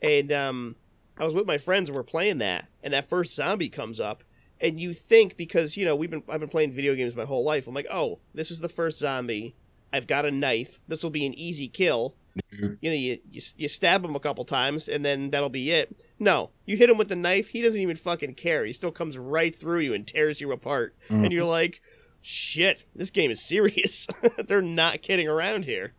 and 0.02 0.31
um, 0.31 0.76
I 1.18 1.26
was 1.26 1.34
with 1.34 1.45
my 1.45 1.57
friends 1.57 1.89
and 1.89 1.95
we're 1.95 2.03
playing 2.03 2.39
that, 2.39 2.68
and 2.84 2.93
that 2.93 3.10
first 3.10 3.35
zombie 3.35 3.69
comes 3.69 3.99
up, 3.99 4.23
and 4.60 4.80
you 4.80 4.93
think 4.93 5.38
because 5.38 5.76
you 5.76 5.85
know 5.85 5.95
we've 5.95 6.10
been 6.10 6.23
I've 6.30 6.39
been 6.39 6.49
playing 6.49 6.72
video 6.72 6.95
games 6.95 7.15
my 7.15 7.26
whole 7.26 7.43
life. 7.43 7.68
I'm 7.68 7.76
like, 7.76 7.88
oh, 7.91 8.19
this 8.34 8.52
is 8.52 8.61
the 8.61 8.69
first 8.69 8.98
zombie. 8.98 9.56
I've 9.93 10.07
got 10.07 10.26
a 10.26 10.31
knife. 10.31 10.80
This 10.88 11.03
will 11.03 11.10
be 11.10 11.26
an 11.26 11.34
easy 11.34 11.68
kill. 11.68 12.15
You 12.52 12.78
know, 12.84 12.95
you, 12.95 13.18
you 13.30 13.41
you 13.58 13.68
stab 13.68 14.03
him 14.03 14.16
a 14.16 14.20
couple 14.20 14.45
times, 14.45 14.88
and 14.88 15.03
then 15.03 15.32
that'll 15.32 15.49
be 15.49 15.72
it. 15.72 15.95
No, 16.20 16.52
you 16.66 16.78
hit 16.78 16.90
him 16.90 16.98
with 16.98 17.10
the 17.10 17.16
knife. 17.16 17.49
He 17.49 17.62
doesn't 17.62 17.82
even 17.82 17.95
fucking 17.95 18.36
care. 18.36 18.66
He 18.66 18.74
still 18.74 18.91
comes 18.91 19.18
right 19.18 19.56
through 19.56 19.80
you 19.80 19.94
and 19.94 20.06
tears 20.06 20.40
you 20.40 20.52
apart. 20.52 20.95
Mm. 21.10 21.24
And 21.24 21.34
you're 21.34 21.45
like, 21.45 21.82
shit, 22.22 22.84
this 22.95 23.10
game 23.10 23.32
is 23.32 23.41
serious. 23.45 24.08
they're 24.48 24.62
not 24.62 25.02
kidding 25.02 25.28
around 25.28 25.66
here. 25.66 25.94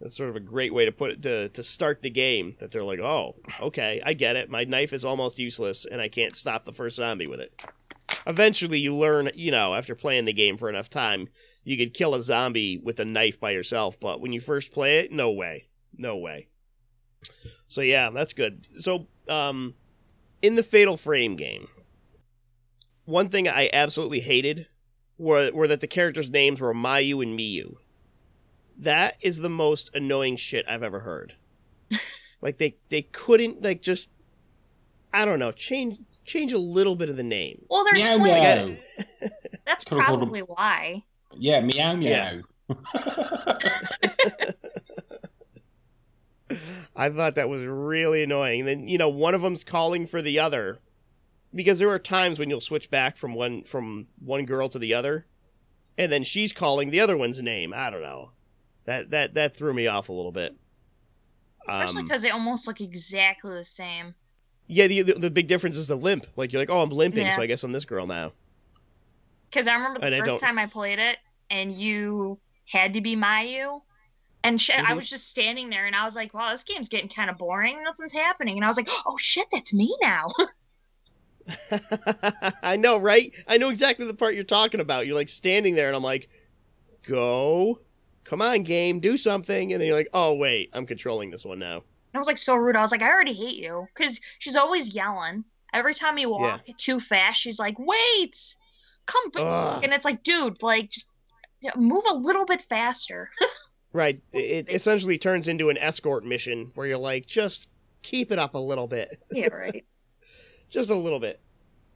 That's 0.00 0.16
sort 0.16 0.28
of 0.28 0.36
a 0.36 0.40
great 0.40 0.74
way 0.74 0.84
to 0.84 0.92
put 0.92 1.10
it 1.10 1.22
to 1.22 1.48
to 1.48 1.62
start 1.62 2.02
the 2.02 2.10
game. 2.10 2.56
That 2.60 2.70
they're 2.70 2.84
like, 2.84 3.00
oh, 3.00 3.36
okay, 3.60 4.00
I 4.04 4.12
get 4.12 4.36
it. 4.36 4.50
My 4.50 4.64
knife 4.64 4.92
is 4.92 5.04
almost 5.04 5.38
useless, 5.38 5.84
and 5.84 6.00
I 6.00 6.08
can't 6.08 6.36
stop 6.36 6.64
the 6.64 6.72
first 6.72 6.96
zombie 6.96 7.26
with 7.26 7.40
it. 7.40 7.62
Eventually, 8.26 8.78
you 8.78 8.94
learn, 8.94 9.30
you 9.34 9.50
know, 9.50 9.74
after 9.74 9.94
playing 9.94 10.24
the 10.24 10.32
game 10.32 10.56
for 10.56 10.68
enough 10.68 10.90
time, 10.90 11.28
you 11.66 11.76
could 11.76 11.92
kill 11.92 12.14
a 12.14 12.22
zombie 12.22 12.78
with 12.78 13.00
a 13.00 13.04
knife 13.04 13.40
by 13.40 13.50
yourself. 13.50 13.98
But 13.98 14.20
when 14.20 14.32
you 14.32 14.40
first 14.40 14.72
play 14.72 15.00
it, 15.00 15.10
no 15.10 15.32
way, 15.32 15.66
no 15.98 16.16
way. 16.16 16.46
So 17.66 17.80
yeah, 17.80 18.10
that's 18.10 18.32
good. 18.32 18.68
So, 18.80 19.08
um, 19.28 19.74
in 20.40 20.54
the 20.54 20.62
Fatal 20.62 20.96
Frame 20.96 21.34
game, 21.34 21.66
one 23.04 23.28
thing 23.28 23.48
I 23.48 23.68
absolutely 23.72 24.20
hated 24.20 24.68
were 25.18 25.50
were 25.52 25.66
that 25.66 25.80
the 25.80 25.88
characters' 25.88 26.30
names 26.30 26.60
were 26.60 26.72
Mayu 26.72 27.20
and 27.22 27.36
Miyu. 27.38 27.74
That 28.78 29.16
is 29.20 29.38
the 29.38 29.48
most 29.48 29.90
annoying 29.92 30.36
shit 30.36 30.64
I've 30.68 30.84
ever 30.84 31.00
heard. 31.00 31.34
like 32.40 32.58
they 32.58 32.76
they 32.90 33.02
couldn't 33.02 33.62
like 33.62 33.82
just 33.82 34.08
I 35.12 35.24
don't 35.24 35.40
know 35.40 35.50
change 35.50 35.98
change 36.24 36.52
a 36.52 36.58
little 36.58 36.94
bit 36.94 37.08
of 37.08 37.16
the 37.16 37.22
name. 37.24 37.64
well, 37.68 37.82
they're 37.82 37.94
Meow 37.94 38.18
twins. 38.18 38.78
meow. 38.78 39.28
That's 39.64 39.82
Could've 39.82 40.04
called 40.04 40.20
'em- 40.22 40.28
probably 40.28 40.40
why. 40.42 41.02
Yeah, 41.38 41.60
meow 41.60 41.94
Yeah. 41.96 42.40
meow. 42.68 42.68
I 46.94 47.10
thought 47.10 47.34
that 47.34 47.48
was 47.48 47.64
really 47.64 48.22
annoying. 48.22 48.60
And 48.60 48.68
then 48.68 48.88
you 48.88 48.98
know 48.98 49.08
one 49.08 49.34
of 49.34 49.42
them's 49.42 49.64
calling 49.64 50.06
for 50.06 50.22
the 50.22 50.38
other 50.38 50.78
because 51.54 51.78
there 51.78 51.90
are 51.90 51.98
times 51.98 52.38
when 52.38 52.50
you'll 52.50 52.60
switch 52.60 52.90
back 52.90 53.16
from 53.16 53.34
one 53.34 53.64
from 53.64 54.06
one 54.24 54.44
girl 54.44 54.68
to 54.68 54.78
the 54.78 54.94
other, 54.94 55.26
and 55.98 56.10
then 56.10 56.24
she's 56.24 56.52
calling 56.52 56.90
the 56.90 57.00
other 57.00 57.16
one's 57.16 57.42
name. 57.42 57.72
I 57.74 57.90
don't 57.90 58.02
know. 58.02 58.30
That 58.84 59.10
that 59.10 59.34
that 59.34 59.56
threw 59.56 59.74
me 59.74 59.86
off 59.86 60.08
a 60.08 60.12
little 60.12 60.32
bit. 60.32 60.54
Especially 61.68 61.98
Um, 62.00 62.04
because 62.04 62.22
they 62.22 62.30
almost 62.30 62.66
look 62.68 62.80
exactly 62.80 63.52
the 63.52 63.64
same. 63.64 64.14
yeah, 64.68 64.86
the, 64.86 65.02
the 65.02 65.14
the 65.14 65.30
big 65.30 65.48
difference 65.48 65.76
is 65.76 65.88
the 65.88 65.96
limp. 65.96 66.26
Like 66.36 66.52
you're 66.52 66.62
like, 66.62 66.70
oh, 66.70 66.80
I'm 66.80 66.90
limping, 66.90 67.26
Yeah. 67.26 67.34
so 67.34 67.42
I 67.42 67.46
guess 67.46 67.64
I'm 67.64 67.72
this 67.72 67.84
girl 67.84 68.06
now. 68.06 68.32
Because 69.50 69.66
I 69.66 69.74
remember 69.74 69.98
the 70.00 70.06
And 70.06 70.14
first 70.18 70.30
don't- 70.30 70.40
time 70.40 70.58
I 70.58 70.66
played 70.66 70.98
it, 71.00 71.18
and 71.50 71.72
you 71.72 72.38
had 72.68 72.94
to 72.94 73.00
be 73.00 73.16
Mayu, 73.16 73.80
and 74.42 74.60
sh- 74.60 74.70
I 74.70 74.82
mm-hmm. 74.82 74.96
was 74.96 75.08
just 75.08 75.28
standing 75.28 75.70
there, 75.70 75.86
and 75.86 75.96
I 75.96 76.04
was 76.04 76.16
like, 76.16 76.34
"Wow, 76.34 76.50
this 76.50 76.64
game's 76.64 76.88
getting 76.88 77.08
kind 77.08 77.30
of 77.30 77.38
boring. 77.38 77.82
Nothing's 77.82 78.12
happening." 78.12 78.56
And 78.56 78.64
I 78.64 78.68
was 78.68 78.76
like, 78.76 78.88
"Oh 79.06 79.16
shit, 79.18 79.46
that's 79.52 79.72
me 79.72 79.96
now." 80.00 80.28
I 82.62 82.76
know, 82.76 82.98
right? 82.98 83.32
I 83.46 83.56
know 83.56 83.70
exactly 83.70 84.06
the 84.06 84.14
part 84.14 84.34
you're 84.34 84.44
talking 84.44 84.80
about. 84.80 85.06
You're 85.06 85.14
like 85.14 85.28
standing 85.28 85.74
there, 85.74 85.86
and 85.86 85.96
I'm 85.96 86.02
like, 86.02 86.28
go, 87.06 87.80
come 88.24 88.42
on, 88.42 88.62
game, 88.62 89.00
do 89.00 89.16
something. 89.16 89.72
And 89.72 89.80
then 89.80 89.86
you're 89.86 89.96
like, 89.96 90.10
oh 90.12 90.34
wait, 90.34 90.70
I'm 90.72 90.86
controlling 90.86 91.30
this 91.30 91.44
one 91.44 91.58
now. 91.58 91.76
And 91.76 92.14
I 92.14 92.18
was 92.18 92.26
like 92.26 92.38
so 92.38 92.56
rude. 92.56 92.76
I 92.76 92.82
was 92.82 92.92
like, 92.92 93.02
I 93.02 93.08
already 93.08 93.32
hate 93.32 93.56
you. 93.56 93.86
Because 93.94 94.20
she's 94.38 94.56
always 94.56 94.94
yelling. 94.94 95.44
Every 95.72 95.94
time 95.94 96.18
you 96.18 96.30
walk 96.30 96.64
too 96.78 97.00
fast, 97.00 97.40
she's 97.40 97.58
like, 97.58 97.76
wait. 97.78 98.56
come 99.06 99.30
back, 99.30 99.42
Ugh. 99.42 99.84
and 99.84 99.92
it's 99.92 100.04
like, 100.04 100.22
dude, 100.22 100.62
like 100.62 100.90
just 100.90 101.08
move 101.76 102.04
a 102.08 102.14
little 102.14 102.44
bit 102.44 102.62
faster. 102.62 103.30
Right. 103.92 104.20
It 104.34 104.68
essentially 104.68 105.16
turns 105.16 105.48
into 105.48 105.70
an 105.70 105.78
escort 105.78 106.22
mission 106.22 106.70
where 106.74 106.86
you're 106.86 106.98
like, 106.98 107.24
just 107.24 107.66
keep 108.02 108.30
it 108.30 108.38
up 108.38 108.54
a 108.54 108.58
little 108.58 108.86
bit. 108.86 109.22
yeah, 109.30 109.46
right. 109.54 109.86
Just 110.68 110.90
a 110.90 110.94
little 110.94 111.18
bit. 111.20 111.40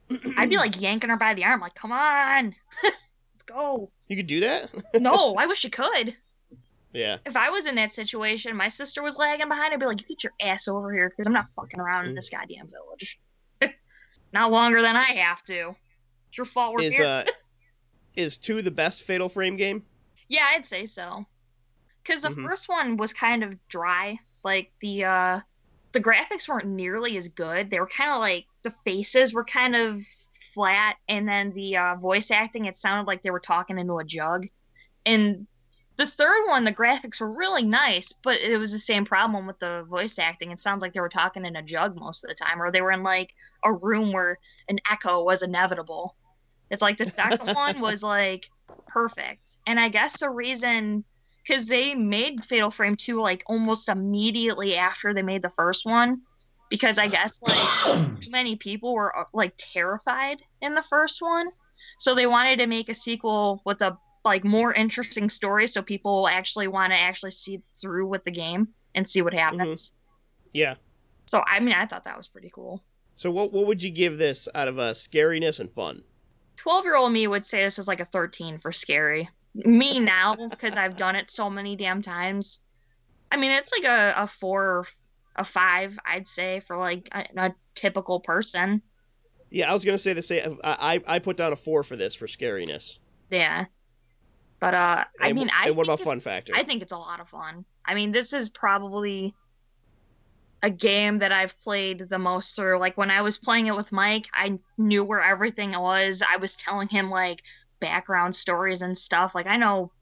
I'd 0.38 0.48
be 0.48 0.56
like 0.56 0.80
yanking 0.80 1.10
her 1.10 1.18
by 1.18 1.34
the 1.34 1.44
arm, 1.44 1.60
like, 1.60 1.74
come 1.74 1.92
on, 1.92 2.54
let's 2.82 3.42
go. 3.44 3.90
You 4.08 4.16
could 4.16 4.28
do 4.28 4.40
that? 4.40 4.70
No, 4.94 5.34
I 5.36 5.44
wish 5.44 5.62
you 5.62 5.68
could. 5.68 6.16
yeah. 6.94 7.18
If 7.26 7.36
I 7.36 7.50
was 7.50 7.66
in 7.66 7.74
that 7.74 7.90
situation, 7.92 8.56
my 8.56 8.68
sister 8.68 9.02
was 9.02 9.16
lagging 9.18 9.48
behind, 9.48 9.74
I'd 9.74 9.80
be 9.80 9.84
like, 9.84 10.00
you 10.00 10.06
get 10.06 10.24
your 10.24 10.32
ass 10.40 10.68
over 10.68 10.90
here 10.94 11.10
because 11.10 11.26
I'm 11.26 11.34
not 11.34 11.50
fucking 11.54 11.80
around 11.80 12.06
in 12.06 12.14
this 12.14 12.30
goddamn 12.30 12.70
village. 12.70 13.20
not 14.32 14.50
longer 14.50 14.80
than 14.80 14.96
I 14.96 15.12
have 15.16 15.42
to. 15.42 15.74
It's 16.30 16.38
your 16.38 16.46
fault 16.46 16.76
we're 16.76 16.84
Is 16.84 16.94
here. 16.96 17.04
uh 17.04 17.24
is 18.20 18.38
2 18.38 18.62
the 18.62 18.70
best 18.70 19.02
Fatal 19.02 19.28
Frame 19.28 19.56
game? 19.56 19.84
Yeah, 20.28 20.46
I'd 20.50 20.66
say 20.66 20.86
so. 20.86 21.24
Because 22.04 22.22
the 22.22 22.30
Mhm. 22.30 22.48
first 22.48 22.68
one 22.68 22.96
was 22.98 23.12
kind 23.14 23.44
of 23.44 23.54
dry. 23.68 24.18
Like 24.44 24.72
the 24.80 25.04
uh 25.04 25.40
the 25.92 26.00
graphics 26.02 26.48
weren't 26.48 26.66
nearly 26.68 27.16
as 27.18 27.28
good. 27.28 27.70
They 27.70 27.80
were 27.80 27.88
kind 27.88 28.12
of 28.12 28.20
like 28.20 28.46
the 28.64 28.70
faces 28.70 29.34
were 29.34 29.44
kind 29.44 29.76
of 29.76 30.02
flat, 30.54 30.96
and 31.08 31.28
then 31.28 31.52
the 31.54 31.76
uh, 31.78 31.96
voice 31.96 32.30
acting 32.30 32.66
it 32.66 32.76
sounded 32.76 33.08
like 33.08 33.22
they 33.22 33.30
were 33.32 33.40
talking 33.40 33.78
into 33.78 33.98
a 33.98 34.04
jug. 34.04 34.46
And 35.06 35.46
the 35.96 36.06
third 36.06 36.46
one, 36.48 36.64
the 36.64 36.72
graphics 36.74 37.20
were 37.20 37.30
really 37.32 37.64
nice, 37.64 38.12
but 38.12 38.40
it 38.40 38.58
was 38.58 38.72
the 38.72 38.78
same 38.78 39.04
problem 39.04 39.46
with 39.46 39.58
the 39.60 39.84
voice 39.84 40.18
acting. 40.18 40.50
It 40.52 40.60
sounds 40.60 40.82
like 40.82 40.92
they 40.94 41.00
were 41.00 41.08
talking 41.10 41.44
in 41.46 41.56
a 41.56 41.62
jug 41.62 41.96
most 41.98 42.24
of 42.24 42.28
the 42.30 42.34
time, 42.34 42.62
or 42.62 42.72
they 42.72 42.82
were 42.82 42.92
in 42.92 43.02
like 43.02 43.34
a 43.64 43.72
room 43.72 44.12
where 44.12 44.38
an 44.68 44.80
echo 44.90 45.22
was 45.24 45.42
inevitable. 45.42 46.16
It's 46.70 46.82
like 46.82 46.98
the 46.98 47.06
second 47.06 47.48
one 47.54 47.80
was 47.80 48.02
like 48.02 48.48
perfect. 48.86 49.56
And 49.66 49.78
I 49.78 49.88
guess 49.88 50.20
the 50.20 50.30
reason 50.30 51.04
because 51.46 51.66
they 51.66 51.94
made 51.94 52.44
Fatal 52.44 52.70
Frame 52.70 52.96
2 52.96 53.20
like 53.20 53.42
almost 53.46 53.88
immediately 53.88 54.76
after 54.76 55.12
they 55.12 55.22
made 55.22 55.42
the 55.42 55.50
first 55.50 55.84
one 55.84 56.22
because 56.68 56.98
I 56.98 57.08
guess 57.08 57.40
like 57.42 58.18
too 58.20 58.30
many 58.30 58.56
people 58.56 58.94
were 58.94 59.16
uh, 59.16 59.24
like 59.32 59.54
terrified 59.58 60.42
in 60.60 60.74
the 60.74 60.82
first 60.82 61.20
one. 61.20 61.48
So 61.98 62.14
they 62.14 62.26
wanted 62.26 62.58
to 62.58 62.66
make 62.66 62.88
a 62.88 62.94
sequel 62.94 63.62
with 63.64 63.82
a 63.82 63.98
like 64.24 64.44
more 64.44 64.72
interesting 64.74 65.30
story 65.30 65.66
so 65.66 65.80
people 65.80 66.28
actually 66.28 66.68
want 66.68 66.92
to 66.92 66.98
actually 66.98 67.30
see 67.30 67.62
through 67.80 68.06
with 68.06 68.22
the 68.24 68.30
game 68.30 68.68
and 68.94 69.08
see 69.08 69.22
what 69.22 69.34
happens. 69.34 69.92
Yeah. 70.52 70.74
So 71.26 71.42
I 71.46 71.60
mean 71.60 71.74
I 71.74 71.86
thought 71.86 72.04
that 72.04 72.16
was 72.16 72.28
pretty 72.28 72.50
cool. 72.54 72.82
So 73.16 73.30
what 73.30 73.52
what 73.52 73.66
would 73.66 73.82
you 73.82 73.90
give 73.90 74.18
this 74.18 74.48
out 74.54 74.68
of 74.68 74.78
uh, 74.78 74.92
scariness 74.92 75.58
and 75.58 75.70
fun? 75.70 76.02
12 76.60 76.84
year 76.84 76.96
old 76.96 77.12
me 77.12 77.26
would 77.26 77.44
say 77.46 77.62
this 77.64 77.78
is 77.78 77.88
like 77.88 78.00
a 78.00 78.04
13 78.04 78.58
for 78.58 78.70
scary. 78.70 79.28
Me 79.54 79.98
now, 79.98 80.34
because 80.50 80.76
I've 80.76 80.96
done 80.96 81.16
it 81.16 81.30
so 81.30 81.48
many 81.50 81.74
damn 81.74 82.02
times. 82.02 82.60
I 83.32 83.36
mean, 83.36 83.50
it's 83.50 83.72
like 83.72 83.84
a, 83.84 84.14
a 84.16 84.26
four 84.26 84.64
or 84.64 84.86
a 85.36 85.44
five, 85.44 85.98
I'd 86.04 86.28
say, 86.28 86.60
for 86.60 86.76
like 86.76 87.08
a, 87.12 87.24
a 87.36 87.54
typical 87.74 88.20
person. 88.20 88.82
Yeah, 89.50 89.70
I 89.70 89.72
was 89.72 89.84
gonna 89.84 89.98
say 89.98 90.12
the 90.12 90.22
same. 90.22 90.58
I 90.62 91.00
I 91.08 91.14
I 91.16 91.18
put 91.18 91.36
down 91.36 91.52
a 91.52 91.56
four 91.56 91.82
for 91.82 91.96
this 91.96 92.14
for 92.14 92.26
scariness. 92.26 92.98
Yeah. 93.30 93.64
But, 94.60 94.74
uh, 94.74 95.04
I 95.18 95.28
And 95.28 95.38
mean, 95.38 95.48
I. 95.56 95.68
and 95.68 95.76
what 95.76 95.84
about 95.86 96.00
fun 96.00 96.20
factor? 96.20 96.52
I 96.54 96.62
think 96.62 96.82
it's 96.82 96.92
a 96.92 96.98
lot 96.98 97.18
of 97.20 97.28
fun. 97.30 97.64
I 97.86 97.94
mean, 97.94 98.12
this 98.12 98.34
is 98.34 98.50
probably 98.50 99.34
a 100.62 100.70
game 100.70 101.18
that 101.20 101.32
I've 101.32 101.58
played 101.60 102.08
the 102.08 102.18
most 102.18 102.54
through. 102.54 102.78
Like 102.78 102.96
when 102.96 103.10
I 103.10 103.22
was 103.22 103.38
playing 103.38 103.66
it 103.68 103.76
with 103.76 103.92
Mike, 103.92 104.28
I 104.34 104.58
knew 104.76 105.04
where 105.04 105.20
everything 105.22 105.72
was. 105.72 106.22
I 106.22 106.36
was 106.36 106.56
telling 106.56 106.88
him 106.88 107.10
like 107.10 107.42
background 107.80 108.34
stories 108.36 108.82
and 108.82 108.96
stuff. 108.96 109.34
Like 109.34 109.46
I 109.46 109.56
know 109.56 109.92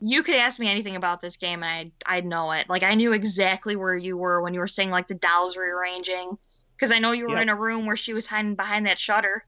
you 0.00 0.22
could 0.22 0.36
ask 0.36 0.60
me 0.60 0.68
anything 0.68 0.96
about 0.96 1.20
this 1.20 1.36
game 1.36 1.62
and 1.62 1.72
I'd 1.72 1.92
I'd 2.06 2.26
know 2.26 2.52
it. 2.52 2.68
Like 2.68 2.82
I 2.82 2.94
knew 2.94 3.12
exactly 3.12 3.76
where 3.76 3.96
you 3.96 4.16
were 4.16 4.42
when 4.42 4.54
you 4.54 4.60
were 4.60 4.68
saying 4.68 4.90
like 4.90 5.08
the 5.08 5.14
dolls 5.14 5.56
rearranging. 5.56 6.36
Because 6.76 6.92
I 6.92 6.98
know 6.98 7.12
you 7.12 7.24
were 7.24 7.34
Yep. 7.34 7.42
in 7.42 7.48
a 7.48 7.56
room 7.56 7.86
where 7.86 7.96
she 7.96 8.12
was 8.12 8.26
hiding 8.26 8.54
behind 8.54 8.86
that 8.86 8.98
shutter. 8.98 9.46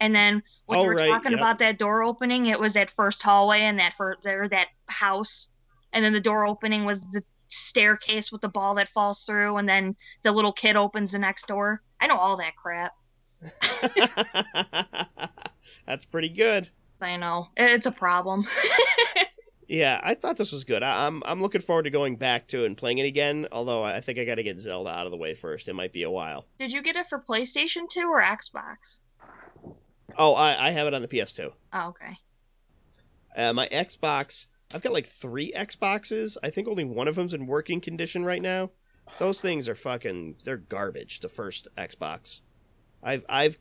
And 0.00 0.14
then 0.14 0.42
when 0.66 0.78
Oh, 0.78 0.82
you 0.82 0.88
were 0.88 0.94
right, 0.94 1.08
talking 1.08 1.32
yep. 1.32 1.40
about 1.40 1.58
that 1.58 1.78
door 1.78 2.02
opening, 2.02 2.46
it 2.46 2.58
was 2.60 2.74
that 2.74 2.90
first 2.90 3.22
hallway 3.22 3.60
and 3.62 3.78
that 3.80 3.94
for 3.94 4.16
there 4.22 4.48
that 4.48 4.68
house. 4.88 5.48
And 5.92 6.04
then 6.04 6.12
the 6.12 6.20
door 6.20 6.46
opening 6.46 6.84
was 6.84 7.02
the 7.10 7.22
staircase 7.52 8.32
with 8.32 8.40
the 8.40 8.48
ball 8.48 8.74
that 8.76 8.88
falls 8.88 9.24
through, 9.24 9.56
and 9.56 9.68
then 9.68 9.96
the 10.22 10.32
little 10.32 10.52
kid 10.52 10.76
opens 10.76 11.12
the 11.12 11.18
next 11.18 11.46
door. 11.46 11.82
I 12.00 12.06
know 12.06 12.16
all 12.16 12.36
that 12.38 12.56
crap. 12.56 12.92
That's 15.86 16.04
pretty 16.04 16.28
good. 16.28 16.68
I 17.00 17.16
know 17.16 17.48
it's 17.56 17.86
a 17.86 17.92
problem. 17.92 18.44
Yeah, 19.72 20.02
I 20.04 20.12
thought 20.12 20.36
this 20.36 20.52
was 20.52 20.64
good. 20.64 20.82
I, 20.82 21.06
I'm 21.06 21.22
I'm 21.24 21.40
looking 21.40 21.62
forward 21.62 21.84
to 21.84 21.90
going 21.90 22.16
back 22.16 22.46
to 22.48 22.64
it 22.64 22.66
and 22.66 22.76
playing 22.76 22.98
it 22.98 23.06
again. 23.06 23.46
Although 23.52 23.82
I 23.82 24.02
think 24.02 24.18
I 24.18 24.26
got 24.26 24.34
to 24.34 24.42
get 24.42 24.60
Zelda 24.60 24.90
out 24.90 25.06
of 25.06 25.12
the 25.12 25.16
way 25.16 25.32
first. 25.32 25.66
It 25.66 25.72
might 25.72 25.94
be 25.94 26.02
a 26.02 26.10
while. 26.10 26.44
Did 26.58 26.72
you 26.72 26.82
get 26.82 26.96
it 26.96 27.06
for 27.06 27.18
PlayStation 27.18 27.88
2 27.88 28.06
or 28.06 28.22
Xbox? 28.22 28.98
Oh, 30.18 30.34
I, 30.34 30.68
I 30.68 30.70
have 30.72 30.86
it 30.88 30.92
on 30.92 31.00
the 31.00 31.08
PS2. 31.08 31.50
Oh, 31.72 31.88
okay. 31.88 32.18
Uh, 33.34 33.54
my 33.54 33.66
Xbox, 33.68 34.46
I've 34.74 34.82
got 34.82 34.92
like 34.92 35.06
three 35.06 35.52
Xboxes. 35.52 36.36
I 36.42 36.50
think 36.50 36.68
only 36.68 36.84
one 36.84 37.08
of 37.08 37.14
them's 37.14 37.34
in 37.34 37.46
working 37.46 37.80
condition 37.80 38.24
right 38.24 38.42
now. 38.42 38.70
Those 39.18 39.40
things 39.40 39.68
are 39.68 39.74
fucking, 39.74 40.36
they're 40.44 40.56
garbage. 40.56 41.20
The 41.20 41.28
first 41.28 41.68
Xbox, 41.76 42.40
I've 43.02 43.24
I've 43.28 43.58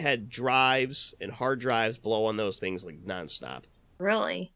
had 0.00 0.28
drives 0.28 1.14
and 1.20 1.30
hard 1.30 1.60
drives 1.60 1.98
blow 1.98 2.26
on 2.26 2.36
those 2.36 2.58
things 2.58 2.84
like 2.84 3.04
nonstop. 3.04 3.64
Really? 3.98 4.52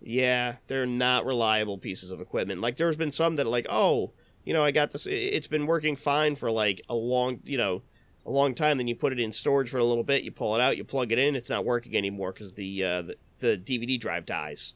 Yeah, 0.00 0.56
they're 0.66 0.86
not 0.86 1.26
reliable 1.26 1.78
pieces 1.78 2.10
of 2.10 2.20
equipment. 2.20 2.60
Like 2.60 2.76
there's 2.76 2.96
been 2.96 3.10
some 3.10 3.36
that 3.36 3.46
are 3.46 3.50
like, 3.50 3.66
oh, 3.70 4.12
you 4.44 4.52
know, 4.52 4.64
I 4.64 4.70
got 4.70 4.90
this. 4.90 5.06
It's 5.06 5.46
been 5.46 5.66
working 5.66 5.96
fine 5.96 6.34
for 6.34 6.50
like 6.50 6.82
a 6.88 6.94
long, 6.94 7.40
you 7.44 7.56
know, 7.56 7.82
a 8.26 8.30
long 8.30 8.54
time. 8.54 8.78
Then 8.78 8.88
you 8.88 8.96
put 8.96 9.12
it 9.12 9.20
in 9.20 9.32
storage 9.32 9.70
for 9.70 9.78
a 9.78 9.84
little 9.84 10.04
bit. 10.04 10.24
You 10.24 10.32
pull 10.32 10.54
it 10.54 10.60
out. 10.60 10.76
You 10.76 10.84
plug 10.84 11.12
it 11.12 11.18
in. 11.18 11.36
It's 11.36 11.50
not 11.50 11.64
working 11.64 11.96
anymore 11.96 12.32
because 12.32 12.52
the, 12.52 12.84
uh, 12.84 13.02
the 13.02 13.16
the 13.38 13.58
DVD 13.58 13.98
drive 13.98 14.26
dies. 14.26 14.74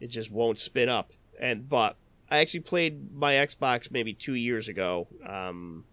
It 0.00 0.08
just 0.08 0.30
won't 0.30 0.58
spin 0.58 0.88
up. 0.88 1.12
And 1.40 1.68
but 1.68 1.96
I 2.30 2.38
actually 2.38 2.60
played 2.60 3.12
my 3.14 3.34
Xbox 3.34 3.90
maybe 3.90 4.12
two 4.14 4.34
years 4.34 4.68
ago. 4.68 5.08
Um, 5.26 5.84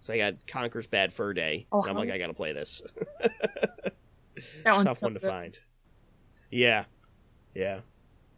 so 0.00 0.12
I 0.12 0.18
got 0.18 0.46
Conker's 0.46 0.86
Bad 0.86 1.12
Fur 1.12 1.32
Day. 1.32 1.66
Oh, 1.72 1.80
and 1.82 1.90
I'm 1.90 1.96
like, 1.96 2.10
I 2.10 2.18
gotta 2.18 2.34
play 2.34 2.52
this. 2.52 2.82
That 4.64 4.72
one's 4.72 4.84
Tough 4.86 4.98
so 4.98 5.06
one 5.06 5.14
to 5.14 5.20
good. 5.20 5.28
find. 5.28 5.58
Yeah, 6.50 6.86
yeah. 7.54 7.80